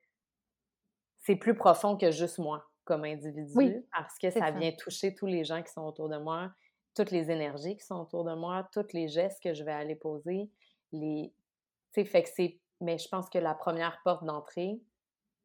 C'est 1.18 1.36
plus 1.36 1.54
profond 1.54 1.96
que 1.96 2.10
juste 2.10 2.38
moi 2.38 2.66
comme 2.84 3.04
individu, 3.04 3.82
parce 3.94 4.18
que 4.18 4.30
ça 4.30 4.50
vient 4.50 4.72
toucher 4.72 5.14
tous 5.14 5.26
les 5.26 5.42
gens 5.42 5.62
qui 5.62 5.72
sont 5.72 5.82
autour 5.82 6.10
de 6.10 6.18
moi, 6.18 6.50
toutes 6.94 7.10
les 7.10 7.30
énergies 7.30 7.76
qui 7.76 7.84
sont 7.84 8.00
autour 8.00 8.24
de 8.24 8.34
moi, 8.34 8.68
tous 8.72 8.92
les 8.92 9.08
gestes 9.08 9.42
que 9.42 9.54
je 9.54 9.64
vais 9.64 9.72
aller 9.72 9.96
poser, 9.96 10.50
les... 10.92 11.32
Tu 11.92 12.04
fait 12.04 12.22
que 12.22 12.28
c'est... 12.28 12.60
Mais 12.80 12.98
je 12.98 13.08
pense 13.08 13.28
que 13.28 13.38
la 13.38 13.54
première 13.54 14.00
porte 14.04 14.24
d'entrée 14.24 14.80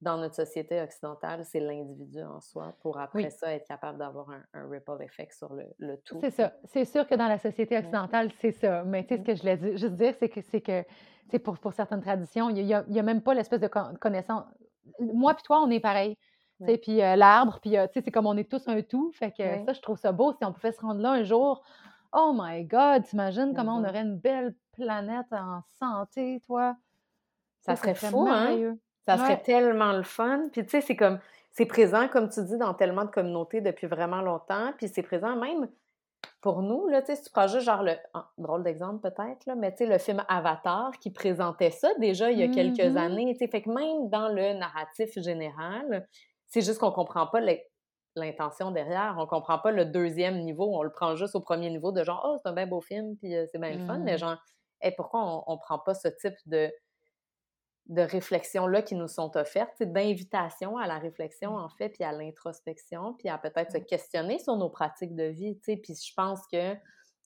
dans 0.02 0.18
notre 0.18 0.36
société 0.36 0.82
occidentale, 0.82 1.44
c'est 1.46 1.60
l'individu 1.60 2.24
en 2.24 2.40
soi, 2.40 2.74
pour 2.82 3.00
après 3.00 3.30
ça 3.30 3.54
être 3.54 3.68
capable 3.68 4.00
d'avoir 4.00 4.30
un, 4.30 4.70
ripple 4.70 5.02
effect 5.02 5.34
sur 5.34 5.54
le, 5.54 5.98
tout. 5.98 6.20
C'est 6.22 6.32
ça. 6.32 6.54
C'est 6.66 6.86
sûr 6.86 7.06
que 7.06 7.16
dans 7.16 7.28
la 7.28 7.38
société 7.38 7.78
occidentale, 7.78 8.32
c'est 8.40 8.52
ça. 8.52 8.84
Mais 8.86 9.06
tu 9.06 9.16
sais, 9.16 9.18
ce 9.18 9.26
que 9.26 9.36
je 9.36 9.42
voulais 9.42 9.58
dire, 9.58 9.78
juste 9.78 9.96
dire, 9.96 10.14
c'est 10.18 10.30
que, 10.30 10.42
c'est 10.42 10.62
que 10.62 10.86
pour, 11.44 11.58
pour 11.60 11.74
certaines 11.74 12.02
traditions, 12.02 12.50
il 12.50 12.66
n'y 12.66 12.74
a, 12.74 12.86
a, 12.88 13.02
même 13.04 13.22
pas 13.22 13.34
l'espèce 13.34 13.60
de 13.60 13.68
connaissance. 13.68 14.46
Moi 15.00 15.34
puis 15.34 15.44
toi, 15.44 15.62
on 15.62 15.70
est 15.70 15.82
pareil. 15.82 16.18
Puis 16.66 17.02
euh, 17.02 17.16
l'arbre, 17.16 17.60
puis 17.62 17.78
euh, 17.78 17.88
c'est 17.94 18.12
comme 18.12 18.28
on 18.28 18.38
est 18.38 18.50
tous 18.50 18.68
un 18.68 18.82
tout. 18.82 19.12
Fait 19.14 19.32
que 19.32 19.66
ça, 19.66 19.74
je 19.74 19.82
trouve 19.82 19.98
ça 19.98 20.12
beau. 20.12 20.34
Si 20.34 20.44
on 20.46 20.54
pouvait 20.54 20.72
se 20.72 20.82
rendre 20.82 21.02
là 21.02 21.12
un 21.12 21.24
jour, 21.24 21.64
Oh 22.12 22.34
my 22.36 22.64
God, 22.66 23.04
t'imagines 23.04 23.54
comment 23.56 23.78
on 23.78 23.84
aurait 23.84 24.02
une 24.02 24.18
belle 24.18 24.56
planète 24.74 25.28
en 25.32 25.62
santé, 25.80 26.42
toi? 26.48 26.76
Ça 27.62 27.76
serait 27.76 27.94
serait 27.94 28.10
fou, 28.12 28.28
hein? 28.30 28.58
Ça 29.06 29.18
serait 29.18 29.34
Ouais. 29.34 29.42
tellement 29.44 29.94
le 29.94 30.04
fun. 30.04 30.50
Puis 30.52 30.64
tu 30.64 30.70
sais, 30.70 30.82
c'est 30.82 30.96
comme 30.96 31.20
c'est 31.52 31.66
présent, 31.66 32.08
comme 32.08 32.30
tu 32.30 32.44
dis, 32.44 32.58
dans 32.58 32.74
tellement 32.74 33.06
de 33.06 33.10
communautés 33.12 33.62
depuis 33.62 33.88
vraiment 33.88 34.22
longtemps. 34.22 34.72
Puis 34.78 34.88
c'est 34.88 35.04
présent 35.04 35.36
même 35.36 35.68
pour 36.42 36.62
nous, 36.62 36.88
là, 36.88 37.02
tu 37.02 37.08
sais, 37.08 37.16
si 37.18 37.24
tu 37.24 37.32
prends 37.32 37.48
juste 37.48 37.66
genre 37.66 37.84
le 37.84 37.94
drôle 38.38 38.64
d'exemple 38.64 39.02
peut-être, 39.10 39.46
mais 39.58 39.72
tu 39.72 39.80
sais, 39.80 39.86
le 39.86 39.98
film 39.98 40.24
Avatar 40.30 40.92
qui 41.00 41.12
présentait 41.12 41.72
ça 41.72 41.90
déjà 42.00 42.32
il 42.32 42.40
y 42.40 42.44
a 42.44 42.48
quelques 42.48 42.80
Mhm. 42.80 42.98
années, 42.98 43.34
tu 43.34 43.40
sais, 43.40 43.48
fait 43.48 43.62
que 43.62 43.70
même 43.70 44.10
dans 44.10 44.30
le 44.30 44.54
narratif 44.54 45.20
général, 45.20 46.08
c'est 46.50 46.62
juste 46.62 46.80
qu'on 46.80 46.92
comprend 46.92 47.28
pas 47.28 47.40
l'in- 47.42 47.58
l'intention 48.16 48.72
derrière, 48.72 49.16
on 49.20 49.28
comprend 49.28 49.60
pas 49.60 49.72
le 49.72 49.86
deuxième 49.86 50.40
niveau, 50.42 50.76
on 50.78 50.84
le 50.84 50.92
prend 50.92 51.16
juste 51.16 51.36
au 51.36 51.42
premier 51.42 51.70
niveau 51.70 51.92
de 51.92 52.04
genre, 52.04 52.22
oh, 52.26 52.38
c'est 52.44 52.50
un 52.50 52.54
bien 52.54 52.68
beau 52.68 52.82
film, 52.82 53.18
puis 53.18 53.36
euh, 53.36 53.46
c'est 53.52 53.60
bien 53.60 53.74
le 53.74 53.80
fun, 53.80 54.00
mais 54.00 54.18
Mhm. 54.18 54.20
genre, 54.20 54.38
hey, 54.82 54.94
pourquoi 54.98 55.22
on, 55.24 55.44
on 55.54 55.58
prend 55.58 55.80
pas 55.80 55.94
ce 55.94 56.08
type 56.10 56.36
de, 56.48 56.72
de 57.88 58.02
réflexions-là 58.04 58.84
qui 58.84 58.94
nous 58.96 59.08
sont 59.08 59.36
offertes, 59.36 59.82
d'invitation 59.82 60.78
à 60.78 60.86
la 60.86 61.00
réflexion, 61.00 61.56
en 61.58 61.70
fait, 61.70 61.90
puis 61.90 62.04
à 62.04 62.12
l'introspection, 62.12 63.16
puis 63.16 63.30
à 63.30 63.38
peut-être 63.40 63.72
se 63.72 63.78
Ouais. 63.78 63.80
questionner 63.80 64.38
sur 64.38 64.56
nos 64.58 64.70
pratiques 64.70 65.16
de 65.16 65.24
vie, 65.24 65.58
tu 65.58 65.74
sais. 65.74 65.78
Puis 65.78 65.96
je 65.96 66.14
pense 66.16 66.42
que 66.52 66.76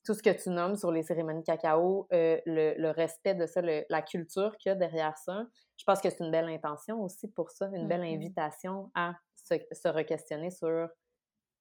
tout 0.05 0.13
ce 0.13 0.21
que 0.23 0.29
tu 0.31 0.49
nommes 0.49 0.75
sur 0.75 0.91
les 0.91 1.03
cérémonies 1.03 1.43
cacao, 1.43 2.07
euh, 2.11 2.39
le, 2.45 2.73
le 2.77 2.89
respect 2.89 3.35
de 3.35 3.45
ça, 3.45 3.61
le- 3.61 3.85
la 3.89 4.01
culture 4.01 4.57
qu'il 4.57 4.69
y 4.69 4.73
a 4.73 4.75
derrière 4.75 5.17
ça, 5.17 5.45
je 5.77 5.83
pense 5.85 6.01
que 6.01 6.09
c'est 6.09 6.23
une 6.23 6.31
belle 6.31 6.49
intention 6.49 7.01
aussi 7.01 7.27
pour 7.29 7.51
ça, 7.51 7.67
une 7.73 7.87
belle 7.87 8.01
Mhm. 8.01 8.15
invitation 8.15 8.91
à 8.95 9.13
se, 9.35 9.55
se 9.71 9.87
re-questionner 9.87 10.51
sur 10.51 10.89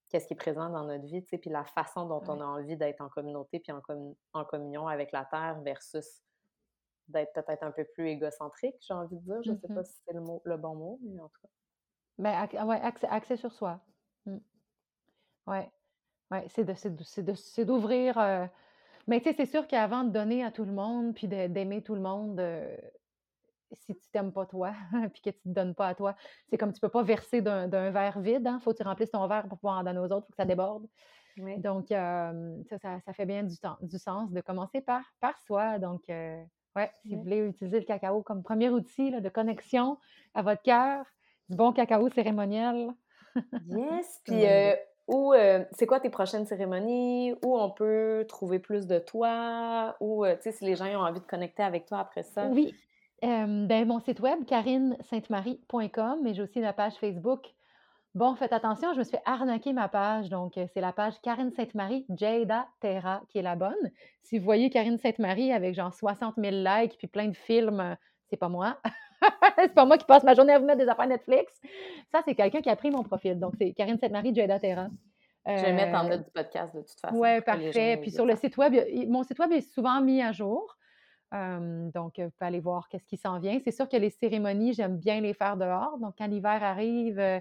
qu'est-ce 0.09 0.27
qui 0.27 0.35
est 0.35 0.37
présent 0.37 0.69
dans 0.71 0.85
notre 0.85 1.05
vie, 1.07 1.23
tu 1.23 1.29
sais, 1.31 1.39
puis 1.39 1.51
la 1.51 1.65
façon 1.65 2.07
dont 2.07 2.23
on 2.29 2.41
a 2.41 2.45
envie 2.45 2.77
d'être 2.77 3.01
en 3.01 3.09
communauté 3.09 3.61
puis 3.61 3.73
en, 3.73 3.81
en 4.33 4.45
communion 4.45 4.87
avec 4.89 5.13
la 5.13 5.25
Terre 5.25 5.61
versus 5.63 6.23
d'être 7.09 7.33
peut-être 7.33 7.63
un 7.63 7.71
peu 7.73 7.85
plus 7.95 8.09
égocentrique, 8.09 8.77
j'ai 8.81 8.95
envie 8.95 9.17
de 9.19 9.23
dire. 9.25 9.43
Je 9.45 9.53
sais 9.55 9.69
pas 9.69 9.81
Mhm. 9.81 9.85
si 9.85 10.03
c'est 10.07 10.13
le, 10.15 10.21
mot, 10.21 10.43
le 10.45 10.57
bon 10.57 10.75
mot, 10.75 10.99
mais 11.03 11.21
en 11.21 11.29
tout 11.29 11.41
cas. 11.43 11.49
Ben, 12.19 12.67
ouais, 12.67 12.81
axé, 12.81 13.07
axé 13.09 13.37
sur 13.37 13.53
soi. 13.53 13.81
Mm. 14.27 14.39
Ouais. 15.47 15.71
Ouais, 16.33 16.47
c'est 16.49 16.65
de, 16.65 16.75
c'est 16.75 16.97
de- 16.97 17.05
c'est 17.05 17.23
de- 17.25 17.35
c'est 17.35 17.67
d'ouvrir. 17.67 18.19
euh, 18.19 18.47
Mais 19.09 19.21
tu 19.21 19.31
sais, 19.31 19.35
c'est 19.37 19.47
sûr 19.47 19.69
qu'avant 19.69 20.05
de 20.05 20.11
donner 20.11 20.45
à 20.45 20.53
tout 20.53 20.65
le 20.65 20.73
monde, 20.73 21.15
puis 21.15 21.29
de- 21.29 21.49
d'aimer 21.49 21.83
tout 21.83 21.95
le 21.97 22.03
monde, 22.03 22.41
euh, 22.41 22.77
si 23.73 23.97
tu 23.97 24.11
t'aimes 24.13 24.33
pas 24.33 24.47
toi, 24.47 24.75
puis 25.15 25.23
que 25.23 25.31
tu 25.31 25.41
te 25.43 25.49
donnes 25.49 25.75
pas 25.75 25.89
à 25.89 25.95
toi, 25.95 26.15
c'est 26.51 26.59
comme 26.59 26.73
tu 26.73 26.81
peux 26.81 26.91
pas 26.91 27.03
verser 27.03 27.41
d'un 27.43 27.69
d'un 27.69 27.91
verre 27.91 28.21
vide, 28.21 28.47
hein. 28.47 28.61
Faut 28.61 28.73
que 28.73 28.79
tu 28.79 28.83
remplisses 28.85 29.11
ton 29.13 29.27
verre 29.29 29.49
pour 29.49 29.59
pouvoir 29.59 29.79
en 29.81 29.85
donner 29.85 29.99
aux 30.01 30.05
autres, 30.13 30.27
faut 30.27 30.33
que 30.33 30.37
ça 30.37 30.45
déborde. 30.45 30.87
Donc, 31.59 31.91
euh, 31.93 32.63
ça, 32.71 32.79
ça, 32.79 33.01
ça 33.01 33.13
fait 33.15 33.27
bien 33.27 33.43
du, 33.45 33.59
temps, 33.59 33.79
du 33.83 33.99
sens 33.99 34.31
de 34.33 34.41
commencer 34.43 34.81
par, 34.83 35.03
par 35.21 35.39
soi. 35.41 35.79
Donc, 35.79 36.03
euh, 36.11 36.43
ouais, 36.77 36.93
si 37.07 37.15
vous 37.17 37.21
Ouais. 37.21 37.25
voulez 37.25 37.39
utiliser 37.49 37.81
le 37.81 37.87
cacao 37.87 38.23
comme 38.23 38.43
premier 38.43 38.71
outil 38.71 39.11
là, 39.11 39.21
de 39.21 39.29
connexion 39.31 39.99
à 40.35 40.43
votre 40.43 40.63
cœur, 40.63 41.07
du 41.49 41.57
bon 41.57 41.73
cacao 41.73 42.09
cérémoniel. 42.11 42.91
Yes. 43.67 44.21
Puis, 44.25 44.47
euh, 44.47 44.75
où, 45.09 45.33
euh, 45.33 45.65
c'est 45.73 45.87
quoi 45.87 46.01
tes 46.01 46.11
prochaines 46.11 46.47
cérémonies? 46.47 47.35
Où 47.43 47.59
on 47.59 47.71
peut 47.71 48.25
trouver 48.29 48.59
plus 48.59 48.87
de 48.87 48.99
toi? 48.99 49.97
Ou, 50.01 50.25
euh, 50.25 50.37
tu 50.37 50.43
sais, 50.43 50.53
si 50.53 50.65
les 50.65 50.77
gens 50.77 50.87
ont 50.87 51.05
envie 51.05 51.21
de 51.21 51.27
connecter 51.27 51.63
avec 51.63 51.87
toi 51.87 51.99
après 51.99 52.23
ça? 52.23 52.47
Oui, 52.47 52.75
euh, 53.25 53.67
ben, 53.67 53.87
mon 53.87 54.01
site 54.01 54.21
web, 54.21 54.45
karinesaintemarie.com, 54.47 56.21
mais 56.23 56.35
j'ai 56.35 56.43
aussi 56.43 56.59
ma 56.61 56.73
page 56.73 56.95
Facebook. 56.95 57.47
Bon, 58.15 58.35
faites 58.35 58.53
attention, 58.53 58.93
je 58.93 58.99
me 58.99 59.05
suis 59.05 59.13
fait 59.13 59.23
arnaquer 59.25 59.73
ma 59.73 59.89
page. 59.89 60.29
Donc, 60.29 60.59
euh, 60.59 60.67
c'est 60.75 60.81
la 60.81 60.93
page 60.93 61.15
Karine 61.23 61.53
Sainte-Marie, 61.53 62.05
Jada 62.11 62.67
Terra, 62.81 63.23
qui 63.29 63.39
est 63.39 63.43
la 63.43 63.55
bonne. 63.55 63.91
Si 64.23 64.39
vous 64.39 64.45
voyez 64.45 64.71
Karine 64.71 64.99
Sainte-Marie 64.99 65.53
avec 65.53 65.75
genre 65.75 65.95
60 65.95 66.35
000 66.37 66.57
likes 66.57 66.99
puis 66.99 67.07
plein 67.07 67.29
de 67.29 67.37
films, 67.37 67.81
euh, 67.81 67.95
c'est 68.29 68.37
pas 68.37 68.49
moi. 68.49 68.79
c'est 69.59 69.75
pas 69.75 69.85
moi 69.85 69.99
qui 69.99 70.05
passe 70.05 70.25
ma 70.25 70.35
journée 70.35 70.53
à 70.53 70.59
vous 70.59 70.67
mettre 70.67 70.79
des 70.79 70.89
affaires 70.89 71.07
Netflix. 71.07 71.53
Ça, 72.11 72.21
c'est 72.25 72.35
quelqu'un 72.35 72.61
qui 72.61 72.71
a 72.71 72.77
pris 72.77 72.91
mon 72.91 73.03
profil. 73.03 73.39
Donc, 73.39 73.55
c'est 73.59 73.73
Karine 73.73 73.99
Sainte-Marie, 73.99 74.35
Jada 74.35 74.59
Terra. 74.59 74.89
Je 75.47 75.53
vais 75.63 75.73
mettre 75.73 75.99
en 75.99 76.05
Euh, 76.07 76.11
note 76.11 76.25
du 76.25 76.31
podcast 76.31 76.75
de 76.75 76.83
toute 76.83 77.01
façon. 77.01 77.17
oui, 77.17 77.41
parfait. 77.41 77.99
Puis 78.01 78.13
sur 78.13 78.25
le 78.25 78.37
site 78.37 78.57
web, 78.57 78.75
mon 79.09 79.25
site 79.25 79.39
web 79.41 79.51
est 79.53 79.61
souvent 79.75 80.01
mis 80.01 80.23
à 80.23 80.31
jour. 80.33 80.77
Euh, 81.35 81.91
donc, 81.93 82.19
euh, 82.19 82.27
vous 82.27 82.31
pouvez 82.31 82.47
aller 82.49 82.61
voir 82.61 82.89
qu'est-ce 82.89 83.07
qui 83.07 83.17
s'en 83.17 83.39
vient. 83.39 83.59
C'est 83.65 83.71
sûr 83.73 83.89
que 83.89 83.97
les 83.97 84.11
cérémonies, 84.11 84.75
j'aime 84.75 84.99
bien 84.99 85.21
les 85.21 85.33
faire 85.35 85.57
dehors. 85.57 85.99
Donc, 85.99 86.15
quand 86.19 86.27
l'hiver 86.27 86.63
arrive, 86.63 87.19
euh, 87.19 87.41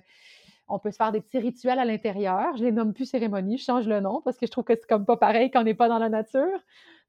on 0.72 0.80
peut 0.80 0.92
se 0.92 0.98
faire 0.98 1.12
des 1.12 1.22
petits 1.22 1.40
rituels 1.40 1.80
à 1.80 1.86
l'intérieur. 1.86 2.56
Je 2.58 2.64
les 2.64 2.72
nomme 2.72 2.94
plus 2.94 3.06
cérémonies, 3.06 3.58
je 3.58 3.66
change 3.66 3.88
le 3.88 4.00
nom 4.00 4.22
parce 4.22 4.38
que 4.38 4.46
je 4.46 4.52
trouve 4.52 4.64
que 4.64 4.74
c'est 4.76 4.88
comme 4.88 5.06
pas 5.06 5.18
pareil 5.18 5.52
quand 5.52 5.62
on 5.62 5.64
n'est 5.64 5.74
pas 5.74 5.90
dans 5.90 6.00
la 6.00 6.10
nature. 6.10 6.60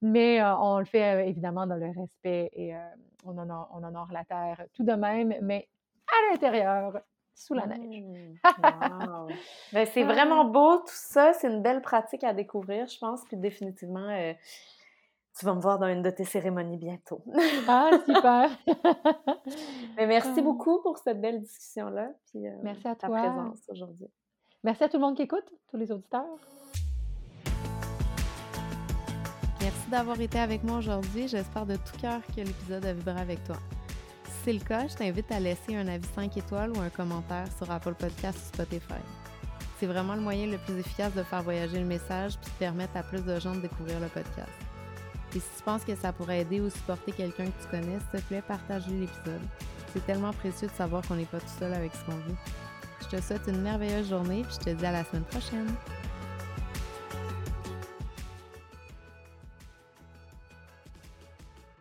Mais 0.02 0.40
euh, 0.40 0.56
on 0.56 0.78
le 0.78 0.84
fait 0.84 1.14
euh, 1.14 1.24
évidemment 1.26 1.66
dans 1.66 1.76
le 1.76 1.86
respect 1.96 2.50
et 2.54 2.74
euh, 2.74 2.78
on, 3.24 3.38
honore, 3.38 3.70
on 3.72 3.84
honore 3.84 4.08
la 4.12 4.24
terre 4.24 4.64
tout 4.74 4.82
de 4.82 4.92
même, 4.92 5.34
mais 5.40 5.68
à 6.08 6.32
l'intérieur, 6.32 7.00
sous 7.34 7.54
la 7.54 7.66
neige. 7.66 7.78
Mmh. 7.78 8.36
Wow. 8.62 9.28
Ben, 9.72 9.86
c'est 9.86 10.02
vraiment 10.04 10.44
beau 10.44 10.78
tout 10.78 10.84
ça. 10.86 11.32
C'est 11.32 11.48
une 11.48 11.62
belle 11.62 11.82
pratique 11.82 12.24
à 12.24 12.32
découvrir, 12.32 12.86
je 12.86 12.98
pense. 12.98 13.24
Puis 13.24 13.36
définitivement, 13.36 14.08
euh, 14.08 14.32
tu 15.38 15.46
vas 15.46 15.54
me 15.54 15.60
voir 15.60 15.78
dans 15.78 15.86
une 15.88 16.02
de 16.02 16.10
tes 16.10 16.24
cérémonies 16.24 16.76
bientôt. 16.76 17.22
Ah, 17.68 17.90
super! 18.06 18.50
Mais 19.96 20.06
merci 20.06 20.30
Ah. 20.38 20.42
beaucoup 20.42 20.80
pour 20.82 20.98
cette 20.98 21.20
belle 21.20 21.40
discussion-là. 21.40 22.10
Puis 22.26 22.46
euh, 22.46 22.52
Merci 22.62 22.86
à 22.88 22.94
ta 22.94 23.06
toi. 23.06 23.18
présence 23.20 23.58
aujourd'hui. 23.68 24.08
Merci 24.64 24.84
à 24.84 24.88
tout 24.88 24.96
le 24.98 25.02
monde 25.02 25.16
qui 25.16 25.22
écoute, 25.22 25.44
tous 25.70 25.76
les 25.76 25.90
auditeurs. 25.90 26.24
Merci 29.60 29.90
d'avoir 29.90 30.20
été 30.20 30.38
avec 30.38 30.64
moi 30.64 30.78
aujourd'hui. 30.78 31.28
J'espère 31.28 31.66
de 31.66 31.76
tout 31.76 31.96
cœur 32.00 32.20
que 32.34 32.40
l'épisode 32.40 32.84
a 32.84 32.92
vibré 32.92 33.20
avec 33.20 33.42
toi. 33.44 33.56
Si 34.24 34.32
c'est 34.44 34.52
le 34.52 34.60
cas, 34.60 34.88
je 34.88 34.94
t'invite 34.96 35.30
à 35.30 35.38
laisser 35.40 35.76
un 35.76 35.86
avis 35.86 36.06
5 36.14 36.36
étoiles 36.36 36.72
ou 36.76 36.80
un 36.80 36.90
commentaire 36.90 37.46
sur 37.58 37.70
Apple 37.70 37.94
Podcast 37.94 38.38
ou 38.38 38.54
Spotify. 38.54 39.00
C'est 39.78 39.86
vraiment 39.86 40.14
le 40.14 40.20
moyen 40.20 40.46
le 40.48 40.58
plus 40.58 40.78
efficace 40.78 41.14
de 41.14 41.22
faire 41.22 41.42
voyager 41.42 41.78
le 41.78 41.86
message 41.86 42.36
puis 42.40 42.50
de 42.50 42.56
permettre 42.58 42.96
à 42.96 43.02
plus 43.02 43.24
de 43.24 43.38
gens 43.40 43.54
de 43.54 43.60
découvrir 43.60 43.98
le 44.00 44.08
podcast. 44.08 44.50
Et 45.34 45.40
si 45.40 45.48
tu 45.56 45.62
penses 45.64 45.84
que 45.84 45.94
ça 45.94 46.12
pourrait 46.12 46.40
aider 46.40 46.60
ou 46.60 46.68
supporter 46.68 47.12
quelqu'un 47.12 47.46
que 47.46 47.62
tu 47.62 47.68
connais, 47.70 47.98
s'il 48.10 48.20
te 48.20 48.26
plaît, 48.26 48.42
partage 48.46 48.86
l'épisode. 48.88 49.40
C'est 49.92 50.04
tellement 50.06 50.32
précieux 50.32 50.68
de 50.68 50.72
savoir 50.72 51.06
qu'on 51.06 51.16
n'est 51.16 51.24
pas 51.24 51.40
tout 51.40 51.58
seul 51.58 51.72
avec 51.72 51.92
ce 51.94 52.04
qu'on 52.04 52.18
vit. 52.18 52.36
Je 53.02 53.16
te 53.16 53.22
souhaite 53.22 53.42
une 53.46 53.62
merveilleuse 53.62 54.08
journée 54.08 54.42
puis 54.42 54.56
je 54.60 54.70
te 54.70 54.70
dis 54.70 54.86
à 54.86 54.92
la 54.92 55.04
semaine 55.04 55.24
prochaine. 55.24 55.74